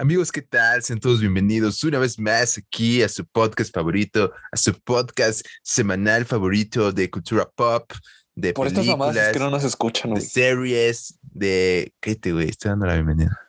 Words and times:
Amigos, 0.00 0.30
¿qué 0.30 0.42
tal? 0.42 0.80
Sean 0.84 1.00
todos 1.00 1.18
bienvenidos 1.18 1.82
una 1.82 1.98
vez 1.98 2.20
más 2.20 2.56
aquí 2.56 3.02
a 3.02 3.08
su 3.08 3.26
podcast 3.26 3.74
favorito, 3.74 4.32
a 4.52 4.56
su 4.56 4.72
podcast 4.72 5.44
semanal 5.64 6.24
favorito 6.24 6.92
de 6.92 7.10
cultura 7.10 7.50
pop, 7.50 7.90
de 8.36 8.52
Por 8.52 8.68
estas 8.68 8.84
películas, 8.84 9.08
mamadas 9.08 9.26
es 9.26 9.32
que 9.32 9.38
no 9.40 9.50
nos 9.50 9.64
escuchan, 9.64 10.14
de 10.14 10.20
series, 10.20 11.18
de... 11.20 11.92
Cállate, 11.98 12.30
güey, 12.30 12.48
estoy 12.48 12.68
dando 12.68 12.86
la 12.86 12.94
bienvenida. 12.94 13.40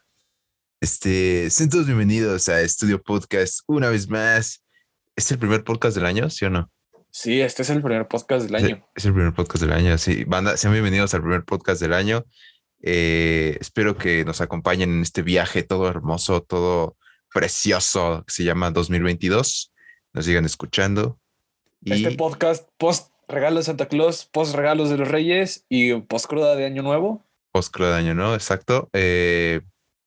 Este, 0.81 1.51
sean 1.51 1.69
todos 1.69 1.85
bienvenidos 1.85 2.49
a 2.49 2.61
Estudio 2.61 2.99
Podcast 2.99 3.59
una 3.67 3.91
vez 3.91 4.09
más. 4.09 4.63
¿Es 5.15 5.31
el 5.31 5.37
primer 5.37 5.63
podcast 5.63 5.95
del 5.95 6.07
año, 6.07 6.31
sí 6.31 6.45
o 6.45 6.49
no? 6.49 6.71
Sí, 7.11 7.41
este 7.41 7.61
es 7.61 7.69
el 7.69 7.83
primer 7.83 8.07
podcast 8.07 8.47
del 8.47 8.55
año. 8.55 8.89
Es 8.95 9.05
el 9.05 9.13
primer 9.13 9.33
podcast 9.35 9.61
del 9.61 9.73
año, 9.73 9.99
sí. 9.99 10.23
Banda, 10.23 10.57
sean 10.57 10.73
bienvenidos 10.73 11.13
al 11.13 11.21
primer 11.21 11.43
podcast 11.43 11.79
del 11.79 11.93
año. 11.93 12.25
Eh, 12.81 13.57
espero 13.59 13.97
que 13.97 14.23
nos 14.25 14.41
acompañen 14.41 14.91
en 14.91 15.01
este 15.01 15.21
viaje 15.21 15.63
todo 15.63 15.87
hermoso, 15.89 16.41
todo 16.41 16.95
precioso 17.33 18.23
que 18.25 18.33
se 18.33 18.43
llama 18.43 18.71
2022. 18.71 19.71
Nos 20.13 20.25
sigan 20.25 20.45
escuchando. 20.45 21.19
Y 21.83 21.93
Este 21.93 22.15
podcast 22.17 22.67
post 22.77 23.11
regalos 23.27 23.65
de 23.65 23.71
Santa 23.71 23.87
Claus, 23.87 24.25
post 24.25 24.55
regalos 24.55 24.89
de 24.89 24.97
los 24.97 25.07
Reyes 25.07 25.65
y 25.69 25.93
post 26.01 26.25
cruda 26.27 26.55
de 26.55 26.65
Año 26.65 26.81
Nuevo. 26.81 27.25
post 27.51 27.75
de 27.77 27.93
año, 27.93 28.13
¿no? 28.13 28.33
Exacto. 28.33 28.89
Eh, 28.93 29.61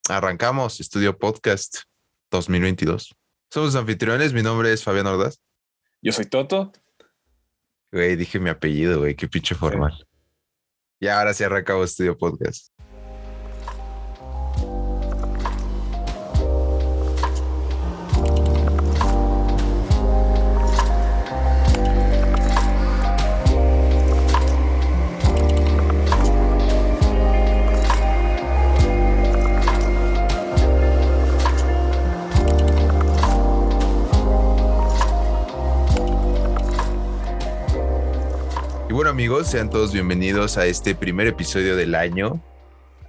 arrancamos 0.09 0.81
Estudio 0.81 1.19
Podcast 1.19 1.83
2022. 2.31 3.15
Somos 3.51 3.75
anfitriones. 3.77 4.33
Mi 4.33 4.43
nombre 4.43 4.73
es 4.73 4.83
Fabián 4.83 5.07
Ordaz. 5.07 5.41
Yo 6.01 6.13
soy 6.13 6.25
Toto. 6.27 6.73
Güey, 7.93 8.17
dije 8.17 8.39
mi 8.41 8.49
apellido, 8.51 9.01
güey. 9.01 9.15
Qué 9.15 9.29
pinche 9.29 9.55
formal. 9.55 10.07
Y 11.03 11.09
ahora 11.09 11.35
sí 11.35 11.43
arrancamos 11.43 11.91
Estudio 11.91 12.17
Podcast. 12.17 12.69
Amigos, 39.13 39.49
sean 39.49 39.69
todos 39.69 39.93
bienvenidos 39.93 40.57
a 40.57 40.65
este 40.65 40.95
primer 40.95 41.27
episodio 41.27 41.77
del 41.77 41.95
año, 41.95 42.41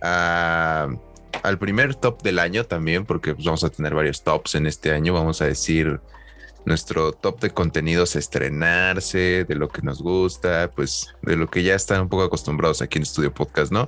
a- 0.01 0.89
al 1.43 1.57
primer 1.57 1.95
top 1.95 2.21
del 2.21 2.39
año 2.39 2.65
también, 2.65 3.05
porque 3.05 3.33
pues, 3.33 3.45
vamos 3.45 3.63
a 3.63 3.69
tener 3.69 3.95
varios 3.95 4.21
tops 4.21 4.55
en 4.55 4.67
este 4.67 4.91
año, 4.91 5.13
vamos 5.13 5.41
a 5.41 5.45
decir 5.45 6.01
nuestro 6.65 7.13
top 7.13 7.39
de 7.39 7.51
contenidos 7.51 8.17
a 8.17 8.19
estrenarse, 8.19 9.45
de 9.47 9.55
lo 9.55 9.69
que 9.69 9.81
nos 9.81 10.01
gusta, 10.01 10.69
pues 10.75 11.07
de 11.21 11.37
lo 11.37 11.47
que 11.49 11.63
ya 11.63 11.75
están 11.75 12.01
un 12.01 12.09
poco 12.09 12.23
acostumbrados 12.23 12.81
aquí 12.81 12.97
en 12.97 13.03
Estudio 13.03 13.33
Podcast, 13.33 13.71
¿no? 13.71 13.87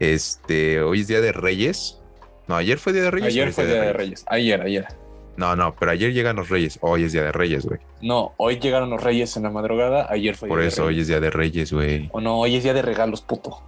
Este, 0.00 0.80
hoy 0.82 1.02
es 1.02 1.08
Día 1.08 1.20
de 1.20 1.32
Reyes. 1.32 2.00
No, 2.48 2.56
ayer 2.56 2.78
fue 2.78 2.94
Día 2.94 3.02
de 3.02 3.10
Reyes. 3.10 3.28
Ayer 3.28 3.52
fue 3.52 3.66
Día 3.66 3.82
de 3.82 3.92
Reyes. 3.92 4.24
Ayer, 4.28 4.62
ayer. 4.62 4.86
No, 5.36 5.56
no, 5.56 5.74
pero 5.74 5.90
ayer 5.90 6.12
llegan 6.12 6.36
los 6.36 6.48
Reyes. 6.48 6.78
Hoy 6.80 7.04
es 7.04 7.12
Día 7.12 7.22
de 7.24 7.32
Reyes, 7.32 7.66
güey. 7.66 7.80
No, 8.02 8.32
hoy 8.36 8.58
llegaron 8.60 8.90
los 8.90 9.02
Reyes 9.02 9.36
en 9.36 9.42
la 9.42 9.50
madrugada. 9.50 10.06
Ayer 10.10 10.36
fue 10.36 10.48
Por 10.48 10.60
Día 10.60 10.68
eso 10.68 10.82
de 10.82 10.88
hoy 10.88 11.00
es 11.00 11.08
Día 11.08 11.18
de 11.20 11.30
Reyes, 11.30 11.72
güey. 11.72 12.08
O 12.12 12.20
no, 12.20 12.38
hoy 12.38 12.56
es 12.56 12.62
día 12.62 12.72
de 12.74 12.82
regalos, 12.82 13.20
puto. 13.22 13.60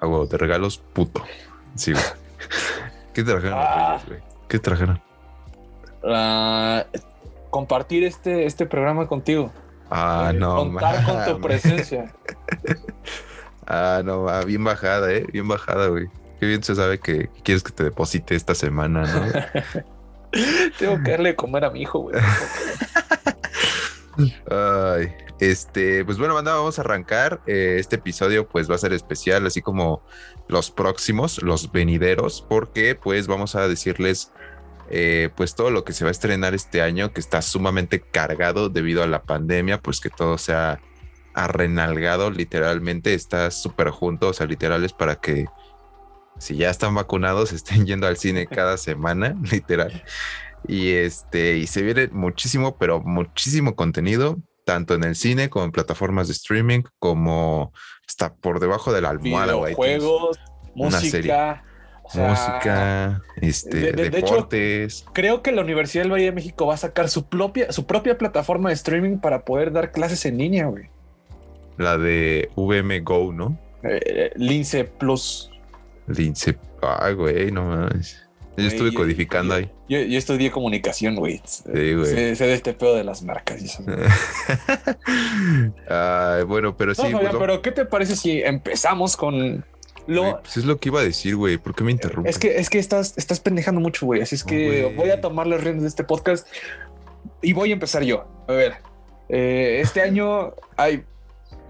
Ah, 0.00 0.06
huevo, 0.06 0.26
de 0.26 0.38
regalos, 0.38 0.78
puto. 0.78 1.22
Sí, 1.74 1.92
güey. 1.92 2.04
¿Qué 3.12 3.22
trajeron 3.22 3.58
los 3.58 3.68
Ah. 3.68 3.98
Reyes, 3.98 4.08
güey? 4.08 4.20
¿Qué 4.48 4.58
trajeron? 4.58 5.02
Ah, 6.04 6.86
compartir 7.50 8.04
este, 8.04 8.46
este 8.46 8.64
programa 8.66 9.06
contigo. 9.06 9.52
Ah, 9.90 10.30
Eh, 10.32 10.38
no. 10.38 10.56
Contar 10.56 11.04
con 11.04 11.34
tu 11.34 11.40
presencia. 11.40 12.12
Ah, 13.64 14.02
no, 14.04 14.28
ah, 14.28 14.44
bien 14.44 14.62
bajada, 14.64 15.12
eh. 15.12 15.24
Bien 15.32 15.46
bajada, 15.46 15.86
güey. 15.86 16.08
Qué 16.42 16.48
bien 16.48 16.64
se 16.64 16.74
sabe 16.74 16.98
que 16.98 17.30
quieres 17.44 17.62
que 17.62 17.70
te 17.70 17.84
deposite 17.84 18.34
esta 18.34 18.56
semana, 18.56 19.04
¿no? 19.04 20.32
Tengo 20.76 21.00
que 21.00 21.12
darle 21.12 21.28
de 21.28 21.36
comer 21.36 21.64
a 21.64 21.70
mi 21.70 21.82
hijo, 21.82 22.00
güey. 22.00 22.16
Ay, 24.50 25.14
este, 25.38 26.04
pues 26.04 26.18
bueno, 26.18 26.34
banda, 26.34 26.56
vamos 26.56 26.80
a 26.80 26.82
arrancar. 26.82 27.42
Eh, 27.46 27.76
este 27.78 27.94
episodio, 27.94 28.48
pues 28.48 28.68
va 28.68 28.74
a 28.74 28.78
ser 28.78 28.92
especial, 28.92 29.46
así 29.46 29.62
como 29.62 30.02
los 30.48 30.72
próximos, 30.72 31.40
los 31.44 31.70
venideros, 31.70 32.44
porque 32.48 32.96
pues 32.96 33.28
vamos 33.28 33.54
a 33.54 33.68
decirles, 33.68 34.32
eh, 34.90 35.30
pues 35.36 35.54
todo 35.54 35.70
lo 35.70 35.84
que 35.84 35.92
se 35.92 36.02
va 36.02 36.08
a 36.08 36.10
estrenar 36.10 36.54
este 36.54 36.82
año, 36.82 37.12
que 37.12 37.20
está 37.20 37.40
sumamente 37.40 38.00
cargado 38.00 38.68
debido 38.68 39.04
a 39.04 39.06
la 39.06 39.22
pandemia, 39.22 39.80
pues 39.80 40.00
que 40.00 40.10
todo 40.10 40.38
se 40.38 40.54
ha 40.54 40.80
arrenalgado, 41.34 42.32
literalmente 42.32 43.14
está 43.14 43.48
súper 43.52 43.90
junto, 43.90 44.30
o 44.30 44.32
sea, 44.32 44.46
literal 44.46 44.82
es 44.82 44.92
para 44.92 45.20
que 45.20 45.46
si 46.42 46.56
ya 46.56 46.70
están 46.70 46.94
vacunados, 46.94 47.52
estén 47.52 47.86
yendo 47.86 48.06
al 48.06 48.16
cine 48.16 48.46
cada 48.46 48.76
semana, 48.76 49.36
literal. 49.50 50.02
Y 50.68 50.90
este, 50.90 51.56
y 51.56 51.66
se 51.66 51.82
viene 51.82 52.08
muchísimo, 52.12 52.76
pero 52.76 53.00
muchísimo 53.00 53.74
contenido, 53.74 54.36
tanto 54.64 54.94
en 54.94 55.04
el 55.04 55.16
cine 55.16 55.50
como 55.50 55.64
en 55.64 55.72
plataformas 55.72 56.28
de 56.28 56.34
streaming, 56.34 56.82
como 56.98 57.72
está 58.06 58.34
por 58.34 58.60
debajo 58.60 58.92
de 58.92 59.00
la 59.00 59.10
almohada, 59.10 59.54
güey. 59.54 59.74
Videojuegos, 59.74 60.38
una 60.76 61.00
serie. 61.00 61.32
música. 61.32 61.64
o 62.04 62.10
sea, 62.10 62.28
Música, 62.28 63.22
este, 63.40 63.76
de- 63.76 63.92
de- 63.92 64.10
de 64.10 64.18
hecho- 64.18 64.34
deportes. 64.34 65.04
Creo 65.12 65.42
que 65.42 65.50
la 65.52 65.62
Universidad 65.62 66.04
del 66.04 66.12
Valle 66.12 66.24
de 66.26 66.32
México 66.32 66.66
va 66.66 66.74
a 66.74 66.76
sacar 66.76 67.08
su 67.08 67.26
propia, 67.28 67.72
su 67.72 67.86
propia 67.86 68.16
plataforma 68.18 68.68
de 68.68 68.74
streaming 68.74 69.18
para 69.18 69.44
poder 69.44 69.72
dar 69.72 69.90
clases 69.92 70.24
en 70.26 70.38
línea, 70.38 70.66
güey. 70.66 70.90
la 71.78 71.96
de 71.98 72.50
VM 72.54 73.00
Go, 73.00 73.32
¿no? 73.32 73.58
Eh, 73.82 74.30
Lince 74.36 74.84
Plus. 74.84 75.50
Lince, 76.06 76.58
ay, 76.82 77.14
güey, 77.14 77.52
no 77.52 77.64
mames. 77.64 78.18
Yo 78.56 78.66
estuve 78.66 78.90
yo- 78.90 78.98
codificando 78.98 79.54
ahí. 79.54 79.70
Yo, 79.88 79.98
yo 80.00 80.18
estudié 80.18 80.50
comunicación, 80.50 81.16
güey. 81.16 81.40
güey. 81.64 82.04
sé, 82.04 82.36
sé 82.36 82.46
de 82.46 82.54
este 82.54 82.74
pedo 82.74 82.94
de 82.94 83.04
las 83.04 83.22
marcas. 83.22 83.62
y 83.62 83.66
eso. 83.66 83.82
Ay, 85.88 86.44
bueno, 86.44 86.76
pero 86.76 86.94
sí. 86.94 87.02
No, 87.02 87.10
Fabián, 87.10 87.32
pues, 87.32 87.40
pero 87.40 87.62
¿qué 87.62 87.72
te 87.72 87.84
parece 87.84 88.16
si 88.16 88.42
empezamos 88.42 89.16
con 89.16 89.64
lo... 90.06 90.22
güey, 90.22 90.34
pues 90.42 90.56
es 90.58 90.64
lo 90.64 90.78
que 90.78 90.88
iba 90.88 91.00
a 91.00 91.04
decir, 91.04 91.36
güey. 91.36 91.58
¿Por 91.58 91.74
qué 91.74 91.84
me 91.84 91.92
interrumpes? 91.92 92.34
Es 92.34 92.38
que, 92.38 92.56
es 92.58 92.70
que 92.70 92.78
estás, 92.78 93.14
estás 93.16 93.40
pendejando 93.40 93.80
mucho, 93.80 94.06
güey. 94.06 94.20
Así 94.20 94.34
es 94.34 94.44
que 94.44 94.82
güey. 94.82 94.96
voy 94.96 95.10
a 95.10 95.20
tomar 95.20 95.46
las 95.46 95.62
riendas 95.62 95.82
de 95.82 95.88
este 95.88 96.04
podcast 96.04 96.46
y 97.40 97.52
voy 97.52 97.70
a 97.70 97.74
empezar 97.74 98.02
yo. 98.02 98.26
A 98.48 98.52
ver, 98.52 98.74
eh, 99.28 99.80
este 99.82 100.00
año 100.02 100.54
hay 100.76 101.04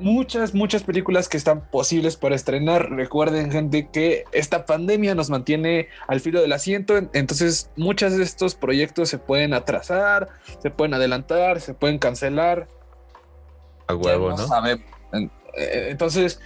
muchas, 0.03 0.55
muchas 0.55 0.83
películas 0.83 1.29
que 1.29 1.37
están 1.37 1.69
posibles 1.71 2.17
para 2.17 2.35
estrenar. 2.35 2.91
Recuerden, 2.91 3.51
gente, 3.51 3.89
que 3.93 4.25
esta 4.33 4.67
pandemia 4.67 5.15
nos 5.15 5.31
mantiene 5.31 5.89
al 6.09 6.21
filo 6.21 6.41
del 6.41 6.53
asiento. 6.53 6.97
en- 6.99 7.11
Entonces, 7.15 7.71
muchos 7.77 8.17
de 8.17 8.23
estos 8.23 8.55
proyectos 8.55 9.09
se 9.09 9.19
pueden 9.19 9.55
atrasar, 9.55 10.29
se 10.61 10.71
pueden 10.71 10.95
adelantar, 10.95 11.61
se 11.61 11.75
pueden 11.75 11.99
cancelar. 11.99 12.69
a 13.89 13.95
huevo, 13.95 14.31
no 14.31 14.37
eh, 15.55 15.89
Entonces, 15.91 16.41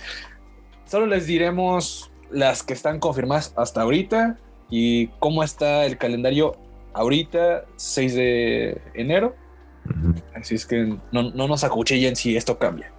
solo 0.86 1.06
les 1.06 1.26
diremos 1.26 2.10
las 2.30 2.62
que 2.62 2.72
están 2.74 2.98
confirmadas 2.98 3.52
hasta 3.56 3.82
ahorita 3.82 4.38
y 4.68 5.08
cómo 5.20 5.42
está 5.44 5.84
el 5.86 5.96
calendario 5.98 6.56
ahorita, 6.92 7.64
6 7.76 8.14
de 8.14 8.80
enero. 8.94 9.36
Así 10.34 10.56
es 10.56 10.66
que 10.66 10.96
no, 11.12 11.30
no 11.30 11.46
nos 11.46 11.62
acuchillen 11.62 12.16
si 12.16 12.36
esto 12.36 12.58
cambia. 12.58 12.92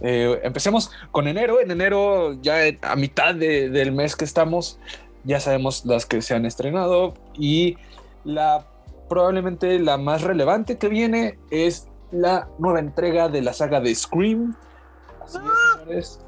Eh, 0.00 0.40
empecemos 0.42 0.90
con 1.10 1.28
enero. 1.28 1.60
En 1.60 1.70
enero, 1.70 2.34
ya 2.42 2.56
a 2.82 2.96
mitad 2.96 3.34
de- 3.34 3.68
del 3.70 3.92
mes 3.92 4.16
que 4.16 4.24
estamos, 4.24 4.78
ya 5.24 5.40
sabemos 5.40 5.84
las 5.84 6.06
que 6.06 6.22
se 6.22 6.34
han 6.34 6.46
estrenado 6.46 7.14
y 7.38 7.76
la 8.24 8.66
probablemente 9.08 9.78
la 9.78 9.98
más 9.98 10.22
relevante 10.22 10.78
que 10.78 10.88
viene 10.88 11.38
es 11.50 11.88
la 12.10 12.48
nueva 12.58 12.80
entrega 12.80 13.28
de 13.28 13.40
la 13.42 13.52
saga 13.52 13.80
de 13.80 13.94
Scream. 13.94 14.56
Así 15.24 15.38
es, 15.38 15.80
señores. 15.80 16.20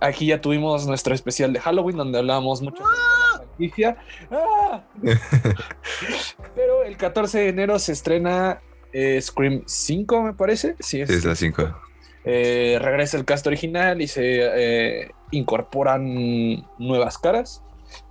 Aquí 0.00 0.26
ya 0.26 0.40
tuvimos 0.40 0.86
nuestro 0.86 1.14
especial 1.14 1.52
de 1.54 1.60
Halloween 1.60 1.96
donde 1.96 2.18
hablábamos 2.18 2.60
mucho 2.60 2.82
de 2.84 2.90
la 2.90 3.38
franquicia. 3.46 3.96
¡Ah! 4.30 4.82
Pero 6.54 6.82
el 6.84 6.96
14 6.96 7.38
de 7.38 7.48
enero 7.48 7.78
se 7.78 7.92
estrena 7.92 8.60
eh, 8.92 9.20
Scream 9.20 9.62
5, 9.66 10.22
me 10.22 10.32
parece. 10.34 10.76
Sí, 10.80 11.00
es, 11.00 11.10
Es 11.10 11.24
la 11.24 11.34
5. 11.34 11.74
Eh, 12.28 12.78
regresa 12.80 13.16
el 13.16 13.24
cast 13.24 13.46
original 13.46 14.02
y 14.02 14.08
se 14.08 14.40
eh, 14.42 15.10
incorporan 15.30 16.64
nuevas 16.78 17.18
caras. 17.18 17.62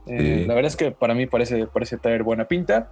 Eh, 0.07 0.39
Sí. 0.39 0.45
La 0.45 0.53
verdad 0.53 0.69
es 0.69 0.77
que 0.77 0.91
para 0.91 1.13
mí 1.13 1.25
parece, 1.25 1.67
parece 1.67 1.97
traer 1.97 2.23
buena 2.23 2.47
pinta. 2.47 2.89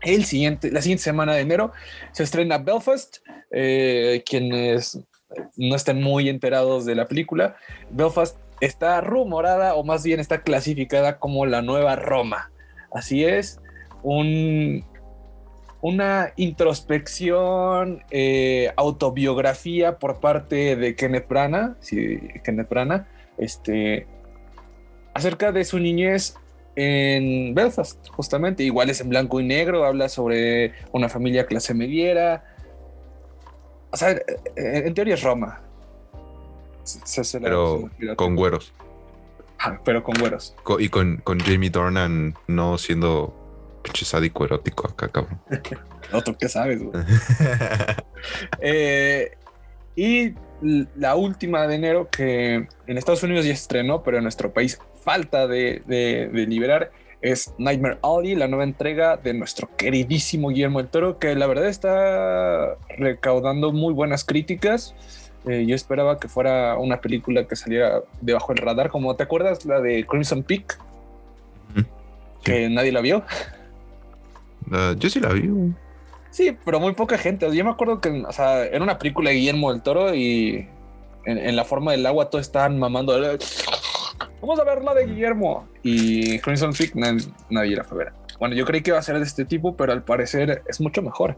El 0.00 0.24
siguiente, 0.24 0.70
la 0.70 0.80
siguiente 0.80 1.04
semana 1.04 1.34
de 1.34 1.42
enero 1.42 1.72
se 2.12 2.22
estrena 2.22 2.56
Belfast. 2.58 3.18
quienes 3.50 4.98
no 5.56 5.76
estén 5.76 6.02
muy 6.02 6.28
enterados 6.28 6.86
de 6.86 6.94
la 6.94 7.06
película, 7.06 7.56
Belfast 7.90 8.38
está 8.60 9.00
rumorada 9.00 9.74
o 9.74 9.84
más 9.84 10.02
bien 10.02 10.20
está 10.20 10.42
clasificada 10.42 11.18
como 11.18 11.44
la 11.46 11.60
nueva 11.62 11.96
Roma. 11.96 12.50
Así 12.92 13.24
es, 13.24 13.60
un, 14.02 14.84
una 15.82 16.32
introspección, 16.36 18.02
eh, 18.10 18.72
autobiografía 18.76 19.98
por 19.98 20.20
parte 20.20 20.76
de 20.76 20.94
Kenneth 20.94 21.28
Branagh, 21.28 21.76
sí, 21.80 22.18
Kenneth 22.44 22.68
Branagh, 22.68 23.06
este, 23.38 24.06
acerca 25.14 25.52
de 25.52 25.64
su 25.64 25.78
niñez 25.78 26.36
en 26.76 27.54
Belfast, 27.54 28.08
justamente. 28.10 28.62
Igual 28.62 28.90
es 28.90 29.00
en 29.00 29.08
blanco 29.08 29.40
y 29.40 29.44
negro, 29.44 29.84
habla 29.84 30.08
sobre 30.08 30.74
una 30.92 31.08
familia 31.08 31.46
clase 31.46 31.74
mediera. 31.74 32.44
O 33.90 33.96
sea, 33.96 34.16
en 34.56 34.94
teoría 34.94 35.14
es 35.14 35.22
Roma. 35.22 35.62
pero 37.32 37.90
con 38.16 38.36
güeros. 38.36 38.72
pero 39.84 40.02
con 40.02 40.14
güeros. 40.18 40.54
y 40.78 40.88
con, 40.88 41.18
con 41.18 41.40
Jamie 41.40 41.70
Dornan 41.70 42.34
no 42.46 42.78
siendo 42.78 43.39
pinche 43.82 44.04
sádico 44.04 44.44
erótico 44.44 44.88
acá, 44.88 45.08
cabrón. 45.08 45.40
Otro 46.12 46.36
que 46.36 46.48
sabes, 46.48 46.82
güey. 46.82 46.92
Eh, 48.60 49.30
y 49.96 50.34
la 50.96 51.14
última 51.14 51.66
de 51.66 51.74
enero 51.74 52.08
que 52.10 52.66
en 52.86 52.98
Estados 52.98 53.22
Unidos 53.22 53.46
ya 53.46 53.52
estrenó, 53.52 54.02
pero 54.02 54.18
en 54.18 54.24
nuestro 54.24 54.52
país 54.52 54.78
falta 55.02 55.46
de, 55.46 55.82
liberar, 56.48 56.90
es 57.22 57.54
Nightmare 57.58 57.98
Alley, 58.02 58.34
la 58.34 58.48
nueva 58.48 58.64
entrega 58.64 59.16
de 59.16 59.34
nuestro 59.34 59.74
queridísimo 59.76 60.48
Guillermo 60.48 60.78
del 60.78 60.88
Toro, 60.88 61.18
que 61.18 61.34
la 61.34 61.46
verdad 61.46 61.66
está 61.66 62.76
recaudando 62.96 63.72
muy 63.72 63.94
buenas 63.94 64.24
críticas. 64.24 64.94
Eh, 65.46 65.64
yo 65.66 65.74
esperaba 65.74 66.20
que 66.20 66.28
fuera 66.28 66.76
una 66.76 67.00
película 67.00 67.46
que 67.46 67.56
saliera 67.56 68.02
debajo 68.20 68.52
del 68.52 68.62
radar, 68.62 68.90
como 68.90 69.16
te 69.16 69.22
acuerdas 69.22 69.64
la 69.64 69.80
de 69.80 70.06
Crimson 70.06 70.42
Peak, 70.42 70.78
que 72.42 72.68
nadie 72.68 72.92
la 72.92 73.00
vio. 73.00 73.24
Yo 74.98 75.10
sí 75.10 75.20
la 75.20 75.32
vi. 75.32 75.50
Sí, 76.30 76.56
pero 76.64 76.78
muy 76.78 76.92
poca 76.94 77.18
gente. 77.18 77.54
Yo 77.54 77.64
me 77.64 77.70
acuerdo 77.70 78.00
que 78.00 78.10
o 78.10 78.32
sea, 78.32 78.64
era 78.64 78.82
una 78.82 78.98
película 78.98 79.30
de 79.30 79.36
Guillermo 79.36 79.72
del 79.72 79.82
Toro 79.82 80.14
y 80.14 80.68
en, 81.24 81.56
la 81.56 81.64
forma 81.64 81.92
del 81.92 82.06
agua 82.06 82.30
todos 82.30 82.46
estaban 82.46 82.78
mamando. 82.78 83.18
Vamos 84.40 84.60
a 84.60 84.64
ver 84.64 84.82
la 84.82 84.94
de 84.94 85.06
Guillermo. 85.06 85.68
Y 85.82 86.38
Crimson 86.38 86.72
Peak 86.72 86.94
nadie, 86.94 87.76
la 87.76 87.84
fue 87.84 88.02
a 88.02 88.04
ver. 88.04 88.12
Bueno, 88.38 88.54
yo 88.54 88.64
creí 88.64 88.80
que 88.80 88.90
iba 88.90 88.98
a 88.98 89.02
ser 89.02 89.18
de 89.18 89.24
este 89.24 89.44
tipo, 89.44 89.76
pero 89.76 89.92
al 89.92 90.02
parecer 90.02 90.62
es 90.66 90.80
mucho 90.80 91.02
mejor. 91.02 91.36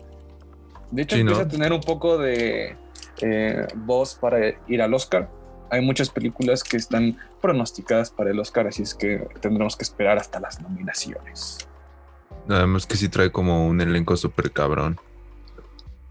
De 0.90 1.02
hecho, 1.02 1.16
empieza 1.16 1.42
a 1.42 1.48
tener 1.48 1.72
un 1.72 1.80
poco 1.80 2.18
de 2.18 2.76
eh, 3.22 3.66
voz 3.74 4.14
para 4.14 4.38
ir 4.68 4.82
al 4.82 4.94
Oscar. 4.94 5.28
Hay 5.70 5.80
muchas 5.80 6.10
películas 6.10 6.62
que 6.62 6.76
están 6.76 7.16
pronosticadas 7.40 8.10
para 8.10 8.30
el 8.30 8.38
Oscar, 8.38 8.66
así 8.66 8.82
es 8.82 8.94
que 8.94 9.26
tendremos 9.40 9.74
que 9.74 9.84
esperar 9.84 10.18
hasta 10.18 10.38
las 10.38 10.60
nominaciones. 10.60 11.66
Nada 12.46 12.66
más 12.66 12.86
que 12.86 12.96
sí 12.96 13.08
trae 13.08 13.30
como 13.30 13.66
un 13.66 13.80
elenco 13.80 14.16
súper 14.16 14.50
cabrón. 14.50 14.98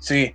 Sí, 0.01 0.33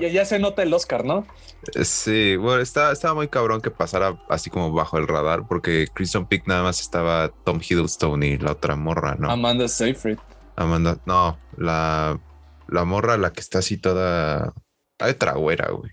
ya, 0.00 0.24
se 0.24 0.38
nota 0.38 0.62
el 0.62 0.72
Oscar, 0.72 1.04
¿no? 1.04 1.26
Eh, 1.74 1.84
sí, 1.84 2.36
bueno, 2.36 2.62
estaba, 2.62 2.92
estaba 2.92 3.14
muy 3.14 3.28
cabrón 3.28 3.60
que 3.60 3.70
pasara 3.70 4.18
así 4.30 4.48
como 4.48 4.72
bajo 4.72 4.96
el 4.96 5.06
radar, 5.06 5.46
porque 5.46 5.88
Crimson 5.92 6.26
Peak 6.26 6.46
nada 6.46 6.62
más 6.62 6.80
estaba 6.80 7.28
Tom 7.44 7.60
Hiddleston 7.60 8.22
y 8.22 8.38
la 8.38 8.52
otra 8.52 8.76
morra, 8.76 9.14
¿no? 9.18 9.30
Amanda 9.30 9.68
Seyfried. 9.68 10.18
Amanda, 10.56 10.98
no, 11.04 11.38
la, 11.58 12.18
la 12.66 12.84
morra, 12.84 13.18
la 13.18 13.30
que 13.30 13.40
está 13.40 13.58
así 13.58 13.76
toda. 13.76 14.54
Hay 14.98 15.14
tragüera, 15.14 15.70
güey. 15.70 15.92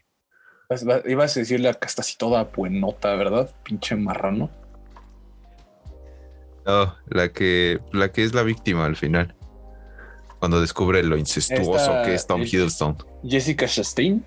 Ibas 1.05 1.35
a 1.35 1.39
decirle 1.41 1.73
que 1.79 1.87
está 1.87 2.01
así 2.01 2.17
toda 2.17 2.45
buenota, 2.45 3.13
¿verdad? 3.15 3.53
Pinche 3.63 3.95
marrano. 3.97 4.49
No, 6.65 6.95
la 7.07 7.29
que, 7.29 7.79
la 7.91 8.11
que 8.11 8.23
es 8.23 8.33
la 8.33 8.43
víctima 8.43 8.85
al 8.85 8.95
final. 8.95 9.35
Cuando 10.39 10.59
descubre 10.61 11.01
lo 11.03 11.17
incestuoso 11.17 11.91
que 12.03 12.15
es 12.15 12.27
Tom 12.27 12.41
Hiddleston. 12.41 12.97
Jessica 13.23 13.67
Chastain. 13.67 14.23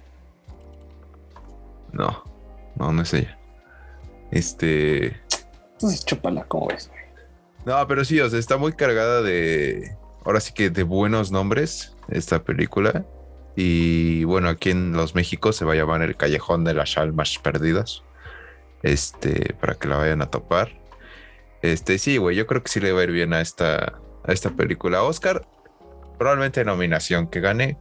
No, 1.93 2.23
no, 2.77 2.93
no 2.93 3.03
es 3.03 3.15
ella. 3.15 3.39
Este. 4.31 5.17
Entonces 5.73 6.05
chúpala, 6.05 6.45
¿cómo 6.45 6.69
ves? 6.69 6.91
No, 7.65 7.87
pero 7.87 8.05
sí, 8.05 8.21
o 8.21 8.29
sea, 8.31 8.39
está 8.39 8.57
muy 8.57 8.73
cargada 8.73 9.23
de. 9.23 9.97
Ahora 10.25 10.41
sí 10.41 10.53
que 10.53 10.71
de 10.71 10.83
buenos 10.83 11.31
nombres 11.31 11.97
esta 12.09 12.43
película. 12.43 13.05
Y 13.57 14.25
bueno, 14.25 14.49
aquí 14.49 14.71
en 14.71 14.93
Los 14.93 15.15
Méxicos 15.15 15.57
se 15.57 15.65
va 15.65 15.73
a 15.73 15.77
llamar 15.77 16.03
El 16.03 16.17
Callejón 16.17 16.65
de 16.65 16.75
las 16.75 16.97
Almas 16.97 17.39
Perdidas. 17.43 18.03
Este, 18.83 19.55
para 19.55 19.75
que 19.75 19.89
la 19.89 19.97
vayan 19.97 20.23
a 20.23 20.31
topar. 20.31 20.78
Este, 21.63 21.99
sí, 21.99 22.17
güey, 22.19 22.37
yo 22.37 22.47
creo 22.47 22.63
que 22.63 22.69
sí 22.69 22.81
le 22.81 22.93
va 22.93 23.01
a 23.01 23.05
ir 23.05 23.11
bien 23.11 23.33
a 23.33 23.41
esta, 23.41 24.01
a 24.25 24.33
esta 24.33 24.51
película. 24.51 25.03
Oscar, 25.03 25.47
probablemente 26.19 26.65
nominación 26.65 27.29
que 27.29 27.41
gane. 27.41 27.77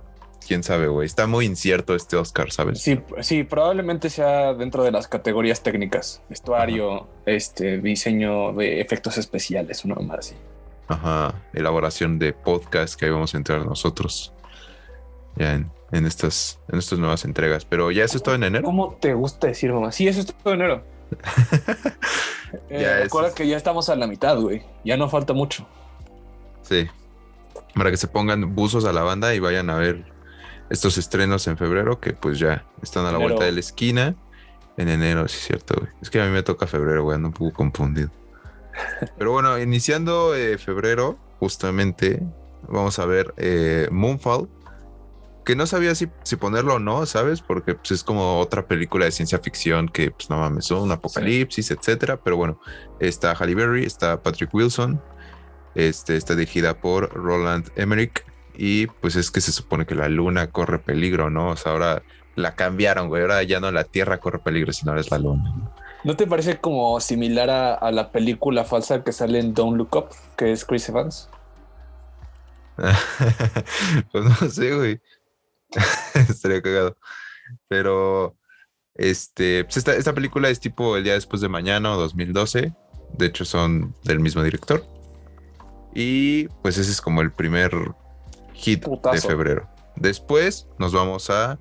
Quién 0.45 0.63
sabe, 0.63 0.87
güey. 0.87 1.05
Está 1.05 1.27
muy 1.27 1.45
incierto 1.45 1.93
este 1.93 2.15
Oscar, 2.15 2.51
¿sabes? 2.51 2.81
Sí, 2.81 3.01
sí, 3.19 3.43
probablemente 3.43 4.09
sea 4.09 4.53
dentro 4.53 4.83
de 4.83 4.91
las 4.91 5.07
categorías 5.07 5.61
técnicas. 5.61 6.21
Vestuario, 6.29 7.07
este, 7.25 7.79
diseño 7.79 8.53
de 8.53 8.79
efectos 8.79 9.17
especiales, 9.17 9.83
una 9.83 9.95
más 9.95 10.19
así. 10.19 10.35
Ajá. 10.87 11.35
Elaboración 11.53 12.17
de 12.17 12.31
podcast 12.31 12.97
que 12.97 13.05
ahí 13.05 13.11
vamos 13.11 13.33
a 13.33 13.37
entrar 13.37 13.65
nosotros. 13.65 14.33
Ya 15.35 15.55
en, 15.55 15.69
en 15.91 16.05
estas, 16.05 16.61
en 16.71 16.79
estas 16.79 16.97
nuevas 16.97 17.25
entregas. 17.25 17.65
Pero 17.65 17.91
ya 17.91 18.05
eso 18.05 18.15
es 18.15 18.23
todo 18.23 18.35
en 18.35 18.43
enero. 18.43 18.63
¿Cómo 18.63 18.95
te 19.01 19.13
gusta 19.13 19.47
decir, 19.47 19.73
mamá? 19.73 19.91
Sí, 19.91 20.07
eso 20.07 20.21
es 20.21 20.27
todo 20.27 20.53
en 20.53 20.61
enero. 20.61 20.83
eh, 22.69 22.99
recuerda 23.03 23.33
que 23.33 23.47
ya 23.47 23.57
estamos 23.57 23.89
a 23.89 23.95
la 23.95 24.07
mitad, 24.07 24.37
güey. 24.39 24.63
Ya 24.83 24.97
no 24.97 25.09
falta 25.09 25.33
mucho. 25.33 25.67
Sí. 26.61 26.87
Para 27.75 27.91
que 27.91 27.97
se 27.97 28.07
pongan 28.07 28.55
buzos 28.55 28.85
a 28.85 28.93
la 28.93 29.03
banda 29.03 29.33
y 29.35 29.39
vayan 29.39 29.69
a 29.69 29.77
ver 29.77 30.05
estos 30.69 30.97
estrenos 30.97 31.47
en 31.47 31.57
febrero, 31.57 31.99
que 31.99 32.13
pues 32.13 32.39
ya 32.39 32.65
están 32.81 33.05
a 33.05 33.11
la 33.11 33.17
vuelta 33.17 33.45
de 33.45 33.51
la 33.51 33.59
esquina. 33.59 34.15
En 34.77 34.89
enero, 34.89 35.27
sí 35.27 35.37
es 35.37 35.45
cierto, 35.45 35.75
güey. 35.79 35.91
Es 36.01 36.09
que 36.09 36.21
a 36.21 36.25
mí 36.25 36.31
me 36.31 36.43
toca 36.43 36.67
febrero, 36.67 37.03
güey, 37.03 37.15
ando 37.15 37.29
un 37.29 37.33
poco 37.33 37.53
confundido. 37.53 38.11
Pero 39.17 39.31
bueno, 39.31 39.57
iniciando 39.59 40.35
eh, 40.35 40.57
febrero, 40.57 41.17
justamente, 41.39 42.21
vamos 42.67 42.99
a 42.99 43.05
ver 43.05 43.33
eh, 43.37 43.87
Moonfall, 43.91 44.47
que 45.47 45.55
no 45.55 45.65
sabía 45.65 45.95
si, 45.95 46.09
si, 46.23 46.35
ponerlo 46.35 46.75
o 46.75 46.79
no, 46.79 47.05
¿sabes? 47.05 47.39
Porque 47.39 47.73
pues, 47.73 47.91
es 47.91 48.03
como 48.03 48.37
otra 48.37 48.67
película 48.67 49.05
de 49.05 49.11
ciencia 49.11 49.39
ficción 49.39 49.87
que, 49.87 50.11
pues 50.11 50.29
no 50.29 50.39
mames, 50.39 50.69
un 50.71 50.91
apocalipsis, 50.91 51.71
etcétera. 51.71 52.17
Pero 52.17 52.35
bueno, 52.35 52.59
está 52.99 53.31
Halle 53.31 53.55
Berry, 53.55 53.85
está 53.85 54.21
Patrick 54.21 54.53
Wilson, 54.53 55.01
este, 55.73 56.17
está 56.17 56.35
dirigida 56.35 56.81
por 56.81 57.13
Roland 57.13 57.69
Emmerich. 57.77 58.25
Y 58.57 58.87
pues 58.87 59.15
es 59.15 59.31
que 59.31 59.39
se 59.39 59.53
supone 59.53 59.85
que 59.85 59.95
la 59.95 60.09
luna 60.09 60.47
corre 60.47 60.79
peligro, 60.79 61.29
¿no? 61.29 61.51
O 61.51 61.55
sea, 61.55 61.71
ahora 61.71 62.03
la 62.35 62.53
cambiaron, 62.55 63.07
güey. 63.07 63.21
Ahora 63.21 63.41
ya 63.43 63.61
no 63.61 63.71
la 63.71 63.85
Tierra 63.85 64.17
corre 64.17 64.39
peligro, 64.39 64.73
sino 64.73 64.91
ahora 64.91 64.99
es 64.99 65.11
la 65.11 65.17
luna. 65.17 65.71
¿No 66.03 66.17
te 66.17 66.27
parece 66.27 66.57
como 66.57 66.99
similar 66.99 67.49
a, 67.49 67.73
a 67.73 67.93
la 67.93 68.11
película 68.11 68.65
falsa 68.65 69.01
que 69.01 69.13
sale 69.13 69.39
en 69.39 69.53
Don't 69.53 69.77
Look 69.77 69.95
Up, 69.95 70.09
que 70.35 70.51
es 70.51 70.65
Chris 70.65 70.89
Evans? 70.89 71.29
pues 74.11 74.25
no 74.25 74.49
sé, 74.49 74.75
güey. 74.75 75.01
Estaría 76.29 76.61
cagado. 76.61 76.97
Pero, 77.67 78.35
este, 78.95 79.63
pues 79.65 79.77
esta, 79.77 80.13
película 80.13 80.49
es 80.49 80.59
tipo 80.59 80.97
El 80.97 81.03
día 81.03 81.13
después 81.13 81.41
de 81.41 81.49
mañana 81.49 81.89
2012. 81.89 82.73
De 83.17 83.25
hecho, 83.25 83.45
son 83.45 83.95
del 84.03 84.19
mismo 84.19 84.43
director. 84.43 84.83
Y 85.93 86.47
pues 86.61 86.77
ese 86.77 86.91
es 86.91 87.01
como 87.01 87.21
el 87.21 87.31
primer 87.31 87.71
hit 88.53 88.85
de 88.85 89.21
febrero. 89.21 89.67
Después 89.95 90.67
nos 90.77 90.93
vamos 90.93 91.29
a 91.29 91.57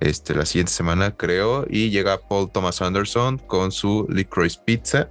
este, 0.00 0.34
la 0.34 0.46
siguiente 0.46 0.72
semana, 0.72 1.16
creo, 1.16 1.66
y 1.68 1.90
llega 1.90 2.18
Paul 2.18 2.50
Thomas 2.52 2.82
Anderson 2.82 3.38
con 3.38 3.72
su 3.72 4.06
Licorice 4.08 4.60
Pizza. 4.64 5.08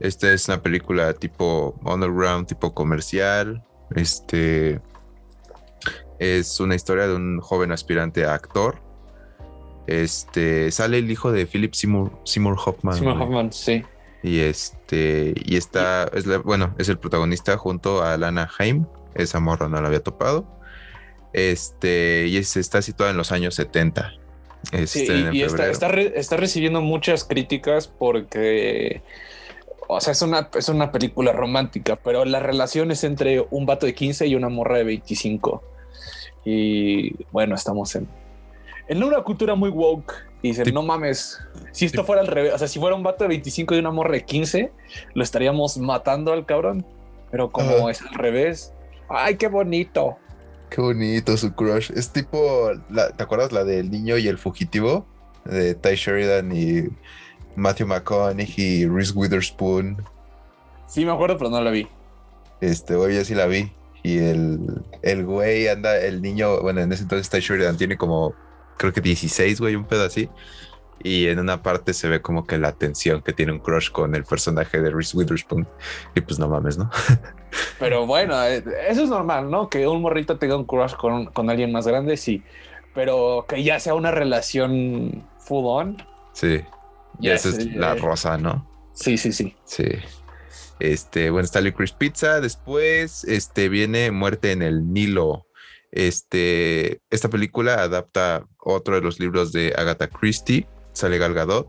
Esta 0.00 0.32
es 0.32 0.48
una 0.48 0.60
película 0.60 1.12
tipo 1.14 1.78
underground, 1.84 2.48
tipo 2.48 2.74
comercial. 2.74 3.62
Este 3.94 4.80
es 6.18 6.60
una 6.60 6.74
historia 6.74 7.06
de 7.06 7.14
un 7.14 7.40
joven 7.40 7.72
aspirante 7.72 8.24
a 8.24 8.34
actor. 8.34 8.82
Este 9.86 10.70
sale 10.70 10.98
el 10.98 11.10
hijo 11.10 11.30
de 11.30 11.46
Philip 11.46 11.74
Seymour, 11.74 12.12
Seymour 12.24 12.56
Hoffman. 12.64 12.96
Seymour 12.96 13.20
Hoffman, 13.20 13.52
sí. 13.52 13.82
Y 14.22 14.40
este, 14.40 15.34
y 15.44 15.56
está, 15.56 16.10
es 16.14 16.24
bueno, 16.42 16.74
es 16.78 16.88
el 16.88 16.98
protagonista 16.98 17.58
junto 17.58 18.02
a 18.02 18.16
Lana 18.16 18.48
Haim. 18.58 18.86
Esa 19.14 19.38
morra 19.38 19.68
no 19.68 19.80
la 19.80 19.88
había 19.88 20.02
topado. 20.02 20.46
Este, 21.34 22.26
y 22.28 22.38
está 22.38 22.80
situada 22.80 23.10
en 23.10 23.18
los 23.18 23.32
años 23.32 23.54
70. 23.56 24.14
Este, 24.72 25.30
y, 25.32 25.42
está, 25.42 25.68
está, 25.68 26.36
recibiendo 26.38 26.80
muchas 26.80 27.24
críticas 27.24 27.86
porque, 27.86 29.02
o 29.88 30.00
sea, 30.00 30.12
es 30.12 30.22
una, 30.22 30.48
es 30.54 30.70
una 30.70 30.90
película 30.90 31.32
romántica, 31.32 31.96
pero 31.96 32.24
la 32.24 32.40
relación 32.40 32.90
es 32.90 33.04
entre 33.04 33.46
un 33.50 33.66
vato 33.66 33.84
de 33.84 33.94
15 33.94 34.26
y 34.26 34.34
una 34.36 34.48
morra 34.48 34.78
de 34.78 34.84
25. 34.84 35.73
Y 36.44 37.24
bueno, 37.32 37.54
estamos 37.54 37.94
en, 37.96 38.06
en 38.88 39.02
una 39.02 39.22
cultura 39.22 39.54
muy 39.54 39.70
woke. 39.70 40.12
Y 40.42 40.48
dicen, 40.48 40.74
no 40.74 40.82
mames, 40.82 41.40
si 41.72 41.86
esto 41.86 42.04
fuera 42.04 42.20
al 42.20 42.26
revés, 42.26 42.52
o 42.52 42.58
sea, 42.58 42.68
si 42.68 42.78
fuera 42.78 42.94
un 42.94 43.02
vato 43.02 43.24
de 43.24 43.28
25 43.28 43.74
y 43.74 43.78
una 43.78 43.90
morra 43.90 44.12
de 44.12 44.24
15, 44.26 44.70
lo 45.14 45.22
estaríamos 45.22 45.78
matando 45.78 46.32
al 46.34 46.44
cabrón. 46.44 46.84
pero 47.30 47.50
como 47.50 47.88
es 47.88 48.02
al 48.02 48.12
revés, 48.14 48.72
¡ay, 49.08 49.36
qué 49.36 49.48
bonito! 49.48 50.16
Qué 50.70 50.80
bonito 50.82 51.36
su 51.36 51.52
crush. 51.54 51.90
Es 51.96 52.10
tipo, 52.10 52.70
la- 52.90 53.10
¿te 53.10 53.22
acuerdas 53.22 53.52
la 53.52 53.64
del 53.64 53.90
niño 53.90 54.18
y 54.18 54.28
el 54.28 54.36
fugitivo? 54.38 55.06
De 55.44 55.74
Ty 55.74 55.94
Sheridan 55.94 56.52
y 56.54 56.84
Matthew 57.56 57.86
McConaughey 57.86 58.54
y 58.56 58.86
Reese 58.86 59.12
Witherspoon. 59.14 59.96
Sí, 60.86 61.04
me 61.06 61.12
acuerdo, 61.12 61.38
pero 61.38 61.50
no 61.50 61.60
la 61.60 61.70
vi. 61.70 61.86
Este, 62.60 62.96
güey, 62.96 63.16
yo 63.16 63.24
sí 63.24 63.34
la 63.34 63.46
vi. 63.46 63.72
Y 64.04 64.18
el, 64.18 64.60
el 65.00 65.24
güey 65.24 65.66
anda, 65.66 65.96
el 65.98 66.20
niño, 66.20 66.60
bueno, 66.60 66.82
en 66.82 66.92
ese 66.92 67.04
entonces 67.04 67.30
Ty 67.30 67.40
Sheridan 67.40 67.78
tiene 67.78 67.96
como, 67.96 68.34
creo 68.76 68.92
que 68.92 69.00
16, 69.00 69.58
güey, 69.60 69.76
un 69.76 69.86
pedo 69.86 70.04
así. 70.04 70.28
Y 71.02 71.26
en 71.28 71.38
una 71.38 71.62
parte 71.62 71.94
se 71.94 72.08
ve 72.10 72.20
como 72.20 72.46
que 72.46 72.58
la 72.58 72.72
tensión 72.72 73.22
que 73.22 73.32
tiene 73.32 73.52
un 73.52 73.60
crush 73.60 73.90
con 73.90 74.14
el 74.14 74.24
personaje 74.24 74.78
de 74.82 74.90
Reese 74.90 75.16
Witherspoon. 75.16 75.66
Y 76.14 76.20
pues 76.20 76.38
no 76.38 76.48
mames, 76.48 76.76
¿no? 76.76 76.90
Pero 77.80 78.06
bueno, 78.06 78.42
eh, 78.44 78.62
eso 78.86 79.04
es 79.04 79.08
normal, 79.08 79.50
¿no? 79.50 79.70
Que 79.70 79.88
un 79.88 80.02
morrito 80.02 80.36
tenga 80.36 80.56
un 80.56 80.64
crush 80.64 80.92
con, 80.96 81.24
con 81.26 81.48
alguien 81.48 81.72
más 81.72 81.86
grande, 81.86 82.18
sí. 82.18 82.42
Pero 82.94 83.46
que 83.48 83.64
ya 83.64 83.80
sea 83.80 83.94
una 83.94 84.10
relación 84.10 85.24
full 85.38 85.64
on. 85.64 85.96
Sí. 86.34 86.60
Y 87.20 87.30
esa 87.30 87.48
es 87.48 87.74
la 87.74 87.94
eh, 87.94 87.98
rosa, 87.98 88.36
¿no? 88.36 88.66
Sí, 88.92 89.16
sí, 89.16 89.32
sí. 89.32 89.56
Sí. 89.64 89.86
Este, 90.80 91.30
bueno, 91.30 91.44
está 91.44 91.60
Licorice 91.60 91.94
Pizza. 91.96 92.40
Después, 92.40 93.24
este, 93.24 93.68
viene 93.68 94.10
Muerte 94.10 94.52
en 94.52 94.62
el 94.62 94.92
Nilo. 94.92 95.46
Este, 95.92 97.00
esta 97.10 97.28
película 97.28 97.74
adapta 97.74 98.46
otro 98.58 98.96
de 98.96 99.00
los 99.00 99.20
libros 99.20 99.52
de 99.52 99.74
Agatha 99.76 100.08
Christie. 100.08 100.66
Sale 100.92 101.18
Gal 101.18 101.34
Gadot. 101.34 101.68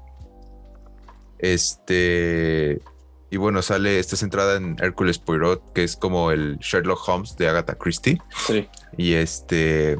Este, 1.37 2.79
y 3.29 3.37
bueno, 3.37 3.61
sale, 3.61 3.99
está 3.99 4.15
centrada 4.15 4.55
en 4.55 4.77
Hércules 4.81 5.19
Poirot, 5.19 5.73
que 5.73 5.83
es 5.83 5.95
como 5.95 6.31
el 6.31 6.57
Sherlock 6.59 7.07
Holmes 7.07 7.35
de 7.37 7.49
Agatha 7.49 7.75
Christie. 7.75 8.21
Sí. 8.47 8.67
Y 8.97 9.13
este, 9.13 9.97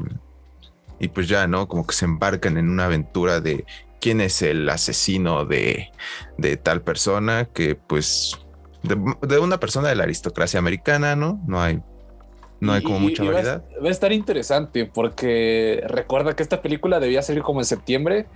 y 0.98 1.08
pues 1.08 1.28
ya, 1.28 1.46
¿no? 1.46 1.68
Como 1.68 1.86
que 1.86 1.94
se 1.94 2.04
embarcan 2.04 2.56
en 2.56 2.68
una 2.70 2.86
aventura 2.86 3.40
de 3.40 3.64
quién 4.00 4.20
es 4.20 4.42
el 4.42 4.68
asesino 4.68 5.44
de, 5.44 5.90
de 6.38 6.56
tal 6.56 6.82
persona, 6.82 7.46
que 7.46 7.74
pues, 7.74 8.38
de, 8.88 8.96
de 9.26 9.38
una 9.38 9.58
persona 9.60 9.88
de 9.88 9.94
la 9.96 10.04
aristocracia 10.04 10.58
americana, 10.58 11.16
¿no? 11.16 11.40
No 11.46 11.60
hay, 11.60 11.80
no 12.60 12.72
hay 12.72 12.82
como 12.82 12.98
Y- 12.98 13.00
mucha 13.00 13.22
y 13.24 13.26
va 13.26 13.32
a- 13.32 13.34
variedad. 13.36 13.64
Va 13.84 13.88
a 13.88 13.92
estar 13.92 14.12
interesante 14.12 14.86
porque 14.86 15.82
recuerda 15.88 16.34
que 16.34 16.42
esta 16.42 16.62
película 16.62 17.00
debía 17.00 17.22
salir 17.22 17.42
como 17.42 17.60
en 17.60 17.66
septiembre, 17.66 18.26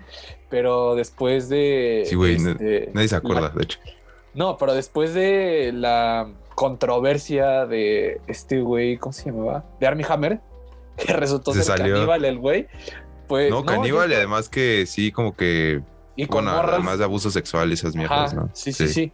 pero 0.48 0.94
después 0.94 1.48
de. 1.48 2.04
Sí, 2.06 2.14
güey, 2.16 2.34
este, 2.36 2.90
Nadie 2.94 3.08
se 3.08 3.16
acuerda, 3.16 3.40
la- 3.42 3.48
de 3.50 3.62
hecho. 3.62 3.78
no, 4.34 4.56
pero 4.58 4.74
después 4.74 5.14
de 5.14 5.72
la 5.74 6.28
controversia 6.54 7.66
de 7.66 8.20
este 8.26 8.60
güey, 8.60 8.96
¿cómo 8.96 9.12
se 9.12 9.30
llamaba? 9.30 9.64
De 9.80 9.86
Army 9.86 10.04
Hammer, 10.08 10.40
que 10.96 11.12
resultó 11.12 11.52
Se 11.52 11.62
ser 11.62 11.78
salió. 11.78 11.94
caníbal 11.94 12.24
el 12.24 12.38
güey. 12.38 12.66
Pues, 13.28 13.50
No, 13.50 13.64
caníbal 13.64 14.10
y 14.10 14.14
además 14.14 14.48
que 14.48 14.86
sí, 14.86 15.12
como 15.12 15.36
que, 15.36 15.82
y 16.16 16.26
con 16.26 16.44
bueno, 16.44 16.56
morras. 16.58 16.74
además 16.74 16.98
de 16.98 17.04
abuso 17.04 17.30
sexual 17.30 17.70
y 17.70 17.74
esas 17.74 17.94
mierdas, 17.94 18.32
Ajá, 18.32 18.40
¿no? 18.42 18.50
sí, 18.52 18.72
sí, 18.72 18.88
sí, 18.88 19.12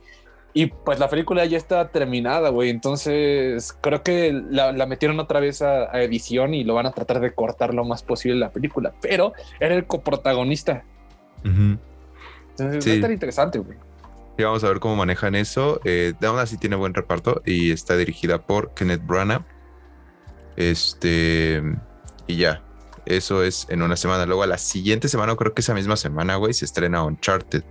Y 0.58 0.68
pues 0.68 0.98
la 0.98 1.10
película 1.10 1.44
ya 1.44 1.58
está 1.58 1.90
terminada, 1.90 2.48
güey. 2.48 2.70
Entonces 2.70 3.76
creo 3.82 4.02
que 4.02 4.32
la, 4.32 4.72
la 4.72 4.86
metieron 4.86 5.20
otra 5.20 5.38
vez 5.38 5.60
a, 5.60 5.94
a 5.94 6.00
edición 6.02 6.54
y 6.54 6.64
lo 6.64 6.72
van 6.72 6.86
a 6.86 6.92
tratar 6.92 7.20
de 7.20 7.34
cortar 7.34 7.74
lo 7.74 7.84
más 7.84 8.02
posible 8.02 8.38
la 8.38 8.50
película. 8.50 8.94
Pero 9.02 9.34
era 9.60 9.74
el 9.74 9.86
coprotagonista. 9.86 10.82
Entonces 11.44 12.82
Sí. 12.82 12.88
va 12.88 12.94
a 12.94 12.96
estar 12.96 13.12
interesante, 13.12 13.58
güey. 13.58 13.76
Y 14.38 14.44
vamos 14.44 14.64
a 14.64 14.68
ver 14.68 14.80
cómo 14.80 14.96
manejan 14.96 15.34
eso. 15.34 15.78
Eh, 15.84 16.14
aún 16.26 16.38
así 16.38 16.56
tiene 16.56 16.76
buen 16.76 16.94
reparto 16.94 17.42
y 17.44 17.70
está 17.70 17.94
dirigida 17.98 18.38
por 18.46 18.72
Kenneth 18.72 19.04
Branagh. 19.06 19.44
Este, 20.56 21.62
y 22.26 22.36
ya, 22.36 22.62
eso 23.04 23.42
es 23.42 23.66
en 23.68 23.82
una 23.82 23.96
semana. 23.96 24.24
Luego 24.24 24.42
a 24.42 24.46
la 24.46 24.56
siguiente 24.58 25.08
semana, 25.08 25.36
creo 25.36 25.52
que 25.52 25.60
esa 25.60 25.74
misma 25.74 25.96
semana, 25.96 26.36
güey, 26.36 26.54
se 26.54 26.64
estrena 26.64 27.04
Uncharted. 27.04 27.62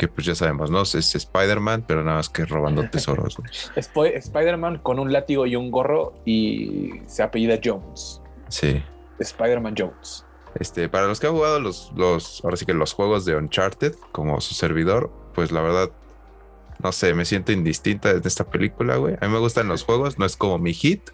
Que 0.00 0.08
pues 0.08 0.26
ya 0.26 0.34
sabemos, 0.34 0.70
¿no? 0.70 0.80
Es 0.80 0.94
Spider-Man, 0.94 1.84
pero 1.86 2.02
nada 2.02 2.16
más 2.16 2.30
que 2.30 2.46
robando 2.46 2.82
tesoros. 2.90 3.36
güey. 3.36 3.50
Spo- 3.76 4.06
Spider-Man 4.16 4.78
con 4.78 4.98
un 4.98 5.12
látigo 5.12 5.44
y 5.44 5.56
un 5.56 5.70
gorro 5.70 6.14
y 6.24 7.02
se 7.06 7.22
apellida 7.22 7.58
Jones. 7.62 8.22
Sí. 8.48 8.82
Spider-Man 9.18 9.74
Jones. 9.76 10.24
Este, 10.54 10.88
para 10.88 11.06
los 11.06 11.20
que 11.20 11.26
han 11.26 11.34
jugado 11.34 11.60
los, 11.60 11.92
los, 11.94 12.42
ahora 12.42 12.56
sí 12.56 12.64
que 12.64 12.72
los 12.72 12.94
juegos 12.94 13.26
de 13.26 13.36
Uncharted, 13.36 13.94
como 14.12 14.40
su 14.40 14.54
servidor, 14.54 15.12
pues 15.34 15.52
la 15.52 15.60
verdad, 15.60 15.90
no 16.82 16.92
sé, 16.92 17.12
me 17.12 17.26
siento 17.26 17.52
indistinta 17.52 18.14
de 18.14 18.26
esta 18.26 18.44
película, 18.48 18.96
güey. 18.96 19.16
A 19.20 19.26
mí 19.26 19.32
me 19.34 19.38
gustan 19.38 19.68
los 19.68 19.84
juegos, 19.84 20.18
no 20.18 20.24
es 20.24 20.34
como 20.38 20.58
mi 20.58 20.72
hit, 20.72 21.10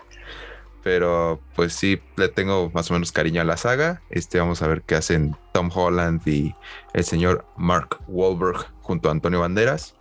pero 0.85 1.41
pues 1.57 1.73
sí 1.73 2.01
le 2.17 2.29
tengo 2.29 2.71
más 2.73 2.89
o 2.91 2.95
menos 2.95 3.11
cariño 3.11 3.41
a 3.41 3.45
la 3.45 3.57
saga. 3.57 4.01
Este, 4.11 4.39
vamos 4.39 4.63
a 4.63 4.69
ver 4.69 4.83
qué 4.83 4.95
hacen 4.95 5.37
Tom 5.53 5.71
Holland 5.75 6.23
y 6.27 6.55
el 6.95 7.03
señor 7.05 7.45
Mark 7.57 7.99
Wahlberg 8.07 8.67
junto 8.87 9.09
a 9.09 9.13
Antonio 9.13 9.41
Banderas. 9.41 9.95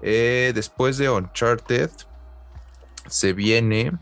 Eh, 0.00 0.52
después 0.54 0.96
de 0.96 1.10
Uncharted, 1.10 1.90
se 3.06 3.32
viene. 3.34 3.92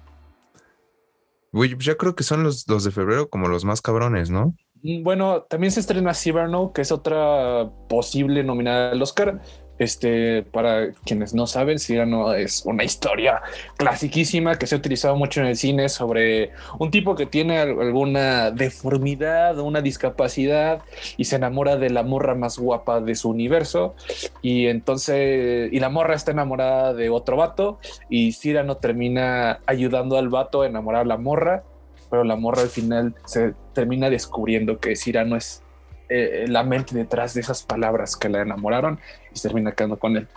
Ya 1.79 1.97
creo 1.97 2.15
que 2.15 2.23
son 2.23 2.43
los, 2.43 2.69
los 2.69 2.85
de 2.85 2.91
febrero 2.91 3.29
como 3.29 3.49
los 3.49 3.65
más 3.65 3.81
cabrones, 3.83 4.31
¿no? 4.31 4.55
Mm, 4.83 5.03
Bueno, 5.03 5.43
también 5.43 5.73
se 5.73 5.81
estrena 5.81 6.15
Cyrano, 6.15 6.73
que 6.73 6.83
es 6.83 6.93
otra 6.93 7.71
posible 7.89 8.45
nominada 8.45 8.93
al 8.93 9.03
Oscar. 9.03 9.41
Este, 9.79 10.43
para 10.43 10.93
quienes 11.05 11.35
no 11.35 11.47
saben, 11.47 11.79
Cyrano 11.79 12.33
es 12.33 12.65
una 12.65 12.83
historia 12.85 13.43
clasiquísima 13.77 14.59
que 14.59 14.67
se 14.67 14.75
ha 14.75 14.79
utilizado 14.79 15.17
mucho 15.17 15.41
en 15.41 15.47
el 15.49 15.57
cine 15.57 15.89
sobre 15.89 16.51
un 16.79 16.91
tipo 16.91 17.15
que 17.15 17.27
tiene 17.27 17.59
al- 17.59 17.81
alguna 17.81 18.51
deformidad 18.51 19.59
o 19.59 19.65
una 19.65 19.83
discapacidad 19.83 20.81
y 21.17 21.25
se 21.25 21.37
enamora 21.37 21.77
de 21.77 21.91
la 21.91 22.03
morra 22.03 22.35
más 22.35 22.59
guapa 22.59 23.01
de 23.01 23.15
su 23.15 23.29
universo. 23.29 23.95
Y 24.43 24.67
entonces, 24.67 25.71
y 25.73 25.79
la 25.81 25.89
morra 25.91 26.15
está 26.15 26.31
enamorada 26.31 26.95
de 26.95 27.11
otro 27.11 27.37
vato 27.37 27.79
y 28.09 28.33
Cyrano 28.33 28.79
termina 28.79 29.61
ayudando 29.67 30.17
al 30.17 30.29
vato 30.29 30.63
a 30.63 30.67
enamorar 30.67 31.03
a 31.03 31.05
la 31.07 31.17
morra 31.17 31.65
pero 32.09 32.23
la 32.23 32.37
morra 32.37 32.63
al 32.63 32.69
final 32.69 33.17
se 33.25 33.55
termina 33.75 34.09
descubriendo 34.09 34.79
que 34.79 34.95
Cyrano 34.95 35.35
es 35.35 35.65
eh, 36.09 36.45
la 36.49 36.63
mente 36.63 36.95
detrás 36.95 37.35
de 37.35 37.41
esas 37.41 37.65
palabras 37.65 38.17
que 38.17 38.29
la 38.29 38.43
enamoraron 38.43 39.01
y 39.35 39.39
se 39.39 39.49
termina 39.49 39.73
quedando 39.73 39.99
con 39.99 40.17
él. 40.17 40.29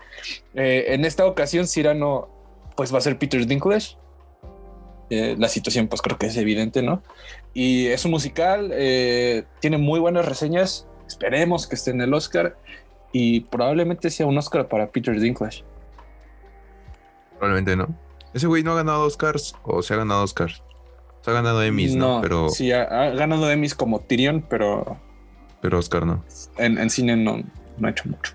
Eh, 0.55 0.85
en 0.89 1.05
esta 1.05 1.25
ocasión, 1.25 1.67
Cyrano 1.67 2.27
pues 2.75 2.93
va 2.93 2.97
a 2.97 3.01
ser 3.01 3.17
Peter 3.19 3.45
Dinklage. 3.45 3.95
Eh, 5.11 5.35
la 5.37 5.47
situación 5.47 5.87
pues 5.87 6.01
creo 6.01 6.17
que 6.17 6.27
es 6.27 6.37
evidente, 6.37 6.81
¿no? 6.81 7.03
Y 7.53 7.87
es 7.87 8.05
un 8.05 8.11
musical, 8.11 8.69
tiene 9.59 9.77
muy 9.77 9.99
buenas 9.99 10.25
reseñas, 10.25 10.87
esperemos 11.07 11.67
que 11.67 11.75
esté 11.75 11.91
en 11.91 12.01
el 12.01 12.13
Oscar 12.13 12.57
y 13.11 13.41
probablemente 13.41 14.09
sea 14.09 14.25
un 14.25 14.37
Oscar 14.37 14.67
para 14.67 14.87
Peter 14.91 15.19
Dinklage. 15.19 15.63
Probablemente 17.37 17.75
no. 17.75 17.87
Ese 18.33 18.47
güey 18.47 18.63
no 18.63 18.73
ha 18.73 18.75
ganado 18.75 19.03
Oscars 19.05 19.55
o 19.63 19.81
se 19.81 19.93
ha 19.93 19.97
ganado 19.97 20.23
Oscars. 20.23 20.63
Se 21.21 21.31
ha 21.31 21.33
ganado 21.33 21.61
Emmys, 21.63 21.95
¿no? 21.95 22.21
Pero, 22.21 22.49
sí, 22.49 22.71
ha, 22.71 22.83
ha 22.83 23.09
ganado 23.09 23.49
Emmys 23.49 23.75
como 23.75 23.99
Tyrion, 23.99 24.41
pero 24.47 24.97
pero 25.61 25.79
Oscar 25.79 26.05
no. 26.05 26.23
en, 26.57 26.77
en 26.77 26.89
cine 26.89 27.15
no, 27.15 27.41
no 27.77 27.87
ha 27.87 27.91
hecho 27.91 28.03
mucho. 28.07 28.33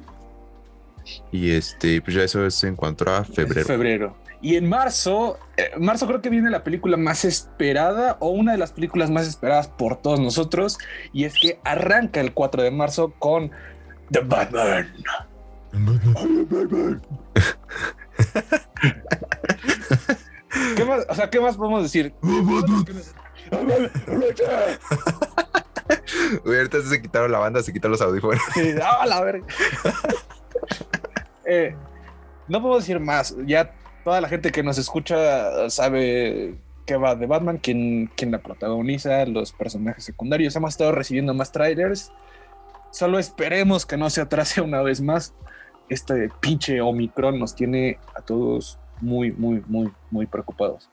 Y 1.32 1.50
este, 1.50 2.00
pues 2.00 2.16
ya 2.16 2.22
eso 2.22 2.46
es 2.46 2.64
en 2.64 2.76
cuanto 2.76 3.10
a 3.10 3.24
febrero. 3.24 3.66
Febrero. 3.66 4.16
Y 4.40 4.56
en 4.56 4.66
marzo, 4.68 5.38
eh, 5.56 5.70
marzo 5.78 6.06
creo 6.06 6.20
que 6.20 6.28
viene 6.28 6.50
la 6.50 6.64
película 6.64 6.98
más 6.98 7.24
esperada 7.24 8.18
o 8.20 8.28
una 8.28 8.52
de 8.52 8.58
las 8.58 8.72
películas 8.72 9.10
más 9.10 9.26
esperadas 9.26 9.66
por 9.68 9.96
todos 9.96 10.20
nosotros. 10.20 10.78
Y 11.12 11.24
es 11.24 11.34
que 11.40 11.58
arranca 11.64 12.20
el 12.20 12.34
4 12.34 12.62
de 12.62 12.70
marzo 12.70 13.14
con 13.18 13.50
The 14.10 14.20
Batman. 14.20 14.92
¿Qué 20.76 20.84
más? 20.84 21.06
O 21.08 21.14
sea, 21.14 21.30
¿qué 21.30 21.40
más 21.40 21.56
podemos 21.56 21.82
decir? 21.82 22.12
Güey, 26.44 26.58
ahorita 26.58 26.82
se 26.82 27.00
quitaron 27.00 27.32
la 27.32 27.38
banda, 27.38 27.62
se 27.62 27.73
quitaron 27.73 27.92
los 27.92 28.02
audífonos. 28.02 28.40
¡ah, 28.82 29.06
la 29.06 29.23
verga! 29.23 29.46
Eh, 31.46 31.75
no 32.49 32.62
puedo 32.62 32.76
decir 32.76 33.00
más. 33.00 33.37
Ya 33.46 33.75
toda 34.02 34.20
la 34.20 34.28
gente 34.28 34.50
que 34.50 34.62
nos 34.62 34.78
escucha 34.78 35.68
sabe 35.70 36.56
que 36.87 36.96
va 36.96 37.14
de 37.14 37.26
Batman, 37.26 37.58
quién, 37.58 38.11
quién 38.16 38.30
la 38.30 38.38
protagoniza, 38.38 39.25
los 39.26 39.52
personajes 39.52 40.04
secundarios. 40.04 40.54
Hemos 40.56 40.75
estado 40.75 40.92
recibiendo 40.92 41.34
más 41.34 41.52
trailers. 41.52 42.12
Solo 42.90 43.18
esperemos 43.18 43.87
que 43.87 43.96
no 43.96 44.11
se 44.11 44.20
atrase 44.20 44.61
una 44.61 44.82
vez 44.82 45.00
más. 45.00 45.34
Este 45.88 46.30
pinche 46.40 46.80
Omicron 46.80 47.38
nos 47.38 47.54
tiene 47.54 47.99
a 48.14 48.23
todos 48.23 48.78
muy, 49.00 49.32
muy, 49.32 49.62
muy, 49.66 49.92
muy 50.11 50.26
preocupados. 50.26 50.90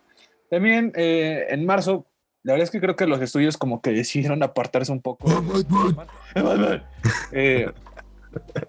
También 0.49 0.91
eh, 0.95 1.47
en 1.49 1.65
marzo, 1.65 2.05
la 2.43 2.53
verdad 2.53 2.63
es 2.63 2.71
que 2.71 2.79
creo 2.79 2.95
que 2.95 3.05
los 3.05 3.21
estudios 3.21 3.57
como 3.57 3.81
que 3.81 3.91
decidieron 3.91 4.41
apartarse 4.43 4.91
un 4.91 5.01
poco. 5.01 5.27
Eh, 7.31 7.71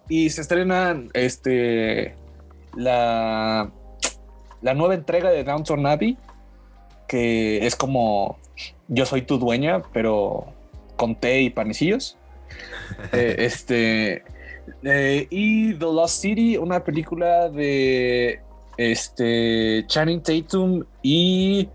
y 0.09 0.31
se 0.31 0.41
estrena 0.41 1.02
este 1.14 2.14
la 2.75 3.71
la 4.61 4.75
nueva 4.75 4.95
entrega 4.95 5.31
de 5.31 5.45
Downton 5.45 5.87
Abbey, 5.87 6.17
que 7.09 7.67
es 7.67 7.76
como 7.76 8.38
yo 8.88 9.07
soy 9.07 9.23
tu 9.23 9.38
dueña, 9.38 9.83
pero 9.93 10.47
con 10.97 11.14
té 11.14 11.43
y 11.43 11.50
panecillos. 11.50 12.17
Eh, 13.12 13.37
este 13.38 14.23
eh, 14.83 15.26
y 15.31 15.73
The 15.75 15.85
Lost 15.87 16.21
City, 16.21 16.59
una 16.59 16.85
película 16.85 17.49
de 17.49 18.38
este 18.76 19.85
Channing 19.87 20.23
Tatum 20.23 20.85
y 21.02 21.69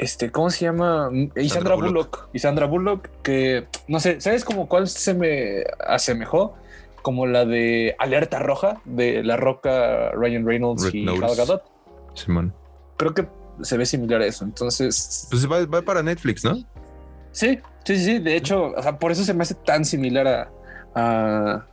este, 0.00 0.30
¿cómo 0.30 0.48
se 0.48 0.64
llama? 0.64 1.10
Y 1.36 1.50
Sandra 1.50 1.74
Bullock. 1.74 2.28
Y 2.32 2.38
Sandra 2.38 2.64
Bullock, 2.64 3.10
que 3.22 3.66
no 3.86 4.00
sé, 4.00 4.18
¿sabes 4.22 4.46
como 4.46 4.66
cuál 4.66 4.88
se 4.88 5.12
me 5.12 5.64
asemejó? 5.78 6.54
Como 7.02 7.26
la 7.26 7.44
de 7.44 7.96
Alerta 7.98 8.38
Roja 8.38 8.80
de 8.86 9.22
La 9.22 9.36
Roca, 9.36 10.10
Ryan 10.12 10.46
Reynolds 10.46 10.88
y 10.94 11.04
Gal 11.04 11.36
Gadot. 11.36 11.62
Simón. 12.14 12.54
Creo 12.96 13.12
que 13.12 13.26
se 13.60 13.76
ve 13.76 13.84
similar 13.84 14.22
a 14.22 14.26
eso. 14.26 14.44
Entonces. 14.44 15.28
Pues 15.30 15.46
va, 15.46 15.66
va, 15.66 15.82
para 15.82 16.02
Netflix, 16.02 16.44
¿no? 16.44 16.56
Sí, 17.32 17.58
sí, 17.84 17.96
sí. 17.98 18.18
De 18.20 18.36
hecho, 18.36 18.72
o 18.76 18.82
sea, 18.82 18.98
por 18.98 19.12
eso 19.12 19.22
se 19.22 19.34
me 19.34 19.42
hace 19.42 19.54
tan 19.54 19.84
similar 19.84 20.26
a, 20.26 20.50
a, 20.94 21.66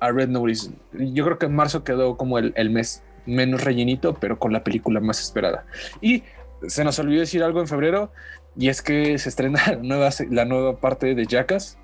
a 0.00 0.10
Red 0.10 0.30
Notice. 0.30 0.72
Yo 0.92 1.24
creo 1.24 1.38
que 1.38 1.46
en 1.46 1.54
marzo 1.54 1.84
quedó 1.84 2.16
como 2.16 2.38
el, 2.38 2.52
el 2.56 2.70
mes 2.70 3.04
menos 3.24 3.62
rellenito, 3.62 4.14
pero 4.14 4.38
con 4.38 4.52
la 4.52 4.64
película 4.64 4.98
más 4.98 5.20
esperada. 5.20 5.64
Y 6.00 6.24
se 6.68 6.84
nos 6.84 6.98
olvidó 6.98 7.20
decir 7.20 7.42
algo 7.42 7.60
en 7.60 7.68
febrero 7.68 8.12
y 8.56 8.68
es 8.68 8.82
que 8.82 9.18
se 9.18 9.28
estrena 9.28 9.62
la 9.66 9.76
nueva, 9.76 10.10
la 10.30 10.44
nueva 10.44 10.78
parte 10.78 11.14
de 11.14 11.26
Jackass. 11.26 11.78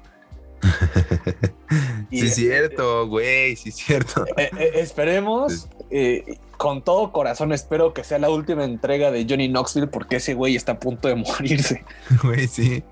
sí, 2.10 2.26
es 2.26 2.34
cierto, 2.34 3.06
güey, 3.06 3.54
sí, 3.56 3.70
cierto. 3.70 4.24
Eh, 4.36 4.50
eh, 4.58 4.70
esperemos, 4.74 5.68
eh, 5.90 6.38
con 6.56 6.82
todo 6.82 7.12
corazón, 7.12 7.52
espero 7.52 7.94
que 7.94 8.02
sea 8.02 8.18
la 8.18 8.28
última 8.28 8.64
entrega 8.64 9.10
de 9.10 9.24
Johnny 9.28 9.48
Knoxville 9.48 9.86
porque 9.86 10.16
ese 10.16 10.34
güey 10.34 10.56
está 10.56 10.72
a 10.72 10.80
punto 10.80 11.08
de 11.08 11.14
morirse. 11.16 11.84
Güey, 12.22 12.48
sí. 12.48 12.82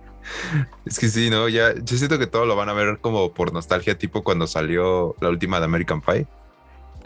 Es 0.84 0.98
que 0.98 1.08
sí, 1.08 1.30
no, 1.30 1.48
ya, 1.48 1.74
yo 1.74 1.96
siento 1.96 2.18
que 2.18 2.26
todo 2.26 2.46
lo 2.46 2.56
van 2.56 2.68
a 2.68 2.72
ver 2.72 2.98
como 3.00 3.32
por 3.32 3.52
nostalgia, 3.52 3.96
tipo 3.96 4.24
cuando 4.24 4.46
salió 4.46 5.14
la 5.20 5.28
última 5.28 5.58
de 5.60 5.66
American 5.66 6.00
Pie. 6.00 6.26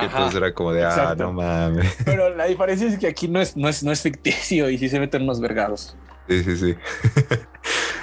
Entonces 0.02 0.34
era 0.34 0.54
como 0.54 0.72
de, 0.72 0.84
ah, 0.84 1.14
no 1.16 1.32
mames. 1.32 1.96
Pero 2.04 2.34
la 2.34 2.46
diferencia 2.46 2.88
es 2.88 2.98
que 2.98 3.06
aquí 3.06 3.28
no 3.28 3.40
es, 3.40 3.56
no 3.56 3.68
es, 3.68 3.82
no 3.82 3.92
es 3.92 4.02
ficticio 4.02 4.70
y 4.70 4.78
sí 4.78 4.88
se 4.88 5.00
meten 5.00 5.22
unos 5.22 5.40
vergados. 5.40 5.96
Sí, 6.28 6.44
sí, 6.44 6.56
sí. 6.56 6.76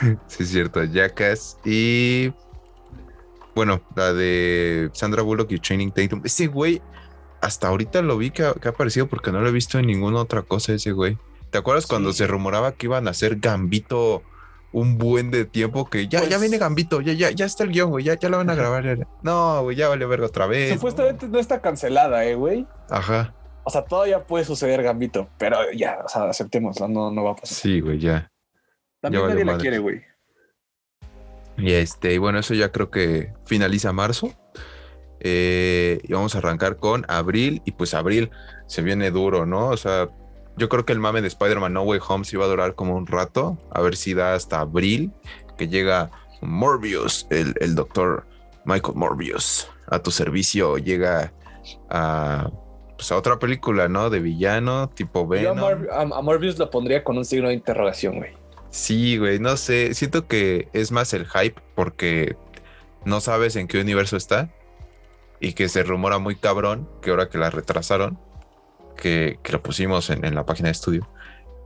sí, 0.28 0.44
es 0.44 0.50
cierto. 0.50 0.84
Jackass 0.84 1.58
y. 1.66 2.32
Bueno, 3.56 3.82
la 3.96 4.14
de 4.14 4.90
Sandra 4.94 5.24
Bullock 5.24 5.52
y 5.52 5.60
Training 5.60 5.92
Tatum. 5.92 6.22
Ese 6.24 6.48
güey, 6.48 6.82
hasta 7.42 7.68
ahorita 7.70 8.02
lo 8.02 8.18
vi 8.18 8.30
que 8.30 8.46
ha, 8.46 8.54
que 8.54 8.68
ha, 8.68 8.72
aparecido 8.72 9.08
porque 9.08 9.32
no 9.32 9.42
lo 9.42 9.50
he 9.50 9.52
visto 9.52 9.80
en 9.80 9.88
ninguna 9.88 10.20
otra 10.20 10.44
cosa 10.44 10.74
ese 10.74 10.92
güey. 10.92 11.18
¿Te 11.50 11.58
acuerdas 11.58 11.86
sí. 11.86 11.90
cuando 11.90 12.14
se 12.14 12.28
rumoraba 12.28 12.74
que 12.74 12.86
iban 12.86 13.08
a 13.08 13.12
hacer 13.12 13.38
Gambito 13.40 14.22
un 14.72 14.98
buen 14.98 15.32
de 15.32 15.46
tiempo 15.46 15.90
que 15.90 16.08
ya, 16.08 16.20
pues, 16.20 16.30
ya 16.30 16.38
viene 16.38 16.58
Gambito, 16.58 17.02
ya, 17.02 17.14
ya, 17.14 17.32
ya 17.32 17.46
está 17.46 17.64
el 17.64 17.72
guion, 17.72 17.90
güey, 17.90 18.06
ya, 18.06 18.16
ya 18.20 18.30
lo 18.30 18.38
van 18.38 18.50
a 18.50 18.56
grabar. 18.56 19.08
No, 19.22 19.64
güey, 19.64 19.76
ya 19.76 19.88
vale 19.90 20.06
verga 20.06 20.28
otra 20.28 20.48
vez. 20.48 20.74
Supuestamente 20.74 21.28
no 21.28 21.40
está 21.40 21.62
cancelada, 21.62 22.26
eh, 22.26 22.36
güey. 22.36 22.68
Ajá. 22.90 23.34
O 23.64 23.70
sea, 23.70 23.84
todavía 23.84 24.24
puede 24.24 24.46
suceder 24.46 24.82
Gambito, 24.84 25.30
pero 25.38 25.58
ya, 25.72 26.00
o 26.06 26.08
sea, 26.08 26.24
aceptemos, 26.30 26.80
no, 26.82 27.12
no 27.12 27.24
va 27.24 27.32
a 27.32 27.36
pasar. 27.36 27.58
Sí, 27.58 27.80
güey, 27.82 28.00
ya. 28.00 28.32
También 29.02 29.24
ya 29.24 29.30
nadie 29.30 29.46
la 29.46 29.58
quiere, 29.58 29.80
güey. 29.80 30.02
Y 31.58 31.74
este, 31.74 32.14
y 32.14 32.18
bueno, 32.18 32.40
eso 32.40 32.54
ya 32.54 32.72
creo 32.72 32.92
que 32.92 33.34
finaliza 33.46 33.92
marzo. 33.92 34.32
Eh, 35.20 36.00
y 36.04 36.14
vamos 36.14 36.36
a 36.36 36.38
arrancar 36.38 36.78
con 36.78 37.06
abril, 37.10 37.62
y 37.66 37.72
pues 37.72 37.94
abril 37.94 38.30
se 38.68 38.84
viene 38.84 39.10
duro, 39.12 39.46
¿no? 39.46 39.70
O 39.70 39.78
sea, 39.78 40.10
yo 40.58 40.70
creo 40.70 40.86
que 40.86 40.94
el 40.94 41.00
mame 41.00 41.22
de 41.22 41.28
Spider-Man 41.28 41.74
No 41.74 41.84
Way 41.84 42.00
Home 42.08 42.26
se 42.26 42.36
iba 42.36 42.46
a 42.46 42.48
durar 42.48 42.76
como 42.76 42.96
un 42.96 43.08
rato, 43.08 43.58
a 43.72 43.82
ver 43.82 43.96
si 43.96 44.14
da 44.14 44.34
hasta 44.34 44.60
abril, 44.60 45.12
que 45.58 45.68
llega 45.68 46.10
Morbius, 46.42 47.28
el, 47.30 47.54
el 47.60 47.76
doctor 47.76 48.26
Michael 48.66 48.96
Morbius, 48.96 49.70
a 49.88 50.00
tu 50.00 50.12
servicio, 50.12 50.78
llega 50.78 51.32
a, 51.90 52.50
pues 52.98 53.12
a 53.12 53.18
otra 53.18 53.40
película, 53.40 53.88
¿no? 53.88 54.10
De 54.10 54.20
villano, 54.20 54.90
tipo 54.90 55.28
Venom. 55.28 55.58
Yo 55.58 55.68
a, 55.68 55.76
Mor 55.76 55.90
a, 55.92 56.02
a 56.02 56.22
Morbius 56.22 56.58
lo 56.58 56.70
pondría 56.70 57.04
con 57.04 57.18
un 57.18 57.26
signo 57.26 57.50
de 57.50 57.54
interrogación, 57.54 58.18
güey. 58.18 58.32
Sí, 58.70 59.18
güey, 59.18 59.40
no 59.40 59.56
sé, 59.58 59.94
siento 59.94 60.28
que 60.28 60.68
es 60.74 60.92
más 60.92 61.14
el 61.14 61.26
hype 61.26 61.62
porque 61.76 62.36
no 63.06 63.22
sabes 63.22 63.56
en 63.56 63.68
qué 63.68 63.80
universo 63.80 64.18
está 64.18 64.52
y 65.40 65.54
que 65.54 65.70
se 65.70 65.84
rumora 65.84 66.18
muy 66.18 66.36
cabrón 66.36 66.90
que 67.02 67.12
ahora 67.12 67.30
que 67.30 67.38
la 67.38 67.50
retrasaron, 67.50 68.20
que, 68.98 69.40
que 69.44 69.54
lo 69.54 69.64
pusimos 69.64 70.10
en, 70.10 70.26
en, 70.26 70.36
la 70.36 70.46
página 70.46 70.68
de 70.68 70.74
estudio, 70.74 71.08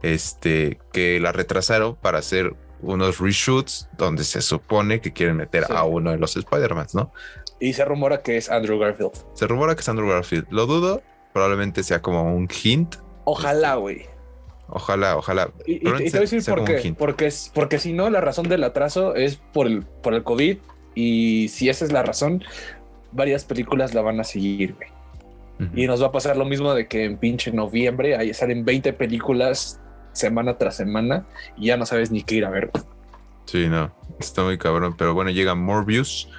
este, 0.03 0.79
que 0.93 1.19
la 1.19 1.31
retrasaron 1.31 1.95
para 1.95 2.19
hacer 2.19 2.55
unos 2.81 3.19
reshoots 3.19 3.89
donde 3.97 4.23
se 4.23 4.41
supone 4.41 5.01
que 5.01 5.13
quieren 5.13 5.37
meter 5.37 5.65
sí. 5.65 5.73
a 5.75 5.83
uno 5.83 6.11
de 6.11 6.17
los 6.17 6.35
Spider-Man, 6.35 6.87
¿no? 6.93 7.11
Y 7.59 7.73
se 7.73 7.85
rumora 7.85 8.21
que 8.21 8.37
es 8.37 8.49
Andrew 8.49 8.79
Garfield. 8.79 9.11
Se 9.33 9.47
rumora 9.47 9.75
que 9.75 9.81
es 9.81 9.89
Andrew 9.89 10.09
Garfield. 10.09 10.47
Lo 10.49 10.65
dudo, 10.65 11.03
probablemente 11.31 11.83
sea 11.83 12.01
como 12.01 12.35
un 12.35 12.49
hint. 12.63 12.95
Ojalá, 13.23 13.75
güey. 13.75 14.05
Ojalá, 14.67 15.17
ojalá. 15.17 15.51
Y, 15.67 15.75
y, 15.75 15.79
te 15.79 15.89
voy 15.89 16.17
a 16.17 16.19
decir 16.21 16.43
por 16.43 16.63
qué. 16.63 16.95
Porque, 16.97 17.27
es, 17.27 17.51
porque 17.53 17.77
si 17.77 17.93
no, 17.93 18.09
la 18.09 18.21
razón 18.21 18.49
del 18.49 18.63
atraso 18.63 19.15
es 19.15 19.35
por 19.35 19.67
el, 19.67 19.83
por 19.83 20.13
el 20.13 20.23
COVID. 20.23 20.57
Y 20.95 21.49
si 21.49 21.69
esa 21.69 21.85
es 21.85 21.91
la 21.91 22.03
razón, 22.03 22.43
varias 23.11 23.45
películas 23.45 23.93
la 23.93 24.01
van 24.01 24.19
a 24.19 24.23
seguir, 24.23 24.73
güey. 24.73 24.89
Uh 25.61 25.65
-huh. 25.65 25.83
Y 25.83 25.87
nos 25.87 26.01
va 26.01 26.07
a 26.07 26.11
pasar 26.11 26.37
lo 26.37 26.45
mismo 26.45 26.73
de 26.73 26.87
que 26.87 27.05
en 27.05 27.17
pinche 27.17 27.51
noviembre 27.51 28.15
ahí 28.15 28.33
salen 28.33 28.65
20 28.65 28.93
películas 28.93 29.79
semana 30.11 30.57
tras 30.57 30.75
semana 30.75 31.25
y 31.55 31.67
ya 31.67 31.77
no 31.77 31.85
sabes 31.85 32.11
ni 32.11 32.23
qué 32.23 32.35
ir 32.35 32.45
a 32.45 32.49
ver. 32.49 32.71
Sí, 33.45 33.67
no, 33.67 33.93
está 34.19 34.43
muy 34.43 34.57
cabrón. 34.57 34.95
Pero 34.97 35.13
bueno, 35.13 35.29
llega 35.29 35.55
Morbius. 35.55 36.29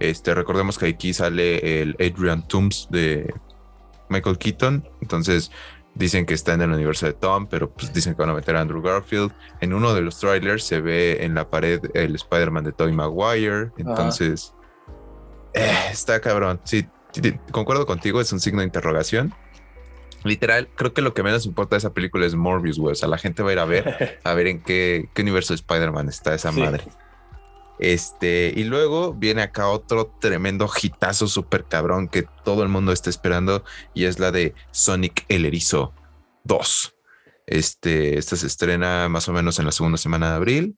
Este, 0.00 0.34
recordemos 0.34 0.78
que 0.78 0.86
aquí 0.86 1.12
sale 1.12 1.82
el 1.82 1.96
Adrian 2.00 2.46
Toomes 2.46 2.88
de 2.90 3.32
Michael 4.08 4.38
Keaton. 4.38 4.88
Entonces, 5.00 5.50
dicen 5.94 6.26
que 6.26 6.34
está 6.34 6.54
en 6.54 6.62
el 6.62 6.70
universo 6.70 7.06
de 7.06 7.12
Tom, 7.12 7.46
pero 7.48 7.70
pues 7.70 7.92
dicen 7.92 8.14
que 8.14 8.22
van 8.22 8.30
a 8.30 8.34
meter 8.34 8.56
a 8.56 8.60
Andrew 8.60 8.82
Garfield. 8.82 9.32
En 9.60 9.74
uno 9.74 9.94
de 9.94 10.02
los 10.02 10.18
trailers 10.18 10.64
se 10.64 10.80
ve 10.80 11.24
en 11.24 11.34
la 11.34 11.50
pared 11.50 11.80
el 11.94 12.14
Spider-Man 12.14 12.64
de 12.64 12.72
Tobey 12.72 12.92
Maguire. 12.92 13.70
Entonces, 13.76 14.54
eh, 15.54 15.70
está 15.90 16.20
cabrón. 16.20 16.60
Sí, 16.64 16.86
concuerdo 17.50 17.86
contigo, 17.86 18.20
es 18.20 18.32
un 18.32 18.40
signo 18.40 18.60
de 18.60 18.66
interrogación. 18.66 19.34
Literal, 20.24 20.68
creo 20.74 20.92
que 20.92 21.02
lo 21.02 21.14
que 21.14 21.22
menos 21.22 21.46
importa 21.46 21.76
de 21.76 21.78
esa 21.78 21.94
película 21.94 22.26
es 22.26 22.34
Morbius, 22.34 22.78
güey. 22.78 22.92
O 22.92 22.96
sea, 22.96 23.08
la 23.08 23.18
gente 23.18 23.42
va 23.42 23.50
a 23.50 23.52
ir 23.52 23.58
a 23.58 23.64
ver, 23.64 24.18
a 24.24 24.34
ver 24.34 24.48
en 24.48 24.60
qué, 24.60 25.08
qué 25.14 25.22
universo 25.22 25.52
de 25.52 25.56
Spider-Man 25.56 26.08
está 26.08 26.34
esa 26.34 26.52
sí. 26.52 26.60
madre. 26.60 26.84
Este, 27.78 28.52
y 28.56 28.64
luego 28.64 29.14
viene 29.14 29.42
acá 29.42 29.68
otro 29.68 30.12
tremendo 30.20 30.68
hitazo 30.82 31.28
súper 31.28 31.64
cabrón 31.64 32.08
que 32.08 32.24
todo 32.44 32.64
el 32.64 32.68
mundo 32.68 32.90
está 32.90 33.08
esperando 33.08 33.62
y 33.94 34.04
es 34.04 34.18
la 34.18 34.32
de 34.32 34.54
Sonic 34.72 35.24
el 35.28 35.44
Erizo 35.44 35.94
2. 36.44 36.94
Este, 37.46 38.18
esta 38.18 38.36
se 38.36 38.46
estrena 38.46 39.08
más 39.08 39.28
o 39.28 39.32
menos 39.32 39.58
en 39.58 39.66
la 39.66 39.72
segunda 39.72 39.96
semana 39.96 40.30
de 40.30 40.36
abril. 40.36 40.76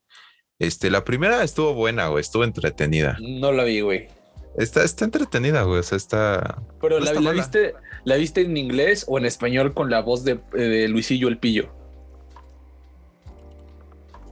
Este, 0.58 0.90
la 0.90 1.04
primera 1.04 1.42
estuvo 1.42 1.72
buena, 1.72 2.08
güey, 2.08 2.20
estuvo 2.20 2.44
entretenida. 2.44 3.16
No 3.20 3.50
la 3.50 3.64
vi, 3.64 3.80
güey. 3.80 4.08
Está, 4.56 4.82
está 4.84 5.04
entretenida, 5.04 5.62
güey, 5.62 5.80
o 5.80 5.82
sea, 5.82 5.96
está... 5.96 6.62
Pero 6.80 6.98
no 6.98 7.04
la, 7.04 7.10
está 7.12 7.20
la 7.20 7.30
viste, 7.32 7.74
¿la 8.04 8.16
viste 8.16 8.40
en 8.42 8.56
inglés 8.56 9.04
o 9.08 9.18
en 9.18 9.24
español 9.24 9.74
con 9.74 9.90
la 9.90 10.00
voz 10.00 10.24
de, 10.24 10.40
de 10.52 10.88
Luisillo 10.88 11.28
el 11.28 11.38
Pillo? 11.38 11.70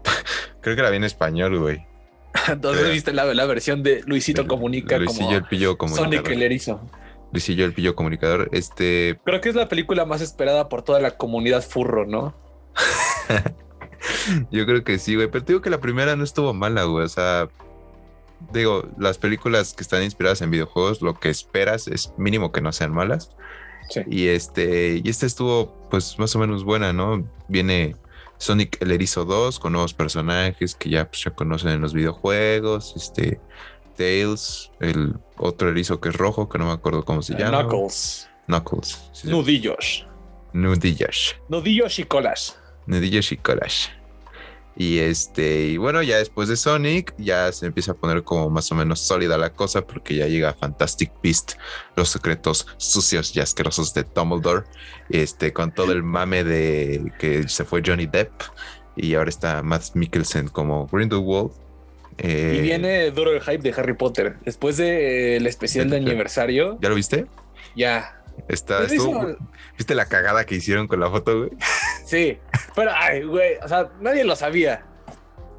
Creo 0.60 0.76
que 0.76 0.82
la 0.82 0.90
vi 0.90 0.96
en 0.96 1.04
español, 1.04 1.58
güey. 1.58 1.86
Entonces 2.48 2.86
eh, 2.86 2.90
viste 2.90 3.12
la, 3.12 3.32
la, 3.32 3.46
versión 3.46 3.82
de 3.82 4.02
Luisito 4.06 4.42
el, 4.42 4.48
Comunica 4.48 4.98
Luisillo 4.98 5.26
como 5.26 5.36
el 5.36 5.44
Pillo 5.44 5.78
comunicador. 5.78 6.14
Sonic 6.14 6.30
el 6.30 6.42
erizo. 6.42 6.80
Luisillo 7.32 7.64
el 7.64 7.72
Pillo 7.72 7.94
comunicador. 7.94 8.48
Este. 8.52 9.18
Creo 9.24 9.40
que 9.40 9.48
es 9.48 9.54
la 9.54 9.68
película 9.68 10.04
más 10.04 10.20
esperada 10.20 10.68
por 10.68 10.82
toda 10.82 11.00
la 11.00 11.12
comunidad 11.12 11.62
furro, 11.62 12.06
¿no? 12.06 12.34
Yo 14.50 14.66
creo 14.66 14.84
que 14.84 14.98
sí, 14.98 15.14
güey. 15.14 15.28
Pero 15.30 15.44
te 15.44 15.52
digo 15.52 15.62
que 15.62 15.70
la 15.70 15.80
primera 15.80 16.16
no 16.16 16.24
estuvo 16.24 16.54
mala, 16.54 16.84
güey. 16.84 17.04
O 17.04 17.08
sea, 17.08 17.48
digo, 18.52 18.88
las 18.98 19.18
películas 19.18 19.74
que 19.74 19.82
están 19.82 20.02
inspiradas 20.02 20.42
en 20.42 20.50
videojuegos, 20.50 21.02
lo 21.02 21.18
que 21.18 21.30
esperas 21.30 21.88
es 21.88 22.12
mínimo 22.16 22.52
que 22.52 22.60
no 22.60 22.72
sean 22.72 22.92
malas. 22.92 23.30
Sí. 23.90 24.02
Y 24.06 24.28
este, 24.28 25.00
y 25.02 25.08
esta 25.08 25.26
estuvo, 25.26 25.88
pues, 25.90 26.18
más 26.18 26.34
o 26.36 26.38
menos 26.38 26.64
buena, 26.64 26.92
¿no? 26.92 27.26
Viene 27.48 27.96
Sonic 28.38 28.80
el 28.80 28.92
Erizo 28.92 29.24
2 29.24 29.58
con 29.58 29.72
nuevos 29.72 29.94
personajes 29.94 30.74
que 30.74 30.90
ya 30.90 31.08
pues, 31.08 31.22
se 31.22 31.30
conocen 31.30 31.70
en 31.70 31.80
los 31.80 31.92
videojuegos. 31.94 32.94
Este 32.96 33.40
Tails, 33.96 34.70
el 34.80 35.16
otro 35.36 35.68
erizo 35.68 36.00
que 36.00 36.10
es 36.10 36.16
rojo, 36.16 36.48
que 36.48 36.56
no 36.56 36.66
me 36.66 36.72
acuerdo 36.72 37.04
cómo 37.04 37.20
se 37.20 37.34
llama. 37.34 37.62
Knuckles. 37.64 38.30
Knuckles. 38.46 39.10
Sí, 39.12 39.28
Nudillos. 39.28 40.06
Nudillos. 40.52 41.36
Nudillos 41.48 41.98
y 41.98 42.04
colas. 42.04 42.58
Nudillos 42.86 43.32
y 43.32 43.36
colas. 43.36 43.90
Y 44.80 45.00
este, 45.00 45.62
y 45.62 45.76
bueno, 45.76 46.04
ya 46.04 46.18
después 46.18 46.48
de 46.48 46.56
Sonic, 46.56 47.12
ya 47.18 47.50
se 47.50 47.66
empieza 47.66 47.92
a 47.92 47.94
poner 47.94 48.22
como 48.22 48.48
más 48.48 48.70
o 48.70 48.76
menos 48.76 49.00
sólida 49.00 49.36
la 49.36 49.52
cosa, 49.52 49.84
porque 49.84 50.14
ya 50.14 50.28
llega 50.28 50.54
Fantastic 50.54 51.10
Beast, 51.20 51.54
los 51.96 52.10
secretos 52.10 52.64
sucios 52.76 53.34
y 53.34 53.40
asquerosos 53.40 53.92
de 53.92 54.04
Dumbledore, 54.04 54.66
este, 55.10 55.52
con 55.52 55.74
todo 55.74 55.90
el 55.90 56.04
mame 56.04 56.44
de 56.44 57.12
que 57.18 57.48
se 57.48 57.64
fue 57.64 57.82
Johnny 57.84 58.06
Depp, 58.06 58.30
y 58.94 59.14
ahora 59.14 59.30
está 59.30 59.64
Matt 59.64 59.94
Mikkelsen 59.94 60.46
como 60.46 60.86
Grindelwald. 60.86 61.50
Eh, 62.18 62.58
y 62.58 62.62
viene 62.62 63.10
duro 63.10 63.32
el 63.32 63.40
hype 63.40 63.58
de 63.58 63.74
Harry 63.76 63.94
Potter. 63.94 64.36
Después 64.44 64.76
del 64.76 65.44
especial 65.48 65.90
de 65.90 65.96
aniversario. 65.96 66.78
¿Ya 66.80 66.88
lo 66.88 66.94
viste? 66.94 67.26
Ya. 67.74 68.14
Está, 68.46 68.82
¿Viste 69.76 69.94
la 69.96 70.06
cagada 70.06 70.46
que 70.46 70.54
hicieron 70.54 70.86
con 70.86 71.00
la 71.00 71.10
foto, 71.10 71.36
güey? 71.36 71.50
Sí, 72.08 72.38
pero, 72.74 72.90
ay, 72.94 73.22
güey, 73.22 73.56
o 73.62 73.68
sea, 73.68 73.90
nadie 74.00 74.24
lo 74.24 74.34
sabía. 74.34 74.82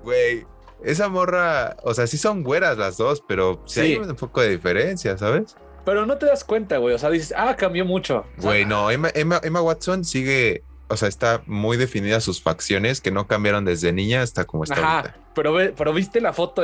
Güey, 0.04 0.48
esa 0.84 1.08
morra, 1.08 1.78
o 1.84 1.94
sea, 1.94 2.08
sí 2.08 2.18
son 2.18 2.42
güeras 2.42 2.76
las 2.76 2.98
dos, 2.98 3.24
pero 3.28 3.62
sí, 3.68 3.82
hay 3.82 3.98
un 3.98 4.16
poco 4.16 4.42
de 4.42 4.50
diferencia, 4.50 5.16
¿sabes? 5.16 5.56
Pero 5.86 6.08
no 6.08 6.18
te 6.18 6.26
das 6.26 6.44
cuenta, 6.44 6.78
güey, 6.78 6.96
o 6.96 6.98
sea, 6.98 7.12
dices, 7.12 7.36
ah, 7.38 7.56
cambió 7.56 7.86
mucho. 7.86 8.26
Güey, 8.38 8.66
no, 8.66 8.90
Emma, 8.90 9.12
Emma, 9.14 9.62
Watson 9.62 10.04
sigue 10.04 10.64
o 10.92 10.98
sea, 10.98 11.08
está 11.08 11.44
muy 11.46 11.78
definida 11.78 12.20
sus 12.20 12.42
facciones 12.42 13.00
que 13.00 13.12
no 13.12 13.28
cambiaron 13.28 13.64
desde 13.64 13.94
niña 13.94 14.24
hasta 14.24 14.46
como 14.46 14.64
está 14.64 14.74
Ajá, 14.74 15.16
Pero, 15.36 15.56
pero 15.76 15.94
viste 15.94 16.20
la 16.20 16.34
foto 16.34 16.64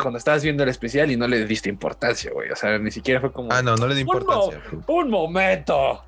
cuando 0.00 0.16
estabas 0.16 0.42
viendo 0.42 0.62
el 0.62 0.70
especial 0.70 1.10
y 1.10 1.18
no 1.18 1.28
le 1.28 1.44
diste 1.44 1.68
importancia, 1.68 2.30
güey. 2.32 2.50
O 2.50 2.56
sea, 2.56 2.78
ni 2.78 2.90
siquiera 2.90 3.20
fue 3.20 3.32
como. 3.32 3.52
Ah, 3.52 3.60
no, 3.60 3.76
no 3.76 3.86
le 3.86 3.94
di 3.94 4.00
importancia. 4.00 4.62
Un, 4.86 5.10
momento. 5.10 6.05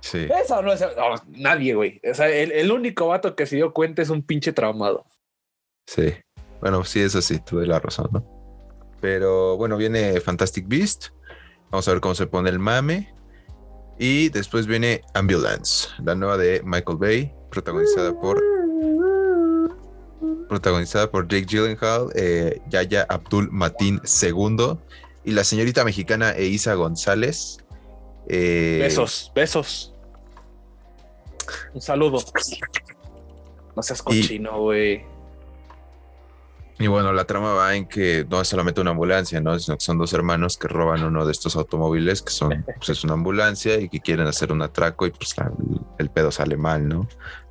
Sí. 0.00 0.28
Eso 0.42 0.62
no 0.62 0.72
es. 0.72 0.84
nadie, 1.28 1.74
güey. 1.74 2.00
O 2.10 2.14
sea, 2.14 2.28
el, 2.28 2.70
único 2.72 3.08
vato 3.08 3.34
que 3.36 3.46
se 3.46 3.56
dio 3.56 3.72
cuenta 3.72 4.02
es 4.02 4.10
un 4.10 4.22
pinche 4.22 4.52
traumado. 4.52 5.04
Sí. 5.86 6.14
Bueno, 6.60 6.84
sí, 6.84 7.00
eso 7.00 7.22
sí, 7.22 7.38
tuve 7.40 7.66
la 7.66 7.80
razón, 7.80 8.08
¿no? 8.12 8.24
Pero 9.00 9.56
bueno, 9.56 9.76
viene 9.76 10.20
Fantastic 10.20 10.66
Beast. 10.68 11.08
Vamos 11.70 11.88
a 11.88 11.92
ver 11.92 12.00
cómo 12.00 12.14
se 12.14 12.26
pone 12.26 12.50
el 12.50 12.58
mame. 12.58 13.12
Y 13.98 14.30
después 14.30 14.66
viene 14.66 15.02
Ambulance, 15.12 15.88
la 16.02 16.14
nueva 16.14 16.38
de 16.38 16.62
Michael 16.64 16.96
Bay, 16.98 17.34
protagonizada 17.50 18.18
por 18.18 18.40
protagonizada 20.48 21.10
por 21.10 21.28
Jake 21.28 21.46
Gyllenhaal, 21.46 22.08
eh, 22.14 22.60
Yaya 22.68 23.06
Abdul 23.08 23.50
Matin 23.52 24.00
II 24.22 24.76
y 25.24 25.30
la 25.30 25.44
señorita 25.44 25.84
mexicana 25.84 26.32
Eiza 26.32 26.74
González. 26.74 27.58
Eh, 28.28 28.78
besos, 28.80 29.30
besos. 29.34 29.89
Un 31.74 31.80
saludo. 31.80 32.18
No 33.76 33.82
seas 33.82 34.02
cochino, 34.02 34.60
güey. 34.60 35.04
Y 36.80 36.86
bueno, 36.86 37.12
la 37.12 37.26
trama 37.26 37.52
va 37.52 37.76
en 37.76 37.84
que 37.84 38.26
no 38.28 38.40
es 38.40 38.48
solamente 38.48 38.80
una 38.80 38.92
ambulancia, 38.92 39.38
¿no? 39.38 39.58
Sino 39.58 39.76
que 39.76 39.84
son 39.84 39.98
dos 39.98 40.14
hermanos 40.14 40.56
que 40.56 40.66
roban 40.66 41.04
uno 41.04 41.26
de 41.26 41.32
estos 41.32 41.54
automóviles 41.54 42.22
que 42.22 42.32
son, 42.32 42.64
pues 42.64 42.88
es 42.88 43.04
una 43.04 43.12
ambulancia 43.12 43.78
y 43.78 43.90
que 43.90 44.00
quieren 44.00 44.26
hacer 44.26 44.50
un 44.50 44.62
atraco 44.62 45.06
y 45.06 45.10
pues 45.10 45.34
el 45.98 46.08
pedo 46.08 46.32
sale 46.32 46.56
mal, 46.56 46.88
¿no? 46.88 47.06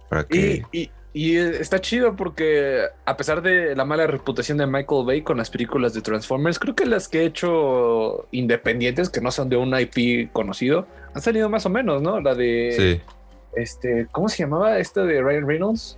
Para 0.09 0.23
que... 0.23 0.63
Y, 0.71 1.37
está 1.37 1.79
chido 1.79 2.15
porque 2.15 2.83
a 3.05 3.17
pesar 3.17 3.41
de 3.41 3.75
la 3.75 3.83
mala 3.83 4.07
reputación 4.07 4.57
de 4.57 4.65
Michael 4.65 5.05
Bay 5.05 5.21
con 5.21 5.37
las 5.37 5.49
películas 5.49 5.93
de 5.93 6.01
Transformers, 6.01 6.57
creo 6.57 6.75
que 6.75 6.85
las 6.85 7.07
que 7.07 7.21
he 7.21 7.25
hecho 7.25 8.27
independientes, 8.31 9.09
que 9.09 9.19
no 9.19 9.29
son 9.29 9.49
de 9.49 9.57
un 9.57 9.75
IP 9.77 10.31
conocido, 10.31 10.87
han 11.13 11.21
salido 11.21 11.49
más 11.49 11.65
o 11.65 11.69
menos, 11.69 12.01
¿no? 12.01 12.19
La 12.19 12.33
de... 12.33 13.01
Sí. 13.01 13.18
Este, 13.53 14.07
¿cómo 14.11 14.29
se 14.29 14.43
llamaba 14.43 14.77
esta 14.79 15.03
de 15.03 15.21
Ryan 15.21 15.47
Reynolds? 15.47 15.97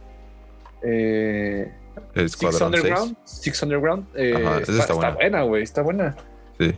Eh... 0.84 1.72
Six 2.16 2.62
Underground. 2.62 3.18
Six 3.26 3.64
Underground. 3.64 4.08
Eh, 4.16 4.64
está, 4.68 4.94
buena, 4.94 5.42
güey. 5.44 5.64
Está 5.64 5.82
buena. 5.82 6.16
Sí. 6.58 6.74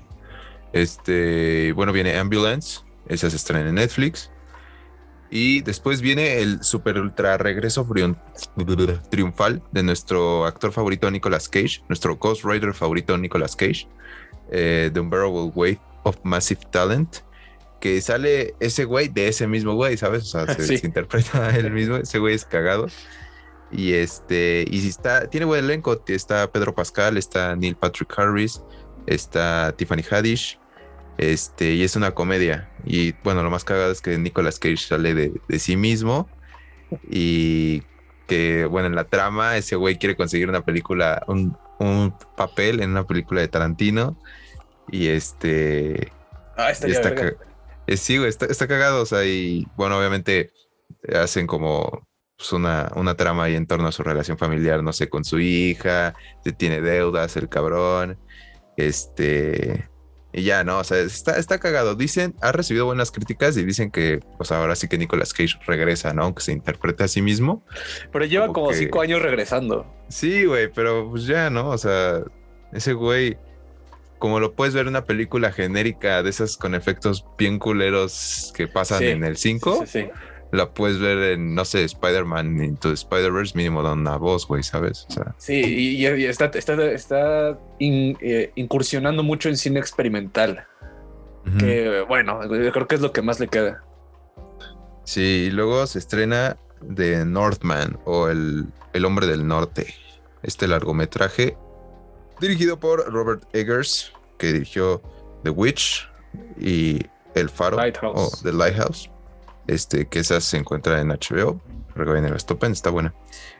Este, 0.73 1.71
bueno, 1.73 1.91
viene 1.91 2.17
Ambulance. 2.17 2.81
Esa 3.07 3.29
se 3.29 3.35
estrena 3.35 3.69
en 3.69 3.75
Netflix. 3.75 4.31
Y 5.35 5.61
después 5.61 6.01
viene 6.01 6.41
el 6.41 6.63
super 6.63 6.99
ultra 6.99 7.39
regreso 7.39 7.87
triunfal 9.09 9.63
de 9.71 9.81
nuestro 9.81 10.45
actor 10.45 10.71
favorito 10.71 11.09
Nicolas 11.09 11.49
Cage, 11.49 11.81
nuestro 11.89 12.17
Ghost 12.17 12.45
Rider 12.45 12.71
favorito 12.75 13.17
Nicolas 13.17 13.55
Cage, 13.55 13.87
eh, 14.51 14.91
The 14.93 14.99
Unbearable 14.99 15.51
Weight 15.55 15.79
of 16.03 16.17
Massive 16.21 16.61
Talent, 16.69 17.23
que 17.83 17.99
sale 17.99 18.55
ese 18.61 18.85
güey 18.85 19.09
de 19.09 19.27
ese 19.27 19.45
mismo 19.45 19.73
güey, 19.73 19.97
¿sabes? 19.97 20.23
O 20.23 20.25
sea, 20.45 20.55
se, 20.55 20.77
se 20.77 20.87
interpreta 20.87 21.49
el 21.57 21.69
mismo, 21.69 21.97
ese 21.97 22.17
güey 22.17 22.33
es 22.33 22.45
cagado. 22.45 22.87
Y 23.73 23.91
este, 23.91 24.63
y 24.71 24.79
si 24.79 24.87
está, 24.87 25.29
tiene 25.29 25.45
buen 25.45 25.65
elenco, 25.65 26.01
está 26.07 26.49
Pedro 26.49 26.73
Pascal, 26.73 27.17
está 27.17 27.57
Neil 27.57 27.75
Patrick 27.75 28.17
Harris, 28.17 28.61
está 29.05 29.73
Tiffany 29.75 30.01
Haddish, 30.09 30.57
este, 31.17 31.73
y 31.73 31.83
es 31.83 31.97
una 31.97 32.11
comedia. 32.11 32.71
Y 32.85 33.15
bueno, 33.21 33.43
lo 33.43 33.49
más 33.49 33.65
cagado 33.65 33.91
es 33.91 33.99
que 33.99 34.17
Nicolas 34.17 34.59
Cage 34.59 34.77
sale 34.77 35.13
de, 35.13 35.59
sí 35.59 35.75
mismo 35.75 36.29
y 37.09 37.83
que, 38.27 38.63
bueno, 38.63 38.87
en 38.87 38.95
la 38.95 39.03
trama 39.03 39.57
ese 39.57 39.75
güey 39.75 39.97
quiere 39.97 40.15
conseguir 40.15 40.47
una 40.47 40.63
película, 40.63 41.21
un, 41.27 41.57
papel 42.37 42.81
en 42.81 42.91
una 42.91 43.05
película 43.05 43.41
de 43.41 43.49
Tarantino 43.49 44.15
y 44.89 45.07
este... 45.07 46.13
Ah, 46.55 46.71
está, 46.71 46.87
está, 46.87 47.13
eh, 47.87 47.97
sí, 47.97 48.17
güey, 48.17 48.29
está, 48.29 48.45
está 48.45 48.67
cagado, 48.67 49.01
o 49.01 49.05
sea, 49.05 49.25
y 49.25 49.67
bueno, 49.75 49.97
obviamente 49.97 50.51
hacen 51.13 51.47
como 51.47 52.07
pues, 52.37 52.53
una, 52.53 52.91
una 52.95 53.15
trama 53.15 53.45
ahí 53.45 53.55
en 53.55 53.67
torno 53.67 53.87
a 53.87 53.91
su 53.91 54.03
relación 54.03 54.37
familiar, 54.37 54.83
no 54.83 54.93
sé, 54.93 55.09
con 55.09 55.23
su 55.23 55.39
hija, 55.39 56.13
tiene 56.57 56.81
deudas, 56.81 57.35
el 57.37 57.49
cabrón, 57.49 58.19
este, 58.77 59.89
y 60.33 60.43
ya, 60.43 60.63
¿no? 60.63 60.79
O 60.79 60.83
sea, 60.83 60.99
está, 60.99 61.37
está 61.37 61.59
cagado. 61.59 61.93
Dicen, 61.93 62.35
ha 62.41 62.51
recibido 62.51 62.85
buenas 62.85 63.11
críticas 63.11 63.55
y 63.55 63.63
dicen 63.63 63.91
que, 63.91 64.19
pues 64.37 64.51
ahora 64.51 64.75
sí 64.75 64.87
que 64.87 64.97
Nicolas 64.97 65.31
Cage 65.31 65.59
regresa, 65.67 66.11
¿no? 66.13 66.23
Aunque 66.23 66.41
se 66.41 66.51
interprete 66.51 67.03
a 67.03 67.07
sí 67.07 67.21
mismo. 67.21 67.63
Pero 68.11 68.25
lleva 68.25 68.47
como, 68.47 68.73
cinco 68.73 69.01
años 69.01 69.21
regresando. 69.21 69.85
Sí, 70.09 70.45
güey, 70.45 70.71
pero 70.73 71.09
pues 71.11 71.27
ya, 71.27 71.51
¿no? 71.51 71.69
O 71.69 71.77
sea, 71.77 72.23
ese 72.71 72.93
güey, 72.93 73.37
como 74.23 74.39
lo 74.39 74.53
puedes 74.53 74.73
ver 74.73 74.83
en 74.83 74.87
una 74.87 75.03
película 75.03 75.51
genérica 75.51 76.23
de 76.23 76.29
esas 76.29 76.55
con 76.55 76.75
efectos 76.75 77.25
bien 77.37 77.59
culeros 77.59 78.53
que 78.55 78.69
pasan 78.69 79.03
en 79.03 79.25
el 79.25 79.35
5. 79.35 79.83
sí, 79.85 80.03
sí 80.03 80.09
la 80.53 80.71
puedes 80.71 80.97
ver 80.97 81.33
en, 81.33 81.55
no 81.55 81.65
sé, 81.65 81.83
Spider-Man 81.83 82.63
Into 82.63 82.93
Spider-Verse, 82.93 83.53
mínimo 83.57 83.83
da 83.83 83.91
una 83.91 84.15
voz, 84.15 84.47
güey, 84.47 84.63
¿sabes? 84.63 85.05
sí, 85.37 85.61
y, 85.61 86.05
está, 86.05 86.45
está, 86.45 87.59
eh, 87.81 88.51
incursionando 88.55 89.23
mucho 89.23 89.49
en 89.49 89.57
cine 89.57 89.81
experimental. 89.81 90.67
Que 91.59 92.05
bueno, 92.07 92.39
creo 92.47 92.87
que 92.87 92.95
es 92.95 93.01
lo 93.01 93.11
que 93.11 93.21
más 93.21 93.41
le 93.41 93.49
queda. 93.49 93.83
Sí, 95.03 95.47
y 95.47 95.51
luego 95.51 95.85
se 95.85 95.99
estrena 95.99 96.55
The 96.95 97.25
Northman 97.25 97.99
o 98.05 98.29
el, 98.29 98.67
el 98.93 99.03
Hombre 99.03 99.27
del 99.27 99.45
Norte. 99.45 99.93
Este 100.43 100.69
largometraje 100.69 101.57
dirigido 102.43 102.79
por 102.79 103.11
Robert 103.11 103.43
Eggers, 103.53 104.13
que 104.37 104.53
dirigió 104.53 105.01
The 105.43 105.49
Witch 105.49 106.09
y 106.59 106.99
El 107.35 107.49
Faro 107.49 107.77
o 108.13 108.31
The 108.43 108.53
Lighthouse. 108.53 109.09
Este, 109.67 110.05
que 110.07 110.19
esa 110.19 110.41
se 110.41 110.57
encuentra 110.57 110.99
en 110.99 111.07
HBO. 111.07 111.61
Recuerden, 111.95 112.25
el 112.25 112.39
Stoppen 112.39 112.73
está 112.73 112.89
buena. 112.89 113.13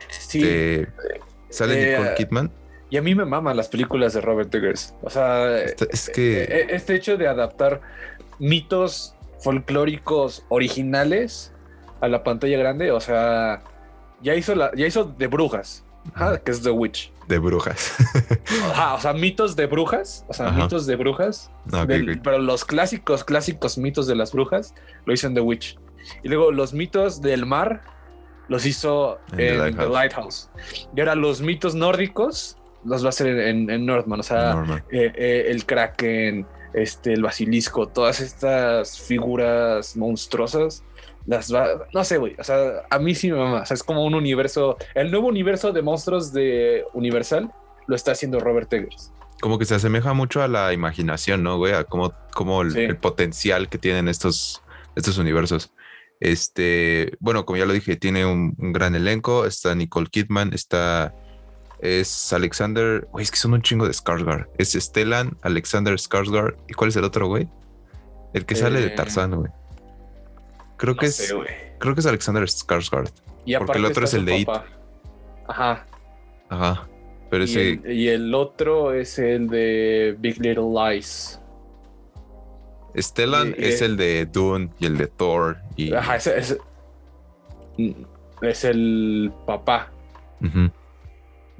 Sí. 0.10 0.44
Este, 0.44 0.92
sale 1.50 1.82
eh, 1.82 1.98
Nicole 1.98 2.16
Kidman. 2.16 2.52
Y 2.90 2.98
a 2.98 3.02
mí 3.02 3.16
me 3.16 3.26
maman 3.26 3.56
las 3.56 3.70
películas 3.70 4.14
de 4.14 4.22
Robert 4.22 4.54
Eggers. 4.54 4.94
O 5.02 5.10
sea, 5.10 5.58
es 5.64 6.10
que 6.10 6.44
eh, 6.44 6.68
este 6.70 6.96
hecho 6.96 7.18
de 7.18 7.28
adaptar 7.28 7.82
mitos 8.38 9.16
folclóricos 9.40 10.46
originales 10.50 11.54
a 12.02 12.10
la 12.10 12.24
pantalla 12.24 12.58
grande, 12.58 12.92
o 12.92 13.00
sea, 13.00 13.64
ya 14.22 14.36
hizo 14.36 14.56
la, 14.56 14.72
ya 14.76 14.86
hizo 14.86 15.06
de 15.06 15.28
brujas, 15.28 15.86
que 16.44 16.52
es 16.52 16.62
The 16.62 16.72
Witch. 16.72 17.13
De 17.28 17.40
brujas. 17.40 17.94
o 18.96 19.00
sea, 19.00 19.14
mitos 19.14 19.56
de 19.56 19.66
brujas, 19.66 20.26
o 20.28 20.34
sea, 20.34 20.52
mitos 20.52 20.86
de 20.86 20.96
brujas. 20.96 21.52
Pero 21.88 22.40
los 22.40 22.66
clásicos, 22.66 23.24
clásicos 23.24 23.78
mitos 23.78 24.08
de 24.08 24.16
las 24.16 24.34
brujas 24.34 24.74
lo 25.06 25.14
hizo 25.14 25.28
en 25.28 25.36
The 25.36 25.42
Witch. 25.42 25.78
Y 26.24 26.28
luego 26.28 26.52
los 26.52 26.74
mitos 26.74 27.22
del 27.22 27.46
mar 27.46 27.82
los 28.48 28.66
hizo 28.66 29.20
en, 29.32 29.76
The, 29.76 29.88
Lighthouse. 29.88 30.50
Y 30.96 31.00
ahora 31.00 31.16
los 31.16 31.42
mitos 31.42 31.76
nórdicos 31.76 32.58
los 32.84 33.04
va 33.04 33.08
a 33.08 33.10
hacer 33.10 33.28
en, 33.28 33.86
Northman. 33.86 34.20
O 34.20 34.24
sea, 34.24 34.84
eh, 34.92 35.12
eh, 35.16 35.46
el 35.48 35.66
Kraken, 35.66 36.46
este, 36.74 37.14
el 37.14 37.24
basilisco, 37.24 37.88
todas 37.88 38.20
estas 38.20 39.00
figuras 39.00 39.96
monstruosas. 39.96 40.84
Las 41.26 41.54
va, 41.54 41.88
no 41.94 42.04
sé, 42.04 42.18
güey. 42.18 42.36
O 42.38 42.44
sea, 42.44 42.84
a 42.90 43.00
mí 43.00 43.16
sí 43.16 43.32
me 43.32 43.38
mama. 43.38 43.62
O 43.62 43.66
sea, 43.66 43.76
es 43.76 43.84
como 43.84 44.06
un 44.06 44.14
universo. 44.14 44.78
El 44.94 45.12
nuevo 45.12 45.28
universo 45.28 45.72
de 45.72 45.82
monstruos 45.82 46.34
de 46.34 46.84
Universal 46.94 47.52
lo 47.88 47.96
está 47.96 48.12
haciendo 48.12 48.40
Robert 48.40 48.72
Eggers. 48.74 49.12
Como 49.42 49.58
que 49.58 49.66
se 49.66 49.76
asemeja 49.76 50.14
mucho 50.14 50.42
a 50.42 50.48
la 50.48 50.74
imaginación, 50.74 51.44
¿no, 51.44 51.58
güey? 51.58 51.74
A 51.74 51.84
como, 51.84 52.14
como 52.34 52.62
el, 52.62 52.98
potencial 52.98 53.70
que 53.70 53.78
tienen 53.78 54.08
estos, 54.08 54.62
estos 54.96 55.18
universos. 55.18 55.74
Este, 56.20 57.18
bueno, 57.20 57.46
como 57.46 57.58
ya 57.58 57.66
lo 57.66 57.74
dije, 57.74 57.96
tiene 57.96 58.26
un, 58.26 58.56
gran 58.58 58.96
elenco. 58.96 59.46
Está 59.46 59.76
Nicole 59.76 60.08
Kidman, 60.08 60.54
está 60.54 61.14
es 61.80 62.32
Alexander. 62.32 63.08
Güey, 63.12 63.24
es 63.24 63.32
que 63.32 63.38
son 63.38 63.54
un 63.54 63.62
chingo 63.62 63.86
de 63.86 63.92
Skarsgård. 63.92 64.48
Es 64.58 64.72
Stellan, 64.74 65.38
Alexander 65.42 65.94
Skarsgård. 65.96 66.56
¿Y 66.70 66.74
cuál 66.74 66.90
es 66.90 66.96
el 66.96 67.04
otro, 67.04 67.28
güey? 67.28 67.50
El 68.34 68.46
que 68.46 68.56
sale 68.56 68.80
de 68.80 68.88
Eh, 68.88 68.96
Tarzán, 68.96 69.36
güey. 69.36 69.52
Creo 70.84 70.96
que 70.98 71.06
es. 71.06 71.34
Creo 71.80 71.94
que 71.94 72.02
es 72.02 72.06
Alexander 72.06 72.44
Skarsgård. 72.44 73.10
Y 73.46 73.56
porque 73.58 73.78
el 73.78 73.86
otro 73.86 74.04
es 74.04 74.14
el 74.14 74.26
de 74.26 74.38
It. 74.40 74.46
papá. 74.48 74.66
Ajá. 75.48 75.86
Ajá. 76.50 76.88
Pero 77.30 77.46
Y 77.46 77.48
ese. 77.48 77.70
el, 77.70 77.92
y 77.92 78.10
el 78.10 78.36
otro 78.36 78.92
es 78.94 79.18
el 79.18 79.48
de 79.48 80.16
Big 80.20 80.40
Little 80.42 80.66
Lies. 80.74 81.40
Stellan 82.98 83.56
y- 83.58 83.64
es 83.66 83.82
el 83.82 83.96
de 83.98 84.26
Dune 84.26 84.70
y 84.80 84.86
el 84.86 84.98
de 84.98 85.08
Thor. 85.08 85.58
Y, 85.78 85.94
Ajá, 85.94 86.18
ese, 86.18 86.38
ese- 86.38 86.58
es 88.42 88.64
el 88.66 89.32
papá. 89.48 89.90
Ujú. 90.42 90.70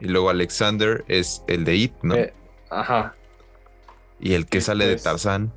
y 0.02 0.08
luego 0.08 0.30
Alexander 0.30 1.06
es 1.08 1.42
el 1.48 1.64
de 1.64 1.76
It, 1.78 1.94
¿no? 2.02 2.16
Eh, 2.16 2.34
ajá. 2.70 3.16
y 4.20 4.34
el 4.34 4.46
que 4.48 4.58
y 4.58 4.62
sale 4.62 4.86
de 4.86 4.94
pues- 4.96 5.04
Tarzán, 5.04 5.54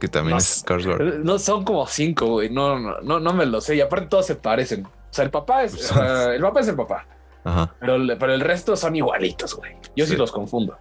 que 0.00 0.08
también 0.08 0.32
No 0.32 0.38
es. 0.38 0.64
Skarsgård. 0.64 1.18
No, 1.24 1.38
son 1.38 1.64
como 1.64 1.86
cinco, 1.86 2.26
güey. 2.26 2.50
No, 2.50 2.78
no, 2.78 3.00
no, 3.00 3.20
no 3.20 3.32
me 3.32 3.46
lo 3.46 3.60
sé. 3.60 3.76
Y 3.76 3.80
aparte 3.80 4.06
todos 4.08 4.26
se 4.26 4.34
parecen. 4.36 4.86
O 4.86 4.90
sea, 5.10 5.24
el 5.24 5.30
papá 5.30 5.64
es, 5.64 5.90
ah, 5.96 6.32
el 6.34 6.40
papá 6.42 6.60
es 6.60 6.68
el 6.68 6.76
papá. 6.76 7.06
Ajá. 7.44 7.74
Pero, 7.80 7.94
el- 7.96 8.16
pero 8.18 8.32
el 8.34 8.40
resto 8.40 8.76
son 8.76 8.94
igualitos, 8.96 9.54
güey. 9.56 9.72
Yo 9.96 10.04
sí. 10.06 10.12
Sí. 10.12 10.16
los 10.16 10.32
confundo. 10.32 10.76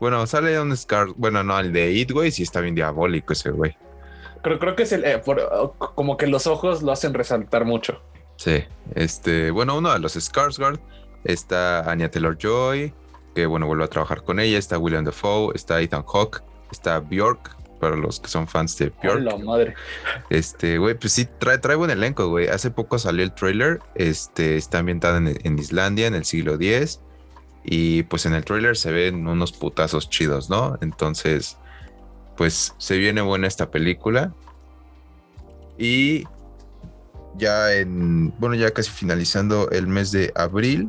Bueno, 0.00 0.26
sale 0.26 0.60
un 0.60 0.76
Scar. 0.76 1.08
Bueno, 1.16 1.42
no, 1.44 1.58
el 1.58 1.72
de 1.72 1.92
It, 1.92 2.10
güey, 2.12 2.30
sí 2.30 2.42
está 2.42 2.60
bien 2.60 2.74
diabólico 2.74 3.32
ese 3.32 3.50
güey. 3.50 3.76
Creo, 4.42 4.58
creo 4.58 4.74
que 4.74 4.82
es 4.82 4.92
el, 4.92 5.04
eh, 5.04 5.18
por- 5.18 5.74
como 5.94 6.16
que 6.16 6.26
los 6.26 6.46
ojos 6.48 6.82
lo 6.82 6.90
hacen 6.92 7.14
resaltar 7.14 7.64
mucho. 7.64 8.00
Sí. 8.36 8.64
Este, 8.96 9.50
bueno, 9.52 9.76
uno 9.76 9.92
de 9.92 10.00
los 10.00 10.16
Skarsgård 10.16 10.80
está 11.24 11.88
Anya 11.90 12.10
Taylor 12.10 12.36
Joy, 12.36 12.92
que 13.34 13.46
bueno, 13.46 13.66
vuelve 13.66 13.84
a 13.84 13.88
trabajar 13.88 14.22
con 14.24 14.40
ella. 14.40 14.58
Está 14.58 14.78
William 14.78 15.04
Dafoe, 15.04 15.52
está 15.54 15.80
Ethan 15.80 16.02
Hawke, 16.04 16.42
está 16.72 16.98
Bjork, 16.98 17.56
para 17.82 17.96
los 17.96 18.20
que 18.20 18.28
son 18.28 18.46
fans 18.46 18.78
de 18.78 18.92
madre. 19.44 19.74
Este, 20.30 20.78
güey, 20.78 20.94
pues 20.94 21.14
sí, 21.14 21.26
trae, 21.40 21.58
trae 21.58 21.74
buen 21.74 21.90
elenco, 21.90 22.28
güey. 22.28 22.46
Hace 22.46 22.70
poco 22.70 22.96
salió 22.96 23.24
el 23.24 23.34
trailer. 23.34 23.80
Este, 23.96 24.56
está 24.56 24.78
ambientada 24.78 25.18
en, 25.18 25.36
en 25.42 25.58
Islandia 25.58 26.06
en 26.06 26.14
el 26.14 26.24
siglo 26.24 26.54
X. 26.54 27.00
Y 27.64 28.04
pues 28.04 28.24
en 28.24 28.34
el 28.34 28.44
trailer 28.44 28.76
se 28.76 28.92
ven 28.92 29.26
unos 29.26 29.50
putazos 29.50 30.08
chidos, 30.08 30.48
¿no? 30.48 30.78
Entonces, 30.80 31.58
pues 32.36 32.72
se 32.78 32.98
viene 32.98 33.20
buena 33.20 33.48
esta 33.48 33.68
película. 33.72 34.32
Y 35.76 36.22
ya 37.34 37.74
en, 37.74 38.32
bueno, 38.38 38.54
ya 38.54 38.70
casi 38.70 38.92
finalizando 38.92 39.70
el 39.72 39.88
mes 39.88 40.12
de 40.12 40.32
abril. 40.36 40.88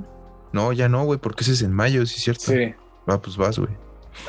No, 0.52 0.74
ya 0.74 0.90
no, 0.90 1.06
güey, 1.06 1.18
porque 1.18 1.44
ese 1.44 1.54
es 1.54 1.64
en 1.64 1.74
mayo, 1.74 2.06
sí 2.06 2.18
es 2.18 2.24
cierto. 2.24 2.44
Sí. 2.52 2.76
Va, 3.10 3.20
pues 3.20 3.36
vas, 3.36 3.58
güey. 3.58 3.72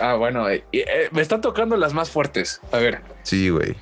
Ah, 0.01 0.15
bueno, 0.15 0.49
eh, 0.49 0.65
eh, 0.73 1.09
me 1.13 1.23
están 1.23 1.41
tocando 1.41 1.77
las 1.77 1.93
más 1.95 2.11
fuertes. 2.11 2.61
A 2.73 2.79
ver, 2.79 3.01
Sí, 3.23 3.51
güey. 3.51 3.77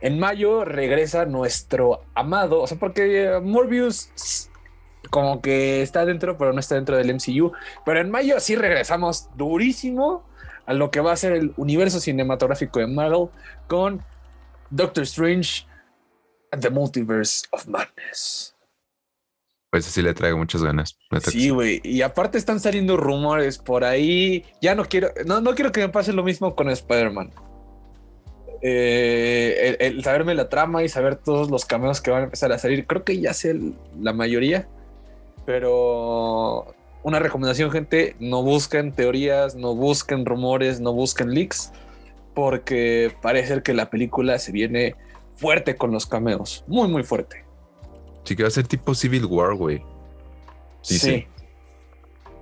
en 0.00 0.18
mayo 0.18 0.64
regresa 0.64 1.26
nuestro 1.26 2.02
amado, 2.14 2.62
o 2.62 2.66
sea, 2.66 2.78
porque 2.78 3.24
eh, 3.24 3.40
Morbius 3.40 4.48
como 5.10 5.40
que 5.40 5.82
está 5.82 6.04
dentro, 6.04 6.38
pero 6.38 6.52
no 6.52 6.60
está 6.60 6.74
dentro 6.76 6.96
del 6.96 7.14
MCU. 7.14 7.52
Pero 7.84 8.00
en 8.00 8.10
mayo 8.10 8.38
sí 8.40 8.54
regresamos 8.56 9.28
durísimo 9.36 10.24
a 10.66 10.72
lo 10.72 10.90
que 10.90 11.00
va 11.00 11.12
a 11.12 11.16
ser 11.16 11.32
el 11.32 11.52
universo 11.56 11.98
cinematográfico 12.00 12.78
de 12.78 12.86
Marvel 12.86 13.28
con 13.66 14.04
Doctor 14.70 15.02
Strange 15.02 15.66
and 16.52 16.62
the 16.62 16.70
Multiverse 16.70 17.46
of 17.50 17.66
Madness. 17.66 18.49
Pues 19.70 19.86
así 19.86 20.02
le 20.02 20.14
traigo 20.14 20.36
muchas 20.36 20.62
ganas. 20.64 20.98
Sí, 21.30 21.50
güey. 21.50 21.80
Y 21.84 22.02
aparte 22.02 22.38
están 22.38 22.58
saliendo 22.58 22.96
rumores 22.96 23.58
por 23.58 23.84
ahí. 23.84 24.44
Ya 24.60 24.74
no 24.74 24.84
quiero, 24.84 25.10
no, 25.26 25.40
no 25.40 25.54
quiero 25.54 25.70
que 25.70 25.80
me 25.80 25.88
pase 25.88 26.12
lo 26.12 26.24
mismo 26.24 26.56
con 26.56 26.68
Spider-Man. 26.68 27.30
Eh, 28.62 29.76
el, 29.80 29.96
el 29.96 30.04
saberme 30.04 30.34
la 30.34 30.48
trama 30.48 30.82
y 30.82 30.88
saber 30.88 31.16
todos 31.16 31.50
los 31.50 31.64
cameos 31.64 32.00
que 32.00 32.10
van 32.10 32.22
a 32.22 32.24
empezar 32.24 32.50
a 32.52 32.58
salir. 32.58 32.86
Creo 32.86 33.04
que 33.04 33.20
ya 33.20 33.32
sé 33.32 33.50
el- 33.50 33.74
la 34.00 34.12
mayoría. 34.12 34.68
Pero 35.46 36.74
una 37.02 37.18
recomendación, 37.20 37.70
gente, 37.70 38.16
no 38.18 38.42
busquen 38.42 38.92
teorías, 38.92 39.54
no 39.54 39.74
busquen 39.74 40.26
rumores, 40.26 40.80
no 40.80 40.92
busquen 40.92 41.32
leaks. 41.32 41.72
Porque 42.34 43.12
parece 43.22 43.62
que 43.62 43.72
la 43.72 43.88
película 43.88 44.38
se 44.40 44.50
viene 44.52 44.96
fuerte 45.36 45.76
con 45.76 45.92
los 45.92 46.06
cameos. 46.06 46.64
Muy, 46.66 46.88
muy 46.88 47.02
fuerte. 47.04 47.44
Sí 48.24 48.36
que 48.36 48.42
va 48.42 48.48
a 48.48 48.52
ser 48.52 48.66
tipo 48.66 48.94
Civil 48.94 49.24
War, 49.26 49.54
güey. 49.54 49.82
Sí, 50.82 50.98
sí. 50.98 51.26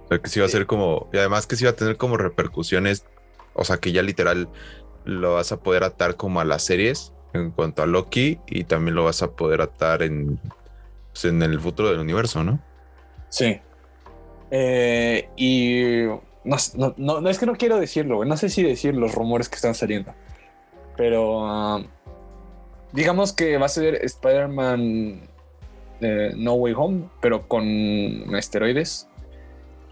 O 0.05 0.09
sea, 0.09 0.19
que 0.19 0.29
sí 0.29 0.41
va 0.41 0.47
a 0.47 0.51
ser 0.51 0.67
como. 0.67 1.09
Y 1.13 1.19
además 1.19 1.47
que 1.47 1.57
sí 1.57 1.65
va 1.65 1.71
a 1.71 1.77
tener 1.77 1.97
como 1.97 2.17
repercusiones. 2.17 3.05
O 3.55 3.65
sea, 3.65 3.79
que 3.79 3.93
ya 3.93 4.03
literal 4.03 4.49
lo 5.05 5.35
vas 5.35 5.53
a 5.53 5.61
poder 5.61 5.85
atar 5.85 6.17
como 6.17 6.41
a 6.41 6.45
las 6.45 6.65
series 6.65 7.13
en 7.33 7.51
cuanto 7.51 7.83
a 7.83 7.87
Loki. 7.87 8.39
Y 8.47 8.65
también 8.65 8.95
lo 8.95 9.05
vas 9.05 9.23
a 9.23 9.33
poder 9.33 9.61
atar 9.61 10.03
en, 10.03 10.41
pues, 11.13 11.25
en 11.25 11.43
el 11.43 11.61
futuro 11.61 11.91
del 11.91 12.01
universo, 12.01 12.45
¿no? 12.45 12.61
Sí. 13.29 13.61
Eh, 14.51 15.29
y 15.37 16.05
no, 16.45 16.57
no, 16.77 16.95
no, 16.97 17.21
no, 17.21 17.29
es 17.29 17.39
que 17.39 17.47
no 17.47 17.57
quiero 17.57 17.79
decirlo, 17.79 18.17
güey. 18.17 18.29
No 18.29 18.37
sé 18.37 18.49
si 18.49 18.63
decir 18.63 18.95
los 18.95 19.15
rumores 19.15 19.49
que 19.49 19.57
están 19.57 19.75
saliendo. 19.75 20.15
Pero 20.97 21.43
um, 21.77 21.87
digamos 22.93 23.33
que 23.33 23.59
va 23.59 23.67
a 23.67 23.69
ser 23.69 23.97
Spider-Man 24.05 25.29
eh, 26.01 26.33
No 26.37 26.55
Way 26.55 26.75
Home, 26.77 27.05
pero 27.21 27.47
con 27.49 27.65
esteroides. 28.37 29.09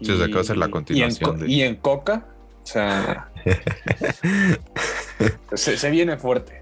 Sí, 0.01 0.11
o 0.11 0.17
sea, 0.17 0.27
que 0.27 0.33
va 0.33 0.41
a 0.41 0.43
ser 0.43 0.57
la 0.57 0.65
Y 0.65 0.67
en, 0.67 0.71
continuación 0.71 1.31
co- 1.31 1.37
de- 1.37 1.51
y 1.51 1.61
en 1.63 1.75
coca. 1.75 2.25
O 2.63 2.69
sea, 2.69 3.29
se, 5.53 5.77
se 5.77 5.89
viene 5.89 6.17
fuerte. 6.17 6.61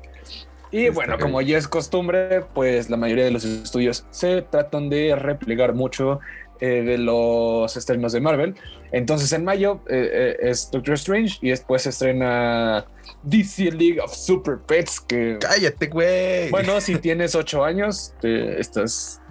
Y 0.72 0.90
bueno, 0.90 1.18
como 1.20 1.42
ya 1.42 1.58
es 1.58 1.68
costumbre, 1.68 2.42
pues 2.54 2.90
la 2.90 2.98
mayoría 2.98 3.26
de 3.26 3.32
los 3.32 3.46
estudios 3.46 4.06
se 4.10 4.42
tratan 4.42 4.90
de 4.90 5.16
replegar 5.16 5.74
mucho 5.74 6.20
eh, 6.60 6.82
de 6.84 6.98
los 6.98 7.76
estrenos 7.78 8.12
de 8.12 8.20
Marvel. 8.20 8.56
Entonces 8.92 9.32
en 9.34 9.46
mayo 9.46 9.82
eh, 9.90 10.10
eh, 10.12 10.38
es 10.50 10.70
Doctor 10.72 10.96
Strange 10.96 11.38
y 11.42 11.50
después 11.50 11.84
se 11.84 11.90
estrena 11.90 12.86
DC 13.24 13.72
League 13.72 14.00
of 14.02 14.14
Super 14.14 14.58
Pets, 14.60 15.00
que 15.02 15.38
¡Cállate, 15.40 15.88
güey! 15.88 16.50
bueno, 16.50 16.82
si 16.82 16.96
tienes 16.98 17.36
ocho 17.36 17.64
años, 17.64 18.14
te- 18.20 18.60
estás, 18.60 19.22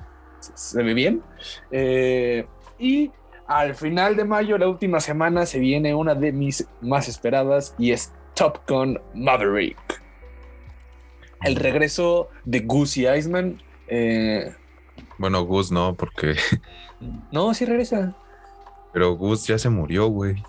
se 0.54 0.82
ve 0.82 0.94
bien. 0.94 1.22
Eh, 1.70 2.46
y 2.78 3.10
al 3.46 3.74
final 3.74 4.16
de 4.16 4.24
mayo, 4.24 4.56
la 4.58 4.68
última 4.68 5.00
semana, 5.00 5.46
se 5.46 5.58
viene 5.58 5.94
una 5.94 6.14
de 6.14 6.32
mis 6.32 6.66
más 6.80 7.08
esperadas 7.08 7.74
y 7.78 7.92
es 7.92 8.12
Top 8.34 8.58
Gun 8.68 9.00
Maverick. 9.14 10.02
El 11.42 11.56
regreso 11.56 12.28
de 12.44 12.60
Goosey 12.60 13.06
Iceman. 13.18 13.62
eh, 13.88 14.54
Bueno, 15.18 15.44
Gus 15.44 15.70
no, 15.70 15.94
porque. 15.94 16.36
no, 17.32 17.52
sí 17.54 17.64
regresa. 17.66 18.14
Pero 18.92 19.12
Gus 19.16 19.46
ya 19.46 19.58
se 19.58 19.68
murió, 19.68 20.06
güey. 20.06 20.42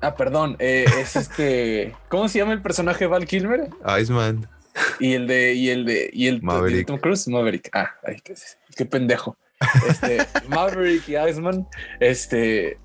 Ah, 0.00 0.14
perdón, 0.14 0.56
eh, 0.58 0.86
es 1.00 1.16
este. 1.16 1.94
¿Cómo 2.08 2.28
se 2.28 2.38
llama 2.38 2.52
el 2.52 2.62
personaje 2.62 3.06
Val 3.06 3.26
Kilmer? 3.26 3.68
Iceman. 4.00 4.48
Y 5.00 5.14
el 5.14 5.26
de, 5.26 5.54
y 5.54 5.70
el 5.70 5.84
de, 5.84 6.10
y 6.12 6.28
el 6.28 6.42
Maverick. 6.42 6.86
Tom 6.86 6.98
Cruise, 6.98 7.28
Maverick. 7.28 7.70
Ah, 7.72 7.90
ay, 8.04 8.16
qué, 8.22 8.34
qué 8.76 8.84
pendejo. 8.84 9.36
Este, 9.88 10.18
Maverick 10.48 11.08
y 11.08 11.16
Iceman, 11.16 11.66
este. 11.98 12.78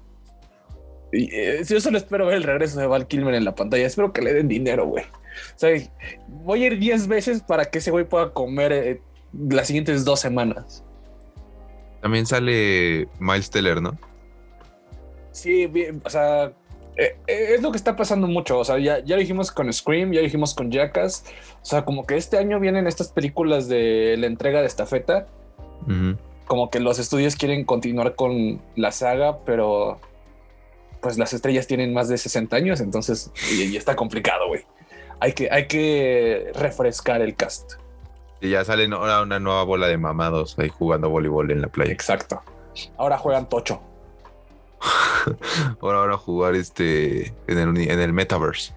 y, 1.12 1.29
eh, 1.32 1.63
yo 1.67 1.79
solo 1.79 1.99
espero 1.99 2.25
ver 2.25 2.38
el 2.38 2.43
regreso 2.43 2.79
de 2.79 2.88
Val 2.88 3.08
Kilmer 3.08 3.36
en 3.36 3.45
la 3.45 3.53
pantalla. 3.53 3.86
Espero 3.86 4.12
que 4.12 4.23
le 4.23 4.34
den 4.34 4.47
dinero, 4.47 4.88
güey. 4.88 5.06
O 5.56 5.60
sea, 5.60 5.69
voy 6.27 6.63
a 6.63 6.67
ir 6.67 6.79
10 6.79 7.08
veces 7.08 7.41
para 7.41 7.65
que 7.65 7.79
ese 7.79 7.91
güey 7.91 8.06
pueda 8.06 8.34
comer 8.34 8.71
eh, 8.71 9.01
las 9.49 9.67
siguientes 9.67 10.03
dos 10.06 10.19
semanas. 10.19 10.84
También 12.01 12.25
sale 12.25 13.08
Miles 13.19 13.49
Teller, 13.49 13.82
¿no? 13.82 13.97
Sí, 15.32 15.67
bien, 15.67 16.01
o 16.03 16.10
sea, 16.10 16.53
eh, 16.97 17.15
eh, 17.27 17.56
es 17.56 17.62
lo 17.62 17.71
que 17.71 17.77
está 17.77 17.95
pasando 17.95 18.27
mucho. 18.27 18.60
O 18.60 18.65
sea, 18.65 18.77
ya, 18.77 18.99
ya 18.99 19.15
lo 19.15 19.21
dijimos 19.21 19.51
con 19.51 19.71
Scream, 19.71 20.12
ya 20.12 20.19
lo 20.19 20.25
dijimos 20.25 20.53
con 20.53 20.71
Jackass. 20.71 21.25
O 21.62 21.65
sea, 21.65 21.86
como 21.86 22.06
que 22.06 22.17
este 22.17 22.38
año 22.38 22.60
vienen 22.60 22.88
estas 22.88 23.10
películas 23.10 23.67
de 23.67 24.15
la 24.17 24.27
entrega 24.27 24.62
de 24.62 24.67
estafeta. 24.67 25.27
Como 26.45 26.69
que 26.69 26.79
los 26.79 26.99
estudios 26.99 27.36
quieren 27.36 27.65
continuar 27.65 28.15
con 28.15 28.62
la 28.75 28.91
saga, 28.91 29.39
pero 29.45 29.99
pues 31.01 31.17
las 31.17 31.34
estrellas 31.34 31.67
tienen 31.67 31.93
más 31.93 32.08
de 32.08 32.17
60 32.17 32.56
años, 32.56 32.79
entonces 32.79 33.32
y, 33.51 33.63
y 33.63 33.75
está 33.75 33.97
complicado, 33.97 34.47
güey. 34.47 34.62
Hay 35.19 35.34
que, 35.34 35.49
hay 35.51 35.67
que 35.67 36.51
refrescar 36.56 37.21
el 37.21 37.36
cast. 37.36 37.73
Y 38.39 38.49
ya 38.49 38.63
salen 38.65 38.93
ahora 38.93 39.21
una 39.21 39.39
nueva 39.39 39.63
bola 39.63 39.88
de 39.88 39.97
mamados 39.97 40.58
ahí 40.60 40.69
jugando 40.69 41.10
voleibol 41.10 41.51
en 41.51 41.62
la 41.62 41.67
playa. 41.67 41.91
Exacto. 41.91 42.41
Ahora 42.97 43.17
juegan 43.17 43.47
tocho. 43.47 43.82
Ahora 45.82 46.00
van 46.00 46.12
a 46.12 46.17
jugar 46.17 46.56
este 46.56 47.28
en 47.48 47.58
el, 47.58 47.78
en 47.78 48.00
el 48.00 48.13
metaverse. 48.13 48.74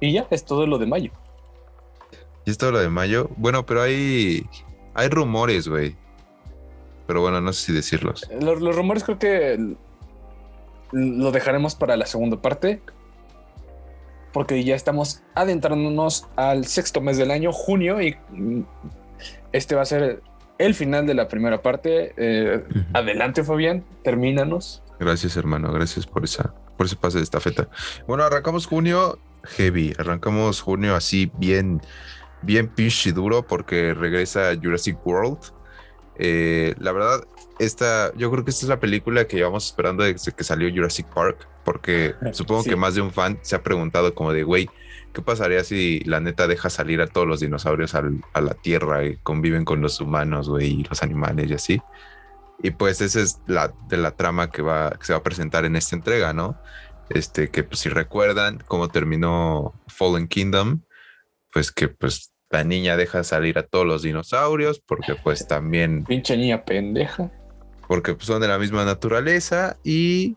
Y 0.00 0.12
ya, 0.12 0.26
es 0.30 0.44
todo 0.44 0.66
lo 0.66 0.78
de 0.78 0.86
mayo. 0.86 1.12
Y 2.46 2.50
esto 2.50 2.70
lo 2.72 2.78
de 2.78 2.88
mayo. 2.88 3.28
Bueno, 3.36 3.66
pero 3.66 3.82
hay 3.82 4.46
hay 4.94 5.08
rumores, 5.08 5.68
güey. 5.68 5.96
pero 7.06 7.20
bueno, 7.20 7.40
no 7.40 7.52
sé 7.52 7.66
si 7.66 7.72
decirlos. 7.72 8.28
Los, 8.40 8.60
los 8.60 8.74
rumores 8.74 9.04
creo 9.04 9.18
que 9.18 9.76
lo 10.92 11.32
dejaremos 11.32 11.74
para 11.74 11.96
la 11.96 12.06
segunda 12.06 12.40
parte. 12.40 12.80
Porque 14.32 14.62
ya 14.62 14.76
estamos 14.76 15.22
adentrándonos 15.34 16.28
al 16.36 16.64
sexto 16.64 17.00
mes 17.00 17.18
del 17.18 17.32
año, 17.32 17.52
junio, 17.52 18.00
y 18.00 18.16
este 19.52 19.74
va 19.74 19.82
a 19.82 19.86
ser 19.86 20.22
el 20.60 20.74
final 20.74 21.06
de 21.06 21.14
la 21.14 21.26
primera 21.26 21.62
parte. 21.62 22.12
Eh, 22.18 22.62
adelante, 22.92 23.42
Fabián, 23.42 23.82
termínanos. 24.04 24.82
Gracias, 25.00 25.36
hermano. 25.38 25.72
Gracias 25.72 26.06
por 26.06 26.22
esa, 26.22 26.54
por 26.76 26.84
ese 26.84 26.96
pase 26.96 27.16
de 27.16 27.24
esta 27.24 27.40
feta. 27.40 27.68
Bueno, 28.06 28.24
arrancamos 28.24 28.66
junio 28.66 29.18
heavy. 29.56 29.94
Arrancamos 29.98 30.60
junio 30.60 30.94
así 30.94 31.32
bien, 31.38 31.80
bien 32.42 32.68
pinche 32.68 33.08
y 33.08 33.12
duro 33.12 33.42
porque 33.42 33.94
regresa 33.94 34.52
Jurassic 34.62 34.98
World. 35.06 35.38
Eh, 36.16 36.74
la 36.78 36.92
verdad, 36.92 37.24
esta, 37.58 38.12
yo 38.14 38.30
creo 38.30 38.44
que 38.44 38.50
esta 38.50 38.66
es 38.66 38.68
la 38.68 38.78
película 38.78 39.26
que 39.26 39.38
llevamos 39.38 39.64
esperando 39.64 40.04
desde 40.04 40.32
que 40.32 40.44
salió 40.44 40.68
Jurassic 40.70 41.06
Park, 41.06 41.48
porque 41.64 42.14
supongo 42.32 42.64
que 42.64 42.76
más 42.76 42.94
de 42.94 43.00
un 43.00 43.10
fan 43.10 43.38
se 43.40 43.56
ha 43.56 43.62
preguntado 43.62 44.14
como 44.14 44.34
de, 44.34 44.42
güey, 44.42 44.68
¿qué 45.12 45.22
pasaría 45.22 45.64
si 45.64 46.00
la 46.00 46.20
neta 46.20 46.46
deja 46.46 46.70
salir 46.70 47.00
a 47.00 47.06
todos 47.06 47.26
los 47.26 47.40
dinosaurios 47.40 47.94
a 47.94 48.40
la 48.40 48.54
Tierra 48.54 49.04
y 49.04 49.16
conviven 49.16 49.64
con 49.64 49.80
los 49.80 50.00
humanos, 50.00 50.48
güey, 50.48 50.80
y 50.80 50.84
los 50.84 51.02
animales 51.02 51.50
y 51.50 51.54
así? 51.54 51.82
Y 52.62 52.72
pues 52.72 53.00
esa 53.00 53.20
es 53.20 53.40
la 53.46 53.72
de 53.88 53.96
la 53.96 54.12
trama 54.12 54.50
que, 54.50 54.62
va, 54.62 54.90
que 54.90 55.04
se 55.04 55.12
va 55.12 55.20
a 55.20 55.22
presentar 55.22 55.64
en 55.64 55.76
esta 55.76 55.96
entrega, 55.96 56.32
¿no? 56.32 56.60
Este, 57.08 57.50
que 57.50 57.64
pues, 57.64 57.80
si 57.80 57.88
recuerdan 57.88 58.62
cómo 58.66 58.88
terminó 58.88 59.74
Fallen 59.88 60.28
Kingdom, 60.28 60.82
pues 61.52 61.72
que 61.72 61.88
pues 61.88 62.32
la 62.50 62.64
niña 62.64 62.96
deja 62.96 63.24
salir 63.24 63.58
a 63.58 63.62
todos 63.62 63.86
los 63.86 64.02
dinosaurios 64.02 64.80
porque 64.80 65.14
pues 65.14 65.46
también... 65.46 66.04
Pinche 66.04 66.36
niña 66.36 66.64
pendeja. 66.64 67.30
Porque 67.88 68.14
pues, 68.14 68.26
son 68.26 68.40
de 68.40 68.48
la 68.48 68.58
misma 68.58 68.84
naturaleza 68.84 69.76
y 69.82 70.36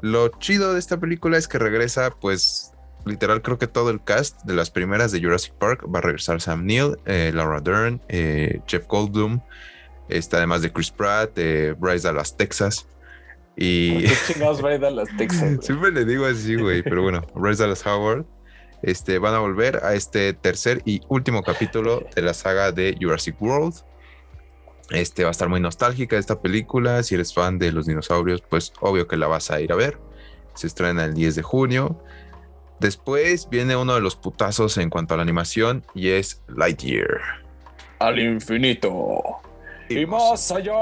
lo 0.00 0.28
chido 0.38 0.74
de 0.74 0.78
esta 0.78 0.98
película 0.98 1.38
es 1.38 1.48
que 1.48 1.58
regresa 1.58 2.10
pues 2.10 2.73
literal 3.04 3.42
creo 3.42 3.58
que 3.58 3.66
todo 3.66 3.90
el 3.90 4.02
cast 4.02 4.42
de 4.44 4.54
las 4.54 4.70
primeras 4.70 5.12
de 5.12 5.20
Jurassic 5.20 5.54
Park 5.54 5.86
va 5.92 5.98
a 5.98 6.02
regresar 6.02 6.40
Sam 6.40 6.64
Neill, 6.64 6.96
eh, 7.06 7.30
Laura 7.34 7.60
Dern, 7.60 8.00
eh, 8.08 8.60
Jeff 8.66 8.86
Goldblum, 8.86 9.40
está 10.08 10.38
además 10.38 10.62
de 10.62 10.72
Chris 10.72 10.90
Pratt, 10.90 11.32
eh, 11.36 11.74
Bryce 11.78 12.06
Dallas 12.06 12.36
Texas. 12.36 12.86
Y. 13.56 14.04
¿Qué 14.04 14.14
chingados 14.32 14.60
Bryce 14.60 14.78
Dallas 14.78 15.08
Texas? 15.16 15.64
Siempre 15.64 15.92
le 15.92 16.04
digo 16.04 16.26
así, 16.26 16.56
güey, 16.56 16.82
pero 16.82 17.02
bueno, 17.02 17.22
Bryce 17.34 17.62
Dallas 17.62 17.86
Howard. 17.86 18.24
Este, 18.82 19.18
van 19.18 19.32
a 19.32 19.38
volver 19.38 19.82
a 19.82 19.94
este 19.94 20.34
tercer 20.34 20.82
y 20.84 21.00
último 21.08 21.42
capítulo 21.42 22.06
de 22.14 22.20
la 22.20 22.34
saga 22.34 22.70
de 22.70 22.94
Jurassic 23.00 23.40
World. 23.40 23.74
Este 24.90 25.22
va 25.22 25.28
a 25.28 25.32
estar 25.32 25.48
muy 25.48 25.60
nostálgica 25.60 26.18
esta 26.18 26.40
película. 26.40 27.02
Si 27.02 27.14
eres 27.14 27.32
fan 27.32 27.58
de 27.58 27.72
los 27.72 27.86
dinosaurios, 27.86 28.42
pues 28.42 28.74
obvio 28.80 29.08
que 29.08 29.16
la 29.16 29.26
vas 29.26 29.50
a 29.50 29.60
ir 29.60 29.72
a 29.72 29.76
ver. 29.76 29.98
Se 30.54 30.66
estrena 30.66 31.06
el 31.06 31.14
10 31.14 31.36
de 31.36 31.42
junio. 31.42 31.98
Después 32.84 33.48
viene 33.48 33.76
uno 33.76 33.94
de 33.94 34.02
los 34.02 34.14
putazos 34.14 34.76
en 34.76 34.90
cuanto 34.90 35.14
a 35.14 35.16
la 35.16 35.22
animación 35.22 35.86
y 35.94 36.10
es 36.10 36.42
Lightyear. 36.48 37.18
Al 37.98 38.18
infinito. 38.18 39.22
Y, 39.88 40.04
más 40.04 40.52
allá. 40.52 40.74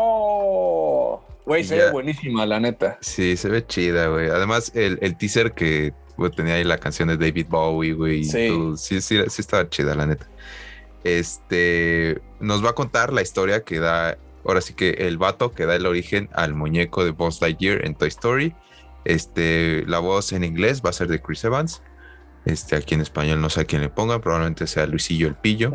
Güey, 1.47 1.63
se 1.63 1.77
ve 1.77 1.93
buenísima, 1.93 2.45
la 2.45 2.59
neta. 2.59 2.99
Sí, 3.01 3.37
se 3.37 3.49
ve 3.49 3.65
chida, 3.65 4.09
güey. 4.09 4.31
Además, 4.31 4.73
el, 4.75 5.17
teaser 5.17 5.53
que 5.53 5.95
tenía 6.35 6.55
ahí 6.55 6.65
la 6.65 6.79
canción 6.79 7.09
de 7.09 7.17
David 7.17 7.47
Bowie, 7.49 7.93
güey. 7.93 8.25
Sí. 8.25 8.51
sí, 8.79 9.01
sí, 9.01 9.21
sí 9.29 9.41
estaba 9.41 9.71
chida, 9.71 9.95
la 9.95 10.07
neta. 10.07 10.29
Este 11.05 12.21
nos 12.41 12.65
va 12.65 12.71
a 12.71 12.75
contar 12.75 13.13
la 13.13 13.23
historia 13.23 13.63
que 13.63 13.79
da, 13.79 14.19
ahora 14.45 14.61
sí 14.61 14.75
que 14.75 14.91
el 14.91 15.19
vato 15.19 15.53
que 15.53 15.67
da 15.67 15.77
el 15.77 15.87
origen 15.87 16.29
al 16.33 16.55
muñeco 16.55 17.05
de 17.05 17.13
Buzz 17.13 17.41
Lightyear 17.41 17.87
en 17.87 17.95
Toy 17.95 18.09
Story. 18.09 18.57
Este, 19.05 19.85
la 19.87 20.01
voz 20.01 20.33
en 20.33 20.43
inglés 20.43 20.83
va 20.85 20.91
a 20.91 20.93
ser 20.93 21.07
de 21.07 21.23
Chris 21.23 21.45
Evans. 21.45 21.81
Este, 22.45 22.75
aquí 22.77 22.95
en 22.95 23.01
español 23.01 23.41
no 23.41 23.51
sé 23.51 23.61
a 23.61 23.65
quién 23.65 23.83
le 23.83 23.89
ponga, 23.89 24.21
probablemente 24.21 24.67
sea 24.67 24.87
Luisillo 24.87 25.29
el 25.29 25.37
Pillo 25.37 25.73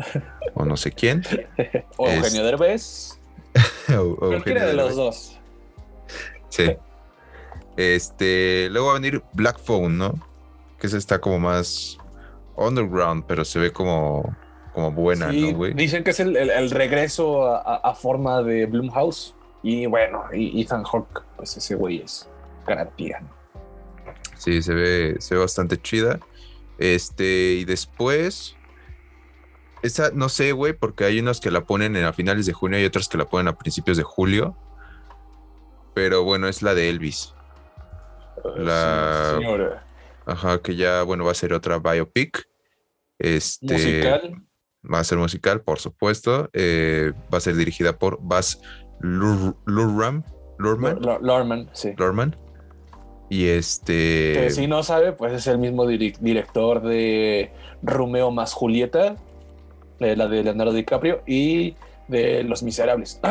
o 0.54 0.64
no 0.64 0.76
sé 0.76 0.92
quién. 0.92 1.22
o 1.96 2.08
Eugenio 2.08 2.44
Derbez. 2.44 3.18
o, 3.96 4.28
de 4.28 4.74
los 4.74 4.96
dos. 4.96 5.38
Sí. 6.50 6.76
Este, 7.76 8.68
luego 8.70 8.88
va 8.88 8.92
a 8.94 9.00
venir 9.00 9.22
Black 9.32 9.58
Phone, 9.60 9.96
¿no? 9.96 10.14
Que 10.78 10.88
se 10.88 10.98
está 10.98 11.20
como 11.20 11.38
más 11.38 11.98
underground, 12.56 13.24
pero 13.26 13.44
se 13.44 13.58
ve 13.58 13.72
como, 13.72 14.36
como 14.74 14.92
buena, 14.92 15.32
¿no, 15.32 15.54
güey? 15.54 15.74
Dicen 15.74 16.04
que 16.04 16.10
es 16.10 16.20
el, 16.20 16.70
regreso 16.70 17.46
a, 17.46 17.94
forma 17.94 18.42
de 18.42 18.66
Bloomhouse. 18.66 19.34
Y 19.62 19.86
bueno, 19.86 20.24
y 20.32 20.62
Ethan 20.62 20.84
Hawke, 20.84 21.22
pues 21.36 21.56
ese 21.56 21.74
güey 21.74 22.02
es 22.02 22.28
garantía. 22.66 23.22
Sí, 24.36 24.62
se 24.62 24.74
ve, 24.74 25.16
se 25.18 25.34
ve 25.34 25.40
bastante 25.40 25.80
chida. 25.80 26.20
Este, 26.78 27.56
y 27.60 27.64
después. 27.64 28.54
Esa, 29.82 30.10
no 30.12 30.28
sé, 30.28 30.52
güey, 30.52 30.72
porque 30.72 31.04
hay 31.04 31.20
unas 31.20 31.40
que 31.40 31.50
la 31.50 31.64
ponen 31.64 31.96
a 31.96 32.12
finales 32.12 32.46
de 32.46 32.52
junio 32.52 32.80
y 32.80 32.84
otras 32.84 33.08
que 33.08 33.18
la 33.18 33.26
ponen 33.26 33.48
a 33.48 33.56
principios 33.56 33.96
de 33.96 34.02
julio. 34.02 34.56
Pero 35.94 36.24
bueno, 36.24 36.48
es 36.48 36.62
la 36.62 36.74
de 36.74 36.90
Elvis. 36.90 37.34
Ah, 38.44 39.38
la. 39.38 39.84
Ajá, 40.26 40.60
que 40.60 40.76
ya, 40.76 41.02
bueno, 41.02 41.24
va 41.24 41.32
a 41.32 41.34
ser 41.34 41.52
otra 41.52 41.78
biopic. 41.78 42.48
Este. 43.18 43.72
Musical. 43.72 44.42
Va 44.92 45.00
a 45.00 45.04
ser 45.04 45.18
musical, 45.18 45.62
por 45.62 45.78
supuesto. 45.78 46.50
Eh, 46.52 47.12
va 47.32 47.38
a 47.38 47.40
ser 47.40 47.56
dirigida 47.56 47.98
por 47.98 48.18
Baz 48.20 48.60
Luhrmann. 49.00 50.24
Luhrmann, 50.58 51.70
sí. 51.72 51.94
Luhrmann. 51.96 52.36
Y 53.30 53.48
este. 53.48 54.32
Que 54.34 54.50
si 54.50 54.66
no 54.66 54.82
sabe, 54.82 55.12
pues 55.12 55.32
es 55.32 55.46
el 55.46 55.58
mismo 55.58 55.86
director 55.86 56.82
de 56.82 57.52
Romeo 57.82 58.30
más 58.30 58.54
Julieta, 58.54 59.16
la 59.98 60.26
de 60.28 60.42
Leonardo 60.42 60.72
DiCaprio, 60.72 61.22
y 61.26 61.74
de 62.08 62.42
Los 62.44 62.62
Miserables. 62.62 63.20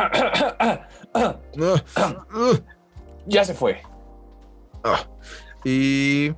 ya 3.25 3.43
se 3.43 3.53
fue. 3.55 3.81
Ah, 4.83 5.07
y, 5.63 6.31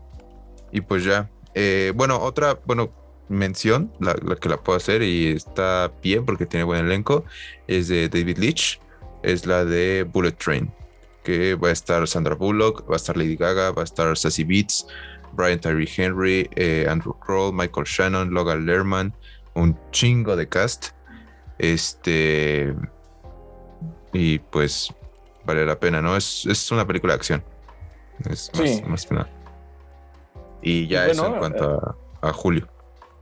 y 0.72 0.82
pues 0.82 1.04
ya. 1.04 1.30
Eh, 1.54 1.92
bueno, 1.96 2.18
otra, 2.22 2.58
bueno, 2.66 2.92
mención, 3.28 3.92
la, 4.00 4.16
la, 4.24 4.38
que 4.38 4.48
la 4.48 4.58
puedo 4.58 4.78
hacer 4.78 5.02
y 5.04 5.28
está 5.28 5.92
bien 6.02 6.26
porque 6.26 6.46
tiene 6.46 6.64
buen 6.64 6.86
elenco, 6.86 7.26
es 7.68 7.90
de 7.90 8.08
David 8.08 8.38
Leitch, 8.38 8.80
es 9.24 9.46
la 9.46 9.66
de 9.66 10.04
Bullet 10.04 10.32
Train 10.32 10.72
que 11.24 11.56
va 11.56 11.70
a 11.70 11.72
estar 11.72 12.08
Sandra 12.08 12.36
Bullock, 12.36 12.90
va 12.90 12.94
a 12.94 12.98
estar 12.98 13.18
Lady 13.18 13.36
Gaga, 13.36 13.72
va 13.72 13.82
a 13.82 13.86
estar 13.86 14.16
Sassy 14.18 14.44
Beats, 14.44 14.88
Brian 15.34 15.60
Tyree 15.60 15.90
Henry, 15.96 16.50
eh, 16.56 16.86
Andrew 16.90 17.14
Kroll, 17.20 17.54
Michael 17.54 17.86
Shannon, 17.86 18.32
Logan 18.32 18.66
Lerman, 18.66 19.14
un 19.54 19.78
chingo 19.92 20.36
de 20.36 20.48
cast. 20.48 20.90
Este. 21.58 22.74
Y 24.14 24.40
pues 24.40 24.94
vale 25.46 25.66
la 25.66 25.80
pena, 25.80 26.02
¿no? 26.02 26.16
Es, 26.16 26.46
es 26.46 26.72
una 26.72 26.86
película 26.88 27.14
de 27.14 27.18
acción. 27.18 27.44
Es 28.30 28.52
más, 28.88 29.02
sí. 29.02 29.18
Y 30.62 30.88
ya 30.88 31.08
eso 31.08 31.26
en 31.26 31.40
cuanto 31.40 31.76
eh, 31.76 31.96
a, 32.22 32.34
julio. 32.34 32.68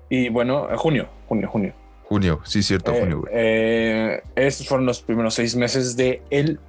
Y 0.10 0.30
bueno, 0.30 0.68
a 0.70 0.78
junio, 0.78 1.08
junio, 1.28 1.50
junio. 1.50 1.74
Junio, 2.06 2.40
sí, 2.46 2.64
cierto, 2.64 2.94
eh, 2.94 3.00
junio. 3.02 3.24
estos 4.36 4.68
fueron 4.68 4.86
los 4.86 5.02
primeros 5.02 5.34
seis 5.34 5.56
meses 5.56 5.98
de 5.98 6.22
el 6.30 6.60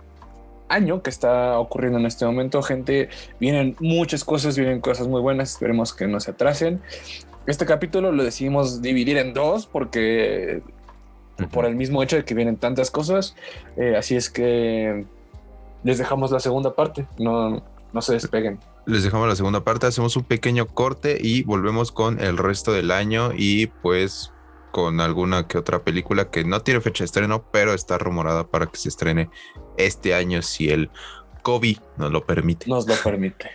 año 0.68 1.02
que 1.02 1.11
está 1.11 1.59
ocurriendo 1.59 1.98
en 1.98 2.07
este 2.07 2.24
momento, 2.24 2.62
gente. 2.62 3.09
Vienen 3.40 3.76
muchas 3.81 4.24
cosas, 4.24 4.57
vienen 4.57 4.81
cosas 4.81 5.09
muy 5.09 5.20
buenas. 5.20 5.52
Esperemos 5.52 5.92
que 5.92 6.07
no 6.07 6.20
se 6.20 6.33
atrasen. 6.33 6.81
Este 7.46 7.66
capítulo 7.66 8.12
lo 8.12 8.24
decidimos 8.24 8.83
dividir 8.83 9.16
en 9.18 9.33
dos 9.33 9.66
porque 9.66 10.62
por 11.50 11.64
el 11.64 11.76
mismo 11.76 12.02
hecho 12.02 12.16
de 12.16 12.24
que 12.24 12.35
vienen 12.35 12.57
tantas 12.57 12.90
cosas. 12.90 13.35
Eh, 13.76 13.96
así 13.96 14.16
es 14.16 14.31
que 14.31 15.04
les 15.85 15.98
dejamos 15.98 16.31
la 16.31 16.40
segunda 16.40 16.74
parte. 16.74 17.07
No, 17.18 17.62
no 17.92 18.02
se 18.02 18.12
despeguen. 18.14 18.59
Les 18.87 19.04
dejamos 19.04 19.28
la 19.28 19.37
segunda 19.37 19.64
parte, 19.64 19.87
hacemos 19.87 20.16
un 20.16 20.24
pequeño 20.24 20.66
corte 20.66 21.18
y 21.20 21.42
volvemos 21.42 21.92
con 21.92 22.20
el 22.20 22.38
resto 22.38 22.72
del 22.72 22.90
año 22.90 23.32
y 23.36 23.66
pues 23.66 24.32
con 24.72 25.01
alguna 25.01 25.47
que 25.47 25.59
otra 25.59 25.80
película 25.80 26.30
que 26.30 26.45
no 26.45 26.61
tiene 26.61 26.80
fecha 26.80 27.03
de 27.03 27.07
estreno, 27.07 27.45
pero 27.53 27.74
está 27.74 27.99
rumorada 27.99 28.47
para 28.47 28.66
que 28.66 28.78
se 28.78 28.88
estrene 28.88 29.28
este 29.79 30.14
año 30.14 30.43
si 30.43 30.68
el 30.68 30.91
COVID 31.43 31.79
nos 31.97 32.12
lo 32.12 32.26
permite. 32.26 32.68
Nos 32.68 32.87
lo 32.87 32.95
permite. 32.97 33.49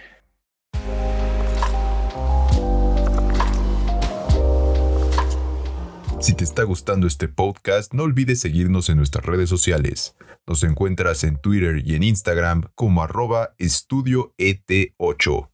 Si 6.19 6.33
te 6.33 6.45
está 6.45 6.63
gustando 6.63 7.05
este 7.05 7.27
podcast, 7.27 7.93
no 7.93 8.03
olvides 8.03 8.39
seguirnos 8.39 8.87
en 8.87 8.95
nuestras 8.95 9.25
redes 9.25 9.49
sociales. 9.49 10.15
Nos 10.47 10.63
encuentras 10.63 11.25
en 11.25 11.35
Twitter 11.35 11.83
y 11.85 11.95
en 11.95 12.03
Instagram 12.03 12.63
como 12.75 13.03
arroba 13.03 13.53
estudio 13.57 14.33
ET8. 14.37 15.49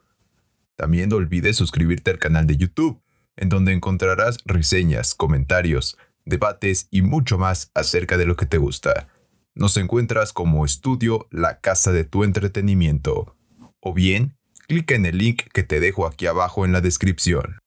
También 0.76 1.10
no 1.10 1.16
olvides 1.16 1.58
suscribirte 1.58 2.12
al 2.12 2.20
canal 2.20 2.46
de 2.46 2.56
YouTube 2.56 3.02
en 3.36 3.50
donde 3.50 3.72
encontrarás 3.72 4.38
reseñas, 4.46 5.16
comentarios, 5.16 5.98
debates 6.26 6.88
y 6.92 7.02
mucho 7.02 7.38
más 7.38 7.72
acerca 7.74 8.18
de 8.18 8.26
lo 8.26 8.36
que 8.36 8.46
te 8.46 8.58
gusta. 8.58 9.08
Nos 9.56 9.78
encuentras 9.78 10.32
como 10.32 10.64
estudio 10.64 11.28
La 11.32 11.60
Casa 11.60 11.92
de 11.92 12.04
tu 12.04 12.24
Entretenimiento. 12.24 13.36
O 13.80 13.94
bien, 13.94 14.38
clica 14.68 14.94
en 14.94 15.06
el 15.06 15.18
link 15.18 15.44
que 15.52 15.64
te 15.64 15.80
dejo 15.80 16.06
aquí 16.06 16.28
abajo 16.28 16.66
en 16.66 16.72
la 16.72 16.82
descripción. 16.82 17.58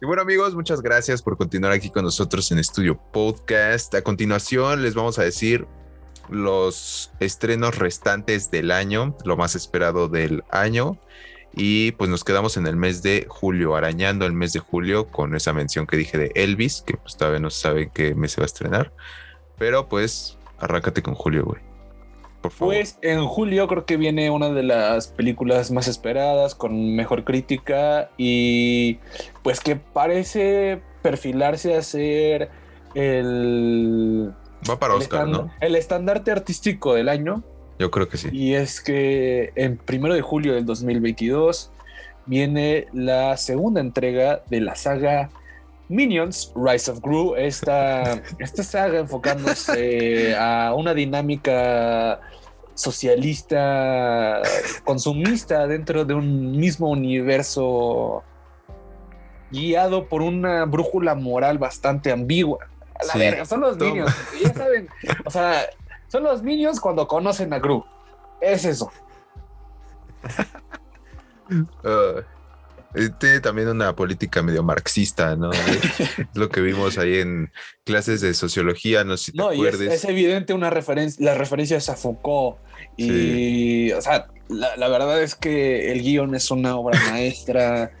Y 0.00 0.06
bueno 0.06 0.22
amigos, 0.22 0.54
muchas 0.54 0.80
gracias 0.80 1.22
por 1.22 1.36
continuar 1.36 1.72
aquí 1.72 1.90
con 1.90 2.04
nosotros 2.04 2.50
en 2.50 2.58
Estudio 2.58 3.00
Podcast. 3.12 3.94
A 3.94 4.02
continuación 4.02 4.82
les 4.82 4.94
vamos 4.94 5.18
a 5.18 5.22
decir 5.22 5.66
los 6.28 7.12
estrenos 7.20 7.78
restantes 7.78 8.50
del 8.50 8.70
año, 8.70 9.16
lo 9.24 9.36
más 9.36 9.54
esperado 9.54 10.08
del 10.08 10.42
año. 10.50 11.00
Y 11.60 11.90
pues 11.92 12.08
nos 12.08 12.22
quedamos 12.22 12.56
en 12.56 12.68
el 12.68 12.76
mes 12.76 13.02
de 13.02 13.26
julio, 13.28 13.74
arañando 13.74 14.24
el 14.24 14.32
mes 14.32 14.52
de 14.52 14.60
julio 14.60 15.08
con 15.08 15.34
esa 15.34 15.52
mención 15.52 15.88
que 15.88 15.96
dije 15.96 16.16
de 16.16 16.30
Elvis, 16.36 16.82
que 16.86 16.96
pues 16.96 17.16
todavía 17.16 17.40
no 17.40 17.50
se 17.50 17.60
sabe 17.60 17.90
qué 17.92 18.14
mes 18.14 18.32
se 18.32 18.40
va 18.40 18.44
a 18.44 18.46
estrenar. 18.46 18.92
Pero 19.58 19.88
pues 19.88 20.38
arráncate 20.60 21.02
con 21.02 21.14
julio, 21.14 21.44
güey. 21.44 21.60
Por 22.40 22.52
favor. 22.52 22.74
Pues 22.74 22.96
en 23.02 23.26
julio 23.26 23.66
creo 23.66 23.84
que 23.84 23.96
viene 23.96 24.30
una 24.30 24.50
de 24.50 24.62
las 24.62 25.08
películas 25.08 25.72
más 25.72 25.88
esperadas, 25.88 26.54
con 26.54 26.94
mejor 26.94 27.24
crítica 27.24 28.10
y 28.16 29.00
pues 29.42 29.58
que 29.58 29.74
parece 29.74 30.80
perfilarse 31.02 31.74
a 31.74 31.82
ser 31.82 32.50
el... 32.94 34.32
Va 34.70 34.78
para 34.78 34.94
Oscar, 34.94 35.26
¿no? 35.26 35.50
El 35.60 35.74
estandarte 35.74 36.30
artístico 36.30 36.94
del 36.94 37.08
año 37.08 37.42
yo 37.78 37.90
creo 37.90 38.08
que 38.08 38.16
sí. 38.16 38.28
Y 38.32 38.54
es 38.54 38.80
que 38.80 39.52
en 39.54 39.76
primero 39.76 40.14
de 40.14 40.22
julio 40.22 40.54
del 40.54 40.66
2022 40.66 41.70
viene 42.26 42.88
la 42.92 43.36
segunda 43.36 43.80
entrega 43.80 44.42
de 44.50 44.60
la 44.60 44.74
saga 44.74 45.30
Minions, 45.88 46.52
Rise 46.54 46.90
of 46.90 47.00
Gru, 47.00 47.34
esta, 47.36 48.20
esta 48.38 48.62
saga 48.62 48.98
enfocándose 48.98 50.36
a 50.36 50.74
una 50.74 50.92
dinámica 50.92 52.20
socialista, 52.74 54.42
consumista 54.84 55.66
dentro 55.66 56.04
de 56.04 56.14
un 56.14 56.52
mismo 56.52 56.90
universo 56.90 58.22
guiado 59.50 60.08
por 60.08 60.22
una 60.22 60.64
brújula 60.64 61.14
moral 61.14 61.58
bastante 61.58 62.12
ambigua. 62.12 62.58
A 63.00 63.06
la 63.06 63.14
verga, 63.14 63.44
son 63.44 63.60
los 63.60 63.76
Minions, 63.78 64.14
ya 64.42 64.52
saben, 64.52 64.88
o 65.24 65.30
sea, 65.30 65.64
son 66.08 66.24
los 66.24 66.42
Minions 66.42 66.80
cuando 66.80 67.06
conocen 67.06 67.52
a 67.52 67.58
Gru. 67.58 67.84
Es 68.40 68.64
eso. 68.64 68.90
Uh, 71.50 72.20
tiene 73.18 73.40
también 73.40 73.68
una 73.68 73.94
política 73.94 74.42
medio 74.42 74.62
marxista, 74.62 75.36
¿no? 75.36 75.50
lo 76.34 76.48
que 76.48 76.60
vimos 76.60 76.98
ahí 76.98 77.18
en 77.18 77.52
clases 77.84 78.20
de 78.20 78.34
sociología, 78.34 79.04
no 79.04 79.16
sé 79.16 79.24
si 79.24 79.32
te 79.32 79.38
no, 79.38 79.50
acuerdes. 79.50 79.92
es, 79.92 80.04
evidente 80.04 80.54
una 80.54 80.70
referencia, 80.70 81.24
las 81.24 81.38
referencias 81.38 81.88
a 81.88 81.96
Foucault. 81.96 82.58
Y, 82.96 83.92
o 83.92 84.00
sea, 84.00 84.28
la, 84.48 84.88
verdad 84.88 85.22
es 85.22 85.34
que 85.34 85.92
el 85.92 86.02
guion 86.02 86.34
es 86.34 86.50
una 86.50 86.76
obra 86.76 86.98
maestra. 87.10 87.92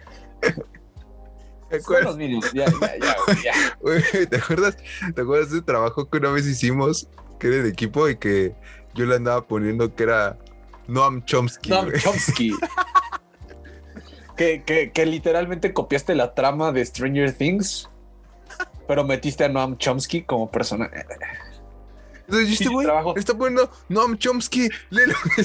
¿Te 1.68 1.76
acuerdas? 1.76 2.16
Ya, 2.54 2.64
ya, 2.64 3.14
ya, 3.44 4.26
¿Te 4.30 4.36
acuerdas? 4.36 4.76
¿Te 5.14 5.20
acuerdas 5.20 5.50
de 5.50 5.60
trabajo 5.60 6.08
que 6.08 6.16
una 6.16 6.30
vez 6.30 6.46
hicimos 6.46 7.08
que 7.38 7.48
era 7.48 7.62
de 7.62 7.68
equipo 7.68 8.08
y 8.08 8.16
que 8.16 8.54
yo 8.94 9.06
le 9.06 9.16
andaba 9.16 9.46
poniendo 9.46 9.94
que 9.94 10.02
era 10.04 10.38
Noam 10.86 11.24
Chomsky. 11.24 11.70
Noam 11.70 11.92
Chomsky. 11.92 12.54
que, 14.36 14.90
que, 14.92 15.06
literalmente 15.06 15.72
copiaste 15.72 16.14
la 16.14 16.34
trama 16.34 16.72
de 16.72 16.84
Stranger 16.84 17.32
Things, 17.32 17.88
pero 18.86 19.04
metiste 19.04 19.44
a 19.44 19.48
Noam 19.48 19.76
Chomsky 19.76 20.22
como 20.22 20.50
persona. 20.50 20.90
Entonces, 22.26 22.60
este 22.60 22.68
güey 22.68 22.86
está 23.16 23.34
poniendo 23.36 23.70
Noam 23.88 24.18
Chomsky, 24.18 24.68
léelo. 24.90 25.14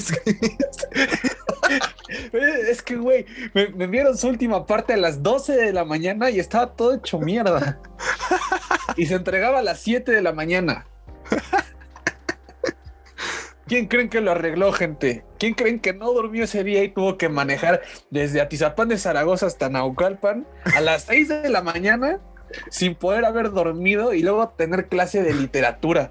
es 2.68 2.82
que, 2.82 2.96
güey, 2.96 3.26
me, 3.54 3.68
me 3.68 3.84
enviaron 3.84 4.16
su 4.16 4.28
última 4.28 4.66
parte 4.66 4.92
a 4.92 4.96
las 4.96 5.22
12 5.22 5.52
de 5.52 5.72
la 5.72 5.84
mañana 5.84 6.30
y 6.30 6.40
estaba 6.40 6.74
todo 6.74 6.94
hecho 6.94 7.18
mierda. 7.18 7.80
y 8.96 9.06
se 9.06 9.14
entregaba 9.14 9.60
a 9.60 9.62
las 9.62 9.80
7 9.80 10.12
de 10.12 10.22
la 10.22 10.32
mañana. 10.32 10.86
¿Quién 13.66 13.86
creen 13.86 14.08
que 14.10 14.20
lo 14.20 14.30
arregló, 14.32 14.72
gente? 14.72 15.24
¿Quién 15.38 15.54
creen 15.54 15.80
que 15.80 15.92
no 15.94 16.12
durmió 16.12 16.44
ese 16.44 16.64
día 16.64 16.82
y 16.84 16.90
tuvo 16.90 17.16
que 17.16 17.28
manejar 17.28 17.80
desde 18.10 18.40
Atizapán 18.40 18.88
de 18.88 18.98
Zaragoza 18.98 19.46
hasta 19.46 19.68
Naucalpan 19.68 20.46
a 20.76 20.80
las 20.80 21.02
6 21.08 21.28
de 21.28 21.48
la 21.48 21.62
mañana 21.62 22.20
sin 22.70 22.94
poder 22.94 23.24
haber 23.24 23.50
dormido 23.52 24.12
y 24.14 24.22
luego 24.22 24.48
tener 24.50 24.88
clase 24.88 25.22
de 25.22 25.32
literatura? 25.32 26.10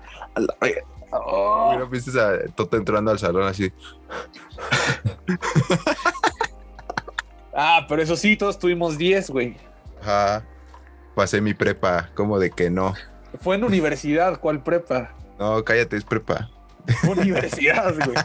Oh. 1.11 1.73
Mira, 1.73 1.85
viste 1.85 2.19
a 2.19 2.39
Tota 2.55 2.77
entrando 2.77 3.11
al 3.11 3.19
salón 3.19 3.43
así. 3.47 3.71
ah, 7.53 7.85
pero 7.87 8.01
eso 8.01 8.15
sí, 8.15 8.35
todos 8.35 8.57
tuvimos 8.57 8.97
10, 8.97 9.29
güey. 9.29 9.55
Ajá. 10.01 10.43
Pasé 11.15 11.39
mi 11.41 11.53
prepa, 11.53 12.09
como 12.15 12.39
de 12.39 12.49
que 12.49 12.69
no. 12.71 12.95
Fue 13.41 13.55
en 13.55 13.63
universidad, 13.63 14.39
¿cuál 14.39 14.63
prepa? 14.63 15.13
No, 15.39 15.63
cállate, 15.63 15.95
es 15.97 16.03
prepa. 16.03 16.49
Universidad, 17.09 17.95
güey. 17.95 18.13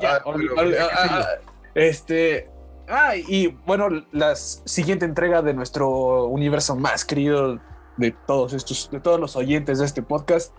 ya, 0.00 0.16
ah, 0.16 0.22
ah, 0.26 0.96
ah, 0.96 1.26
este. 1.74 2.48
Ah, 2.88 3.14
y 3.16 3.48
bueno, 3.66 3.88
la 4.12 4.36
siguiente 4.36 5.04
entrega 5.04 5.42
de 5.42 5.52
nuestro 5.54 6.26
universo 6.26 6.76
más 6.76 7.04
querido 7.04 7.58
de 7.96 8.12
todos 8.26 8.52
estos, 8.52 8.88
de 8.90 9.00
todos 9.00 9.20
los 9.20 9.36
oyentes 9.36 9.78
de 9.78 9.86
este 9.86 10.02
podcast, 10.02 10.52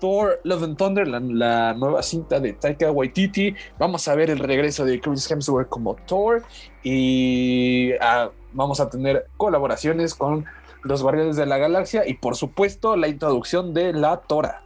Thor 0.00 0.40
Love 0.44 0.62
and 0.64 0.76
Thunder, 0.76 1.08
la, 1.08 1.74
nueva 1.74 2.02
cinta 2.02 2.40
de 2.40 2.52
Taika 2.52 2.90
Waititi. 2.90 3.54
Vamos 3.78 4.06
a 4.08 4.14
ver 4.14 4.30
el 4.30 4.38
regreso 4.38 4.84
de 4.84 5.00
Chris 5.00 5.30
Hemsworth 5.30 5.68
como 5.68 5.96
Thor 6.06 6.42
y 6.82 7.92
vamos 8.52 8.80
a 8.80 8.88
tener 8.88 9.28
colaboraciones 9.36 10.14
con 10.14 10.44
los 10.82 11.02
Guardianes 11.02 11.36
de 11.36 11.46
la 11.46 11.58
Galaxia 11.58 12.06
y 12.06 12.14
por 12.14 12.36
supuesto 12.36 12.96
la 12.96 13.08
introducción 13.08 13.74
de 13.74 13.92
la 13.92 14.20
Tora. 14.20 14.62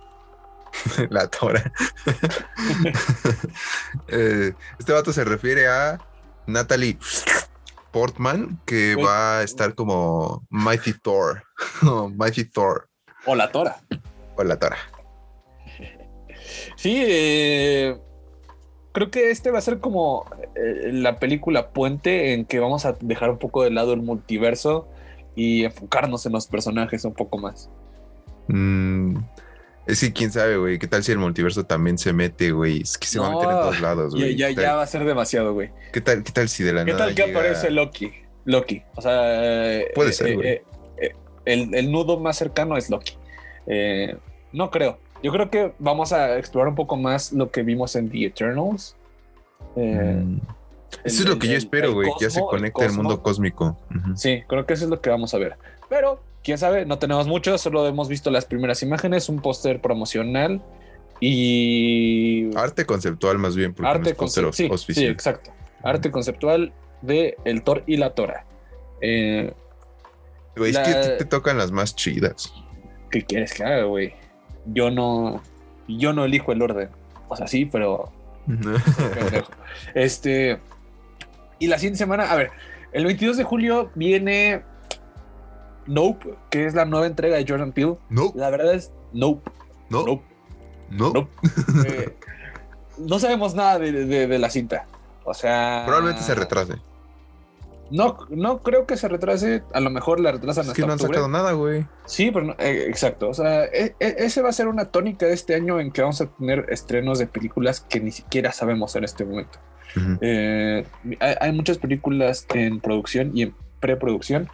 la 1.10 1.28
Tora. 1.28 1.72
Eh, 4.08 4.52
este 4.78 4.92
vato 4.92 5.12
se 5.12 5.24
refiere 5.24 5.68
a 5.68 5.98
Natalie 6.46 6.98
Portman, 7.92 8.60
que 8.66 8.96
va 8.96 9.38
a 9.38 9.42
estar 9.42 9.74
como 9.74 10.46
Mighty 10.50 10.94
Thor. 10.94 11.44
Mighty 12.16 12.44
Thor. 12.44 12.88
O 13.26 13.34
la 13.34 13.50
Tora. 13.52 13.80
O 14.36 14.44
la 14.44 14.58
Tora. 14.58 14.76
Sí, 16.76 17.04
eh, 17.06 17.98
creo 18.92 19.10
que 19.10 19.30
este 19.30 19.50
va 19.50 19.58
a 19.58 19.62
ser 19.62 19.78
como 19.78 20.26
eh, 20.54 20.90
la 20.92 21.18
película 21.18 21.70
puente 21.70 22.34
en 22.34 22.44
que 22.44 22.60
vamos 22.60 22.84
a 22.84 22.96
dejar 23.00 23.30
un 23.30 23.38
poco 23.38 23.62
de 23.62 23.70
lado 23.70 23.92
el 23.92 24.02
multiverso 24.02 24.88
y 25.34 25.64
enfocarnos 25.64 26.26
en 26.26 26.32
los 26.32 26.46
personajes 26.46 27.04
un 27.04 27.14
poco 27.14 27.38
más. 27.38 27.70
Mm, 28.48 29.16
es 29.86 30.00
que 30.00 30.12
quién 30.12 30.30
sabe, 30.30 30.56
güey. 30.56 30.78
¿Qué 30.78 30.86
tal 30.86 31.02
si 31.02 31.12
el 31.12 31.18
multiverso 31.18 31.64
también 31.64 31.98
se 31.98 32.12
mete, 32.12 32.52
güey? 32.52 32.82
Es 32.82 32.98
que 32.98 33.06
se 33.06 33.18
va 33.18 33.28
a 33.28 33.30
meter 33.30 33.48
en 33.48 33.56
todos 33.56 33.80
lados, 33.80 34.14
güey. 34.14 34.36
Ya, 34.36 34.50
ya, 34.50 34.76
va 34.76 34.82
a 34.82 34.86
ser 34.86 35.04
demasiado, 35.04 35.54
güey. 35.54 35.70
¿Qué 35.92 36.00
tal, 36.00 36.22
¿Qué 36.22 36.32
tal 36.32 36.48
si 36.48 36.62
de 36.62 36.72
la 36.72 36.84
¿Qué 36.84 36.92
nada. 36.92 37.08
¿Qué 37.08 37.14
tal 37.14 37.24
que 37.26 37.30
aparece 37.32 37.70
Loki? 37.70 38.12
Loki. 38.44 38.82
O 38.94 39.02
sea. 39.02 39.82
Puede 39.94 40.10
eh, 40.10 40.12
ser, 40.12 40.26
eh, 40.28 40.34
güey. 40.34 40.48
Eh, 40.48 40.62
el, 41.44 41.74
el, 41.74 41.90
nudo 41.90 42.20
más 42.20 42.36
cercano 42.36 42.76
es 42.76 42.90
Loki. 42.90 43.14
no 44.52 44.70
creo. 44.70 44.98
Yo 45.22 45.32
creo 45.32 45.50
que 45.50 45.72
vamos 45.78 46.12
a 46.12 46.36
explorar 46.38 46.68
un 46.68 46.74
poco 46.74 46.96
más 46.96 47.32
lo 47.32 47.50
que 47.50 47.62
vimos 47.62 47.96
en 47.96 48.10
The 48.10 48.26
Eternals. 48.26 48.96
Mm. 49.76 50.38
Eso 51.04 51.22
es 51.22 51.28
lo 51.28 51.38
que 51.38 51.48
yo 51.48 51.56
espero, 51.56 51.92
güey, 51.92 52.10
que 52.18 52.24
ya 52.24 52.30
se 52.30 52.40
conecte 52.40 52.84
el, 52.84 52.92
mundo 52.92 53.22
cósmico. 53.22 53.78
Sí, 54.14 54.42
creo 54.46 54.66
que 54.66 54.74
eso 54.74 54.84
es 54.84 54.90
lo 54.90 55.00
que 55.00 55.10
vamos 55.10 55.34
a 55.34 55.38
ver. 55.38 55.56
Pero, 55.88 56.22
quién 56.42 56.58
sabe, 56.58 56.86
no 56.86 56.98
tenemos 56.98 57.26
mucho, 57.26 57.58
solo 57.58 57.86
hemos 57.86 58.08
visto 58.08 58.30
las 58.30 58.44
primeras 58.44 58.82
imágenes, 58.82 59.28
un 59.28 59.40
póster 59.40 59.80
promocional 59.80 60.62
y... 61.20 62.50
Arte 62.56 62.84
conceptual 62.84 63.38
más 63.38 63.56
bien, 63.56 63.74
porque 63.74 63.88
Arte 63.88 64.14
conceptual. 64.14 64.78
Sí, 64.78 64.94
sí, 64.94 65.06
exacto. 65.06 65.50
Arte 65.82 66.10
conceptual 66.10 66.72
de 67.00 67.36
El 67.44 67.62
Thor 67.62 67.84
y 67.86 67.96
la 67.96 68.14
Tora. 68.14 68.44
Eh, 69.00 69.52
güey, 70.56 70.70
es 70.70 70.78
que 70.78 70.94
te 71.18 71.24
tocan 71.24 71.58
las 71.58 71.72
más 71.72 71.94
chidas. 71.94 72.52
¿Qué 73.10 73.24
quieres 73.24 73.52
que 73.54 73.64
haga, 73.64 73.84
güey? 73.84 74.14
Yo 74.66 74.90
no... 74.90 75.42
Yo 75.88 76.12
no 76.12 76.24
elijo 76.24 76.52
el 76.52 76.62
orden. 76.62 76.88
O 77.28 77.36
sea, 77.36 77.46
sí, 77.46 77.66
pero... 77.66 78.10
este... 79.94 80.58
Y 81.62 81.68
la 81.68 81.78
siguiente 81.78 81.98
semana, 81.98 82.24
a 82.32 82.34
ver, 82.34 82.50
el 82.92 83.04
22 83.04 83.36
de 83.36 83.44
julio 83.44 83.92
viene 83.94 84.64
Nope, 85.86 86.34
que 86.50 86.66
es 86.66 86.74
la 86.74 86.84
nueva 86.84 87.06
entrega 87.06 87.36
de 87.36 87.44
Jordan 87.46 87.70
Peele. 87.70 87.98
Nope. 88.10 88.36
La 88.36 88.50
verdad 88.50 88.74
es 88.74 88.90
Nope. 89.12 89.48
Nope. 89.90 90.22
Nope. 90.90 91.28
Eh, 91.86 92.16
no 92.98 93.20
sabemos 93.20 93.54
nada 93.54 93.78
de, 93.78 94.38
la 94.40 94.50
cinta. 94.50 94.86
O 95.24 95.34
sea. 95.34 95.84
Probablemente 95.86 96.22
se 96.24 96.34
retrase. 96.34 96.74
No, 97.92 98.18
no 98.30 98.58
creo 98.62 98.86
que 98.86 98.96
se 98.96 99.06
retrase. 99.06 99.62
A 99.72 99.78
lo 99.78 99.90
mejor 99.90 100.18
la 100.18 100.32
retrasan 100.32 100.64
Es 100.64 100.70
hasta 100.70 100.74
que 100.74 100.80
no 100.86 100.92
han 100.94 100.98
octubre. 100.98 101.14
sacado 101.14 101.28
nada, 101.28 101.52
güey. 101.52 101.86
Sí, 102.06 102.32
pero 102.32 102.46
no- 102.46 102.56
eh, 102.58 102.86
exacto. 102.88 103.28
O 103.28 103.34
sea, 103.34 103.66
e- 103.66 103.94
e- 104.00 104.16
ese 104.18 104.42
va 104.42 104.48
a 104.48 104.52
ser 104.52 104.66
una 104.66 104.86
tónica 104.86 105.26
de 105.26 105.34
este 105.34 105.54
año 105.54 105.78
en 105.78 105.92
que 105.92 106.02
vamos 106.02 106.20
a 106.20 106.26
tener 106.26 106.66
estrenos 106.70 107.20
de 107.20 107.28
películas 107.28 107.80
que 107.82 108.00
ni 108.00 108.10
siquiera 108.10 108.50
sabemos 108.52 108.96
en 108.96 109.04
este 109.04 109.24
momento. 109.24 109.60
Eh, 110.20 110.84
hay, 111.20 111.34
hay 111.40 111.52
muchas 111.52 111.78
películas 111.78 112.46
en 112.54 112.80
producción 112.80 113.30
y 113.36 113.42
en 113.42 113.54
preproducción 113.80 114.48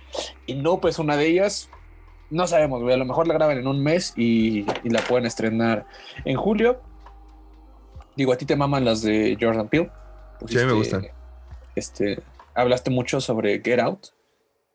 y 0.46 0.54
no 0.54 0.80
pues 0.80 0.98
una 0.98 1.16
de 1.16 1.26
ellas 1.26 1.68
no 2.30 2.46
sabemos 2.46 2.82
güey, 2.82 2.94
a 2.94 2.98
lo 2.98 3.04
mejor 3.04 3.26
la 3.28 3.34
graban 3.34 3.58
en 3.58 3.66
un 3.66 3.82
mes 3.82 4.12
y, 4.16 4.60
y 4.84 4.90
la 4.90 5.00
pueden 5.02 5.26
estrenar 5.26 5.86
en 6.24 6.36
julio 6.36 6.80
digo 8.16 8.32
a 8.32 8.36
ti 8.36 8.46
te 8.46 8.56
maman 8.56 8.84
las 8.84 9.02
de 9.02 9.36
Jordan 9.40 9.68
Peele 9.68 9.90
Sí, 10.46 10.58
a 10.58 10.60
mí 10.62 10.66
me 10.66 10.72
Pusiste, 10.72 10.96
gustan. 10.98 11.06
este 11.74 12.20
hablaste 12.54 12.90
mucho 12.90 13.20
sobre 13.20 13.60
Get 13.62 13.80
Out 13.80 14.06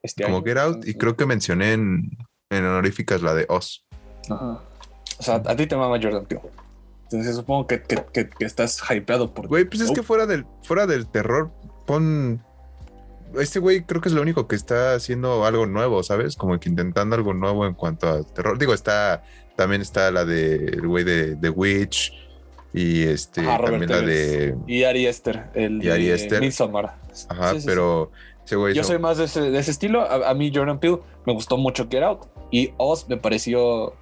este 0.01 0.23
Como 0.23 0.37
año. 0.37 0.45
Get 0.45 0.57
Out, 0.57 0.87
y 0.87 0.93
creo 0.95 1.15
que 1.15 1.25
mencioné 1.25 1.73
en, 1.73 2.09
en 2.49 2.65
honoríficas 2.65 3.21
la 3.21 3.33
de 3.33 3.45
Oz. 3.49 3.85
Ajá. 4.29 4.61
o 5.19 5.23
sea 5.23 5.35
a 5.35 5.55
ti 5.55 5.65
te 5.67 5.75
mama 5.75 5.99
Jordan 6.01 6.25
Peele 6.25 6.43
entonces 7.13 7.35
supongo 7.35 7.67
que, 7.67 7.81
que- 7.81 8.03
que- 8.13 8.29
que 8.29 8.45
estás 8.45 8.81
hypeado 8.89 9.33
por 9.33 9.47
Güey, 9.47 9.65
pues 9.65 9.81
es 9.81 9.89
Oh. 9.91 9.93
que 9.93 10.03
fuera 10.03 10.25
del, 10.25 10.45
fuera 10.63 10.85
del 10.87 11.07
terror, 11.07 11.51
pon. 11.85 12.41
Este 13.39 13.57
güey 13.59 13.83
creo 13.83 13.99
que 14.01 14.09
es 14.09 14.15
lo 14.15 14.21
único 14.21 14.47
que 14.47 14.55
está 14.55 14.93
haciendo 14.93 15.43
algo 15.45 15.65
nuevo, 15.65 16.03
¿sabes? 16.03 16.35
Como 16.35 16.59
que 16.59 16.69
intentando 16.69 17.15
algo 17.15 17.33
nuevo 17.33 17.65
en 17.65 17.73
cuanto 17.73 18.07
a 18.07 18.23
terror. 18.23 18.57
Digo, 18.59 18.73
está. 18.73 19.23
También 19.55 19.81
está 19.81 20.11
la 20.11 20.23
de 20.25 20.55
el 20.55 20.87
güey 20.87 21.03
de 21.03 21.35
The 21.35 21.49
Witch. 21.49 22.11
Y 22.73 23.03
este. 23.03 23.41
Ajá, 23.41 23.65
también 23.65 23.89
la 23.89 24.01
de. 24.01 24.55
y 24.67 24.83
Ari 24.83 25.05
Esther 25.07 25.49
el 25.55 25.83
Y 25.83 25.89
Ari 25.89 26.05
de 26.07 26.13
Aster. 26.13 26.41
Midsommar. 26.41 26.95
Ajá, 27.29 27.49
Sí, 27.51 27.55
sí, 27.55 27.61
sí. 27.61 27.67
pero 27.67 28.11
ese 28.45 28.55
güey. 28.55 28.73
Yo 28.75 28.81
hizo- 28.81 28.89
soy 28.89 28.99
más 28.99 29.17
de 29.17 29.25
ese, 29.25 29.41
de 29.41 29.59
ese 29.59 29.71
estilo. 29.71 30.01
A, 30.01 30.29
a 30.29 30.33
mí 30.35 30.51
Jordan 30.53 30.79
Peele 30.79 30.99
me 31.25 31.33
gustó 31.33 31.57
mucho 31.57 31.87
Get 31.89 32.03
Out 32.03 32.27
y 32.51 32.71
Oz 32.77 33.07
me 33.09 33.17
pareció 33.17 33.93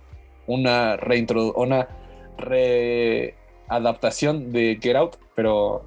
una 0.47 0.97
reintrodu 0.97 1.53
una 1.55 1.88
readaptación 2.38 4.51
de 4.51 4.77
Get 4.82 4.95
Out, 4.95 5.15
pero 5.36 5.84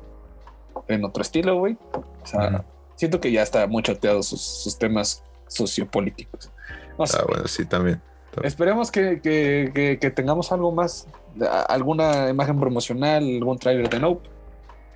en 0.89 1.05
otro 1.05 1.23
estilo, 1.23 1.59
güey. 1.59 1.77
O 1.93 2.27
sea, 2.27 2.65
siento 2.97 3.21
que 3.21 3.31
ya 3.33 3.43
está 3.43 3.67
muy 3.67 3.83
choteado 3.83 4.23
sus, 4.23 4.41
sus 4.41 4.79
temas 4.79 5.23
sociopolíticos. 5.49 6.51
No 6.99 7.07
sé. 7.07 7.19
Ah, 7.21 7.25
bueno, 7.29 7.47
sí, 7.47 7.65
también. 7.65 8.01
Esperemos 8.43 8.91
que, 8.91 9.21
que- 9.21 9.71
que- 9.73 9.99
que 10.01 10.11
tengamos 10.11 10.51
algo 10.51 10.73
más, 10.73 11.07
alguna 11.69 12.29
imagen 12.31 12.59
promocional, 12.59 13.23
algún 13.25 13.59
tráiler 13.59 13.89
de 13.89 14.01
Nope. 14.01 14.29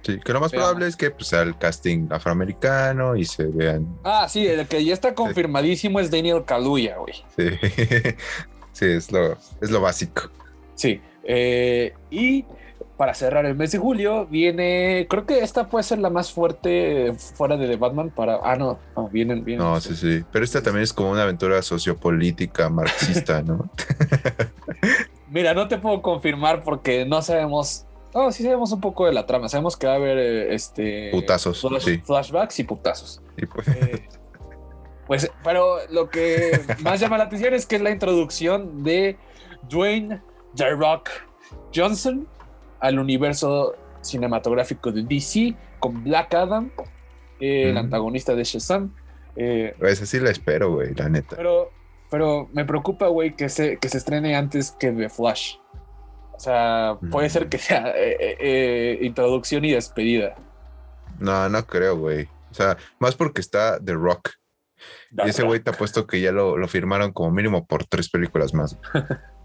Sí, 0.03 0.18
que 0.24 0.32
lo 0.32 0.40
más 0.40 0.53
probable 0.53 0.86
es 0.86 0.96
que 0.96 1.11
pues, 1.11 1.26
sea 1.28 1.42
el 1.42 1.57
casting 1.59 2.07
afroamericano 2.11 3.16
y 3.16 3.24
se 3.24 3.44
vean. 3.46 3.99
Ah, 4.05 4.28
sí, 4.28 4.46
el 4.46 4.66
que 4.66 4.84
ya 4.84 4.94
está 4.94 5.14
confirmadísimo 5.14 6.01
es 6.01 6.11
Daniel 6.11 6.44
Kaluuya, 6.44 6.96
güey. 6.99 7.14
Sí, 7.36 7.51
sí 8.72 8.84
es, 8.86 9.12
lo, 9.12 9.32
es 9.61 9.70
lo 9.70 9.80
básico. 9.80 10.22
Sí. 10.76 11.01
Eh, 11.31 11.93
y 12.11 12.45
para 12.97 13.14
cerrar 13.14 13.47
el 13.47 13.55
mes 13.55 13.70
de 13.70 13.79
julio 13.79 14.26
viene, 14.26 15.07
creo 15.09 15.24
que 15.24 15.39
esta 15.39 15.68
puede 15.68 15.85
ser 15.85 16.01
la 16.01 16.11
más 16.11 16.33
fuerte 16.33 17.12
fuera 17.37 17.57
de 17.57 17.68
The 17.68 17.76
Batman 17.76 18.11
para... 18.11 18.41
Ah, 18.43 18.57
no, 18.57 18.81
no 18.97 19.09
vienen, 19.09 19.45
vienen. 19.45 19.64
No, 19.64 19.81
sí, 19.81 19.95
sí. 19.95 20.24
Pero 20.33 20.45
esta 20.45 20.62
también 20.62 20.83
es 20.83 20.93
como 20.93 21.12
una 21.12 21.22
aventura 21.22 21.62
sociopolítica 21.62 22.68
marxista, 22.70 23.41
¿no? 23.43 23.70
Mira, 25.31 25.55
no 25.55 25.68
te 25.68 25.79
puedo 25.79 26.03
confirmar 26.03 26.64
porque 26.64 27.05
no 27.05 27.22
sabemos... 27.22 27.85
No, 28.14 28.33
sí 28.33 28.43
sabemos 28.43 28.72
un 28.72 28.81
poco 28.81 29.07
de 29.07 29.12
la 29.12 29.26
trama. 29.26 29.49
Sabemos 29.49 29.76
que 29.76 29.87
va 29.87 29.93
a 29.93 29.97
haber 29.97 30.18
eh, 30.18 30.55
este... 30.55 31.11
Putazos, 31.12 31.61
flash- 31.62 31.83
sí. 31.85 31.99
Flashbacks 32.05 32.59
y 32.59 32.64
putazos. 32.64 33.22
Y 33.37 33.47
pues, 33.47 33.68
Eh, 33.68 34.09
pues, 35.07 35.31
pero 35.45 35.76
lo 35.91 36.11
que 36.11 36.59
más 36.81 36.99
llama 36.99 37.16
la 37.18 37.24
atención 37.24 37.55
es 37.55 37.64
que 37.66 37.76
es 37.76 37.83
la 37.83 37.91
introducción 37.91 38.83
de 38.83 39.16
Dwayne 39.68 40.20
The 40.57 40.70
Rock 40.74 41.09
Johnson 41.74 42.26
al 42.80 42.99
universo 42.99 43.74
cinematográfico 44.03 44.92
de 44.92 45.03
DC 45.03 45.55
con 45.80 46.03
Black 46.05 46.34
Adam, 46.34 46.70
el 47.40 47.74
Mm. 47.74 47.78
antagonista 47.78 48.34
de 48.34 48.44
Shazam. 48.44 48.94
Eh, 49.36 49.74
esa 49.82 50.07
sí 50.07 50.18
la 50.20 50.30
espero, 50.30 50.72
güey, 50.72 50.94
la 50.94 51.09
neta. 51.09 51.36
pero, 51.36 51.70
pero 52.11 52.49
me 52.53 52.64
preocupa, 52.64 53.07
güey, 53.09 53.34
que 53.36 53.49
se, 53.49 53.76
que 53.78 53.88
se 53.88 53.99
estrene 53.99 54.34
antes 54.36 54.72
que 54.72 54.90
The 54.90 55.09
Flash. 55.09 55.57
O 56.32 56.40
sea, 56.40 56.99
puede 57.11 57.26
Mm. 57.28 57.30
ser 57.30 57.49
que 57.49 57.59
sea 57.59 57.88
eh, 57.96 58.16
eh, 58.20 58.36
eh, 58.40 58.99
introducción 59.03 59.64
y 59.64 59.72
despedida. 59.72 60.36
No, 61.18 61.49
no 61.49 61.66
creo, 61.66 61.96
güey. 61.99 62.28
O 62.51 62.55
sea, 62.55 62.76
más 63.01 63.14
porque 63.16 63.40
está 63.40 63.78
The 63.84 63.92
Rock. 63.94 64.30
Y 65.24 65.28
ese 65.28 65.42
güey 65.42 65.59
te 65.61 65.70
ha 65.70 65.72
puesto 65.72 66.07
que 66.07 66.20
ya 66.20 66.30
lo, 66.32 66.57
lo 66.57 66.68
firmaron 66.68 67.12
como 67.12 67.30
mínimo 67.32 67.66
por 67.66 67.84
tres 67.84 68.09
películas 68.09 68.55
más. 68.55 68.78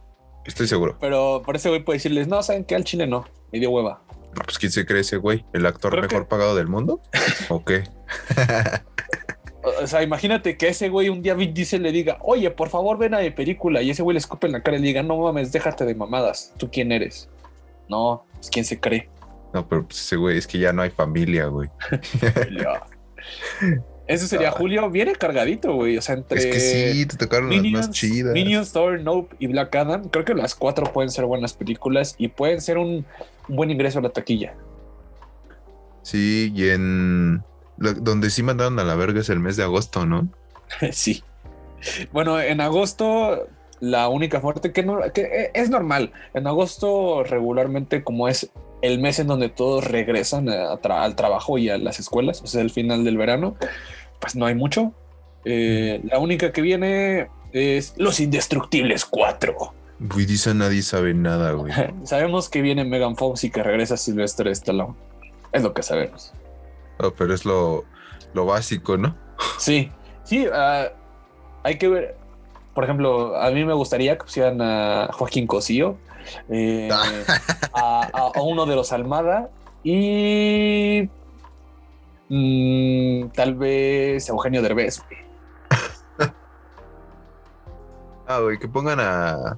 Estoy 0.45 0.67
seguro. 0.67 0.97
Pero 0.99 1.41
por 1.45 1.55
ese 1.55 1.69
güey 1.69 1.83
puede 1.83 1.97
decirles, 1.97 2.27
no, 2.27 2.41
saben 2.43 2.65
que 2.65 2.75
al 2.75 2.83
chile 2.83 3.07
no, 3.07 3.25
me 3.51 3.59
dio 3.59 3.69
hueva. 3.71 4.01
No, 4.35 4.41
pues 4.43 4.57
¿quién 4.57 4.71
se 4.71 4.85
cree 4.85 5.01
ese 5.01 5.17
güey? 5.17 5.45
¿El 5.53 5.65
actor 5.65 5.91
Creo 5.91 6.03
mejor 6.03 6.23
que- 6.23 6.29
pagado 6.29 6.55
del 6.55 6.67
mundo? 6.67 7.01
¿O 7.49 7.63
qué? 7.63 7.83
O 9.81 9.87
sea, 9.87 10.03
imagínate 10.03 10.57
que 10.57 10.67
ese 10.67 10.89
güey 10.89 11.07
un 11.07 11.21
día 11.21 11.35
Vin 11.35 11.53
Diesel 11.53 11.83
le 11.83 11.93
diga, 11.93 12.17
oye, 12.21 12.51
por 12.51 12.67
favor 12.67 12.97
ven 12.97 13.13
a 13.13 13.19
mi 13.19 13.29
película. 13.29 13.81
Y 13.81 13.91
ese 13.91 14.03
güey 14.03 14.13
le 14.13 14.19
escupe 14.19 14.45
en 14.47 14.51
la 14.51 14.61
cara 14.61 14.75
y 14.75 14.81
le 14.81 14.87
diga, 14.87 15.03
no 15.03 15.15
mames, 15.17 15.53
déjate 15.53 15.85
de 15.85 15.95
mamadas. 15.95 16.53
¿Tú 16.57 16.69
quién 16.69 16.91
eres? 16.91 17.29
No, 17.87 18.25
pues 18.33 18.49
quién 18.49 18.65
se 18.65 18.81
cree. 18.81 19.09
No, 19.53 19.65
pero 19.65 19.85
pues 19.85 20.01
ese 20.01 20.17
güey 20.17 20.37
es 20.37 20.47
que 20.47 20.59
ya 20.59 20.73
no 20.73 20.81
hay 20.81 20.89
familia, 20.89 21.45
güey. 21.45 21.69
Ese 24.07 24.27
sería 24.27 24.49
Ah. 24.49 24.51
Julio. 24.51 24.89
Viene 24.89 25.13
cargadito, 25.13 25.73
güey. 25.73 25.97
O 25.97 26.01
sea, 26.01 26.15
entre 26.15 26.39
Es 26.39 26.45
que 26.45 26.59
sí, 26.59 27.05
te 27.05 27.17
tocaron 27.17 27.49
las 27.49 27.61
Minions, 27.61 27.87
más 27.87 27.95
chidas. 27.95 28.33
Minions, 28.33 28.71
Thor, 28.73 28.99
Nope 28.99 29.35
y 29.39 29.47
Black 29.47 29.75
Adam. 29.75 30.09
Creo 30.09 30.25
que 30.25 30.33
las 30.33 30.55
cuatro 30.55 30.91
pueden 30.91 31.09
ser 31.09 31.25
buenas 31.25 31.53
películas 31.53 32.15
y 32.17 32.27
pueden 32.27 32.61
ser 32.61 32.77
un, 32.77 33.05
buen 33.47 33.69
ingreso 33.69 33.99
a 33.99 34.01
la 34.01 34.09
taquilla. 34.09 34.55
Sí, 36.01 36.51
y 36.53 36.69
en 36.69 37.43
donde 37.77 38.29
sí 38.29 38.43
mandaron 38.43 38.77
a 38.79 38.83
la 38.83 38.95
verga 38.95 39.21
es 39.21 39.29
el 39.29 39.39
mes 39.39 39.55
de 39.57 39.63
agosto, 39.63 40.05
¿no? 40.05 40.27
sí. 40.91 41.23
Bueno, 42.11 42.39
en 42.39 42.61
agosto 42.61 43.47
la 43.79 44.07
única 44.07 44.39
fuerte 44.39 44.71
que, 44.71 44.83
no, 44.83 44.99
que 45.13 45.21
eh, 45.21 45.51
es 45.53 45.69
normal. 45.69 46.11
En 46.33 46.47
agosto 46.47 47.23
regularmente 47.23 48.03
como 48.03 48.27
es 48.27 48.49
el 48.83 48.99
mes 48.99 49.17
en 49.17 49.25
donde 49.27 49.49
todos 49.49 49.83
regresan 49.85 50.47
a 50.49 50.79
tra- 50.81 51.01
al 51.01 51.15
trabajo 51.15 51.57
y 51.57 51.69
a 51.69 51.77
las 51.79 51.99
escuelas, 51.99 52.41
o 52.43 52.47
sea, 52.47 52.61
el 52.61 52.69
final 52.69 53.03
del 53.03 53.17
verano, 53.17 53.55
pues 54.19 54.35
no 54.35 54.45
hay 54.45 54.53
mucho. 54.53 54.91
Eh, 55.45 56.01
la 56.03 56.19
única 56.19 56.51
que 56.51 56.61
viene 56.61 57.29
es 57.53 57.95
Los 57.97 58.19
Indestructibles 58.19 59.05
4. 59.05 59.55
Güey, 59.99 60.25
dice 60.25 60.53
nadie 60.53 60.81
sabe 60.81 61.13
nada, 61.13 61.51
güey. 61.53 61.73
Sabemos 62.03 62.49
que 62.49 62.61
viene 62.61 62.83
Megan 62.85 63.15
Fox 63.15 63.43
y 63.45 63.49
que 63.49 63.63
regresa 63.63 63.97
Sylvester 63.97 64.47
Stallone. 64.49 64.95
Es 65.51 65.63
lo 65.63 65.73
que 65.73 65.81
sabemos. 65.83 66.33
Oh, 66.99 67.11
pero 67.11 67.33
es 67.33 67.45
lo, 67.45 67.85
lo 68.33 68.45
básico, 68.45 68.97
¿no? 68.97 69.15
Sí, 69.59 69.91
sí, 70.23 70.45
ah, 70.53 70.89
hay 71.63 71.77
que 71.77 71.87
ver. 71.87 72.15
Por 72.73 72.83
ejemplo, 72.83 73.37
a 73.37 73.49
mí 73.51 73.63
me 73.63 73.73
gustaría 73.73 74.17
que 74.17 74.23
pusieran 74.25 74.61
a 74.61 75.09
Joaquín 75.13 75.45
Cosío, 75.47 75.97
eh, 76.49 76.89
a, 77.73 78.31
uno 78.41 78.65
de 78.65 78.75
los 78.75 78.91
Almada 78.91 79.49
y 79.83 81.09
mm, 82.29 83.29
tal 83.29 83.55
vez 83.55 84.29
Eugenio 84.29 84.61
Derbez. 84.61 85.01
Ah, 88.25 88.39
güey, 88.39 88.57
que 88.57 88.69
pongan 88.69 89.01
a, 89.01 89.57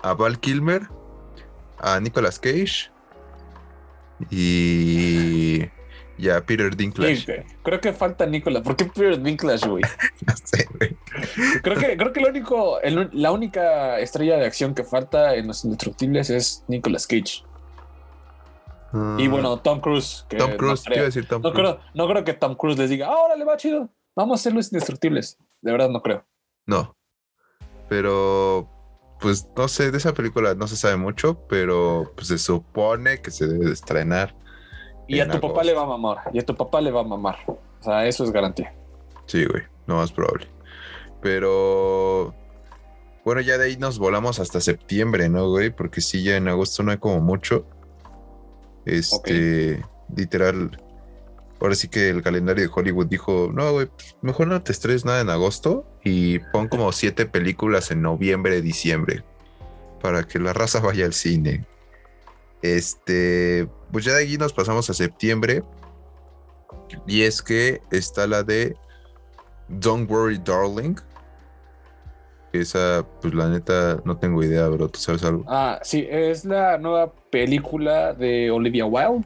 a 0.00 0.14
Val 0.14 0.38
Kilmer, 0.38 0.82
a 1.80 1.98
Nicolas 1.98 2.38
Cage 2.38 2.88
y, 4.30 5.62
y 6.20 6.28
a 6.28 6.44
Peter 6.44 6.76
Dinklage. 6.76 7.16
Sí. 7.16 7.32
Creo 7.62 7.80
que 7.80 7.92
falta 7.92 8.26
Nicolás. 8.26 8.62
¿Por 8.62 8.76
qué 8.76 8.84
Peter 8.86 9.20
Dinklage, 9.20 9.68
güey? 9.68 9.82
No 10.26 10.34
sé, 10.44 10.68
güey. 10.78 10.96
Creo 11.62 11.78
que, 11.78 11.96
creo 11.96 12.12
que 12.12 12.20
lo 12.20 12.28
único, 12.28 12.80
el- 12.82 13.08
la 13.12 13.32
única 13.32 13.98
estrella 14.00 14.36
de 14.36 14.46
acción 14.46 14.74
que 14.74 14.84
falta 14.84 15.34
en 15.34 15.46
los 15.48 15.64
Indestructibles 15.64 16.30
es 16.30 16.64
Nicolas 16.68 17.06
Cage. 17.06 17.44
Y 18.92 19.26
Ah, 19.26 19.28
bueno, 19.30 19.56
Tom 19.60 19.80
Cruise. 19.80 20.26
que 20.28 20.36
Tom 20.36 20.50
no 20.50 20.56
Cruise, 20.56 20.82
te 20.82 20.90
creo. 20.90 21.04
decir 21.04 21.26
Tom 21.28 21.42
No 21.42 21.52
Cruise. 21.52 21.74
creo, 21.76 21.80
no 21.94 22.08
creo 22.08 22.24
que 22.24 22.34
Tom 22.34 22.54
Cruise 22.56 22.76
les 22.78 22.90
diga, 22.90 23.06
ahora 23.06 23.36
le 23.36 23.44
va 23.44 23.56
chido. 23.56 23.88
Vamos 24.16 24.40
a 24.40 24.42
ser 24.42 24.52
los 24.52 24.72
indestructibles. 24.72 25.38
De 25.62 25.70
verdad, 25.72 25.88
no 25.88 26.02
creo. 26.02 26.24
No. 26.66 26.96
Pero, 27.88 28.68
pues 29.20 29.46
no 29.56 29.68
sé, 29.68 29.90
de 29.90 29.98
esa 29.98 30.12
película 30.14 30.54
no 30.54 30.66
se 30.66 30.76
sabe 30.76 30.96
mucho, 30.96 31.46
pero 31.48 32.12
pues 32.16 32.28
se 32.28 32.38
supone 32.38 33.20
que 33.22 33.30
se 33.30 33.46
debe 33.46 33.66
de 33.66 33.72
estrenar. 33.72 34.34
Y 35.16 35.20
a 35.20 35.28
tu 35.28 35.40
papá 35.40 35.64
le 35.64 35.74
va 35.74 35.82
a 35.82 35.86
mamar. 35.86 36.18
Y 36.32 36.38
a 36.38 36.46
tu 36.46 36.54
papá 36.54 36.80
le 36.80 36.90
va 36.90 37.00
a 37.00 37.04
mamar. 37.04 37.36
O 37.46 37.82
sea, 37.82 38.06
eso 38.06 38.24
es 38.24 38.30
garantía. 38.30 38.72
Sí, 39.26 39.44
güey, 39.44 39.62
no 39.86 39.96
más 39.96 40.12
probable. 40.12 40.46
Pero, 41.20 42.34
bueno, 43.24 43.40
ya 43.40 43.58
de 43.58 43.66
ahí 43.66 43.76
nos 43.76 43.98
volamos 43.98 44.38
hasta 44.38 44.60
septiembre, 44.60 45.28
¿no, 45.28 45.48
güey? 45.48 45.70
Porque 45.70 46.00
sí, 46.00 46.22
ya 46.22 46.36
en 46.36 46.48
agosto 46.48 46.82
no 46.82 46.92
hay 46.92 46.98
como 46.98 47.20
mucho. 47.20 47.66
Este, 48.86 49.84
literal, 50.16 50.80
ahora 51.60 51.74
sí 51.74 51.88
que 51.88 52.08
el 52.08 52.22
calendario 52.22 52.64
de 52.64 52.70
Hollywood 52.72 53.06
dijo, 53.06 53.50
no, 53.52 53.72
güey, 53.72 53.88
mejor 54.22 54.46
no 54.46 54.62
te 54.62 54.72
estreses 54.72 55.04
nada 55.04 55.20
en 55.20 55.30
agosto 55.30 55.86
y 56.02 56.38
pon 56.38 56.68
como 56.68 56.90
siete 56.92 57.26
películas 57.26 57.90
en 57.90 58.02
noviembre, 58.02 58.62
diciembre, 58.62 59.22
para 60.00 60.24
que 60.24 60.38
la 60.38 60.52
raza 60.52 60.80
vaya 60.80 61.04
al 61.04 61.12
cine. 61.12 61.66
Este, 62.62 63.68
pues 63.92 64.04
ya 64.04 64.12
de 64.12 64.22
allí 64.22 64.36
nos 64.36 64.52
pasamos 64.52 64.88
a 64.90 64.94
septiembre. 64.94 65.62
Y 67.06 67.22
es 67.22 67.42
que 67.42 67.80
está 67.90 68.26
la 68.26 68.42
de 68.42 68.76
Don't 69.68 70.10
Worry 70.10 70.38
Darling. 70.38 70.96
Esa, 72.52 73.06
pues 73.20 73.32
la 73.32 73.48
neta, 73.48 74.00
no 74.04 74.16
tengo 74.16 74.42
idea, 74.42 74.66
bro. 74.68 74.88
¿Tú 74.88 74.98
sabes 74.98 75.22
algo? 75.24 75.44
Ah, 75.46 75.78
sí, 75.82 76.06
es 76.10 76.44
la 76.44 76.78
nueva 76.78 77.12
película 77.30 78.12
de 78.12 78.50
Olivia 78.50 78.86
Wilde, 78.86 79.24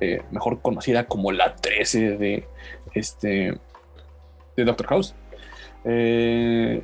eh, 0.00 0.22
mejor 0.30 0.62
conocida 0.62 1.06
como 1.06 1.30
la 1.30 1.54
13 1.54 2.16
de 2.16 2.48
este 2.94 3.58
de 4.56 4.64
Doctor 4.64 4.86
House. 4.86 5.14
Eh, 5.84 6.82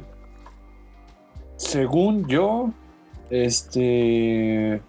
según 1.56 2.28
yo, 2.28 2.70
este 3.30 4.82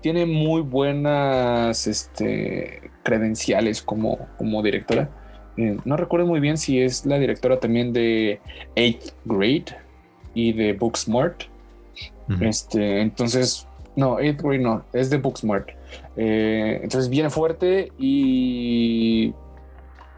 tiene 0.00 0.26
muy 0.26 0.62
buenas 0.62 1.86
este, 1.86 2.90
credenciales 3.02 3.82
como, 3.82 4.28
como 4.36 4.62
directora. 4.62 5.10
Eh, 5.56 5.76
no 5.84 5.96
recuerdo 5.96 6.26
muy 6.26 6.40
bien 6.40 6.56
si 6.56 6.80
es 6.80 7.04
la 7.04 7.18
directora 7.18 7.58
también 7.58 7.92
de 7.92 8.40
Eighth 8.76 9.12
Grade 9.24 9.76
y 10.34 10.52
de 10.52 10.72
Booksmart. 10.72 11.44
Este, 12.40 13.00
entonces, 13.00 13.66
no, 13.96 14.20
Eighth 14.20 14.42
Grade 14.42 14.58
no, 14.58 14.84
es 14.92 15.10
de 15.10 15.16
Booksmart. 15.16 15.70
Eh, 16.16 16.80
entonces 16.82 17.08
viene 17.08 17.30
fuerte 17.30 17.90
y 17.98 19.32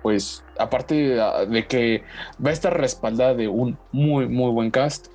pues 0.03 0.45
aparte 0.59 0.95
de 0.95 1.66
que 1.66 2.03
va 2.45 2.51
a 2.51 2.53
estar 2.53 2.78
respaldada 2.78 3.35
de 3.35 3.49
un 3.49 3.78
muy, 3.93 4.26
muy 4.28 4.51
buen 4.51 4.70
cast. 4.70 5.09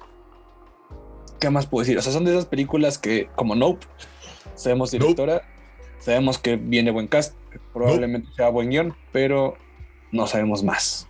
¿Qué 1.40 1.50
más 1.50 1.68
puedo 1.68 1.82
decir? 1.84 1.98
O 1.98 2.02
sea, 2.02 2.14
son 2.14 2.24
de 2.26 2.32
esas 2.32 2.46
películas 2.46 2.98
que, 2.98 3.28
como 3.36 3.56
Nope, 3.56 3.86
sabemos 4.56 4.92
directora, 4.92 5.42
sabemos 6.00 6.38
que 6.38 6.56
viene 6.56 6.92
buen 6.92 7.08
cast, 7.08 7.36
probablemente 7.74 8.30
sea 8.36 8.50
buen 8.50 8.70
guion, 8.70 8.96
pero 9.12 9.58
no 10.12 10.28
sabemos 10.28 10.64
más. 10.64 11.08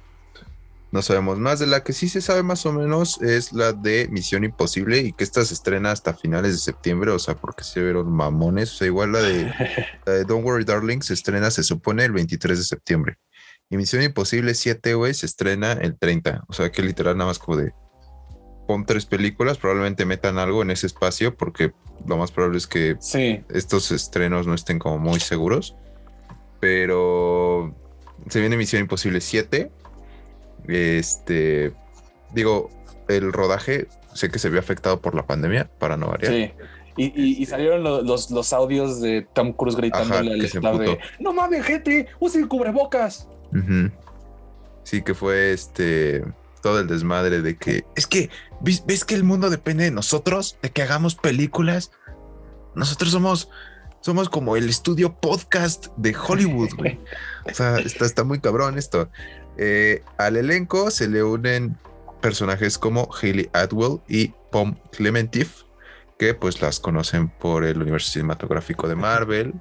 No 0.92 1.02
sabemos 1.02 1.38
más. 1.40 1.60
De 1.60 1.68
la 1.68 1.84
que 1.84 1.92
sí 1.92 2.08
se 2.08 2.22
sabe 2.22 2.42
más 2.42 2.66
o 2.66 2.72
menos 2.72 3.22
es 3.22 3.52
la 3.52 3.74
de 3.74 4.08
Misión 4.10 4.46
Imposible 4.46 5.00
y 5.00 5.12
que 5.12 5.26
esta 5.26 5.44
se 5.44 5.54
estrena 5.54 5.92
hasta 5.92 6.14
finales 6.14 6.54
de 6.54 6.58
septiembre, 6.60 7.12
o 7.12 7.20
sea, 7.20 7.36
porque 7.36 7.66
se 7.66 7.82
vieron 7.82 8.10
mamones. 8.12 8.72
O 8.72 8.78
sea, 8.78 8.88
igual 8.88 9.12
la 9.12 9.22
de, 9.22 9.52
Don't 10.26 10.46
Worry 10.46 10.64
Darling 10.64 11.02
se 11.02 11.14
estrena, 11.14 11.52
se 11.52 11.64
supone, 11.64 12.06
el 12.06 12.14
23 12.14 12.58
de 12.58 12.64
septiembre. 12.64 13.18
Y 13.70 13.76
Misión 13.76 14.04
Imposible 14.04 14.54
7, 14.54 14.94
güey, 14.94 15.14
se 15.14 15.26
estrena 15.26 15.74
el 15.74 15.98
30. 15.98 16.46
O 16.48 16.54
sea, 16.54 16.72
que 16.72 16.82
literal 16.82 17.18
nada 17.18 17.32
más 17.32 17.40
como 17.40 17.58
de 17.58 17.74
pon 18.68 18.86
tres 18.86 19.06
películas, 19.06 19.58
probablemente 19.58 20.06
metan 20.06 20.38
algo 20.38 20.62
en 20.62 20.72
ese 20.72 20.88
espacio 20.88 21.36
porque 21.36 21.74
lo 22.08 22.18
más 22.18 22.32
probable 22.32 22.58
es 22.58 22.68
que 22.68 22.98
estos 23.50 23.92
estrenos 23.92 24.48
no 24.48 24.54
estén 24.54 24.80
como 24.80 25.00
muy 25.00 25.20
seguros. 25.20 25.76
Pero 26.60 27.76
se 28.30 28.40
viene 28.40 28.58
Misión 28.58 28.82
Imposible 28.82 29.22
7. 29.22 29.72
Este, 30.68 31.74
digo, 32.34 32.70
el 33.08 33.32
rodaje 33.32 33.88
sé 34.16 34.30
que 34.30 34.40
se 34.40 34.50
vio 34.50 34.60
afectado 34.60 35.02
por 35.02 35.14
la 35.14 35.28
pandemia, 35.28 35.70
para 35.78 35.98
no 35.98 36.08
variar. 36.08 36.34
Sí. 36.34 36.52
Y, 36.98 37.46
salieron 37.46 37.84
los, 37.84 38.32
los, 38.32 38.54
audios 38.54 39.02
de 39.02 39.28
Tom 39.34 39.52
Cruise 39.52 39.76
gritándole 39.76 40.32
al 40.32 40.46
staff 40.46 40.80
de 40.80 40.98
No 41.20 41.34
mames, 41.34 41.66
gente, 41.66 42.08
usen 42.20 42.48
cubrebocas. 42.48 43.28
Sí, 44.84 45.02
que 45.02 45.14
fue 45.14 45.52
este 45.52 46.24
todo 46.66 46.80
el 46.80 46.88
desmadre 46.88 47.44
de 47.44 47.58
que 47.58 47.86
es 47.96 48.08
que 48.08 48.32
ves, 48.60 49.06
que 49.06 49.14
el 49.14 49.24
mundo 49.24 49.52
depende 49.52 49.84
de 49.84 49.92
nosotros, 49.92 50.58
de 50.64 50.72
que 50.72 50.82
hagamos 50.82 51.14
películas. 51.14 51.92
Nosotros 52.74 53.12
somos 53.12 53.52
somos 54.02 54.30
como 54.30 54.56
el 54.56 54.68
estudio 54.68 55.14
podcast 55.14 55.90
de 55.96 56.16
Hollywood, 56.18 56.70
güey. 56.76 57.00
O 57.48 57.54
sea, 57.54 57.78
está, 57.78 58.06
está 58.06 58.24
muy 58.24 58.40
cabrón 58.40 58.80
esto. 58.80 59.12
Eh, 59.60 60.02
al 60.18 60.38
elenco 60.38 60.90
se 60.90 61.08
le 61.08 61.22
unen 61.22 61.78
personajes 62.20 62.80
como 62.80 63.10
Hayley 63.14 63.48
Atwell 63.54 64.00
y 64.08 64.34
Pom 64.52 64.74
Clementif, 64.92 65.66
que 66.18 66.34
pues 66.34 66.64
las 66.64 66.80
conocen 66.80 67.30
por 67.30 67.64
el 67.64 67.80
universo 67.80 68.12
cinematográfico 68.12 68.88
de 68.88 68.96
Marvel. 68.96 69.54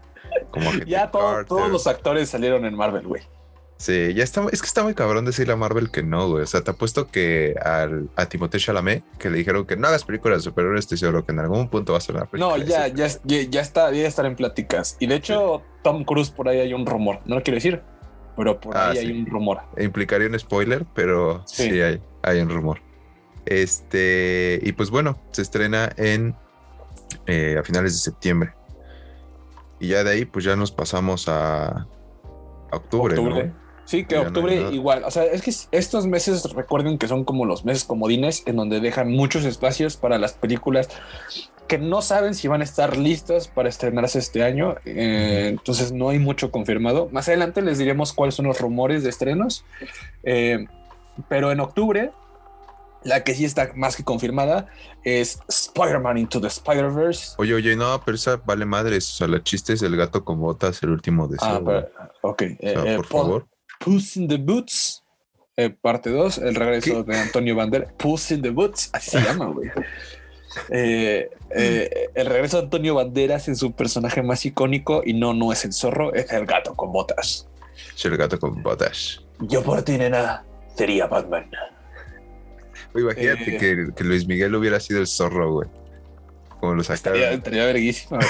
Como 0.50 0.72
ya 0.86 1.10
todos 1.10 1.70
los 1.70 1.86
actores 1.86 2.30
salieron 2.30 2.64
en 2.64 2.74
Marvel, 2.74 3.06
güey. 3.06 3.33
Sí, 3.76 4.14
ya 4.14 4.22
está, 4.22 4.46
es 4.52 4.62
que 4.62 4.66
está 4.66 4.82
muy 4.82 4.94
cabrón 4.94 5.24
decirle 5.24 5.52
a 5.52 5.56
Marvel 5.56 5.90
que 5.90 6.02
no, 6.02 6.28
güey. 6.28 6.44
O 6.44 6.46
sea, 6.46 6.62
te 6.62 6.70
apuesto 6.70 7.08
que 7.08 7.54
al, 7.62 8.08
a 8.16 8.26
Timothée 8.26 8.60
Chalamet, 8.60 9.02
que 9.18 9.30
le 9.30 9.38
dijeron 9.38 9.66
que 9.66 9.76
no 9.76 9.88
hagas 9.88 10.04
películas 10.04 10.38
de 10.38 10.42
superhéroes, 10.44 10.80
estoy 10.84 10.98
seguro 10.98 11.26
que 11.26 11.32
en 11.32 11.40
algún 11.40 11.68
punto 11.68 11.92
va 11.92 11.98
a 11.98 12.00
ser 12.00 12.14
una 12.14 12.26
película. 12.26 12.56
No, 12.56 12.64
ya, 12.64 12.88
ya, 12.88 13.08
ya, 13.24 13.60
está, 13.60 13.90
ya 13.92 14.06
estar 14.06 14.26
en 14.26 14.36
pláticas. 14.36 14.96
Y 15.00 15.06
de 15.06 15.16
hecho, 15.16 15.62
Tom 15.82 16.04
Cruise 16.04 16.30
por 16.30 16.48
ahí 16.48 16.60
hay 16.60 16.72
un 16.72 16.86
rumor. 16.86 17.20
No 17.26 17.34
lo 17.34 17.42
quiero 17.42 17.56
decir, 17.56 17.82
pero 18.36 18.60
por 18.60 18.76
ah, 18.76 18.90
ahí 18.90 18.98
hay 18.98 19.10
un 19.10 19.26
rumor. 19.26 19.62
Implicaría 19.76 20.28
un 20.28 20.38
spoiler, 20.38 20.86
pero 20.94 21.42
sí, 21.46 21.80
hay, 21.80 22.00
hay 22.22 22.40
un 22.40 22.50
rumor. 22.50 22.80
Este, 23.44 24.60
y 24.62 24.72
pues 24.72 24.90
bueno, 24.90 25.18
se 25.32 25.42
estrena 25.42 25.92
en 25.96 26.34
eh, 27.26 27.56
a 27.58 27.62
finales 27.62 27.92
de 27.92 27.98
septiembre. 27.98 28.54
Y 29.80 29.88
ya 29.88 30.04
de 30.04 30.10
ahí, 30.10 30.24
pues 30.24 30.44
ya 30.44 30.56
nos 30.56 30.70
pasamos 30.70 31.28
a, 31.28 31.86
octubre, 32.70 33.18
octubre. 33.18 33.46
¿no? 33.46 33.63
Sí, 33.84 34.04
que 34.04 34.16
octubre 34.18 34.70
igual. 34.72 35.04
O 35.04 35.10
sea, 35.10 35.24
es 35.24 35.42
que 35.42 35.52
estos 35.76 36.06
meses 36.06 36.52
recuerden 36.52 36.98
que 36.98 37.06
son 37.06 37.24
como 37.24 37.44
los 37.44 37.64
meses 37.64 37.84
comodines 37.84 38.42
en 38.46 38.56
donde 38.56 38.80
dejan 38.80 39.10
muchos 39.10 39.44
espacios 39.44 39.96
para 39.96 40.18
las 40.18 40.32
películas 40.32 40.88
que 41.68 41.78
no 41.78 42.02
saben 42.02 42.34
si 42.34 42.48
van 42.48 42.60
a 42.60 42.64
estar 42.64 42.96
listas 42.96 43.48
para 43.48 43.68
estrenarse 43.68 44.18
este 44.18 44.42
año. 44.42 44.76
Eh, 44.84 45.48
entonces 45.48 45.92
no 45.92 46.10
hay 46.10 46.18
mucho 46.18 46.50
confirmado. 46.50 47.08
Más 47.10 47.28
adelante 47.28 47.62
les 47.62 47.78
diremos 47.78 48.12
cuáles 48.12 48.34
son 48.34 48.46
los 48.46 48.60
rumores 48.60 49.02
de 49.02 49.10
estrenos. 49.10 49.64
Eh, 50.24 50.66
pero 51.28 51.52
en 51.52 51.60
octubre, 51.60 52.10
la 53.02 53.22
que 53.22 53.34
sí 53.34 53.44
está 53.44 53.70
más 53.74 53.96
que 53.96 54.04
confirmada 54.04 54.66
es 55.04 55.38
Spider-Man 55.48 56.18
Into 56.18 56.40
the 56.40 56.48
Spider-Verse. 56.48 57.34
Oye, 57.38 57.54
oye, 57.54 57.76
no, 57.76 58.00
pero 58.04 58.16
esa 58.16 58.36
vale 58.44 58.64
madres. 58.64 59.08
O 59.10 59.16
sea, 59.16 59.28
la 59.28 59.42
chiste 59.42 59.74
es 59.74 59.82
el 59.82 59.96
gato 59.96 60.24
con 60.24 60.40
botas, 60.40 60.82
el 60.82 60.90
último 60.90 61.28
de 61.28 61.38
Ah, 61.40 61.60
ok. 62.22 62.42
Eh, 62.42 62.94
por 62.96 63.06
favor. 63.06 63.46
Puss 63.84 64.16
in 64.16 64.28
the 64.28 64.38
Boots, 64.38 65.04
eh, 65.58 65.68
parte 65.68 66.08
2, 66.08 66.38
el 66.38 66.54
regreso 66.54 67.04
de 67.04 67.18
Antonio 67.18 67.54
Banderas. 67.54 67.92
Puss 67.98 68.30
in 68.30 68.40
the 68.40 68.48
Boots, 68.48 68.88
así 68.94 69.10
se 69.10 69.20
llama, 69.20 69.46
güey. 69.46 69.70
Eh, 70.70 71.30
eh, 71.50 72.10
el 72.14 72.26
regreso 72.26 72.56
de 72.58 72.62
Antonio 72.62 72.94
Banderas 72.94 73.48
en 73.48 73.56
su 73.56 73.72
personaje 73.72 74.22
más 74.22 74.46
icónico 74.46 75.02
y 75.04 75.12
no, 75.12 75.34
no 75.34 75.52
es 75.52 75.64
el 75.64 75.72
zorro, 75.72 76.14
es 76.14 76.32
el 76.32 76.46
gato 76.46 76.74
con 76.74 76.92
botas. 76.92 77.46
Es 77.94 78.04
el 78.06 78.16
gato 78.16 78.38
con 78.38 78.62
botas. 78.62 79.20
Yo 79.40 79.62
por 79.62 79.82
ti, 79.82 79.98
nena, 79.98 80.44
sería 80.76 81.06
Batman. 81.06 81.50
imagínate 82.94 83.58
que, 83.58 83.88
que, 83.94 84.04
Luis 84.04 84.26
Miguel 84.26 84.54
hubiera 84.54 84.80
sido 84.80 85.00
el 85.00 85.06
zorro, 85.06 85.52
güey. 85.52 85.68
Como 86.60 86.74
lo 86.74 86.84
sacaron. 86.84 87.18
Estaría, 87.18 87.32
estaría 87.32 87.66
verguísima, 87.66 88.20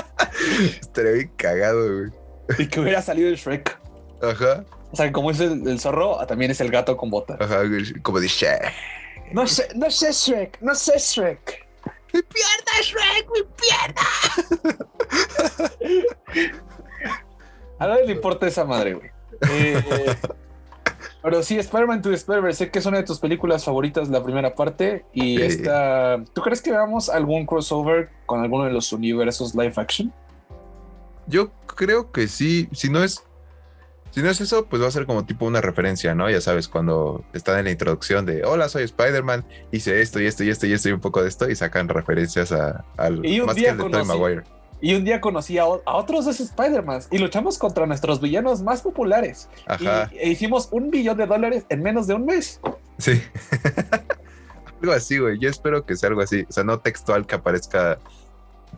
estaría 0.80 1.12
bien 1.12 1.32
cagado, 1.36 1.96
güey. 1.96 2.10
Y 2.58 2.68
que 2.68 2.78
hubiera 2.78 3.02
salido 3.02 3.28
el 3.28 3.36
Shrek. 3.36 3.76
Ajá. 4.22 4.64
O 4.94 4.96
sea, 4.96 5.10
como 5.10 5.32
es 5.32 5.40
el, 5.40 5.80
zorro, 5.80 6.24
también 6.28 6.52
es 6.52 6.60
el 6.60 6.70
gato 6.70 6.96
con 6.96 7.10
bota. 7.10 7.36
Ajá, 7.40 7.62
como 8.02 8.20
dice. 8.20 8.60
No 9.32 9.44
sé, 9.44 9.66
no 9.74 9.90
sé 9.90 10.12
Shrek, 10.12 10.60
no 10.60 10.72
sé 10.72 10.96
Shrek. 11.00 11.66
¡Mi 12.12 12.22
pierna, 12.22 12.80
Shrek! 12.80 13.28
¡Mi 13.34 13.42
pierna! 13.58 14.02
A 17.80 17.88
nadie 17.88 18.06
le 18.06 18.12
importa 18.12 18.46
esa 18.46 18.64
madre, 18.64 18.94
güey. 18.94 19.10
Eh, 19.50 20.14
pero 21.24 21.42
sí, 21.42 21.58
Spider-Man 21.58 22.00
to 22.00 22.12
Spider-Verse, 22.12 22.66
sé 22.66 22.70
que 22.70 22.78
es 22.78 22.86
una 22.86 22.98
de 22.98 23.02
tus 23.02 23.18
películas 23.18 23.64
favoritas, 23.64 24.08
la 24.10 24.22
primera 24.22 24.54
parte. 24.54 25.04
Y 25.12 25.42
esta. 25.42 26.22
¿Tú 26.34 26.40
crees 26.40 26.62
que 26.62 26.70
veamos 26.70 27.08
algún 27.08 27.46
crossover 27.46 28.10
con 28.26 28.42
alguno 28.42 28.66
de 28.66 28.70
los 28.70 28.92
universos 28.92 29.56
live 29.56 29.72
action? 29.74 30.12
Yo 31.26 31.50
creo 31.66 32.12
que 32.12 32.28
sí. 32.28 32.68
Si 32.70 32.88
no 32.90 33.02
es 33.02 33.24
si 34.14 34.22
no 34.22 34.30
es 34.30 34.40
eso, 34.40 34.66
pues 34.66 34.80
va 34.80 34.86
a 34.86 34.92
ser 34.92 35.06
como 35.06 35.24
tipo 35.24 35.44
una 35.44 35.60
referencia, 35.60 36.14
¿no? 36.14 36.30
Ya 36.30 36.40
sabes, 36.40 36.68
cuando 36.68 37.24
están 37.32 37.58
en 37.58 37.64
la 37.64 37.72
introducción 37.72 38.24
de 38.24 38.44
hola, 38.44 38.68
soy 38.68 38.84
Spider-Man, 38.84 39.44
hice 39.72 40.00
esto 40.00 40.20
y 40.20 40.26
esto 40.26 40.44
y 40.44 40.50
esto 40.50 40.68
y 40.68 40.72
esto 40.72 40.88
y 40.88 40.92
un 40.92 41.00
poco 41.00 41.20
de 41.20 41.28
esto 41.28 41.50
y 41.50 41.56
sacan 41.56 41.88
referencias 41.88 42.52
a, 42.52 42.84
al 42.96 43.26
y 43.26 43.40
más 43.40 43.56
que 43.56 43.66
el 43.66 43.76
de 43.76 44.04
Maguire. 44.04 44.44
Y 44.80 44.94
un 44.94 45.04
día 45.04 45.20
conocí 45.20 45.58
a, 45.58 45.66
otros 45.66 46.26
dos 46.26 46.38
Spider-Man 46.38 47.00
y 47.10 47.18
luchamos 47.18 47.58
contra 47.58 47.86
nuestros 47.86 48.20
villanos 48.20 48.62
más 48.62 48.82
populares. 48.82 49.48
Ajá. 49.66 50.08
Y, 50.12 50.18
e 50.18 50.28
hicimos 50.28 50.68
un 50.70 50.90
billón 50.90 51.16
de 51.16 51.26
dólares 51.26 51.66
en 51.68 51.82
menos 51.82 52.06
de 52.06 52.14
un 52.14 52.24
mes. 52.24 52.60
Sí. 52.98 53.20
algo 54.80 54.92
así, 54.92 55.18
güey. 55.18 55.40
Yo 55.40 55.50
espero 55.50 55.84
que 55.84 55.96
sea 55.96 56.10
algo 56.10 56.20
así. 56.20 56.44
O 56.48 56.52
sea, 56.52 56.62
no 56.62 56.78
textual 56.78 57.26
que 57.26 57.34
aparezca, 57.34 57.98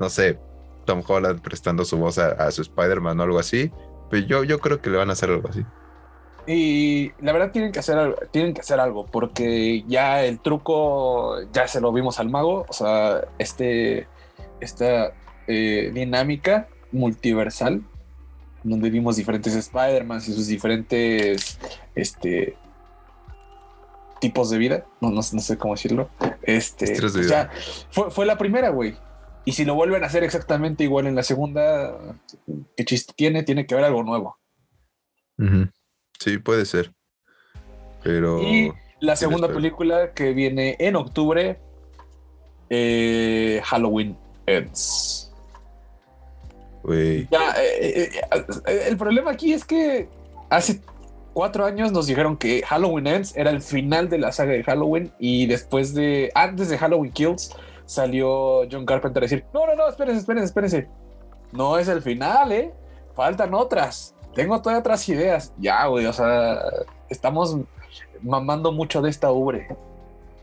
no 0.00 0.08
sé, 0.08 0.38
Tom 0.86 1.02
Holland 1.06 1.42
prestando 1.42 1.84
su 1.84 1.98
voz 1.98 2.16
a, 2.16 2.28
a 2.28 2.50
su 2.52 2.62
Spider-Man 2.62 3.20
o 3.20 3.22
algo 3.24 3.38
así, 3.38 3.70
Pero 4.10 4.26
yo, 4.26 4.44
yo 4.44 4.58
creo 4.60 4.80
que 4.80 4.90
le 4.90 4.98
van 4.98 5.10
a 5.10 5.12
hacer 5.14 5.30
algo 5.30 5.48
así. 5.48 5.64
Y 6.46 7.10
la 7.20 7.32
verdad 7.32 7.50
tienen 7.50 7.72
que 7.72 7.80
hacer 7.80 7.98
algo, 7.98 8.16
tienen 8.30 8.54
que 8.54 8.60
hacer 8.60 8.78
algo, 8.78 9.04
porque 9.06 9.84
ya 9.88 10.22
el 10.24 10.38
truco 10.38 11.42
ya 11.52 11.66
se 11.66 11.80
lo 11.80 11.92
vimos 11.92 12.20
al 12.20 12.30
mago. 12.30 12.64
O 12.68 12.72
sea, 12.72 13.22
este, 13.38 14.06
esta 14.60 15.12
eh, 15.48 15.90
dinámica 15.92 16.68
multiversal, 16.92 17.82
donde 18.62 18.90
vimos 18.90 19.16
diferentes 19.16 19.54
Spider-Man 19.54 20.18
y 20.18 20.32
sus 20.32 20.46
diferentes 20.46 21.58
este, 21.96 22.56
tipos 24.20 24.50
de 24.50 24.58
vida. 24.58 24.84
No, 25.00 25.08
no, 25.10 25.16
no 25.16 25.40
sé 25.40 25.58
cómo 25.58 25.74
decirlo. 25.74 26.10
Este, 26.42 26.86
de 26.86 27.00
pues 27.00 27.14
vida. 27.16 27.28
ya, 27.28 27.50
fue, 27.90 28.10
fue 28.12 28.24
la 28.24 28.38
primera, 28.38 28.68
güey. 28.70 28.96
Y 29.46 29.52
si 29.52 29.64
lo 29.64 29.74
vuelven 29.74 30.04
a 30.04 30.08
hacer 30.08 30.24
exactamente 30.24 30.84
igual 30.84 31.06
en 31.06 31.14
la 31.14 31.22
segunda, 31.22 32.18
¿qué 32.76 32.84
chiste 32.84 33.14
tiene? 33.16 33.44
Tiene 33.44 33.64
que 33.64 33.74
haber 33.74 33.86
algo 33.86 34.02
nuevo. 34.02 34.36
Sí, 36.18 36.38
puede 36.38 36.66
ser. 36.66 36.92
Pero. 38.02 38.42
Y 38.42 38.72
la 39.00 39.16
segunda 39.16 39.48
película 39.48 40.12
que 40.12 40.34
viene 40.34 40.76
en 40.78 40.96
octubre, 40.96 41.58
eh, 42.68 43.62
Halloween 43.64 44.18
Ends. 44.46 45.26
Ya, 47.30 47.50
eh, 47.58 47.80
eh, 47.82 48.10
eh, 48.66 48.84
el 48.88 48.96
problema 48.96 49.32
aquí 49.32 49.52
es 49.52 49.64
que 49.64 50.08
hace 50.50 50.80
cuatro 51.32 51.64
años 51.64 51.90
nos 51.90 52.06
dijeron 52.06 52.36
que 52.36 52.62
Halloween 52.62 53.08
Ends 53.08 53.36
era 53.36 53.50
el 53.50 53.60
final 53.60 54.08
de 54.08 54.18
la 54.18 54.30
saga 54.30 54.52
de 54.52 54.62
Halloween 54.62 55.12
y 55.18 55.46
después 55.46 55.94
de, 55.94 56.30
antes 56.34 56.68
de 56.68 56.78
Halloween 56.78 57.12
Kills, 57.12 57.50
salió 57.86 58.68
John 58.70 58.84
Carpenter 58.84 59.22
a 59.22 59.26
decir, 59.26 59.44
no, 59.54 59.66
no, 59.66 59.74
no, 59.74 59.88
espérense, 59.88 60.20
espérense, 60.20 60.46
espérense. 60.46 60.88
No 61.52 61.78
es 61.78 61.88
el 61.88 62.02
final, 62.02 62.52
¿eh? 62.52 62.74
Faltan 63.14 63.54
otras. 63.54 64.14
Tengo 64.34 64.60
todavía 64.60 64.80
otras 64.80 65.08
ideas. 65.08 65.54
Ya, 65.58 65.86
güey, 65.86 66.04
o 66.04 66.12
sea, 66.12 66.60
estamos 67.08 67.56
mamando 68.20 68.72
mucho 68.72 69.00
de 69.00 69.08
esta 69.08 69.30
ubre. 69.30 69.68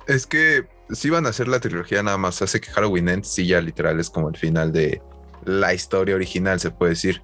Es 0.07 0.25
que 0.25 0.67
si 0.89 1.09
van 1.09 1.25
a 1.25 1.29
hacer 1.29 1.47
la 1.47 1.59
trilogía 1.59 2.01
nada 2.01 2.17
más, 2.17 2.41
hace 2.41 2.59
que 2.59 2.71
Halloween 2.71 3.09
Ends 3.09 3.27
sí 3.27 3.45
ya 3.45 3.61
literal 3.61 3.99
es 3.99 4.09
como 4.09 4.29
el 4.29 4.37
final 4.37 4.71
de 4.71 5.01
la 5.45 5.73
historia 5.73 6.15
original, 6.15 6.59
se 6.59 6.71
puede 6.71 6.91
decir. 6.91 7.21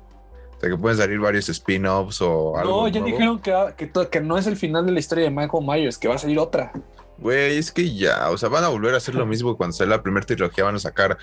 O 0.57 0.59
sea 0.59 0.69
que 0.69 0.77
pueden 0.77 0.97
salir 0.97 1.19
varios 1.19 1.47
spin-offs 1.47 2.21
o 2.21 2.57
algo. 2.57 2.81
No, 2.81 2.87
ya 2.89 2.99
nuevo. 2.99 3.15
dijeron 3.15 3.39
que, 3.39 3.73
que, 3.77 4.09
que 4.09 4.21
no 4.21 4.37
es 4.37 4.45
el 4.45 4.57
final 4.57 4.85
de 4.85 4.91
la 4.91 4.99
historia 4.99 5.23
de 5.23 5.31
Michael 5.31 5.65
Myers, 5.65 5.97
que 5.97 6.09
va 6.09 6.15
a 6.15 6.17
salir 6.17 6.37
otra. 6.37 6.73
Güey, 7.21 7.57
es 7.57 7.71
que 7.71 7.93
ya, 7.93 8.29
o 8.29 8.37
sea, 8.37 8.49
van 8.49 8.63
a 8.63 8.69
volver 8.69 8.93
a 8.93 8.97
hacer 8.97 9.15
lo 9.15 9.25
mismo 9.25 9.57
cuando 9.57 9.75
sale 9.75 9.89
la 9.89 10.01
primera 10.01 10.25
trilogía, 10.25 10.63
van 10.63 10.75
a 10.75 10.79
sacar 10.79 11.17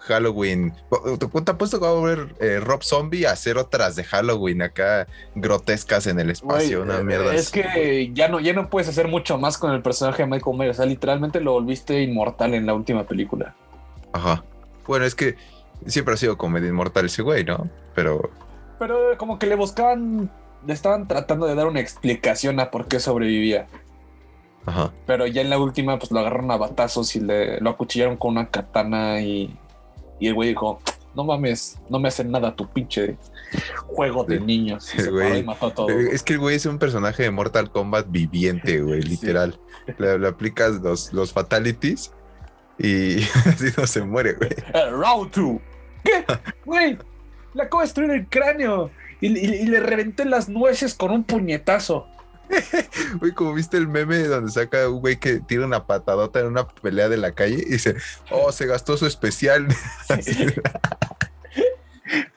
Halloween. 0.00 0.72
Te, 1.18 1.50
apuesto 1.50 1.78
que 1.78 1.84
va 1.84 1.90
a 1.90 1.94
volver 1.94 2.34
eh, 2.40 2.60
Rob 2.60 2.82
Zombie 2.82 3.26
a 3.26 3.32
hacer 3.32 3.58
otras 3.58 3.96
de 3.96 4.04
Halloween 4.04 4.62
acá 4.62 5.06
grotescas 5.34 6.06
en 6.06 6.18
el 6.20 6.30
espacio, 6.30 6.82
una 6.82 6.98
eh, 6.98 7.04
mierda. 7.04 7.34
Es 7.34 7.48
así, 7.48 7.62
que 7.62 8.10
ya 8.12 8.28
no, 8.28 8.40
ya 8.40 8.52
no 8.52 8.70
puedes 8.70 8.88
hacer 8.88 9.08
mucho 9.08 9.38
más 9.38 9.58
con 9.58 9.72
el 9.72 9.82
personaje 9.82 10.22
de 10.22 10.28
Michael 10.28 10.56
Myers. 10.56 10.78
O 10.78 10.82
sea, 10.82 10.86
literalmente 10.86 11.40
lo 11.40 11.52
volviste 11.52 12.00
inmortal 12.02 12.54
en 12.54 12.66
la 12.66 12.74
última 12.74 13.04
película. 13.04 13.54
Ajá. 14.12 14.44
Bueno, 14.86 15.04
es 15.04 15.14
que 15.14 15.36
siempre 15.86 16.14
ha 16.14 16.16
sido 16.16 16.36
comedia 16.36 16.68
inmortal 16.68 17.06
ese 17.06 17.22
güey, 17.22 17.44
¿no? 17.44 17.68
Pero 17.94 18.30
Pero 18.78 19.16
como 19.18 19.38
que 19.38 19.46
le 19.46 19.54
buscaban, 19.54 20.30
le 20.66 20.72
estaban 20.72 21.06
tratando 21.08 21.46
de 21.46 21.54
dar 21.54 21.66
una 21.66 21.80
explicación 21.80 22.58
a 22.60 22.70
por 22.70 22.86
qué 22.86 23.00
sobrevivía. 23.00 23.66
Ajá. 24.70 24.92
Pero 25.06 25.26
ya 25.26 25.42
en 25.42 25.50
la 25.50 25.58
última, 25.58 25.98
pues 25.98 26.10
lo 26.10 26.20
agarraron 26.20 26.50
a 26.50 26.56
batazos 26.56 27.14
y 27.16 27.20
le, 27.20 27.60
lo 27.60 27.70
acuchillaron 27.70 28.16
con 28.16 28.32
una 28.32 28.48
katana 28.50 29.20
y, 29.20 29.56
y 30.18 30.28
el 30.28 30.34
güey 30.34 30.50
dijo, 30.50 30.80
no 31.14 31.24
mames, 31.24 31.78
no 31.88 31.98
me 31.98 32.08
hacen 32.08 32.30
nada 32.30 32.54
tu 32.54 32.68
pinche 32.68 33.16
juego 33.86 34.24
de 34.24 34.38
niños. 34.40 34.94
Y 34.94 35.00
se 35.00 35.10
paró 35.10 35.36
y 35.36 35.42
mató 35.42 35.66
a 35.66 35.74
todos. 35.74 35.90
Eh, 35.90 36.08
Es 36.12 36.22
que 36.22 36.34
el 36.34 36.38
güey 36.38 36.56
es 36.56 36.66
un 36.66 36.78
personaje 36.78 37.24
de 37.24 37.30
Mortal 37.30 37.70
Kombat 37.70 38.06
viviente, 38.10 38.80
güey, 38.82 39.02
Sí. 39.02 39.08
literal. 39.08 39.58
Le, 39.98 40.18
le 40.18 40.28
aplicas 40.28 40.74
los, 40.80 41.12
los 41.12 41.32
fatalities 41.32 42.12
y 42.78 43.22
así 43.46 43.66
no 43.76 43.86
se 43.86 44.02
muere, 44.02 44.34
güey. 44.34 44.50
Round 44.92 45.32
2. 45.34 45.58
¿Qué? 46.04 46.24
Güey, 46.64 46.96
le 47.54 47.62
acabo 47.62 47.80
de 47.80 47.86
destruir 47.86 48.10
el 48.12 48.26
cráneo 48.28 48.90
y, 49.20 49.26
y- 49.36 49.54
y 49.62 49.66
le 49.66 49.80
reventé 49.80 50.24
las 50.24 50.48
nueces 50.48 50.94
con 50.94 51.10
un 51.10 51.24
puñetazo. 51.24 52.06
Güey, 53.20 53.32
como 53.32 53.54
viste 53.54 53.76
el 53.76 53.88
meme 53.88 54.18
donde 54.24 54.50
saca 54.50 54.88
un 54.88 55.00
güey 55.00 55.18
que 55.18 55.40
tira 55.40 55.64
una 55.64 55.86
patadota 55.86 56.40
en 56.40 56.46
una 56.46 56.68
pelea 56.68 57.08
de 57.08 57.16
la 57.16 57.32
calle 57.32 57.62
y 57.66 57.70
dice, 57.70 57.96
oh, 58.30 58.52
se 58.52 58.66
gastó 58.66 58.96
su 58.96 59.06
especial. 59.06 59.68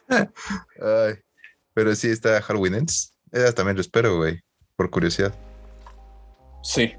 Ay, 0.09 1.15
pero 1.73 1.95
sí 1.95 2.09
está 2.09 2.41
Halloween 2.41 2.75
Ends. 2.75 3.13
Ella 3.31 3.53
también 3.53 3.75
lo 3.75 3.81
espero, 3.81 4.17
güey, 4.17 4.39
por 4.75 4.89
curiosidad. 4.89 5.33
Sí. 6.61 6.93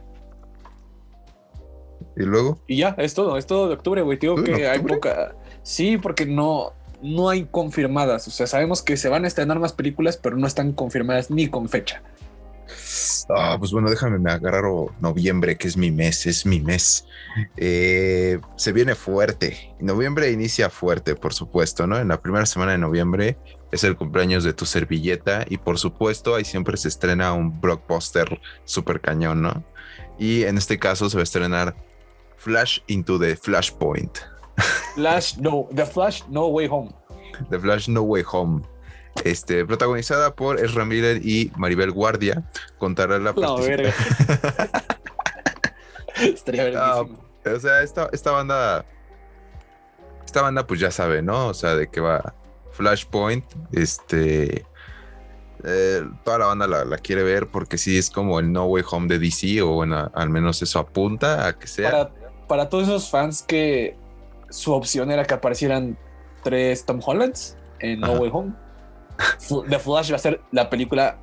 Y 2.17 2.23
luego, 2.23 2.63
Y 2.69 2.79
ya, 2.79 2.95
es 2.99 3.15
todo, 3.15 3.37
es 3.37 3.47
todo 3.47 3.69
de 3.69 3.75
octubre, 3.75 4.03
güey. 4.03 4.19
Digo 4.19 4.39
¿En 4.39 4.45
que 4.45 4.69
hay 4.69 4.81
poca. 4.81 5.35
Sí, 5.63 5.99
porque 5.99 6.27
no, 6.27 6.73
no 7.03 7.29
hay 7.29 7.45
confirmadas. 7.45 8.29
O 8.29 8.31
sea, 8.31 8.47
sabemos 8.47 8.83
que 8.83 8.97
se 8.97 9.09
van 9.09 9.25
a 9.25 9.29
estrenar 9.29 9.59
más 9.59 9.73
películas, 9.73 10.17
pero 10.17 10.37
no 10.37 10.47
están 10.47 10.73
confirmadas 10.73 11.31
ni 11.31 11.49
con 11.49 11.69
fecha. 11.69 12.03
Ah, 13.29 13.57
pues 13.59 13.73
bueno, 13.73 13.91
déjame 13.91 14.19
me 14.19 14.31
agarro 14.31 14.95
noviembre, 15.01 15.57
que 15.57 15.69
es 15.69 15.77
mi 15.77 15.91
mes, 15.91 16.27
es 16.27 16.47
mi 16.47 16.61
mes. 16.61 17.07
Eh, 17.57 18.41
se 18.57 18.73
viene 18.73 18.95
fuerte. 18.95 19.75
Noviembre 19.81 20.31
inicia 20.31 20.71
fuerte, 20.71 21.15
por 21.15 21.35
supuesto, 21.35 21.87
¿no? 21.87 21.99
En 21.99 22.09
la 22.09 22.21
primera 22.21 22.47
semana 22.47 22.73
de 22.73 22.79
noviembre 22.79 23.39
es 23.73 23.85
el 23.85 23.97
cumpleaños 23.97 24.45
de 24.45 24.53
tu 24.53 24.67
servilleta 24.67 25.45
y 25.49 25.59
por 25.59 25.79
supuesto 25.79 26.35
ahí 26.35 26.45
siempre 26.45 26.77
se 26.77 26.89
estrena 26.89 27.33
un 27.33 27.61
blockbuster 27.61 28.41
super 28.65 29.01
cañón, 29.01 29.43
¿no? 29.43 29.65
Y 30.19 30.45
en 30.45 30.59
este 30.59 30.79
caso 30.79 31.11
se 31.11 31.17
va 31.17 31.23
a 31.23 31.25
estrenar 31.25 31.75
Flash 32.37 32.81
into 32.87 33.19
the 33.19 33.37
Flashpoint. 33.37 34.19
Flash, 34.95 35.39
no, 35.39 35.69
The 35.75 35.87
Flash, 35.87 36.23
No 36.29 36.47
Way 36.49 36.69
Home. 36.71 36.91
The 37.51 37.59
Flash 37.59 37.89
No 37.89 38.03
Way 38.03 38.25
Home. 38.31 38.63
Este, 39.23 39.65
protagonizada 39.65 40.35
por 40.35 40.59
Ezra 40.59 40.85
Miller 40.85 41.21
y 41.25 41.53
Maribel 41.57 41.93
Guardia, 41.93 42.43
contará 42.79 43.19
la 43.19 43.33
La 43.37 43.55
verga. 43.55 43.93
Estaría 46.21 46.65
verguísima. 46.65 47.19
O 47.55 47.61
sea, 47.61 47.83
esta, 47.83 48.09
esta 48.13 48.31
banda. 48.33 48.85
Esta 50.25 50.43
banda, 50.43 50.67
pues 50.67 50.81
ya 50.81 50.91
sabe, 50.91 51.23
¿no? 51.23 51.49
O 51.49 51.55
sea, 51.55 51.75
de 51.77 51.89
que 51.89 52.01
va 52.01 52.35
Flashpoint. 52.73 53.45
Este. 53.73 54.67
eh, 55.65 56.03
toda 56.25 56.39
la 56.39 56.47
banda 56.47 56.67
la, 56.67 56.85
la 56.85 56.99
quiere 56.99 57.23
ver 57.23 57.47
porque 57.49 57.79
sí 57.79 57.97
es 57.97 58.11
como 58.11 58.41
el 58.41 58.53
No 58.53 58.67
Way 58.67 58.85
Home 58.91 59.09
de 59.09 59.19
DC, 59.19 59.63
o 59.63 59.69
bueno, 59.73 60.11
al 60.15 60.31
menos 60.31 60.61
eso 60.63 60.79
apunta 60.79 61.47
a 61.47 61.59
que 61.59 61.67
sea. 61.67 61.91
Para, 61.91 62.11
para 62.49 62.69
todos 62.69 62.85
esos 62.85 63.11
fans 63.11 63.43
que 63.43 63.97
su 64.51 64.73
opción 64.73 65.11
era 65.11 65.25
que 65.25 65.35
aparecieran 65.35 65.99
tres 66.43 66.85
Tom 66.85 67.01
Hollands 67.05 67.57
en 67.81 68.01
No 68.01 68.13
Ajá. 68.13 68.21
Way 68.21 68.31
Home, 68.33 68.53
The 69.69 69.79
Flash 69.79 70.13
va 70.13 70.17
a 70.17 70.19
ser 70.19 70.41
la 70.53 70.69
película 70.71 71.19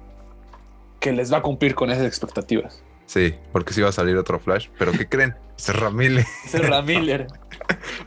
que 1.00 1.12
les 1.12 1.32
va 1.32 1.38
a 1.38 1.42
cumplir 1.42 1.76
con 1.76 1.90
esas 1.92 2.06
expectativas. 2.06 2.84
Sí, 3.06 3.36
porque 3.52 3.74
sí 3.74 3.82
va 3.82 3.90
a 3.90 3.92
salir 3.92 4.16
otro 4.18 4.40
Flash. 4.40 4.70
Pero 4.78 4.92
¿qué 4.94 5.08
creen? 5.08 5.36
Ramírez. 5.68 6.26
Es 6.46 6.54
el 6.56 6.84
Miller. 6.84 7.28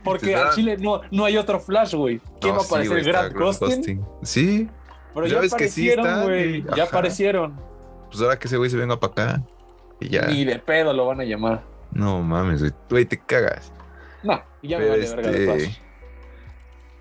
Porque 0.03 0.35
al 0.35 0.55
Chile 0.55 0.77
no, 0.79 1.03
no 1.11 1.25
hay 1.25 1.37
otro 1.37 1.61
Flash, 1.61 1.95
güey. 1.95 2.21
¿Quién 2.41 2.55
va 2.55 2.61
a 2.63 2.65
aparecer? 2.65 3.05
Grant 3.05 3.35
Gustin. 3.37 4.05
Sí, 4.23 4.69
Pero 5.15 5.27
Ya 5.27 5.35
ya, 5.35 5.41
sí 5.43 5.47
aparecieron, 5.49 6.23
güey. 6.25 6.61
güey. 6.63 6.77
Ya 6.77 6.85
aparecieron. 6.85 7.61
pues 8.11 8.21
ahora 8.23 8.39
que 8.39 8.49
ese 8.49 8.57
güey 8.57 8.71
se 8.71 8.77
venga 8.77 8.99
para 8.99 9.13
acá. 9.13 9.43
Y 10.01 10.09
ya. 10.09 10.27
Ni 10.27 10.45
de 10.45 10.59
pedo 10.59 10.93
lo 10.93 11.07
van 11.07 11.21
a 11.21 11.25
llamar. 11.25 11.63
No 11.93 12.23
mames, 12.23 12.61
güey. 12.61 12.73
Güey, 12.91 13.05
te 13.05 13.19
cagas. 13.19 13.73
No, 14.23 14.43
ya 14.63 14.79
me 14.79 14.85
Pero, 14.85 14.91
vale 14.97 15.15
verga 15.15 15.31
de 15.31 15.45
este, 15.45 15.65
Flash. 15.67 15.79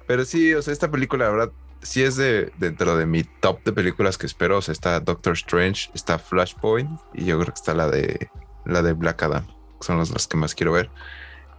pero 0.06 0.26
sí, 0.26 0.54
o 0.54 0.62
sea, 0.62 0.74
esta 0.74 0.92
película, 0.92 1.26
la 1.26 1.32
verdad, 1.32 1.52
sí 1.84 2.04
es 2.04 2.16
de 2.16 2.52
dentro 2.58 2.98
de 2.98 3.06
mi 3.06 3.24
top 3.24 3.64
de 3.64 3.74
películas 3.74 4.18
que 4.18 4.26
espero. 4.26 4.60
Está 4.60 5.00
Doctor 5.00 5.34
Strange, 5.34 5.90
está 5.94 6.18
Flashpoint 6.18 7.00
y 7.14 7.26
yo 7.26 7.38
creo 7.40 7.54
que 7.54 7.60
está 7.60 7.74
la 7.74 7.90
de 7.90 8.30
la 8.66 8.82
de 8.82 8.94
Black 8.94 9.24
Adam. 9.24 9.46
que 9.48 9.86
Son 9.86 9.98
las, 10.00 10.28
que 10.28 10.38
más 10.38 10.56
quiero 10.56 10.74
ver. 10.74 10.90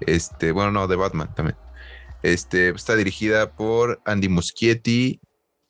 Este, 0.00 0.52
bueno, 0.52 0.70
no, 0.72 0.88
de 0.88 0.96
Batman 0.96 1.32
también. 1.34 1.56
Este 2.22 2.70
está 2.70 2.96
dirigida 2.96 3.52
por 3.52 4.00
Andy 4.06 4.28
Muschietti, 4.28 5.20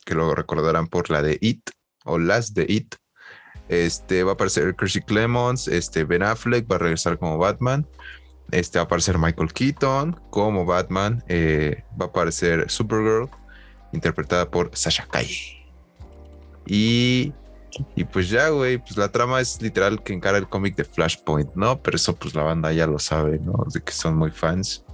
que 0.04 0.14
lo 0.14 0.34
recordarán 0.34 0.86
por 0.86 1.10
la 1.10 1.20
de 1.20 1.36
It 1.40 1.70
o 2.04 2.18
las 2.18 2.54
de 2.54 2.66
It. 2.68 2.94
Este 3.68 4.22
va 4.22 4.32
a 4.32 4.34
aparecer 4.34 4.76
Kirstie 4.76 5.02
Clemons, 5.02 5.68
este 5.68 6.04
Ben 6.04 6.22
Affleck 6.22 6.70
va 6.70 6.76
a 6.76 6.80
regresar 6.80 7.18
como 7.18 7.38
Batman. 7.38 7.86
Este 8.50 8.78
va 8.78 8.82
a 8.82 8.84
aparecer 8.84 9.18
Michael 9.18 9.52
Keaton 9.52 10.20
como 10.30 10.64
Batman. 10.64 11.24
eh, 11.28 11.82
va 12.00 12.06
a 12.06 12.08
aparecer 12.08 12.70
Supergirl, 12.70 13.28
interpretada 13.94 14.50
por 14.50 14.70
Sasha 14.74 15.06
Calle. 15.10 15.64
Y, 16.66 17.32
y 17.94 18.04
pues 18.04 18.30
ya, 18.30 18.48
güey, 18.48 18.78
pues 18.78 18.96
la 18.96 19.10
trama 19.10 19.40
es 19.40 19.60
literal 19.60 20.02
que 20.02 20.12
encara 20.12 20.38
el 20.38 20.48
cómic 20.48 20.76
de 20.76 20.84
Flashpoint, 20.84 21.54
¿no? 21.54 21.80
Pero 21.82 21.96
eso 21.96 22.14
pues 22.16 22.34
la 22.34 22.42
banda 22.42 22.72
ya 22.72 22.86
lo 22.86 22.98
sabe, 22.98 23.38
¿no? 23.38 23.64
De 23.72 23.80
que 23.80 23.92
son 23.92 24.16
muy 24.16 24.30
fans 24.30 24.84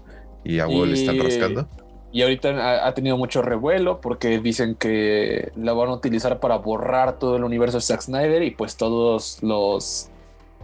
y 0.44 0.58
a 0.58 0.66
le 0.66 0.92
están 0.92 1.18
rascando. 1.18 1.68
Y 2.12 2.22
ahorita 2.22 2.86
ha, 2.86 2.92
tenido 2.92 3.16
mucho 3.16 3.40
revuelo 3.40 4.00
porque 4.00 4.40
dicen 4.40 4.74
que 4.74 5.52
la 5.54 5.72
van 5.72 5.90
a 5.90 5.92
utilizar 5.92 6.40
para 6.40 6.56
borrar 6.56 7.20
todo 7.20 7.36
el 7.36 7.44
universo 7.44 7.76
de 7.76 7.82
Zack 7.82 8.00
Snyder 8.00 8.42
y 8.42 8.50
pues 8.50 8.76
todos 8.76 9.40
los... 9.42 10.08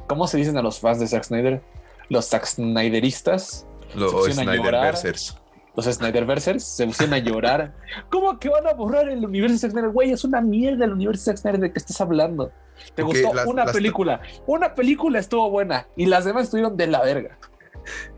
¿Cómo 0.09 0.27
se 0.27 0.39
dicen 0.39 0.57
a 0.57 0.63
los 0.63 0.81
fans 0.81 0.99
de 0.99 1.07
Zack 1.07 1.25
Snyder? 1.25 1.63
Los 2.09 2.29
Zack 2.29 2.47
Snyderistas. 2.47 3.65
Los 3.95 4.13
llorar. 4.13 4.35
Snyderversers. 4.35 5.37
Los 5.77 5.85
Snyderversers 5.85 6.65
se 6.65 6.87
pusieron 6.87 7.15
a 7.15 7.19
llorar. 7.19 7.75
¿Cómo 8.11 8.39
que 8.39 8.49
van 8.49 8.67
a 8.67 8.73
borrar 8.73 9.09
el 9.09 9.25
universo 9.25 9.53
de 9.55 9.59
Zack 9.61 9.71
Snyder? 9.73 9.91
Güey, 9.91 10.11
es 10.13 10.25
una 10.25 10.41
mierda 10.41 10.85
el 10.87 10.93
universo 10.93 11.21
de 11.31 11.37
Zack 11.37 11.43
Snyder 11.43 11.61
de 11.61 11.73
que 11.73 11.79
estás 11.79 12.01
hablando. 12.01 12.51
¿Te 12.95 13.03
gustó 13.03 13.33
las- 13.35 13.47
una 13.47 13.65
las- 13.67 13.75
película? 13.75 14.21
Una 14.47 14.75
película 14.75 15.19
estuvo 15.19 15.51
buena 15.51 15.87
y 15.97 16.07
las 16.07 16.25
demás 16.25 16.45
estuvieron 16.45 16.77
de 16.77 16.87
la 16.87 17.03
verga. 17.03 17.39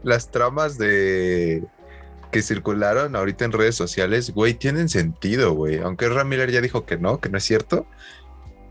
Las 0.03 0.31
tramas 0.31 0.79
de 0.79 1.65
que 2.31 2.43
circularon 2.43 3.17
ahorita 3.17 3.45
en 3.45 3.53
redes 3.53 3.75
sociales, 3.75 4.33
güey, 4.35 4.55
tienen 4.55 4.89
sentido, 4.89 5.55
güey. 5.55 5.79
Aunque 5.79 6.09
Ram 6.09 6.29
Miller 6.29 6.51
ya 6.51 6.61
dijo 6.61 6.85
que 6.87 6.97
no, 6.99 7.21
que 7.21 7.29
no 7.29 7.39
es 7.39 7.45
cierto. 7.45 7.87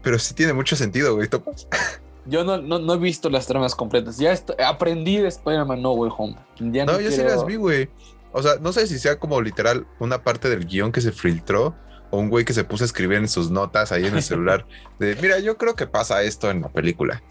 Pero 0.04 0.20
sí 0.20 0.34
tiene 0.34 0.54
mucho 0.54 0.76
sentido, 0.76 1.16
güey. 1.16 1.28
¿topas? 1.28 1.68
Yo 2.26 2.44
no, 2.44 2.58
no, 2.58 2.78
no 2.80 2.94
he 2.94 2.98
visto 2.98 3.30
las 3.30 3.48
tramas 3.48 3.74
completas. 3.74 4.18
Ya 4.18 4.34
aprendí 4.66 5.18
de 5.18 5.30
Spider-Man 5.30 5.82
No 5.82 5.94
Way 5.94 6.12
Home. 6.18 6.36
Ya 6.60 6.86
no, 6.86 6.94
No, 6.94 7.00
yo 7.00 7.10
sí 7.10 7.16
quiero- 7.18 7.30
las 7.32 7.46
vi, 7.46 7.56
güey. 7.56 7.90
O 8.34 8.42
sea, 8.44 8.56
no 8.62 8.72
sé 8.74 8.88
si 8.88 9.00
sea 9.00 9.18
como 9.20 9.42
literal 9.42 9.88
una 10.00 10.24
parte 10.24 10.50
del 10.50 10.66
guion 10.66 10.92
que 10.92 11.02
se 11.02 11.12
filtró 11.12 11.76
o 12.12 12.20
un 12.20 12.30
güey 12.30 12.46
que 12.46 12.54
se 12.54 12.64
puso 12.64 12.84
a 12.84 12.88
escribir 12.88 13.18
en 13.18 13.28
sus 13.28 13.50
notas 13.52 13.92
ahí 13.92 14.06
en 14.06 14.16
el 14.16 14.24
celular 14.24 14.66
de, 15.00 15.16
mira, 15.22 15.40
yo 15.40 15.58
creo 15.58 15.76
que 15.76 15.88
pasa 15.88 16.22
esto 16.24 16.50
en 16.52 16.62
la 16.62 16.70
película. 16.70 17.22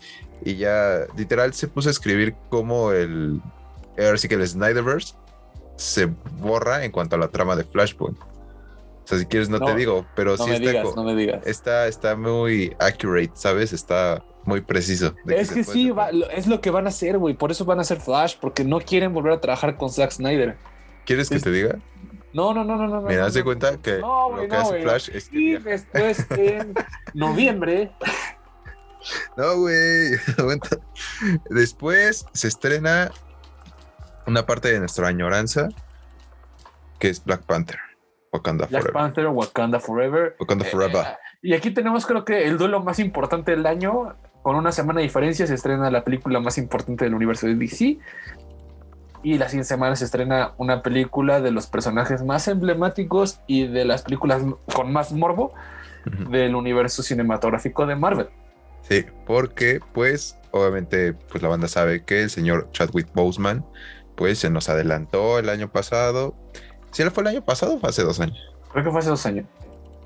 Y 0.44 0.56
ya 0.56 1.06
literal 1.16 1.54
se 1.54 1.68
puso 1.68 1.88
a 1.88 1.92
escribir 1.92 2.34
como 2.50 2.92
el, 2.92 3.40
ahora 3.98 4.18
sí 4.18 4.28
que 4.28 4.34
el 4.34 4.46
Snyderverse 4.46 5.14
se 5.76 6.06
borra 6.38 6.84
en 6.84 6.92
cuanto 6.92 7.16
a 7.16 7.18
la 7.18 7.28
trama 7.28 7.56
de 7.56 7.64
Flashpoint. 7.64 8.18
O 8.18 9.08
sea, 9.08 9.18
si 9.18 9.26
quieres 9.26 9.48
no, 9.48 9.60
te 9.60 9.74
digo, 9.76 10.04
pero 10.16 10.32
No 10.36 10.44
sí 10.44 10.50
me 10.50 10.56
está, 10.56 10.68
digas, 10.70 10.96
no 10.96 11.04
me 11.04 11.14
digas. 11.14 11.46
está, 11.46 11.86
está 11.86 12.16
muy 12.16 12.74
accurate, 12.80 13.30
¿sabes? 13.34 13.72
Está 13.72 14.22
muy 14.44 14.60
preciso. 14.62 15.14
de 15.24 15.40
Es 15.40 15.50
que 15.52 15.62
sí, 15.64 15.90
va- 15.90 16.10
es 16.32 16.46
lo 16.48 16.60
que 16.60 16.70
van 16.70 16.86
a 16.86 16.88
hacer, 16.88 17.16
güey. 17.16 17.34
Por 17.34 17.50
eso 17.52 17.64
van 17.64 17.78
a 17.78 17.82
hacer 17.82 18.00
Flash, 18.00 18.34
porque 18.40 18.64
no 18.64 18.80
quieren 18.80 19.14
volver 19.14 19.32
a 19.34 19.40
trabajar 19.40 19.76
con 19.76 19.90
Zack 19.90 20.10
Snyder. 20.10 20.56
¿Quieres 21.06 21.28
que 21.30 21.36
es- 21.36 21.42
te 21.42 21.50
diga? 21.50 21.78
No, 22.32 22.52
no, 22.52 22.64
no, 22.64 22.76
no, 22.76 22.86
no. 22.86 23.00
Mira, 23.00 23.20
no, 23.22 23.26
haz 23.28 23.34
de 23.34 23.42
cuenta 23.44 23.78
que 23.80 23.98
No, 24.00 24.30
lo 24.36 24.42
que 24.42 24.48
no, 24.48 24.58
hace 24.60 24.82
Flash 24.82 25.10
es 25.14 25.28
que 25.30 25.38
Y 25.38 25.56
después 25.56 26.26
en 26.32 26.74
noviembre, 27.14 27.92
No, 29.38 29.56
güey. 29.60 30.10
Después 31.50 32.26
se 32.32 32.48
estrena 32.48 33.10
una 34.26 34.44
parte 34.46 34.72
de 34.72 34.80
nuestra 34.80 35.08
añoranza, 35.08 35.68
que 36.98 37.08
es 37.08 37.24
Black 37.24 37.42
Panther. 37.44 37.78
Wakanda 38.32 38.66
Black 38.66 38.82
Forever. 38.82 38.92
Panther, 38.92 39.26
Wakanda 39.28 39.80
Forever. 39.80 40.36
Wakanda 40.40 40.66
Eh, 40.66 40.70
Forever. 40.70 41.06
eh, 41.06 41.16
y 41.42 41.54
aquí 41.54 41.70
tenemos, 41.70 42.04
creo 42.04 42.24
que, 42.24 42.44
el 42.46 42.58
duelo 42.58 42.82
más 42.82 42.98
importante 42.98 43.52
del 43.52 43.64
año. 43.66 44.16
Con 44.42 44.54
una 44.56 44.70
semana 44.72 45.00
de 45.00 45.04
diferencia 45.06 45.46
se 45.46 45.54
estrena 45.54 45.90
la 45.90 46.04
película 46.04 46.38
más 46.38 46.56
importante 46.58 47.04
del 47.04 47.14
universo 47.14 47.46
de 47.48 47.54
DC. 47.56 47.98
Y 49.22 49.38
la 49.38 49.48
siguiente 49.48 49.68
semana 49.68 49.96
se 49.96 50.04
estrena 50.04 50.52
una 50.56 50.82
película 50.82 51.40
de 51.40 51.50
los 51.50 51.66
personajes 51.66 52.22
más 52.22 52.48
emblemáticos 52.48 53.40
y 53.46 53.66
de 53.66 53.84
las 53.84 54.02
películas 54.02 54.42
con 54.74 54.92
más 54.92 55.12
morbo 55.12 55.52
del 56.30 56.54
universo 56.54 57.02
cinematográfico 57.02 57.86
de 57.86 57.96
Marvel. 57.96 58.28
Sí, 58.82 59.04
porque, 59.26 59.80
pues, 59.92 60.38
obviamente, 60.52 61.12
pues 61.14 61.42
la 61.42 61.48
banda 61.48 61.66
sabe 61.66 62.04
que 62.04 62.22
el 62.22 62.30
señor 62.30 62.68
Chadwick 62.70 63.12
Boseman, 63.12 63.64
pues, 64.14 64.38
se 64.38 64.50
nos 64.50 64.68
adelantó 64.68 65.38
el 65.38 65.48
año 65.48 65.70
pasado. 65.70 66.34
¿Sí 66.92 67.02
fue 67.10 67.22
el 67.24 67.28
año 67.28 67.44
pasado 67.44 67.74
o 67.74 67.80
fue 67.80 67.90
hace 67.90 68.02
dos 68.02 68.20
años? 68.20 68.38
Creo 68.72 68.84
que 68.84 68.90
fue 68.90 69.00
hace 69.00 69.10
dos 69.10 69.26
años. 69.26 69.46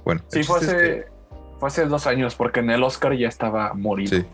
Bueno, 0.05 0.23
Sí, 0.29 0.43
fue 0.43 0.59
es 0.59 0.65
hace, 0.69 1.07
fue 1.59 1.69
hace 1.69 1.85
dos 1.87 2.07
años, 2.07 2.35
porque 2.35 2.61
en 2.61 2.71
el 2.71 2.83
Oscar 2.83 3.15
ya 3.15 3.29
estaba 3.29 3.75
morido. 3.75 4.17
Sí. 4.17 4.25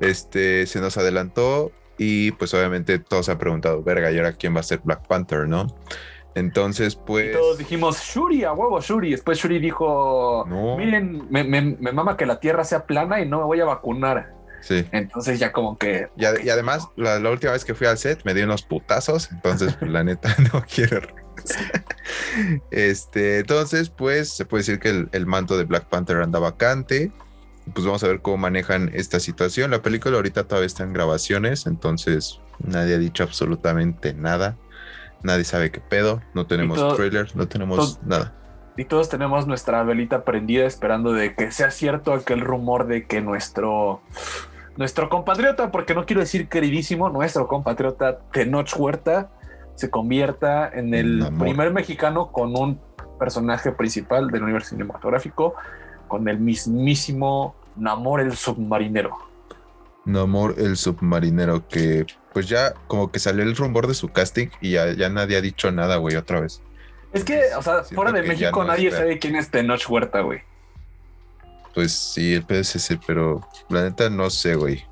Este 0.00 0.66
se 0.66 0.80
nos 0.80 0.96
adelantó 0.96 1.72
y 1.98 2.30
pues 2.32 2.54
obviamente 2.54 2.98
todos 2.98 3.26
se 3.26 3.32
han 3.32 3.38
preguntado, 3.38 3.82
verga, 3.82 4.10
¿y 4.10 4.16
ahora 4.16 4.32
quién 4.32 4.54
va 4.56 4.60
a 4.60 4.62
ser 4.62 4.80
Black 4.84 5.06
Panther, 5.06 5.46
no? 5.48 5.66
Entonces, 6.34 6.94
pues. 6.94 7.30
Y 7.30 7.32
todos 7.32 7.58
dijimos, 7.58 8.00
Shuri, 8.00 8.44
a 8.44 8.52
huevo, 8.52 8.80
Shuri. 8.80 9.10
Después 9.10 9.38
Shuri 9.38 9.58
dijo, 9.58 10.44
No. 10.48 10.76
miren, 10.76 11.26
me, 11.30 11.42
me- 11.42 11.76
me 11.80 11.92
mama 11.92 12.16
que 12.16 12.26
la 12.26 12.38
tierra 12.38 12.62
sea 12.64 12.86
plana 12.86 13.20
y 13.20 13.26
no 13.28 13.38
me 13.38 13.44
voy 13.44 13.60
a 13.60 13.64
vacunar. 13.64 14.32
Sí. 14.60 14.84
Entonces 14.92 15.38
ya 15.38 15.52
como 15.52 15.78
que... 15.78 16.08
Y, 16.16 16.24
además, 16.24 16.88
la, 16.96 17.18
la 17.18 17.30
última 17.30 17.52
vez 17.52 17.64
que 17.64 17.74
fui 17.74 17.86
al 17.86 17.96
set 17.98 18.20
me 18.24 18.34
di 18.34 18.42
unos 18.42 18.62
putazos, 18.62 19.30
entonces, 19.32 19.74
pues 19.78 19.90
la 19.90 20.04
neta, 20.04 20.34
no 20.52 20.64
quiero. 20.72 21.08
Este, 22.70 23.38
entonces, 23.40 23.90
pues 23.90 24.30
se 24.30 24.44
puede 24.44 24.62
decir 24.62 24.78
que 24.80 24.90
el, 24.90 25.08
el 25.12 25.26
manto 25.26 25.56
de 25.56 25.64
Black 25.64 25.84
Panther 25.86 26.18
anda 26.18 26.38
vacante. 26.38 27.12
Pues 27.74 27.84
vamos 27.86 28.02
a 28.04 28.08
ver 28.08 28.20
cómo 28.20 28.36
manejan 28.36 28.90
esta 28.94 29.20
situación. 29.20 29.70
La 29.70 29.82
película 29.82 30.16
ahorita 30.16 30.44
todavía 30.44 30.66
está 30.66 30.84
en 30.84 30.92
grabaciones, 30.92 31.66
entonces 31.66 32.40
nadie 32.58 32.94
ha 32.94 32.98
dicho 32.98 33.22
absolutamente 33.24 34.14
nada. 34.14 34.56
Nadie 35.22 35.44
sabe 35.44 35.70
qué 35.70 35.80
pedo. 35.80 36.22
No 36.34 36.46
tenemos 36.46 36.78
todo- 36.78 36.94
trailer, 36.94 37.34
no 37.36 37.48
tenemos 37.48 37.98
todo- 37.98 38.08
nada. 38.08 38.34
Y 38.76 38.84
todos 38.84 39.08
tenemos 39.08 39.46
nuestra 39.48 39.82
velita 39.82 40.24
prendida 40.24 40.64
esperando 40.64 41.12
de 41.12 41.34
que 41.34 41.50
sea 41.50 41.72
cierto 41.72 42.12
aquel 42.12 42.40
rumor 42.40 42.86
de 42.86 43.06
que 43.06 43.20
nuestro... 43.20 44.02
Nuestro 44.76 45.08
compatriota, 45.08 45.72
porque 45.72 45.92
no 45.96 46.06
quiero 46.06 46.20
decir 46.20 46.48
queridísimo, 46.48 47.08
nuestro 47.10 47.48
compatriota 47.48 48.20
Tenoch 48.32 48.68
Huerta 48.78 49.28
se 49.74 49.90
convierta 49.90 50.68
en 50.72 50.94
el 50.94 51.28
primer 51.36 51.72
mexicano 51.72 52.30
con 52.30 52.56
un 52.56 52.80
personaje 53.18 53.72
principal 53.72 54.30
del 54.30 54.44
universo 54.44 54.70
cinematográfico, 54.70 55.56
con 56.08 56.28
el 56.28 56.38
mismísimo 56.38 57.54
Namor 57.76 58.20
el 58.20 58.36
submarinero. 58.36 59.16
Namor 60.04 60.56
el 60.58 60.76
submarinero, 60.76 61.68
que 61.68 62.06
pues 62.32 62.48
ya 62.48 62.74
como 62.86 63.10
que 63.12 63.18
salió 63.18 63.42
el 63.42 63.56
rumor 63.56 63.86
de 63.86 63.94
su 63.94 64.08
casting 64.08 64.48
y 64.60 64.72
ya, 64.72 64.92
ya 64.92 65.08
nadie 65.08 65.36
ha 65.36 65.40
dicho 65.40 65.70
nada, 65.70 65.96
güey, 65.96 66.16
otra 66.16 66.40
vez. 66.40 66.62
Es 67.12 67.24
que, 67.24 67.40
o 67.56 67.62
sea, 67.62 67.84
Siento 67.84 67.94
fuera 67.94 68.12
de 68.12 68.22
México 68.22 68.62
no 68.62 68.68
nadie 68.68 68.90
sabe 68.90 69.18
quién 69.18 69.36
es 69.36 69.50
Tenoch 69.50 69.88
Huerta, 69.88 70.20
güey. 70.20 70.40
Pues 71.74 71.92
sí, 71.92 72.34
el 72.34 72.42
PSC, 72.42 72.98
pero 73.06 73.46
la 73.68 73.82
neta 73.82 74.10
no 74.10 74.30
sé, 74.30 74.54
güey. 74.56 74.84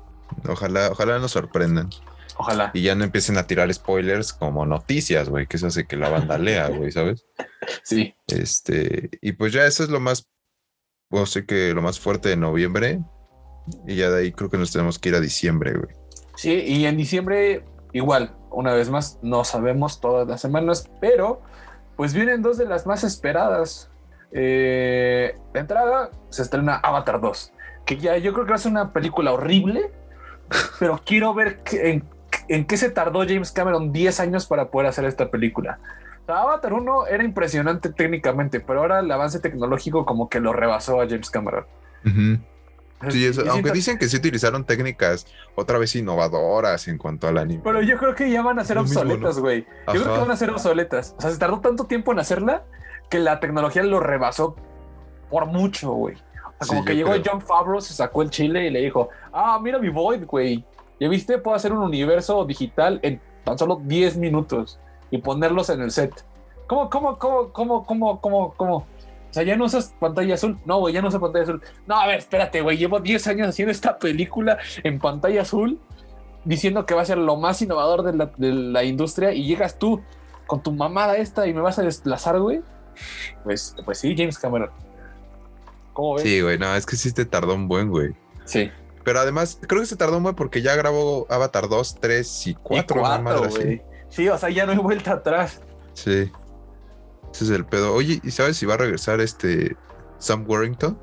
Ojalá, 0.47 0.89
ojalá 0.91 1.19
nos 1.19 1.31
sorprendan 1.31 1.89
Ojalá. 2.37 2.71
y 2.73 2.81
ya 2.81 2.95
no 2.95 3.03
empiecen 3.03 3.37
a 3.37 3.47
tirar 3.47 3.73
spoilers 3.73 4.33
como 4.33 4.65
noticias, 4.65 5.29
güey, 5.29 5.47
que 5.47 5.57
eso 5.57 5.67
hace 5.67 5.85
que 5.85 5.95
la 5.95 6.09
banda 6.09 6.37
lea, 6.37 6.67
güey, 6.67 6.91
¿sabes? 6.91 7.25
Sí. 7.83 8.15
Este, 8.27 9.09
y 9.21 9.33
pues 9.33 9.51
ya 9.51 9.65
eso 9.65 9.83
es 9.83 9.89
lo 9.89 9.99
más, 9.99 10.27
o 11.09 11.25
sé 11.25 11.45
que 11.45 11.73
lo 11.73 11.81
más 11.81 11.99
fuerte 11.99 12.29
de 12.29 12.37
noviembre. 12.37 12.99
Y 13.85 13.95
ya 13.95 14.09
de 14.09 14.21
ahí 14.21 14.31
creo 14.31 14.49
que 14.49 14.57
nos 14.57 14.71
tenemos 14.71 14.99
que 14.99 15.09
ir 15.09 15.15
a 15.15 15.19
diciembre, 15.19 15.73
güey. 15.73 15.95
Sí, 16.35 16.53
y 16.53 16.85
en 16.85 16.97
diciembre, 16.97 17.63
igual, 17.93 18.35
una 18.51 18.73
vez 18.73 18.89
más, 18.89 19.19
no 19.21 19.43
sabemos 19.43 19.99
todas 19.99 20.27
las 20.27 20.41
semanas, 20.41 20.89
pero 21.01 21.41
pues 21.95 22.13
vienen 22.13 22.41
dos 22.41 22.57
de 22.57 22.65
las 22.65 22.85
más 22.85 23.03
esperadas. 23.03 23.89
Eh, 24.31 25.35
de 25.53 25.59
entrada, 25.59 26.11
se 26.29 26.43
estrena 26.43 26.75
Avatar 26.75 27.19
2, 27.19 27.53
que 27.85 27.97
ya 27.97 28.17
yo 28.17 28.33
creo 28.33 28.45
que 28.45 28.51
va 28.51 28.55
a 28.55 28.59
ser 28.59 28.71
una 28.71 28.93
película 28.93 29.31
horrible, 29.33 29.91
pero 30.79 31.01
quiero 31.03 31.33
ver 31.33 31.61
en, 31.71 32.03
en 32.47 32.65
qué 32.65 32.77
se 32.77 32.89
tardó 32.89 33.19
James 33.27 33.51
Cameron 33.51 33.91
10 33.91 34.19
años 34.19 34.45
para 34.45 34.69
poder 34.69 34.87
hacer 34.89 35.05
esta 35.05 35.31
película. 35.31 35.79
Sea, 36.27 36.41
Avatar 36.41 36.73
1 36.73 37.07
era 37.07 37.23
impresionante 37.23 37.89
técnicamente, 37.91 38.59
pero 38.59 38.81
ahora 38.81 38.99
el 38.99 39.09
avance 39.11 39.39
tecnológico 39.39 40.05
como 40.05 40.29
que 40.29 40.39
lo 40.39 40.53
rebasó 40.53 41.01
a 41.01 41.07
James 41.07 41.29
Cameron. 41.31 41.65
Sí, 43.09 43.25
eso- 43.25 43.43
aunque 43.51 43.71
dicen 43.71 43.97
que 43.99 44.07
sí 44.07 44.17
utilizaron 44.17 44.65
técnicas 44.65 45.27
otra 45.55 45.77
vez 45.77 45.95
innovadoras 45.95 46.87
en 46.87 46.97
cuanto 46.97 47.27
al 47.27 47.37
anime. 47.37 47.61
Pero 47.63 47.81
yo 47.83 47.97
creo 47.97 48.15
que 48.15 48.29
ya 48.29 48.41
van 48.41 48.57
a 48.59 48.63
ser 48.65 48.75
Lo 48.77 48.81
obsoletas, 48.81 49.39
güey. 49.39 49.65
Yo 49.93 50.01
creo 50.01 50.13
que 50.15 50.19
van 50.21 50.31
a 50.31 50.35
ser 50.35 50.49
obsoletas. 50.49 51.15
O 51.17 51.21
sea, 51.21 51.29
se 51.31 51.37
tardó 51.37 51.59
tanto 51.59 51.83
tiempo 51.85 52.11
en 52.11 52.19
hacerla 52.19 52.63
que 53.09 53.19
la 53.19 53.39
tecnología 53.39 53.83
lo 53.83 53.99
rebasó 53.99 54.55
por 55.29 55.45
mucho, 55.45 55.91
güey. 55.91 56.15
O 56.15 56.17
sea, 56.17 56.53
Sí, 56.61 56.67
como 56.69 56.85
que 56.85 56.95
llegó 56.95 57.11
creo. 57.11 57.23
John 57.25 57.41
Favreau, 57.41 57.79
se 57.81 57.93
sacó 57.93 58.23
el 58.23 58.31
chile 58.31 58.65
y 58.65 58.69
le 58.71 58.79
dijo, 58.81 59.09
ah, 59.31 59.59
mira 59.61 59.77
mi 59.77 59.89
Void, 59.89 60.25
güey. 60.25 60.65
¿Ya 60.99 61.07
viste? 61.07 61.37
Puedo 61.37 61.55
hacer 61.55 61.71
un 61.71 61.83
universo 61.83 62.43
digital 62.45 62.99
en 63.03 63.21
tan 63.43 63.57
solo 63.59 63.79
10 63.83 64.17
minutos 64.17 64.79
y 65.11 65.19
ponerlos 65.19 65.69
en 65.69 65.81
el 65.81 65.91
set. 65.91 66.25
¿Cómo, 66.67 66.89
cómo, 66.89 67.17
cómo, 67.17 67.51
cómo, 67.53 67.85
cómo, 67.85 68.21
cómo, 68.21 68.53
cómo? 68.55 68.75
O 68.77 69.33
sea, 69.33 69.43
ya 69.43 69.55
no 69.55 69.65
usas 69.65 69.93
pantalla 69.99 70.35
azul. 70.35 70.57
No, 70.65 70.79
güey, 70.79 70.93
ya 70.93 71.01
no 71.01 71.09
uso 71.09 71.19
pantalla 71.19 71.43
azul. 71.43 71.61
No, 71.85 71.99
a 71.99 72.07
ver, 72.07 72.19
espérate, 72.19 72.61
güey. 72.61 72.77
Llevo 72.77 72.99
10 72.99 73.27
años 73.27 73.47
haciendo 73.47 73.71
esta 73.71 73.97
película 73.97 74.57
en 74.83 74.99
pantalla 74.99 75.41
azul, 75.41 75.79
diciendo 76.45 76.85
que 76.85 76.93
va 76.93 77.01
a 77.01 77.05
ser 77.05 77.17
lo 77.17 77.35
más 77.35 77.61
innovador 77.61 78.03
de 78.03 78.13
la, 78.13 78.31
de 78.37 78.51
la 78.53 78.83
industria 78.83 79.33
y 79.33 79.45
llegas 79.45 79.77
tú 79.77 80.01
con 80.45 80.63
tu 80.63 80.71
mamada 80.71 81.17
esta 81.17 81.45
y 81.47 81.53
me 81.53 81.61
vas 81.61 81.77
a 81.79 81.83
desplazar, 81.83 82.39
güey. 82.39 82.61
Pues, 83.43 83.75
pues 83.85 83.99
sí, 83.99 84.15
James 84.17 84.39
Cameron. 84.39 84.71
¿Cómo 85.93 86.15
ves? 86.15 86.23
Sí, 86.23 86.41
güey, 86.41 86.57
no, 86.57 86.75
es 86.75 86.85
que 86.85 86.95
sí 86.95 87.11
te 87.11 87.25
tardó 87.25 87.53
un 87.53 87.67
buen, 87.67 87.89
güey. 87.89 88.15
Sí. 88.45 88.71
Pero 89.03 89.19
además, 89.19 89.59
creo 89.67 89.81
que 89.81 89.87
se 89.87 89.95
tardó 89.95 90.17
un 90.17 90.23
buen 90.23 90.35
porque 90.35 90.61
ya 90.61 90.75
grabó 90.75 91.27
Avatar 91.29 91.69
2, 91.69 91.97
3 91.99 92.47
y 92.47 92.53
4. 92.55 92.97
y 92.97 92.99
cuatro, 92.99 93.49
güey. 93.49 93.51
Sí, 93.51 93.81
o 94.31 94.37
sea, 94.37 94.49
ya 94.49 94.65
no 94.65 94.71
hay 94.71 94.77
vuelta 94.77 95.13
atrás. 95.13 95.61
Sí. 95.93 96.31
Ese 97.31 97.43
es 97.43 97.49
el 97.49 97.65
pedo. 97.65 97.93
Oye, 97.93 98.19
¿y 98.23 98.31
sabes 98.31 98.57
si 98.57 98.65
va 98.65 98.75
a 98.75 98.77
regresar 98.77 99.19
este 99.21 99.75
Sam 100.17 100.45
Warrington? 100.47 100.97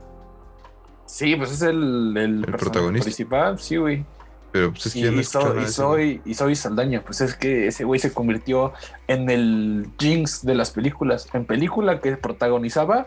Sí, 1.06 1.36
pues 1.36 1.52
es 1.52 1.62
el, 1.62 2.16
el, 2.16 2.40
personaje 2.40 2.58
protagonista. 2.58 3.04
principal, 3.04 3.58
sí, 3.58 3.76
güey. 3.76 4.04
Pero 4.52 4.70
pues 4.70 4.86
es 4.86 4.92
que 4.92 5.00
Y, 5.00 5.02
ya 5.02 5.10
no 5.10 5.22
so- 5.22 5.60
y 5.60 5.66
soy, 5.66 6.22
y 6.24 6.34
soy 6.34 6.54
Saldaña, 6.54 7.02
pues 7.04 7.20
es 7.20 7.34
que 7.34 7.66
ese 7.66 7.84
güey 7.84 8.00
se 8.00 8.12
convirtió 8.12 8.72
en 9.08 9.28
el 9.28 9.88
Jinx 9.98 10.44
de 10.46 10.54
las 10.54 10.70
películas. 10.70 11.28
En 11.34 11.44
película 11.44 12.00
que 12.00 12.16
protagonizaba, 12.16 13.06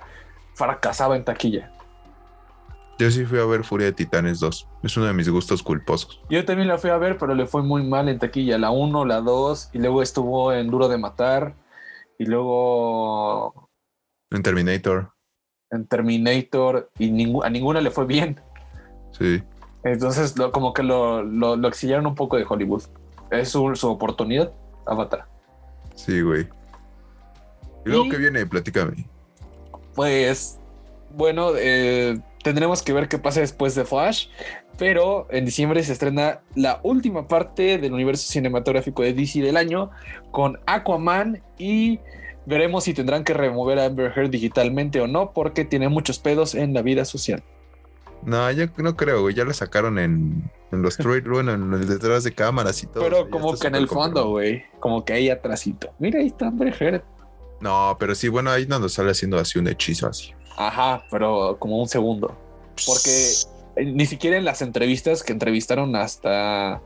fracasaba 0.53 1.15
en 1.15 1.23
taquilla. 1.23 1.71
Yo 2.99 3.11
sí 3.11 3.25
fui 3.25 3.37
a 3.39 3.45
ver 3.45 3.63
Furia 3.63 3.87
de 3.87 3.93
Titanes 3.93 4.39
2. 4.39 4.67
Es 4.83 4.97
uno 4.97 5.05
de 5.05 5.13
mis 5.13 5.29
gustos 5.29 5.61
culposos. 5.61 6.19
Yo 6.29 6.43
también 6.45 6.67
la 6.67 6.77
fui 6.79 6.89
a 6.89 6.97
ver, 6.97 7.17
pero 7.17 7.35
le 7.35 7.45
fue 7.45 7.61
muy 7.61 7.83
mal 7.83 8.09
en 8.09 8.17
taquilla. 8.17 8.57
La 8.57 8.71
1, 8.71 9.05
la 9.05 9.21
2, 9.21 9.69
y 9.73 9.77
luego 9.79 10.01
estuvo 10.01 10.51
en 10.51 10.67
Duro 10.69 10.87
de 10.87 10.97
Matar, 10.97 11.53
y 12.17 12.25
luego 12.25 13.69
En 14.31 14.41
Terminator. 14.41 15.11
en 15.69 15.85
Terminator, 15.85 16.89
y 16.97 17.09
a 17.43 17.49
ninguna 17.49 17.81
le 17.81 17.91
fue 17.91 18.05
bien. 18.05 18.41
Sí. 19.11 19.43
Entonces, 19.83 20.35
lo- 20.37 20.51
como 20.51 20.73
que 20.73 20.81
lo, 20.81 21.21
lo, 21.23 21.55
lo 21.55 21.67
exiliaron 21.67 22.07
un 22.07 22.15
poco 22.15 22.35
de 22.37 22.45
Hollywood. 22.49 22.83
Es 23.29 23.49
su, 23.49 23.75
su 23.75 23.89
oportunidad, 23.91 24.51
Avatar. 24.87 25.27
Sí, 25.95 26.21
güey. 26.21 26.47
¿Y 27.85 27.89
luego 27.89 28.05
Y- 28.05 28.09
qué 28.09 28.17
viene? 28.17 28.45
Platícame. 28.47 29.07
Pues, 29.93 30.59
bueno, 31.11 31.51
eh, 31.55 32.19
tendremos 32.47 32.81
que 32.81 32.93
ver 32.93 33.09
qué 33.09 33.17
pasa 33.17 33.41
después 33.41 33.75
de 33.75 33.83
Flash. 33.83 34.27
Pero 34.77 35.27
en 35.31 35.43
diciembre 35.43 35.83
se 35.83 35.91
estrena 35.91 36.39
la 36.55 36.79
última 36.81 37.27
parte 37.27 37.77
del 37.77 37.91
universo 37.91 38.31
cinematográfico 38.31 39.03
de 39.03 39.13
DC 39.13 39.41
del 39.41 39.57
año 39.57 39.91
con 40.31 40.59
Aquaman 40.65 41.43
y 41.57 41.99
veremos 42.45 42.85
si 42.85 42.93
tendrán 42.93 43.25
que 43.25 43.33
remover 43.33 43.79
a 43.79 43.85
Amber 43.85 44.13
Heard 44.15 44.29
digitalmente 44.29 45.01
o 45.01 45.07
no 45.07 45.33
porque 45.33 45.65
tiene 45.65 45.89
muchos 45.89 46.19
pedos 46.19 46.55
en 46.55 46.73
la 46.73 46.83
vida 46.83 47.03
social. 47.03 47.43
No, 48.23 48.49
yo 48.51 48.65
no 48.77 48.95
creo, 48.95 49.23
güey. 49.23 49.35
Ya 49.35 49.43
la 49.43 49.53
sacaron 49.53 49.99
en, 49.99 50.49
en 50.71 50.81
los 50.81 50.95
trailers, 50.95 51.27
bueno, 51.29 51.53
en 51.53 51.73
el 51.73 51.85
detrás 51.85 52.23
de 52.23 52.31
cámaras 52.31 52.81
y 52.81 52.87
todo. 52.87 53.03
pero 53.03 53.29
como 53.29 53.57
que 53.57 53.67
en 53.67 53.75
el 53.75 53.89
fondo, 53.89 54.29
güey, 54.29 54.63
como 54.79 55.03
que 55.03 55.11
ahí 55.13 55.29
atrásito. 55.29 55.89
Mira, 55.99 56.21
ahí 56.21 56.27
está 56.27 56.47
Amber 56.47 56.73
Heard. 56.79 57.03
No, 57.59 57.97
pero 57.99 58.15
sí, 58.15 58.29
bueno, 58.29 58.51
ahí 58.51 58.65
no 58.67 58.79
nos 58.79 58.93
sale 58.93 59.11
haciendo 59.11 59.37
así 59.37 59.59
un 59.59 59.67
hechizo 59.67 60.07
así. 60.07 60.36
Ajá, 60.57 61.03
pero 61.11 61.57
como 61.59 61.77
un 61.79 61.87
segundo. 61.87 62.35
Porque 62.85 63.33
ni 63.77 64.05
siquiera 64.05 64.37
en 64.37 64.45
las 64.45 64.61
entrevistas 64.61 65.23
que 65.23 65.31
entrevistaron 65.33 65.95
hasta 65.95 66.81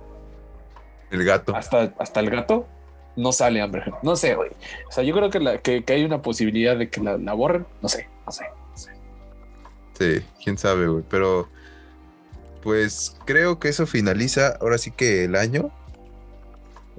El 1.09 1.23
gato. 1.25 1.55
hasta, 1.55 1.93
hasta 1.97 2.19
el 2.19 2.29
gato, 2.29 2.67
no 3.15 3.31
sale 3.31 3.61
Amber. 3.61 3.93
No 4.03 4.15
sé, 4.15 4.35
güey. 4.35 4.51
O 4.89 4.91
sea, 4.91 5.03
yo 5.03 5.13
creo 5.15 5.29
que, 5.29 5.39
la- 5.39 5.57
que, 5.59 5.83
que 5.83 5.93
hay 5.93 6.03
una 6.05 6.21
posibilidad 6.21 6.77
de 6.77 6.89
que 6.89 7.01
la, 7.01 7.17
la 7.17 7.33
borren. 7.33 7.65
No 7.81 7.89
sé, 7.89 8.07
no 8.25 8.31
sé. 8.31 8.45
no 8.71 8.77
sé. 8.77 8.91
Sí, 9.97 10.25
quién 10.43 10.57
sabe, 10.57 10.87
güey. 10.87 11.03
Pero, 11.09 11.47
pues 12.63 13.15
creo 13.25 13.59
que 13.59 13.69
eso 13.69 13.85
finaliza 13.87 14.57
ahora 14.61 14.77
sí 14.77 14.91
que 14.91 15.25
el 15.25 15.35
año. 15.35 15.71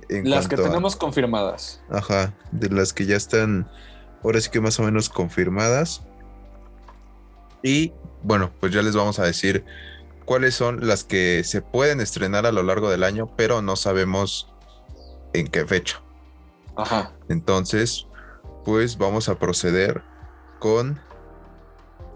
En 0.09 0.29
Las 0.29 0.49
que 0.49 0.57
a- 0.57 0.62
tenemos 0.62 0.97
confirmadas. 0.97 1.83
Ajá, 1.91 2.35
de 2.51 2.68
las 2.70 2.93
que 2.93 3.07
ya 3.07 3.16
están 3.16 3.70
ahora 4.25 4.41
sí 4.41 4.51
que 4.51 4.61
más 4.61 4.79
o 4.81 4.83
menos 4.83 5.09
confirmadas. 5.09 6.03
Y 7.63 7.93
bueno, 8.23 8.51
pues 8.61 8.73
ya 8.73 8.83
les 8.83 8.95
vamos 8.97 9.19
a 9.19 9.25
decir 9.25 9.65
cuáles 10.25 10.55
son 10.55 10.87
las 10.87 11.05
que 11.05 11.43
se 11.45 11.63
pueden 11.63 12.01
estrenar 12.01 12.47
a 12.47 12.53
lo 12.53 12.63
largo 12.63 12.91
del 12.91 13.05
año, 13.05 13.31
pero 13.37 13.63
no 13.63 13.77
sabemos 13.77 14.53
en 15.33 15.49
qué 15.49 15.67
fecha. 15.67 16.01
Ajá. 16.77 17.13
Entonces, 17.29 18.07
pues 18.65 18.99
vamos 18.99 19.29
a 19.29 19.39
proceder 19.39 20.03
con 20.59 21.01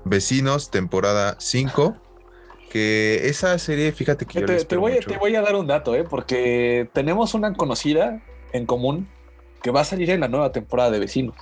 Vecinos, 0.05 0.71
temporada 0.71 1.37
5. 1.39 1.97
Que 2.71 3.29
esa 3.29 3.59
serie, 3.59 3.93
fíjate 3.93 4.27
que 4.27 4.41
yo 4.41 4.47
Te, 4.47 4.77
voy, 4.77 4.95
mucho. 4.95 5.09
te 5.09 5.17
voy 5.19 5.35
a 5.37 5.41
dar 5.41 5.57
un 5.57 5.67
dato, 5.67 5.95
¿eh? 5.95 6.05
Porque 6.05 6.91
tenemos 6.93 7.35
una 7.35 7.55
conocida 7.55 8.23
en 8.53 8.67
común 8.67 9.09
que 9.63 9.71
va 9.71 9.81
a 9.81 9.85
salir 9.85 10.11
en 10.11 10.21
la 10.21 10.29
nueva 10.29 10.53
temporada 10.53 10.91
de 10.91 10.99
Vecinos. 10.99 11.37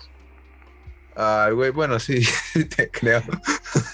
Ay, 1.16 1.52
güey, 1.52 1.70
bueno, 1.70 1.98
sí, 2.00 2.22
te 2.76 2.90
creo. 2.90 3.22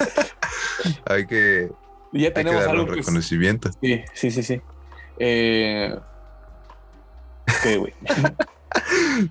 hay 1.07 1.27
que, 1.27 1.71
ya 2.13 2.19
hay 2.19 2.25
que 2.25 2.31
tenemos 2.31 2.61
darle 2.65 2.71
algo 2.81 2.85
un 2.85 2.91
que... 2.91 3.01
reconocimiento. 3.01 3.71
Sí, 3.81 4.03
sí, 4.15 4.31
sí, 4.31 4.43
sí. 4.43 4.61
Eh... 5.19 5.95
¿Qué, 7.63 7.77
güey? 7.77 7.93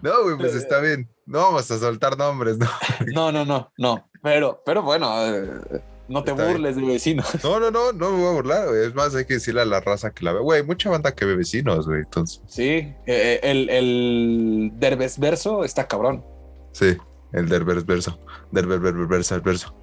No, 0.01 0.23
güey, 0.23 0.37
pues 0.37 0.53
está 0.53 0.81
bien. 0.81 1.09
No 1.25 1.39
vamos 1.39 1.71
a 1.71 1.79
soltar 1.79 2.17
nombres, 2.17 2.57
¿no? 2.57 2.67
No, 3.13 3.31
no, 3.31 3.45
no, 3.45 3.71
no. 3.77 4.09
Pero, 4.21 4.61
pero 4.65 4.83
bueno, 4.83 5.09
eh, 5.25 5.81
no 6.09 6.23
te 6.25 6.31
Está 6.31 6.43
bien. 6.43 6.57
burles 6.57 6.75
de 6.75 6.81
vecinos. 6.81 7.41
No, 7.43 7.57
no, 7.57 7.71
no, 7.71 7.93
no 7.93 8.11
me 8.11 8.17
voy 8.17 8.27
a 8.27 8.31
burlar, 8.33 8.67
güey. 8.67 8.85
Es 8.85 8.93
más, 8.95 9.15
hay 9.15 9.23
que 9.23 9.35
decirle 9.35 9.61
a 9.61 9.65
la 9.65 9.79
raza 9.79 10.11
que 10.11 10.25
la 10.25 10.33
ve. 10.33 10.39
Güey, 10.41 10.63
mucha 10.63 10.89
banda 10.89 11.15
que 11.15 11.23
ve 11.23 11.37
vecinos, 11.37 11.87
güey. 11.87 12.01
Entonces, 12.01 12.41
Sí, 12.47 12.93
eh, 13.07 13.39
el, 13.41 13.69
el 13.69 14.71
Derbez 14.73 15.17
verso 15.17 15.63
está 15.63 15.87
cabrón. 15.87 16.25
sí, 16.73 16.97
el 17.33 17.49
Derbers 17.49 17.85
verso. 17.85 18.19
Derber 18.51 18.79
verso 18.79 19.41
verso. 19.41 19.75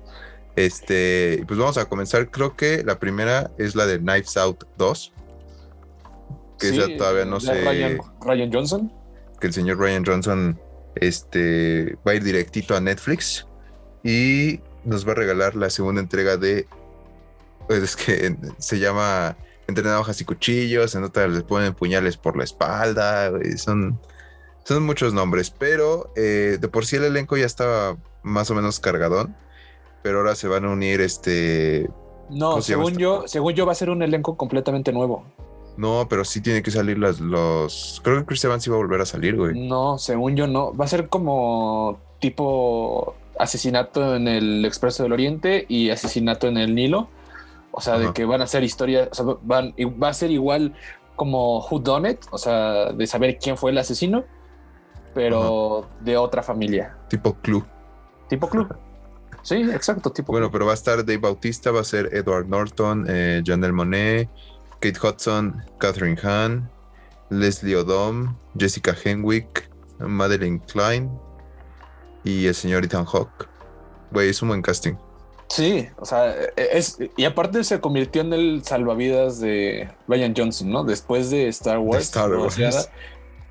Este, 0.57 1.45
pues 1.47 1.59
vamos 1.59 1.77
a 1.77 1.85
comenzar. 1.87 2.31
Creo 2.31 2.57
que 2.57 2.83
la 2.83 2.99
primera 2.99 3.51
es 3.59 3.75
la 3.75 3.87
de 3.87 3.99
Knives 3.99 4.37
Out 4.37 4.65
2. 4.79 5.13
Que 6.59 6.71
Sí, 6.71 6.79
esa 6.79 6.97
todavía 6.97 7.27
no 7.27 7.39
sé. 7.39 7.63
Ryan, 7.63 7.99
Ryan 8.23 8.53
Johnson. 8.53 8.93
que 9.41 9.49
el 9.49 9.53
señor 9.53 9.79
Ryan 9.79 10.05
Johnson 10.05 10.59
este, 10.95 11.97
va 12.07 12.13
a 12.13 12.15
ir 12.15 12.25
directito 12.25 12.75
a 12.75 12.81
Netflix 12.81 13.47
y 14.03 14.61
nos 14.85 15.07
va 15.07 15.13
a 15.13 15.17
regalar 15.17 15.55
la 15.55 15.69
segunda 15.69 16.01
entrega 16.01 16.37
de. 16.39 16.67
Pues 17.67 17.83
es 17.83 17.97
que 17.97 18.37
se 18.59 18.79
llama 18.79 19.37
Entre 19.67 19.85
navajas 19.85 20.21
y 20.21 20.25
cuchillos, 20.25 20.95
en 20.95 21.05
otra 21.05 21.29
les 21.29 21.43
ponen 21.43 21.75
puñales 21.75 22.17
por 22.17 22.37
la 22.37 22.45
espalda, 22.45 23.33
son, 23.57 24.01
son 24.67 24.85
muchos 24.85 25.15
nombres, 25.15 25.51
pero 25.51 26.11
eh, 26.17 26.59
de 26.61 26.69
por 26.69 26.87
sí 26.87 26.97
el 26.97 27.05
elenco 27.05 27.37
ya 27.37 27.47
estaba 27.47 27.97
más 28.25 28.51
o 28.51 28.55
menos 28.55 28.81
cargadón, 28.81 29.37
pero 30.03 30.19
ahora 30.19 30.35
se 30.35 30.49
van 30.49 30.65
a 30.65 30.71
unir 30.71 31.01
este. 31.01 31.89
No, 32.31 32.51
¿Cómo 32.51 32.63
se 32.63 32.73
llama 32.73 32.87
según 32.87 32.99
yo, 32.99 33.23
según 33.27 33.53
yo 33.55 33.65
va 33.65 33.73
a 33.73 33.77
ser 33.77 33.91
un 33.91 34.03
elenco 34.03 34.37
completamente 34.37 34.93
nuevo. 34.93 35.25
No, 35.77 36.09
pero 36.11 36.25
sí 36.25 36.41
tiene 36.41 36.63
que 36.63 36.73
salir 36.73 36.99
las, 36.99 37.21
los. 37.21 38.01
Creo 38.03 38.19
que 38.19 38.27
Chris 38.27 38.45
Evans 38.45 38.67
iba 38.67 38.75
a 38.75 38.79
volver 38.79 39.01
a 39.01 39.07
salir, 39.07 39.37
güey. 39.37 39.69
No, 39.69 39.99
según 39.99 40.35
yo 40.35 40.49
no. 40.49 40.77
Va 40.77 40.87
a 40.87 40.89
ser 40.89 41.09
como 41.09 42.01
tipo 42.19 43.15
asesinato 43.39 44.17
en 44.17 44.27
el 44.27 44.65
Expreso 44.65 45.05
del 45.05 45.13
Oriente 45.13 45.65
y 45.69 45.91
asesinato 45.91 46.49
en 46.49 46.57
el 46.57 46.75
Nilo. 46.75 47.09
O 47.71 47.81
sea, 47.81 47.99
de 47.99 48.13
que 48.15 48.25
van 48.25 48.41
a 48.41 48.45
hacer 48.45 48.65
historias, 48.65 49.11
o 49.13 49.15
sea, 49.15 49.25
van, 49.43 49.75
va 50.03 50.09
a 50.09 50.15
ser 50.15 50.31
igual 50.31 50.75
como 51.15 51.65
Who 51.67 51.79
Done 51.79 52.11
It, 52.11 52.21
o 52.31 52.39
sea, 52.39 52.93
de 52.93 53.07
saber 53.07 53.39
quién 53.39 53.59
fue 53.59 53.71
el 53.71 53.79
asesino, 53.79 54.25
pero 55.17 55.89
de 56.01 56.17
otra 56.19 56.43
familia. 56.43 56.95
Tipo 57.09 57.35
Clue. 57.41 57.65
Tipo 58.29 58.49
club. 58.49 58.69
Sí, 59.43 59.63
exacto, 59.73 60.11
tipo 60.11 60.33
Bueno, 60.33 60.47
club. 60.47 60.53
pero 60.55 60.67
va 60.67 60.73
a 60.73 60.75
estar 60.75 60.97
Dave 61.05 61.19
Bautista, 61.19 61.71
va 61.71 61.81
a 61.81 61.85
ser 61.85 62.11
Edward 62.13 62.49
Norton, 62.49 63.07
eh, 63.09 63.43
Janelle 63.47 63.73
Monet, 63.73 64.29
Kate 64.81 64.99
Hudson, 65.01 65.63
Catherine 65.79 66.19
Hahn, 66.21 66.69
Leslie 67.31 67.77
Odom, 67.77 68.37
Jessica 68.59 68.93
Henwick, 69.05 69.71
Madeline 70.01 70.59
Klein 70.59 71.09
y 72.25 72.49
el 72.49 72.57
señor 72.57 72.85
Ethan 72.85 73.05
Hawke. 73.05 73.47
Güey, 74.11 74.31
es 74.31 74.43
un 74.43 74.49
buen 74.49 74.63
casting. 74.63 74.95
Sí, 75.49 75.87
o 75.97 76.05
sea, 76.05 76.35
es, 76.57 76.99
y 77.17 77.25
aparte 77.25 77.63
se 77.63 77.81
convirtió 77.81 78.23
en 78.23 78.33
el 78.33 78.65
salvavidas 78.65 79.39
de 79.39 79.89
Ryan 80.09 80.35
Johnson, 80.37 80.71
¿no? 80.71 80.83
Después 80.83 81.31
de 81.31 81.47
Star 81.47 81.79
Wars. 81.79 82.03
Star 82.03 82.35
Wars. 82.35 82.59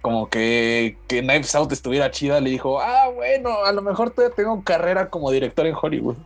Como 0.05 0.29
que, 0.29 0.99
que 1.07 1.21
Knives 1.21 1.55
Out 1.55 1.71
estuviera 1.71 2.11
chida, 2.11 2.39
le 2.39 2.51
dijo, 2.51 2.79
ah, 2.79 3.09
bueno, 3.09 3.65
a 3.65 3.71
lo 3.71 3.81
mejor 3.81 4.11
todavía 4.11 4.35
tengo 4.35 4.63
carrera 4.63 5.09
como 5.09 5.31
director 5.31 5.65
en 5.65 5.73
Hollywood. 5.81 6.17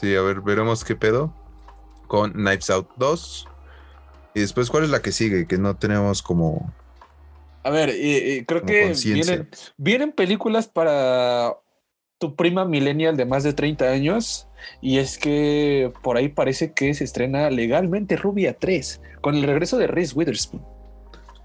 Sí, 0.00 0.16
a 0.16 0.22
ver, 0.22 0.40
veremos 0.40 0.86
qué 0.86 0.96
pedo 0.96 1.34
con 2.06 2.32
Knives 2.32 2.70
Out 2.70 2.88
2. 2.96 3.46
Y 4.32 4.40
después, 4.40 4.70
¿cuál 4.70 4.84
es 4.84 4.88
la 4.88 5.02
que 5.02 5.12
sigue? 5.12 5.46
Que 5.46 5.58
no 5.58 5.76
tenemos 5.76 6.22
como... 6.22 6.72
A 7.62 7.68
ver, 7.68 7.90
creo 8.46 8.62
que 8.62 8.94
vienen, 9.04 9.50
vienen 9.76 10.12
películas 10.12 10.66
para 10.66 11.58
tu 12.16 12.36
prima 12.36 12.64
millennial 12.64 13.18
de 13.18 13.26
más 13.26 13.42
de 13.42 13.52
30 13.52 13.84
años. 13.84 14.48
Y 14.80 14.96
es 14.96 15.18
que 15.18 15.92
por 16.02 16.16
ahí 16.16 16.30
parece 16.30 16.72
que 16.72 16.94
se 16.94 17.04
estrena 17.04 17.50
legalmente 17.50 18.16
Rubia 18.16 18.56
3 18.58 19.02
con 19.20 19.34
el 19.34 19.42
regreso 19.42 19.76
de 19.76 19.88
Reese 19.88 20.14
Witherspoon. 20.14 20.77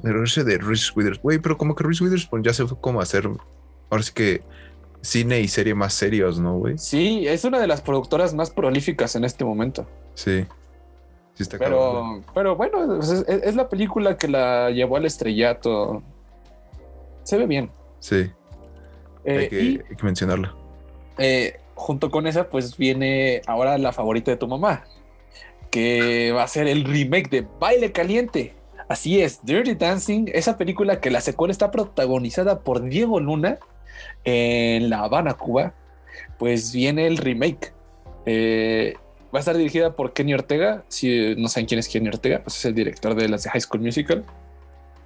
El 0.04 0.14
regreso 0.14 0.43
de 0.43 0.58
Reese 0.58 0.91
Witherspoon. 0.95 1.24
Güey, 1.24 1.39
pero 1.39 1.58
como 1.58 1.76
que 1.76 1.84
Reese 1.84 2.04
Witherspoon 2.04 2.43
ya 2.43 2.54
se 2.54 2.66
fue 2.68 2.80
como 2.80 2.99
a 2.99 3.04
hacer... 3.04 3.30
Ahora 3.89 4.04
sí 4.04 4.12
que 4.14 4.41
cine 5.01 5.39
y 5.41 5.47
serie 5.47 5.76
más 5.76 5.93
serios, 5.93 6.39
¿no, 6.39 6.58
güey? 6.58 6.78
Sí, 6.78 7.28
es 7.28 7.43
una 7.45 7.60
de 7.60 7.68
las 7.68 7.82
productoras 7.82 8.34
más 8.34 8.51
prolíficas 8.51 9.16
en 9.16 9.24
este 9.24 9.43
momento. 9.45 9.86
Sí. 10.16 10.45
Sí 11.36 11.43
está. 11.43 11.58
Pero, 11.58 12.22
pero 12.34 12.56
bueno, 12.56 12.86
pues 12.97 13.10
es, 13.10 13.26
es 13.28 13.56
la 13.56 13.68
película 13.70 14.18
que 14.18 14.28
la 14.28 14.70
llevó 14.72 14.97
al 14.97 15.06
estrellato. 15.06 16.04
Se 17.24 17.38
ve 17.38 17.47
bien. 17.47 17.72
Sí. 17.99 18.32
Eh, 19.26 19.38
hay, 19.38 19.49
que, 19.49 19.62
y 19.62 19.68
hay 19.89 19.95
que 19.95 20.04
mencionarla. 20.04 20.54
eh, 21.18 21.60
junto 21.76 22.12
con 22.12 22.28
esa, 22.28 22.49
pues 22.49 22.78
viene 22.78 23.41
ahora 23.47 23.78
la 23.78 23.91
favorita 23.93 24.32
de 24.32 24.38
tu 24.38 24.47
mamá, 24.47 24.84
que 25.72 26.32
va 26.32 26.43
a 26.43 26.47
ser 26.47 26.68
el 26.68 26.84
remake 26.86 27.30
de 27.30 27.47
Baile 27.60 27.91
Caliente. 27.91 28.54
Así 28.88 29.21
es, 29.21 29.39
Dirty 29.43 29.75
Dancing, 29.75 30.25
esa 30.34 30.57
película 30.57 30.99
que 30.99 31.09
la 31.09 31.21
secuela 31.21 31.51
está 31.51 31.71
protagonizada 31.71 32.59
por 32.59 32.81
Diego 32.84 33.19
Luna 33.19 33.57
en 34.25 34.89
La 34.89 34.99
Habana, 34.99 35.34
Cuba, 35.36 35.73
pues 36.38 36.73
viene 36.73 37.07
el 37.07 37.17
remake. 37.17 37.73
Eh, 38.25 38.95
va 39.34 39.39
a 39.39 39.41
estar 39.41 39.57
dirigida 39.57 39.95
por 39.95 40.13
Kenny 40.13 40.34
Ortega. 40.34 40.84
Si 40.89 41.36
no 41.38 41.47
saben 41.47 41.65
quién 41.65 41.79
es 41.79 41.88
Kenny 41.88 42.07
Ortega, 42.09 42.41
pues 42.43 42.57
es 42.57 42.65
el 42.65 42.75
director 42.75 43.15
de 43.15 43.29
las 43.29 43.43
de 43.43 43.49
High 43.49 43.61
School 43.61 43.81
Musical. 43.81 44.23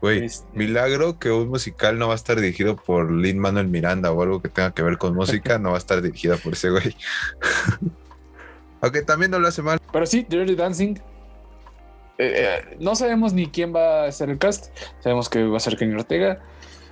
Güey, 0.02 0.26
Este- 0.26 0.46
milagro 0.54 1.18
que 1.18 1.32
un 1.32 1.48
musical 1.50 1.98
no 1.98 2.08
va 2.08 2.14
a 2.14 2.18
estar 2.18 2.40
dirigido 2.40 2.76
por 2.76 3.12
Lin 3.12 3.40
Manuel 3.40 3.68
Miranda 3.68 4.12
o 4.12 4.22
algo 4.22 4.42
que 4.42 4.50
tenga 4.50 4.72
que 4.72 4.84
ver 4.84 4.98
con 4.98 5.16
música, 5.16 5.58
no 5.60 5.70
va 5.70 5.76
a 5.76 5.80
estar 5.80 6.02
dirigida 6.02 6.38
por 6.38 6.54
ese 6.54 6.70
güey. 6.70 6.96
Aunque 8.82 9.02
también 9.02 9.32
no 9.32 9.40
lo 9.40 9.48
hace 9.48 9.62
mal. 9.62 9.80
Pero 9.92 10.06
sí, 10.06 10.26
Dirty 10.28 10.56
Dancing. 10.56 10.96
Eh, 12.18 12.62
eh, 12.72 12.78
no 12.80 12.96
sabemos 12.96 13.34
ni 13.34 13.48
quién 13.48 13.74
va 13.76 14.06
a 14.06 14.12
ser 14.12 14.30
el 14.30 14.38
cast. 14.38 14.68
Sabemos 15.02 15.30
que 15.30 15.44
va 15.46 15.58
a 15.58 15.60
ser 15.60 15.78
Kenny 15.78 15.94
Ortega. 15.96 16.40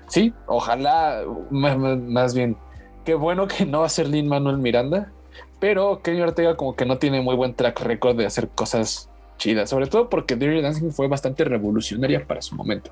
Sí, 0.07 0.33
ojalá, 0.45 1.23
más 1.49 2.35
bien, 2.35 2.57
qué 3.05 3.15
bueno 3.15 3.47
que 3.47 3.65
no 3.65 3.79
va 3.81 3.87
a 3.87 3.89
ser 3.89 4.07
Lin 4.07 4.27
Manuel 4.27 4.57
Miranda. 4.57 5.11
Pero 5.59 6.01
Kenny 6.03 6.21
Ortega 6.21 6.55
como 6.57 6.75
que 6.75 6.85
no 6.85 6.97
tiene 6.97 7.21
muy 7.21 7.35
buen 7.35 7.53
track 7.55 7.79
record 7.81 8.17
de 8.17 8.25
hacer 8.25 8.49
cosas 8.49 9.09
chidas. 9.37 9.69
Sobre 9.69 9.87
todo 9.87 10.09
porque 10.09 10.35
Dirty 10.35 10.61
Dancing 10.61 10.91
fue 10.91 11.07
bastante 11.07 11.43
revolucionaria 11.43 12.25
para 12.25 12.41
su 12.41 12.55
momento. 12.55 12.91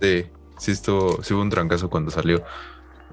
Sí, 0.00 0.26
sí 0.58 0.72
estuvo, 0.72 1.22
sí 1.22 1.34
hubo 1.34 1.42
un 1.42 1.50
trancazo 1.50 1.90
cuando 1.90 2.10
salió. 2.10 2.42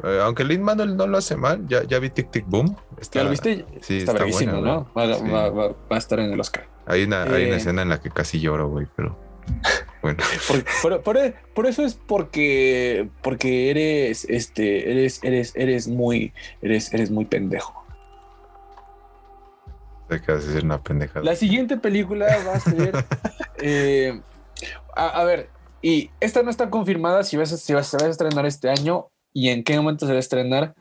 Eh, 0.03 0.19
aunque 0.23 0.45
Lin 0.45 0.63
Manuel 0.63 0.95
no 0.95 1.07
lo 1.07 1.17
hace 1.17 1.35
mal, 1.35 1.67
ya, 1.67 1.83
ya 1.83 1.99
vi 1.99 2.09
Tic 2.09 2.31
Tic 2.31 2.45
Boom. 2.47 2.75
Está- 3.01 3.19
¿Ya 3.19 3.23
lo 3.25 3.31
viste? 3.31 3.65
Sí, 3.81 3.97
está, 3.97 4.13
está 4.13 4.25
buena, 4.25 4.53
¿no? 4.53 4.87
Va, 4.97 5.13
Sí. 5.15 5.23
va- 5.29 5.49
va- 5.49 5.67
va 5.67 5.75
a 5.95 5.97
estar 5.97 6.19
en 6.19 6.31
el 6.31 6.39
Oscar. 6.39 6.65
Hay 6.89 7.03
una, 7.03 7.23
hay 7.23 7.45
una 7.45 7.53
Eh. 7.53 7.57
escena 7.57 7.81
en 7.83 7.89
la 7.89 8.01
que 8.01 8.09
casi 8.09 8.39
lloro, 8.41 8.67
güey, 8.69 8.87
pero 8.95 9.17
bueno. 10.01 10.17
Por, 10.47 10.63
por- 10.81 11.01
por- 11.03 11.33
por 11.55 11.65
eso 11.67 11.83
es 11.85 11.93
porque 11.95 13.09
porque 13.21 13.69
eres 13.71 14.25
este 14.29 14.91
eres 14.91 15.23
eres 15.23 15.55
eres 15.55 15.87
muy 15.87 16.33
eres 16.61 16.93
eres 16.93 17.09
muy 17.11 17.25
pendejo. 17.25 17.73
Te 20.07 20.19
quedas 20.21 20.41
de 20.41 20.47
decir 20.53 20.65
una 20.65 20.81
pendejada. 20.81 21.23
La 21.23 21.35
siguiente 21.35 21.77
película 21.77 22.25
va 22.47 22.53
a 22.55 22.59
ser 22.59 22.93
eh, 23.61 24.19
a, 24.95 25.07
a 25.21 25.23
ver 25.23 25.49
y 25.81 26.09
esta 26.19 26.41
no 26.43 26.49
está 26.49 26.69
confirmada 26.69 27.23
si, 27.23 27.37
vas 27.37 27.49
si 27.61 27.73
vas- 27.73 27.87
se 27.87 27.97
va 27.97 28.07
a 28.07 28.09
estrenar 28.09 28.45
este 28.45 28.69
año 28.69 29.07
y 29.31 29.49
en 29.49 29.63
qué 29.63 29.77
momento 29.77 30.05
se 30.07 30.11
va 30.11 30.17
a 30.17 30.19
estrenar, 30.19 30.73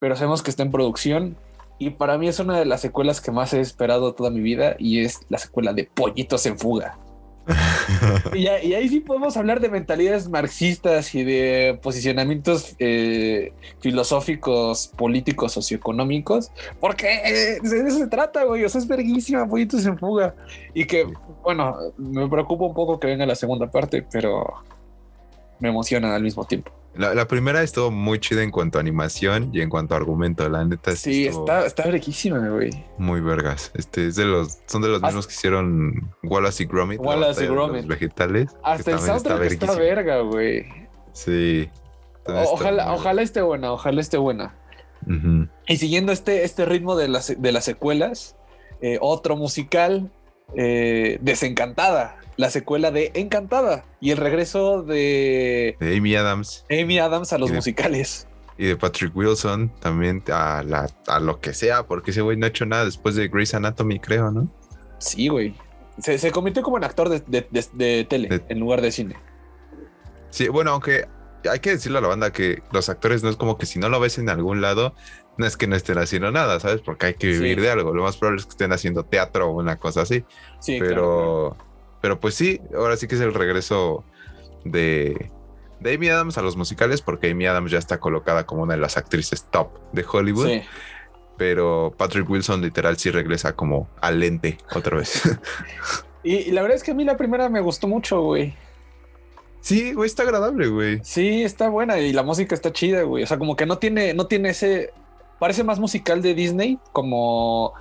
pero 0.00 0.16
sabemos 0.16 0.42
que 0.42 0.50
está 0.50 0.62
en 0.62 0.70
producción 0.72 1.36
y 1.78 1.90
para 1.90 2.16
mí 2.18 2.28
es 2.28 2.38
una 2.38 2.58
de 2.58 2.64
las 2.64 2.80
secuelas 2.80 3.20
que 3.20 3.30
más 3.32 3.52
he 3.54 3.60
esperado 3.60 4.14
toda 4.14 4.30
mi 4.30 4.40
vida 4.40 4.76
y 4.78 5.00
es 5.00 5.20
la 5.28 5.38
secuela 5.38 5.72
de 5.72 5.84
Pollitos 5.84 6.46
en 6.46 6.58
Fuga. 6.58 6.98
Y, 8.34 8.46
a- 8.46 8.62
y 8.64 8.72
ahí 8.72 8.88
sí 8.88 9.00
podemos 9.00 9.36
hablar 9.36 9.60
de 9.60 9.68
mentalidades 9.68 10.28
marxistas 10.30 11.14
y 11.14 11.24
de 11.24 11.78
posicionamientos 11.82 12.74
eh, 12.78 13.52
filosóficos, 13.80 14.88
políticos, 14.96 15.52
socioeconómicos, 15.52 16.50
porque 16.80 17.06
eh, 17.24 17.58
de 17.62 17.88
eso 17.88 17.98
se 17.98 18.06
trata, 18.06 18.44
güey. 18.44 18.64
O 18.64 18.68
sea, 18.68 18.80
es 18.80 18.86
verguísima, 18.88 19.46
pollitos 19.46 19.84
en 19.84 19.98
fuga. 19.98 20.34
Y 20.72 20.86
que, 20.86 21.06
bueno, 21.42 21.76
me 21.98 22.26
preocupa 22.28 22.64
un 22.64 22.74
poco 22.74 22.98
que 22.98 23.08
venga 23.08 23.26
la 23.26 23.34
segunda 23.34 23.70
parte, 23.70 24.04
pero 24.10 24.46
me 25.60 25.68
emociona 25.68 26.14
al 26.14 26.22
mismo 26.22 26.44
tiempo. 26.46 26.72
La, 26.96 27.12
la 27.14 27.26
primera 27.26 27.62
estuvo 27.62 27.90
muy 27.90 28.20
chida 28.20 28.42
en 28.42 28.50
cuanto 28.50 28.78
a 28.78 28.80
animación 28.80 29.50
y 29.52 29.60
en 29.60 29.68
cuanto 29.68 29.94
a 29.94 29.96
argumento. 29.96 30.48
La 30.48 30.64
neta 30.64 30.94
Sí, 30.94 31.26
está, 31.26 31.66
está 31.66 31.84
verguísima, 31.84 32.38
güey. 32.48 32.70
muy 32.98 33.20
vergas. 33.20 33.72
Este 33.74 34.06
es 34.06 34.16
de 34.16 34.24
los, 34.24 34.58
son 34.66 34.82
de 34.82 34.88
los 34.88 34.96
Hasta- 34.96 35.06
mismos 35.08 35.26
que 35.26 35.32
hicieron 35.34 36.14
Wallace 36.22 36.62
y 36.62 36.66
Gromit. 36.66 37.00
la 37.00 37.06
Wallace 37.06 37.44
y 37.44 37.48
Gromit. 37.48 37.76
Los 37.80 37.86
vegetales. 37.88 38.50
Hasta 38.62 38.92
el 38.92 38.98
soundtrack 39.00 39.42
está, 39.42 39.74
verga, 39.74 40.20
güey. 40.20 40.66
Sí. 41.12 41.68
O- 42.26 42.52
Ojalá, 42.52 42.86
muy 42.86 42.94
ojalá 42.96 43.22
esté 43.22 43.42
buena, 43.42 43.72
ojalá 43.72 44.00
esté 44.00 44.16
buena. 44.16 44.54
Y 45.66 45.76
siguiendo 45.76 46.12
este, 46.12 46.44
este 46.44 46.64
ritmo 46.64 46.96
de 46.96 47.08
las, 47.08 47.40
de 47.40 47.52
las 47.52 47.64
secuelas, 47.64 48.36
eh, 48.80 48.98
otro 49.00 49.36
musical, 49.36 50.10
eh, 50.56 51.18
Desencantada, 51.20 52.16
la 52.36 52.50
secuela 52.50 52.90
de 52.90 53.10
Encantada 53.14 53.84
y 54.00 54.10
el 54.10 54.18
regreso 54.18 54.82
de 54.82 55.76
De 55.80 55.96
Amy 55.96 56.14
Adams 56.16 56.64
Amy 56.70 56.98
Adams 56.98 57.32
a 57.32 57.38
los 57.38 57.50
de- 57.50 57.56
musicales. 57.56 58.26
y 58.58 58.66
de 58.66 58.76
Patrick 58.76 59.14
Wilson 59.16 59.72
también 59.80 60.22
a, 60.32 60.62
la, 60.66 60.88
a 61.06 61.20
lo 61.20 61.40
que 61.40 61.54
sea, 61.54 61.84
porque 61.86 62.10
ese 62.12 62.20
güey 62.22 62.36
no 62.36 62.46
ha 62.46 62.48
hecho 62.50 62.66
nada 62.66 62.84
después 62.84 63.14
de 63.16 63.28
Grey's 63.28 63.54
Anatomy, 63.54 63.98
creo, 64.00 64.30
¿no? 64.30 64.48
Sí, 64.98 65.28
güey. 65.28 65.54
Se, 65.98 66.18
se 66.18 66.30
convirtió 66.32 66.62
como 66.62 66.76
en 66.78 66.84
actor 66.84 67.08
de, 67.08 67.20
de- 67.28 68.04
tele 68.04 68.42
en 68.48 68.58
lugar 68.60 68.80
de 68.80 68.90
cine. 68.90 69.16
Sí, 70.30 70.48
bueno, 70.48 70.72
aunque 70.72 71.06
hay 71.48 71.60
que 71.60 71.70
decirle 71.70 71.98
a 71.98 72.00
la 72.00 72.08
banda 72.08 72.32
que 72.32 72.62
los 72.72 72.88
actores 72.88 73.22
no 73.22 73.28
es 73.30 73.36
como 73.36 73.58
que 73.58 73.66
si 73.66 73.78
no 73.78 73.88
lo 73.88 74.00
ves 74.00 74.18
en 74.18 74.28
algún 74.28 74.60
lado, 74.60 74.94
no 75.36 75.46
es 75.46 75.56
que 75.56 75.66
no 75.66 75.74
estén 75.76 75.98
haciendo 75.98 76.30
nada, 76.30 76.60
¿sabes? 76.60 76.80
Porque 76.80 77.06
hay 77.06 77.14
que 77.14 77.26
vivir 77.28 77.56
Sí. 77.58 77.62
de 77.62 77.70
algo. 77.70 77.92
Lo 77.92 78.02
más 78.02 78.16
probable 78.16 78.40
es 78.40 78.46
que 78.46 78.50
estén 78.50 78.72
haciendo 78.72 79.04
teatro 79.04 79.48
o 79.48 79.52
una 79.60 79.76
cosa 79.78 80.02
así. 80.02 80.24
Sí, 80.60 80.76
pero, 80.78 80.88
claro, 80.94 81.56
claro. 81.56 81.96
pero 82.00 82.20
pues 82.20 82.34
sí, 82.34 82.60
ahora 82.76 82.96
sí 82.96 83.08
que 83.08 83.14
es 83.16 83.20
el 83.20 83.34
regreso 83.34 84.04
de, 84.64 85.30
de 85.80 85.94
Amy 85.94 86.08
Adams 86.08 86.38
a 86.38 86.42
los 86.42 86.56
musicales, 86.56 87.02
porque 87.02 87.30
Amy 87.30 87.46
Adams 87.46 87.70
ya 87.72 87.78
está 87.78 87.98
colocada 87.98 88.46
como 88.46 88.62
una 88.62 88.74
de 88.74 88.80
las 88.80 88.96
actrices 88.96 89.44
top 89.50 89.70
de 89.92 90.04
Hollywood. 90.10 90.48
Sí. 90.48 90.62
Pero 91.36 91.92
Patrick 91.98 92.30
Wilson 92.30 92.62
literal 92.62 92.96
sí 92.96 93.10
regresa 93.10 93.56
como 93.56 93.88
al 94.00 94.20
lente 94.20 94.56
otra 94.72 94.98
vez. 94.98 95.22
Y, 96.22 96.36
y 96.48 96.50
la 96.52 96.62
verdad 96.62 96.76
es 96.76 96.84
que 96.84 96.92
a 96.92 96.94
mí 96.94 97.04
la 97.04 97.16
primera 97.16 97.48
me 97.48 97.60
gustó 97.60 97.88
mucho, 97.88 98.20
güey. 98.22 98.54
sí, 99.60 99.94
güey, 99.94 100.06
está 100.06 100.22
agradable, 100.22 100.68
güey. 100.68 101.00
Sí, 101.02 101.42
está 101.42 101.68
buena 101.70 101.98
y 101.98 102.12
la 102.12 102.22
música 102.22 102.54
está 102.54 102.72
chida, 102.72 103.02
güey. 103.02 103.24
O 103.24 103.26
sea, 103.26 103.36
como 103.36 103.56
que 103.56 103.66
no 103.66 103.78
tiene, 103.78 104.14
no 104.14 104.28
tiene 104.28 104.50
ese. 104.50 104.92
Parece 105.44 105.62
más 105.62 105.78
musical 105.78 106.22
de 106.22 106.32
Disney, 106.34 106.78
como 106.92 107.74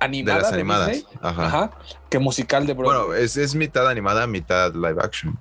De 0.00 0.06
animada. 0.06 0.38
las 0.38 0.48
de 0.50 0.54
animadas. 0.54 0.88
Disney, 0.92 1.12
Ajá. 1.20 1.46
Ajá. 1.46 1.70
Que 2.08 2.18
musical 2.18 2.66
de 2.66 2.72
Broadway. 2.72 3.06
Bueno, 3.06 3.14
es, 3.22 3.36
es 3.36 3.54
mitad 3.54 3.86
animada, 3.86 4.26
mitad 4.26 4.72
live 4.72 4.96
action. 4.98 5.38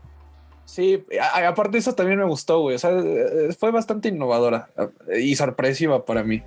Sí, 0.65 1.05
a- 1.21 1.47
aparte 1.47 1.71
de 1.71 1.77
eso 1.77 1.93
también 1.95 2.19
me 2.19 2.25
gustó, 2.25 2.59
güey. 2.59 2.75
O 2.75 2.77
sea, 2.77 2.91
eh, 2.91 3.55
fue 3.57 3.71
bastante 3.71 4.09
innovadora 4.09 4.69
eh, 5.13 5.21
y 5.21 5.33
sorpresiva 5.37 6.03
para 6.03 6.23
mí. 6.25 6.43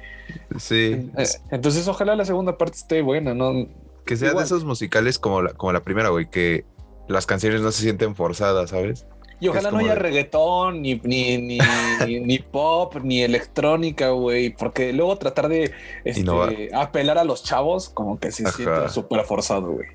Sí. 0.59 1.11
Eh, 1.17 1.27
Entonces, 1.51 1.89
ojalá 1.89 2.15
la 2.17 2.27
segunda 2.27 2.59
parte 2.59 2.77
esté 2.77 3.01
buena, 3.01 3.33
¿no? 3.33 3.67
Que 4.05 4.17
sea 4.19 4.29
igual. 4.29 4.43
de 4.45 4.47
esos 4.47 4.65
musicales 4.67 5.19
como 5.19 5.41
la, 5.41 5.55
como 5.55 5.73
la 5.73 5.81
primera, 5.83 6.11
güey, 6.11 6.29
que 6.29 6.67
las 7.09 7.25
canciones 7.25 7.63
no 7.63 7.73
se 7.73 7.81
sienten 7.81 8.15
forzadas, 8.15 8.69
¿sabes? 8.69 9.07
Y 9.41 9.49
ojalá 9.49 9.71
no 9.71 9.79
haya 9.79 9.95
de- 9.95 10.01
reggaetón, 10.01 10.81
ni, 10.83 10.95
ni, 11.03 11.39
ni, 12.07 12.21
ni, 12.21 12.39
pop, 12.39 12.97
ni 13.03 13.23
electrónica, 13.23 14.11
güey. 14.11 14.51
Porque 14.51 14.93
luego 14.93 15.17
tratar 15.19 15.49
de 15.49 15.73
este, 16.05 16.71
apelar 16.75 17.19
a 17.19 17.25
los 17.25 17.43
chavos, 17.43 17.89
como 17.89 18.19
que 18.19 18.31
se 18.33 18.47
Ajá. 18.47 18.57
siente 18.57 18.89
súper 18.89 19.25
forzado, 19.25 19.73
güey. 19.73 19.89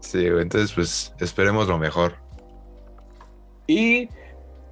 Sí, 0.00 0.28
güey, 0.28 0.42
entonces 0.42 0.72
pues 0.72 1.12
esperemos 1.20 1.68
lo 1.68 1.78
mejor. 1.78 2.14
Y 3.66 4.08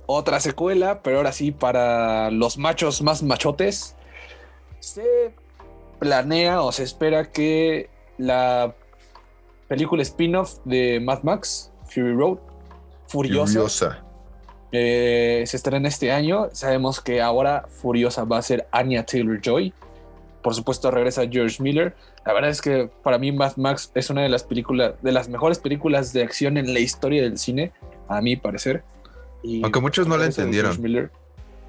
otra 0.07 0.41
secuela, 0.41 1.03
pero 1.03 1.19
ahora 1.19 1.33
sí 1.33 1.51
para 1.53 2.31
los 2.31 2.59
machos 2.59 3.03
más 3.03 3.23
machotes. 3.23 3.95
Se 4.81 5.35
planea 5.99 6.63
o 6.63 6.73
se 6.73 6.85
espera 6.85 7.31
que 7.31 7.91
la 8.19 8.75
película 9.69 10.03
spin-off 10.03 10.59
de 10.65 11.01
Mad 11.01 11.23
Max, 11.23 11.73
Fury 11.89 12.13
Road, 12.15 12.39
Furiosa, 13.09 13.53
Furiosa. 13.55 14.05
Eh, 14.73 15.45
se 15.47 15.57
estrena 15.57 15.89
este 15.89 16.13
año. 16.13 16.49
Sabemos 16.53 17.01
que 17.01 17.21
ahora 17.23 17.67
Furiosa 17.69 18.25
va 18.25 18.39
a 18.39 18.43
ser 18.43 18.67
Anya 18.73 19.05
Taylor 19.05 19.41
Joy. 19.41 19.73
Por 20.43 20.55
supuesto, 20.55 20.91
regresa 20.91 21.27
George 21.29 21.63
Miller. 21.63 21.95
La 22.25 22.33
verdad 22.33 22.51
es 22.51 22.61
que 22.61 22.89
para 23.03 23.19
mí 23.19 23.33
Mad 23.33 23.57
Max 23.57 23.91
es 23.95 24.11
una 24.11 24.23
de 24.23 24.29
las 24.29 24.43
películas, 24.45 24.95
de 25.03 25.13
las 25.13 25.29
mejores 25.29 25.59
películas 25.59 26.13
de 26.13 26.23
acción 26.23 26.57
en 26.57 26.73
la 26.73 26.81
historia 26.81 27.23
del 27.23 27.39
cine, 27.39 27.73
a 28.09 28.21
mi 28.21 28.37
parecer. 28.37 28.83
Y 29.43 29.63
Aunque 29.63 29.81
muchos 29.81 30.07
no 30.07 30.17
la 30.17 30.23
de 30.25 30.29
entendieron. 30.31 30.73
George 30.73 30.83
Miller. 30.83 31.11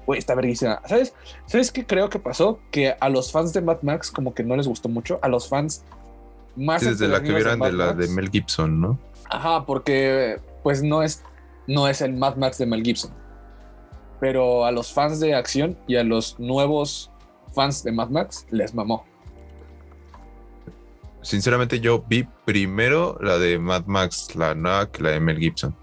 Güey, 0.06 0.18
está 0.18 0.34
verguísima. 0.34 0.80
¿Sabes? 0.86 1.12
¿Sabes 1.46 1.70
qué 1.70 1.84
creo 1.84 2.08
que 2.08 2.18
pasó? 2.18 2.60
Que 2.70 2.94
a 2.98 3.08
los 3.08 3.30
fans 3.30 3.52
de 3.52 3.60
Mad 3.60 3.82
Max 3.82 4.10
como 4.10 4.34
que 4.34 4.42
no 4.42 4.56
les 4.56 4.66
gustó 4.66 4.88
mucho. 4.88 5.18
A 5.22 5.28
los 5.28 5.48
fans 5.48 5.84
más 6.56 6.80
Sí, 6.82 6.88
desde 6.88 7.08
la 7.08 7.22
que 7.22 7.32
vieran 7.32 7.54
de 7.54 7.58
Mad 7.58 7.72
la 7.72 7.92
de. 7.92 8.08
Mel 8.08 8.30
Gibson, 8.30 8.80
¿no? 8.80 8.98
Ajá, 9.28 9.66
porque 9.66 10.38
pues 10.62 10.82
no 10.82 11.02
es, 11.02 11.22
no 11.68 11.86
es 11.86 12.00
el 12.00 12.14
Mad 12.14 12.34
Max 12.34 12.58
de 12.58 12.66
Mel 12.66 12.82
Gibson. 12.82 13.12
Pero 14.18 14.64
a 14.64 14.72
los 14.72 14.92
fans 14.92 15.20
de 15.20 15.34
acción 15.34 15.78
y 15.86 15.94
a 15.94 16.02
los 16.02 16.40
nuevos 16.40 17.12
fans 17.54 17.84
de 17.84 17.92
Mad 17.92 18.08
Max 18.08 18.46
les 18.50 18.74
mamó. 18.74 19.06
Sinceramente 21.22 21.78
yo 21.78 22.04
vi 22.08 22.26
primero 22.44 23.18
la 23.20 23.38
de 23.38 23.58
Mad 23.58 23.84
Max, 23.86 24.34
la 24.34 24.54
nueva, 24.54 24.90
que 24.90 25.02
la 25.02 25.10
de 25.10 25.20
Mel 25.20 25.38
Gibson. 25.38 25.76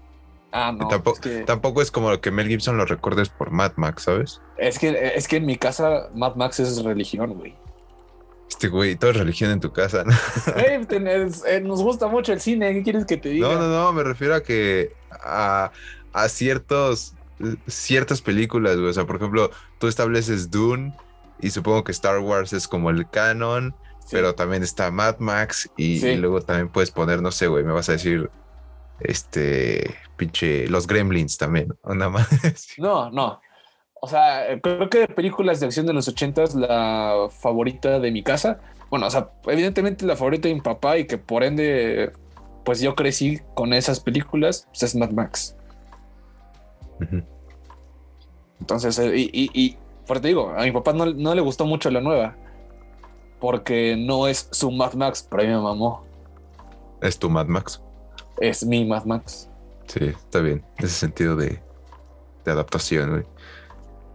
Ah, 0.52 0.72
no. 0.72 0.88
tampoco, 0.88 1.16
es, 1.16 1.20
que, 1.20 1.40
tampoco 1.44 1.82
es 1.82 1.90
como 1.90 2.18
que 2.20 2.30
Mel 2.30 2.48
Gibson 2.48 2.76
lo 2.78 2.84
recuerdes 2.84 3.28
por 3.28 3.50
Mad 3.50 3.72
Max, 3.76 4.04
¿sabes? 4.04 4.40
es, 4.56 4.78
que, 4.78 5.12
es 5.14 5.28
que 5.28 5.36
en 5.36 5.46
mi 5.46 5.56
casa 5.56 6.08
Mad 6.14 6.34
Max 6.34 6.60
es 6.60 6.82
religión, 6.82 7.34
güey. 7.34 7.54
Este 8.48 8.68
güey, 8.68 8.96
todo 8.96 9.10
es 9.10 9.16
religión 9.18 9.50
en 9.50 9.60
tu 9.60 9.72
casa, 9.72 10.04
¿no? 10.04 10.12
Tenés- 10.88 11.44
eh, 11.46 11.60
nos 11.60 11.82
gusta 11.82 12.06
mucho 12.06 12.32
el 12.32 12.40
cine, 12.40 12.72
¿qué 12.72 12.82
quieres 12.82 13.04
que 13.04 13.16
te 13.16 13.30
diga? 13.30 13.48
No, 13.48 13.58
no, 13.60 13.68
no, 13.68 13.92
me 13.92 14.02
refiero 14.02 14.34
a 14.34 14.42
que 14.42 14.92
a, 15.22 15.70
a 16.12 16.28
ciertos 16.28 17.14
ciertas 17.66 18.22
películas, 18.22 18.76
güey. 18.76 18.88
O 18.88 18.92
sea, 18.94 19.04
por 19.06 19.16
ejemplo, 19.16 19.50
tú 19.78 19.88
estableces 19.88 20.50
Dune 20.50 20.94
y 21.40 21.50
supongo 21.50 21.84
que 21.84 21.92
Star 21.92 22.18
Wars 22.20 22.52
es 22.54 22.66
como 22.66 22.90
el 22.90 23.08
canon, 23.10 23.74
Sí. 24.00 24.10
pero 24.12 24.34
también 24.36 24.62
está 24.62 24.90
Mad 24.90 25.18
Max 25.18 25.68
y, 25.76 25.98
Sí. 25.98 26.08
y 26.10 26.16
luego 26.16 26.40
también 26.40 26.68
puedes 26.68 26.90
poner, 26.92 27.20
no 27.20 27.32
sé, 27.32 27.48
güey, 27.48 27.64
me 27.64 27.72
vas 27.72 27.88
a 27.88 27.92
decir, 27.92 28.30
este, 29.00 29.94
pinche, 30.16 30.68
los 30.68 30.86
Gremlins 30.86 31.36
también, 31.38 31.74
onda 31.82 32.08
más. 32.08 32.26
No, 32.78 33.10
no. 33.10 33.40
O 34.00 34.08
sea, 34.08 34.44
creo 34.62 34.88
que 34.88 34.98
de 35.00 35.08
películas 35.08 35.58
de 35.60 35.66
acción 35.66 35.86
de 35.86 35.92
los 35.92 36.06
ochentas, 36.08 36.54
la 36.54 37.28
favorita 37.40 37.98
de 37.98 38.10
mi 38.12 38.22
casa, 38.22 38.60
bueno, 38.90 39.06
o 39.06 39.10
sea, 39.10 39.30
evidentemente 39.46 40.06
la 40.06 40.16
favorita 40.16 40.48
de 40.48 40.54
mi 40.54 40.60
papá 40.60 40.98
y 40.98 41.06
que 41.06 41.18
por 41.18 41.42
ende, 41.42 42.12
pues 42.66 42.80
yo 42.80 42.96
crecí 42.96 43.40
con 43.54 43.72
esas 43.72 44.00
películas, 44.00 44.66
pues 44.70 44.82
es 44.82 44.96
Mad 44.96 45.12
Max. 45.12 45.56
Entonces, 48.58 48.98
eh, 48.98 49.16
y, 49.16 49.30
y, 49.32 49.50
y 49.54 49.78
por 50.06 50.18
te 50.18 50.28
digo, 50.28 50.52
a 50.56 50.64
mi 50.64 50.72
papá 50.72 50.92
no, 50.92 51.06
no 51.06 51.34
le 51.34 51.40
gustó 51.40 51.64
mucho 51.64 51.90
la 51.90 52.00
nueva, 52.00 52.36
porque 53.40 53.96
no 53.96 54.26
es 54.26 54.48
su 54.50 54.72
Mad 54.72 54.94
Max, 54.94 55.26
pero 55.30 55.42
a 55.42 55.46
mí 55.46 55.52
me 55.52 55.60
mamó. 55.60 56.04
Es 57.00 57.16
tu 57.18 57.30
Mad 57.30 57.46
Max. 57.46 57.80
Es 58.40 58.66
mi 58.66 58.84
Mad 58.84 59.04
Max. 59.04 59.48
Sí, 59.86 60.06
está 60.06 60.40
bien. 60.40 60.64
Ese 60.78 60.88
sentido 60.88 61.36
de, 61.36 61.62
de 62.44 62.50
adaptación, 62.50 63.10
güey. 63.10 63.24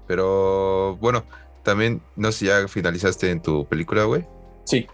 Pero 0.08 0.98
bueno, 0.98 1.24
también, 1.64 2.02
no 2.18 2.34
sé 2.34 2.40
si 2.40 2.46
ya 2.48 2.68
finalizaste 2.68 3.32
en 3.32 3.42
tu 3.42 3.66
película, 3.66 4.04
güey. 4.04 4.28
Sí. 4.66 4.88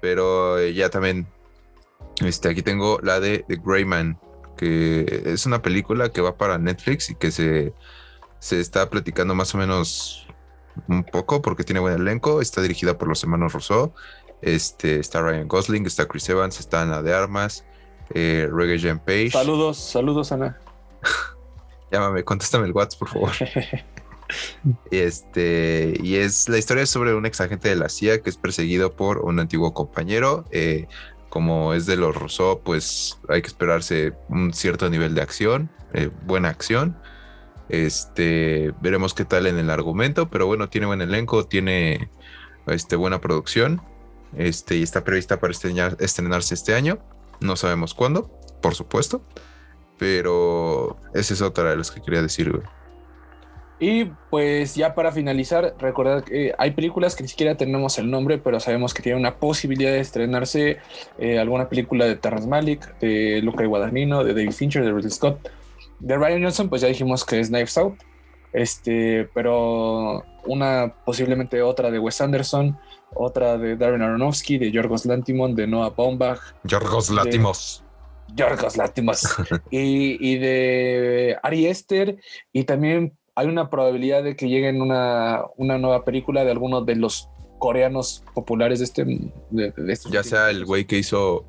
Pero 0.00 0.58
eh, 0.58 0.72
ya 0.72 0.88
también, 0.88 1.26
este, 2.24 2.48
aquí 2.48 2.62
tengo 2.62 2.98
la 3.02 3.20
de 3.20 3.44
The 3.48 3.60
Grey 3.64 3.84
Man, 3.84 4.18
que 4.56 5.22
es 5.26 5.46
una 5.46 5.62
película 5.62 6.10
que 6.10 6.20
va 6.20 6.36
para 6.36 6.58
Netflix 6.58 7.10
y 7.10 7.14
que 7.14 7.30
se, 7.30 7.74
se 8.38 8.60
está 8.60 8.88
platicando 8.88 9.34
más 9.34 9.54
o 9.54 9.58
menos 9.58 10.26
un 10.88 11.04
poco 11.04 11.42
porque 11.42 11.64
tiene 11.64 11.80
buen 11.80 11.94
elenco. 11.94 12.40
Está 12.40 12.62
dirigida 12.62 12.96
por 12.96 13.08
los 13.08 13.22
hermanos 13.22 13.52
Rousseau. 13.52 13.92
Este, 14.42 14.98
está 14.98 15.22
Ryan 15.22 15.48
Gosling, 15.48 15.86
está 15.86 16.06
Chris 16.06 16.28
Evans, 16.28 16.60
está 16.60 16.82
Ana 16.82 17.02
de 17.02 17.14
Armas, 17.14 17.64
eh, 18.14 18.48
Reggae 18.52 18.78
Jen 18.78 18.98
Page. 18.98 19.30
Saludos, 19.30 19.78
saludos, 19.78 20.32
Ana. 20.32 20.58
Llámame, 21.90 22.24
contéstame 22.24 22.66
el 22.66 22.72
WhatsApp, 22.72 22.98
por 22.98 23.08
favor. 23.08 23.32
Este, 24.90 25.94
y 26.02 26.16
es 26.16 26.48
la 26.48 26.58
historia 26.58 26.84
sobre 26.86 27.14
un 27.14 27.26
ex 27.26 27.40
agente 27.40 27.68
de 27.68 27.76
la 27.76 27.88
CIA 27.88 28.22
que 28.22 28.30
es 28.30 28.36
perseguido 28.36 28.96
por 28.96 29.18
un 29.18 29.38
antiguo 29.38 29.72
compañero. 29.72 30.44
Eh, 30.50 30.88
como 31.36 31.74
es 31.74 31.84
de 31.84 31.96
los 31.96 32.16
Rousseau, 32.16 32.62
pues 32.64 33.18
hay 33.28 33.42
que 33.42 33.48
esperarse 33.48 34.14
un 34.30 34.54
cierto 34.54 34.88
nivel 34.88 35.14
de 35.14 35.20
acción, 35.20 35.68
eh, 35.92 36.08
buena 36.24 36.48
acción. 36.48 36.96
Este, 37.68 38.72
veremos 38.80 39.12
qué 39.12 39.26
tal 39.26 39.46
en 39.46 39.58
el 39.58 39.68
argumento, 39.68 40.30
pero 40.30 40.46
bueno, 40.46 40.70
tiene 40.70 40.86
buen 40.86 41.02
elenco, 41.02 41.44
tiene 41.46 42.08
este, 42.66 42.96
buena 42.96 43.20
producción. 43.20 43.82
Este, 44.34 44.76
y 44.76 44.82
está 44.82 45.04
prevista 45.04 45.38
para 45.38 45.52
estrenar- 45.52 45.98
estrenarse 46.00 46.54
este 46.54 46.74
año. 46.74 47.00
No 47.42 47.56
sabemos 47.56 47.92
cuándo, 47.92 48.30
por 48.62 48.74
supuesto. 48.74 49.22
Pero 49.98 50.96
esa 51.12 51.34
es 51.34 51.42
otra 51.42 51.68
de 51.68 51.76
las 51.76 51.90
que 51.90 52.00
quería 52.00 52.22
decir, 52.22 52.50
güey. 52.50 52.62
Y 53.78 54.06
pues 54.30 54.74
ya 54.74 54.94
para 54.94 55.12
finalizar, 55.12 55.74
recordar 55.78 56.24
que 56.24 56.54
hay 56.56 56.70
películas 56.70 57.14
que 57.14 57.22
ni 57.22 57.28
siquiera 57.28 57.56
tenemos 57.56 57.98
el 57.98 58.10
nombre, 58.10 58.38
pero 58.38 58.58
sabemos 58.58 58.94
que 58.94 59.02
tiene 59.02 59.18
una 59.18 59.36
posibilidad 59.36 59.90
de 59.90 60.00
estrenarse 60.00 60.78
eh, 61.18 61.38
alguna 61.38 61.68
película 61.68 62.06
de 62.06 62.16
Terrence 62.16 62.48
Malick, 62.48 62.98
de 62.98 63.42
Luca 63.42 63.66
Guadagnino, 63.66 64.24
de 64.24 64.32
David 64.32 64.52
Fincher, 64.52 64.82
de 64.82 64.92
Ridley 64.92 65.10
Scott. 65.10 65.50
De 65.98 66.16
Ryan 66.16 66.42
Johnson, 66.42 66.68
pues 66.70 66.82
ya 66.82 66.88
dijimos 66.88 67.24
que 67.24 67.40
es 67.40 67.48
Knives 67.48 67.76
Out. 67.76 67.98
Este, 68.52 69.28
pero 69.34 70.24
una 70.46 70.94
posiblemente 71.04 71.60
otra 71.60 71.90
de 71.90 71.98
Wes 71.98 72.20
Anderson, 72.22 72.78
otra 73.14 73.58
de 73.58 73.76
Darren 73.76 74.00
Aronofsky, 74.00 74.56
de 74.56 74.70
Yorgos 74.70 75.04
Lantimos, 75.04 75.54
de 75.54 75.66
Noah 75.66 75.90
Baumbach, 75.90 76.38
Yorgos 76.64 77.10
Látimos. 77.10 77.82
Yorgos 78.34 78.78
Lantimos 78.78 79.22
y, 79.70 80.32
y 80.32 80.38
de 80.38 81.36
Ari 81.42 81.66
Esther 81.66 82.16
y 82.52 82.64
también 82.64 83.12
hay 83.36 83.46
una 83.48 83.70
probabilidad 83.70 84.24
de 84.24 84.34
que 84.34 84.48
lleguen 84.48 84.80
una, 84.82 85.42
una 85.56 85.78
nueva 85.78 86.04
película 86.04 86.44
de 86.44 86.50
alguno 86.50 86.80
de 86.82 86.96
los 86.96 87.28
coreanos 87.58 88.24
populares 88.34 88.78
de 88.80 88.84
este 88.86 89.04
de, 89.04 89.72
de 89.76 89.92
estos 89.92 90.10
Ya 90.10 90.22
sea 90.22 90.50
el 90.50 90.64
güey 90.64 90.86
que 90.86 90.98
hizo 90.98 91.44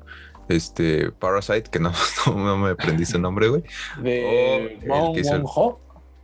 este 0.48 1.10
Parasite, 1.12 1.70
que 1.70 1.80
no, 1.80 1.92
me 2.58 2.70
aprendí 2.70 3.04
su 3.04 3.18
nombre, 3.18 3.48
güey. 3.48 3.62
de 4.02 4.56
el 4.80 4.88
Bong 4.88 5.16
el- 5.16 5.24
Joon-ho, 5.28 5.80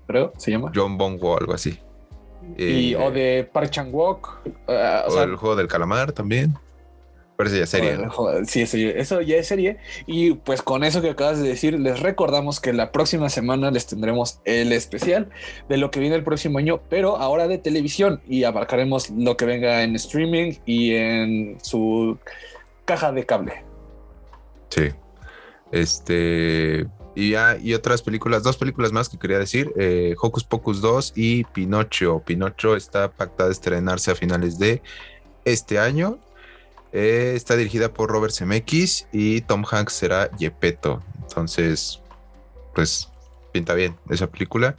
creo 0.06 0.32
se 0.38 0.50
llama 0.50 0.70
John 0.74 0.96
Bong 0.96 1.18
o 1.22 1.36
algo 1.38 1.52
así. 1.54 1.78
y 2.58 2.92
Eh, 2.92 2.96
o 2.96 3.10
de 3.10 3.48
Park 3.52 3.70
Chan 3.70 3.88
Wook 3.92 4.28
uh, 4.46 4.70
o 4.70 5.08
o 5.08 5.10
sea, 5.10 5.22
el 5.24 5.36
juego 5.36 5.56
del 5.56 5.68
calamar 5.68 6.12
también. 6.12 6.54
Parece 7.36 7.58
ya 7.58 7.66
serie. 7.66 7.90
Joder, 7.94 8.06
¿no? 8.06 8.12
joder, 8.12 8.46
sí, 8.46 8.62
eso, 8.62 8.76
ya- 8.76 8.90
eso 8.90 9.20
ya 9.20 9.36
es 9.36 9.48
serie. 9.48 9.78
Y 10.06 10.34
pues 10.34 10.62
con 10.62 10.84
eso 10.84 11.02
que 11.02 11.10
acabas 11.10 11.40
de 11.42 11.48
decir, 11.48 11.78
les 11.80 11.98
recordamos 12.00 12.60
que 12.60 12.72
la 12.72 12.92
próxima 12.92 13.28
semana 13.28 13.70
les 13.72 13.86
tendremos 13.86 14.38
el 14.44 14.72
especial 14.72 15.30
de 15.68 15.76
lo 15.76 15.90
que 15.90 15.98
viene 15.98 16.14
el 16.14 16.22
próximo 16.22 16.58
año, 16.58 16.80
pero 16.88 17.16
ahora 17.16 17.48
de 17.48 17.58
televisión 17.58 18.20
y 18.28 18.44
abarcaremos 18.44 19.10
lo 19.10 19.36
que 19.36 19.46
venga 19.46 19.82
en 19.82 19.96
streaming 19.96 20.52
y 20.64 20.94
en 20.94 21.58
su 21.60 22.18
caja 22.84 23.10
de 23.10 23.26
cable. 23.26 23.64
Sí. 24.70 24.90
Este. 25.72 26.86
Y 27.16 27.30
ya, 27.30 27.56
y 27.60 27.74
otras 27.74 28.02
películas, 28.02 28.42
dos 28.42 28.56
películas 28.56 28.92
más 28.92 29.08
que 29.08 29.18
quería 29.18 29.38
decir: 29.38 29.72
eh, 29.76 30.14
Hocus 30.20 30.44
Pocus 30.44 30.80
2 30.80 31.12
y 31.16 31.44
Pinocho. 31.44 32.22
Pinocho 32.24 32.74
está 32.76 33.10
pactada 33.10 33.48
a 33.50 33.52
estrenarse 33.52 34.10
a 34.10 34.14
finales 34.14 34.58
de 34.58 34.82
este 35.44 35.78
año. 35.78 36.18
Eh, 36.96 37.32
está 37.34 37.56
dirigida 37.56 37.92
por 37.92 38.08
Robert 38.08 38.32
Zemeckis 38.32 39.08
y 39.12 39.40
Tom 39.42 39.64
Hanks 39.68 39.92
será 39.94 40.30
Gepetto. 40.38 41.02
Entonces, 41.22 42.00
pues 42.72 43.10
pinta 43.52 43.74
bien 43.74 43.96
esa 44.10 44.28
película. 44.28 44.76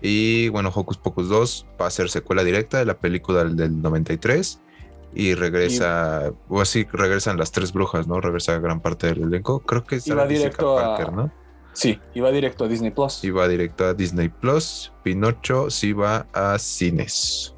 Y 0.00 0.48
bueno, 0.48 0.72
Hocus 0.74 0.98
Pocus 0.98 1.28
2 1.28 1.66
va 1.80 1.86
a 1.86 1.90
ser 1.90 2.10
secuela 2.10 2.42
directa 2.42 2.78
de 2.78 2.84
la 2.84 2.98
película 2.98 3.44
del, 3.44 3.54
del 3.54 3.80
93. 3.80 4.58
Y 5.14 5.34
regresa, 5.34 6.32
o 6.48 6.60
así 6.60 6.84
regresan 6.90 7.36
las 7.36 7.52
tres 7.52 7.72
brujas, 7.72 8.08
¿no? 8.08 8.20
Regresa 8.20 8.58
gran 8.58 8.80
parte 8.80 9.06
del 9.08 9.22
elenco. 9.22 9.60
Creo 9.60 9.84
que 9.84 9.96
es 9.96 10.06
Y 10.08 10.14
directo 10.26 10.78
a- 10.78 10.96
Parker, 10.96 11.12
¿no? 11.14 11.30
Sí, 11.74 11.98
y 12.12 12.20
va 12.20 12.30
directo 12.32 12.64
a 12.64 12.68
Disney 12.68 12.90
Plus. 12.90 13.22
Y 13.22 13.30
va 13.30 13.46
directo 13.46 13.84
a 13.86 13.94
Disney 13.94 14.28
Plus. 14.28 14.92
Pinocho 15.04 15.70
sí 15.70 15.92
va 15.92 16.26
a 16.32 16.58
cines. 16.58 17.54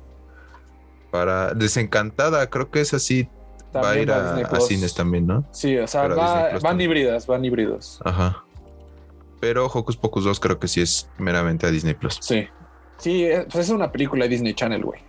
Para 1.10 1.54
Desencantada, 1.54 2.48
creo 2.50 2.70
que 2.70 2.80
es 2.80 2.92
así. 2.92 3.28
Va 3.82 3.90
a 3.90 3.98
ir 3.98 4.10
a, 4.10 4.22
Disney 4.26 4.44
a 4.44 4.48
Plus. 4.48 4.66
cines 4.66 4.94
también, 4.94 5.26
¿no? 5.26 5.46
Sí, 5.52 5.76
o 5.78 5.86
sea, 5.86 6.08
va- 6.08 6.50
van 6.52 6.60
también. 6.60 6.90
híbridas, 6.90 7.26
van 7.26 7.44
híbridos. 7.44 8.00
Ajá. 8.04 8.44
Pero 9.40 9.66
Hocus 9.66 9.96
Pocus 9.96 10.24
2 10.24 10.40
creo 10.40 10.58
que 10.58 10.68
sí 10.68 10.80
es 10.80 11.08
meramente 11.18 11.66
a 11.66 11.70
Disney 11.70 11.94
Plus. 11.94 12.18
Sí. 12.20 12.46
Sí, 12.98 13.24
eh, 13.24 13.46
pues 13.50 13.66
es 13.66 13.70
una 13.70 13.90
película 13.92 14.24
de 14.24 14.30
Disney 14.30 14.54
Channel, 14.54 14.82
güey. 14.84 15.00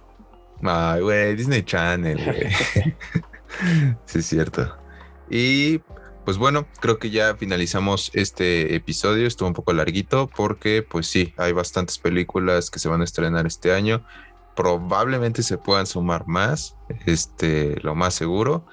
Ay, 0.63 1.01
güey, 1.01 1.35
Disney 1.35 1.63
Channel, 1.63 2.17
güey. 2.23 2.51
sí, 4.05 4.19
es 4.19 4.25
cierto. 4.25 4.75
Y 5.29 5.79
pues 6.25 6.37
bueno, 6.37 6.65
creo 6.81 6.97
que 6.97 7.11
ya 7.11 7.35
finalizamos 7.35 8.09
este 8.13 8.75
episodio. 8.75 9.27
Estuvo 9.27 9.47
un 9.47 9.53
poco 9.53 9.73
larguito 9.73 10.27
porque, 10.35 10.81
pues 10.83 11.07
sí, 11.07 11.33
hay 11.37 11.51
bastantes 11.51 11.99
películas 11.99 12.71
que 12.71 12.79
se 12.79 12.89
van 12.89 13.01
a 13.01 13.03
estrenar 13.03 13.45
este 13.45 13.73
año. 13.73 14.03
Probablemente 14.55 15.43
se 15.43 15.57
puedan 15.57 15.85
sumar 15.85 16.27
más, 16.27 16.75
este, 17.05 17.79
lo 17.81 17.95
más 17.95 18.13
seguro. 18.13 18.65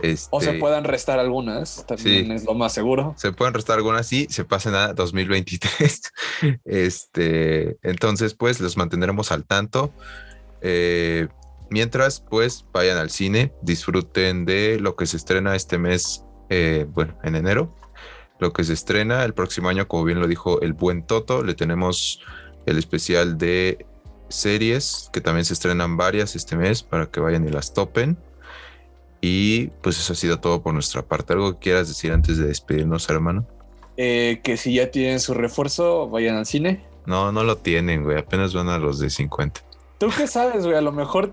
Este, 0.00 0.28
O 0.32 0.40
se 0.40 0.54
puedan 0.54 0.82
restar 0.84 1.20
algunas, 1.20 1.86
también 1.86 2.26
Sí. 2.26 2.32
es 2.32 2.44
lo 2.44 2.54
más 2.54 2.72
seguro. 2.72 3.14
se 3.16 3.32
pueden 3.32 3.54
restar 3.54 3.76
algunas 3.76 4.12
y 4.12 4.26
se 4.30 4.44
pasen 4.44 4.74
a 4.74 4.92
2023. 4.94 6.02
Este, 6.64 7.78
entonces, 7.82 8.34
pues 8.34 8.60
los 8.60 8.76
mantendremos 8.76 9.30
al 9.30 9.44
tanto. 9.44 9.92
Eh, 10.60 11.28
mientras, 11.70 12.20
pues 12.20 12.64
vayan 12.72 12.98
al 12.98 13.10
cine, 13.10 13.52
disfruten 13.62 14.44
de 14.44 14.78
lo 14.80 14.96
que 14.96 15.06
se 15.06 15.16
estrena 15.16 15.54
este 15.54 15.78
mes, 15.78 16.24
eh, 16.50 16.86
bueno, 16.88 17.16
en 17.22 17.36
enero. 17.36 17.74
Lo 18.40 18.52
que 18.52 18.64
se 18.64 18.72
estrena 18.72 19.24
el 19.24 19.34
próximo 19.34 19.68
año, 19.68 19.86
como 19.86 20.02
bien 20.04 20.18
lo 20.18 20.26
dijo 20.26 20.60
el 20.62 20.72
buen 20.72 21.06
Toto, 21.06 21.44
le 21.44 21.54
tenemos 21.54 22.20
el 22.66 22.76
especial 22.76 23.38
de 23.38 23.86
series, 24.34 25.10
que 25.12 25.20
también 25.20 25.44
se 25.44 25.54
estrenan 25.54 25.96
varias 25.96 26.36
este 26.36 26.56
mes 26.56 26.82
para 26.82 27.06
que 27.06 27.20
vayan 27.20 27.46
y 27.46 27.50
las 27.50 27.72
topen. 27.74 28.16
Y 29.20 29.68
pues 29.82 29.98
eso 29.98 30.12
ha 30.12 30.16
sido 30.16 30.40
todo 30.40 30.62
por 30.62 30.74
nuestra 30.74 31.02
parte. 31.02 31.32
¿Algo 31.32 31.52
que 31.54 31.58
quieras 31.60 31.88
decir 31.88 32.12
antes 32.12 32.38
de 32.38 32.46
despedirnos, 32.46 33.08
hermano? 33.08 33.46
eh, 33.96 34.40
que 34.42 34.56
si 34.56 34.74
ya 34.74 34.90
tienen 34.90 35.20
su 35.20 35.34
refuerzo, 35.34 36.08
vayan 36.08 36.36
al 36.36 36.46
cine. 36.46 36.84
No, 37.06 37.32
no 37.32 37.44
lo 37.44 37.56
tienen, 37.58 38.04
güey. 38.04 38.18
Apenas 38.18 38.54
van 38.54 38.68
a 38.68 38.78
los 38.78 38.98
de 38.98 39.10
50. 39.10 39.60
¿Tú 39.98 40.08
qué 40.16 40.26
sabes, 40.26 40.64
güey? 40.64 40.76
A 40.76 40.80
lo 40.80 40.92
mejor 40.92 41.32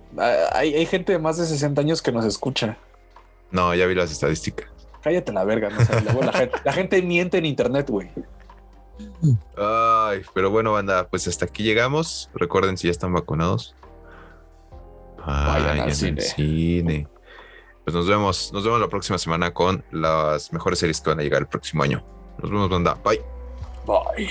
hay, 0.51 0.73
hay 0.76 0.85
gente 0.85 1.13
de 1.13 1.19
más 1.19 1.38
de 1.38 1.45
60 1.45 1.81
años 1.81 2.01
que 2.01 2.11
nos 2.11 2.26
escucha. 2.26 2.77
No, 3.51 3.73
ya 3.73 3.85
vi 3.88 3.95
las 3.95 4.11
estadísticas. 4.11 4.67
Cállate 5.01 5.31
la 5.31 5.43
verga, 5.45 5.69
no 5.69 6.21
la, 6.21 6.34
gente, 6.34 6.57
la 6.63 6.73
gente 6.73 7.01
miente 7.01 7.38
en 7.38 7.45
internet, 7.45 7.89
güey. 7.89 8.09
Ay, 9.57 10.21
pero 10.34 10.49
bueno, 10.49 10.73
banda, 10.73 11.07
pues 11.07 11.27
hasta 11.27 11.45
aquí 11.45 11.63
llegamos. 11.63 12.30
Recuerden 12.34 12.77
si 12.77 12.88
ya 12.88 12.91
están 12.91 13.13
vacunados. 13.13 13.76
Vayan 15.26 15.80
al 15.81 15.93
cine. 15.93 16.21
cine. 16.21 17.07
Pues 17.84 17.95
nos 17.95 18.07
vemos, 18.07 18.51
nos 18.53 18.63
vemos 18.63 18.80
la 18.80 18.88
próxima 18.88 19.17
semana 19.17 19.53
con 19.53 19.84
las 19.91 20.53
mejores 20.53 20.80
series 20.80 21.01
que 21.01 21.09
van 21.09 21.19
a 21.19 21.23
llegar 21.23 21.41
el 21.41 21.47
próximo 21.47 21.84
año. 21.84 22.03
Nos 22.41 22.51
vemos, 22.51 22.69
banda. 22.69 22.95
Bye. 23.03 23.21
Bye. 23.85 24.30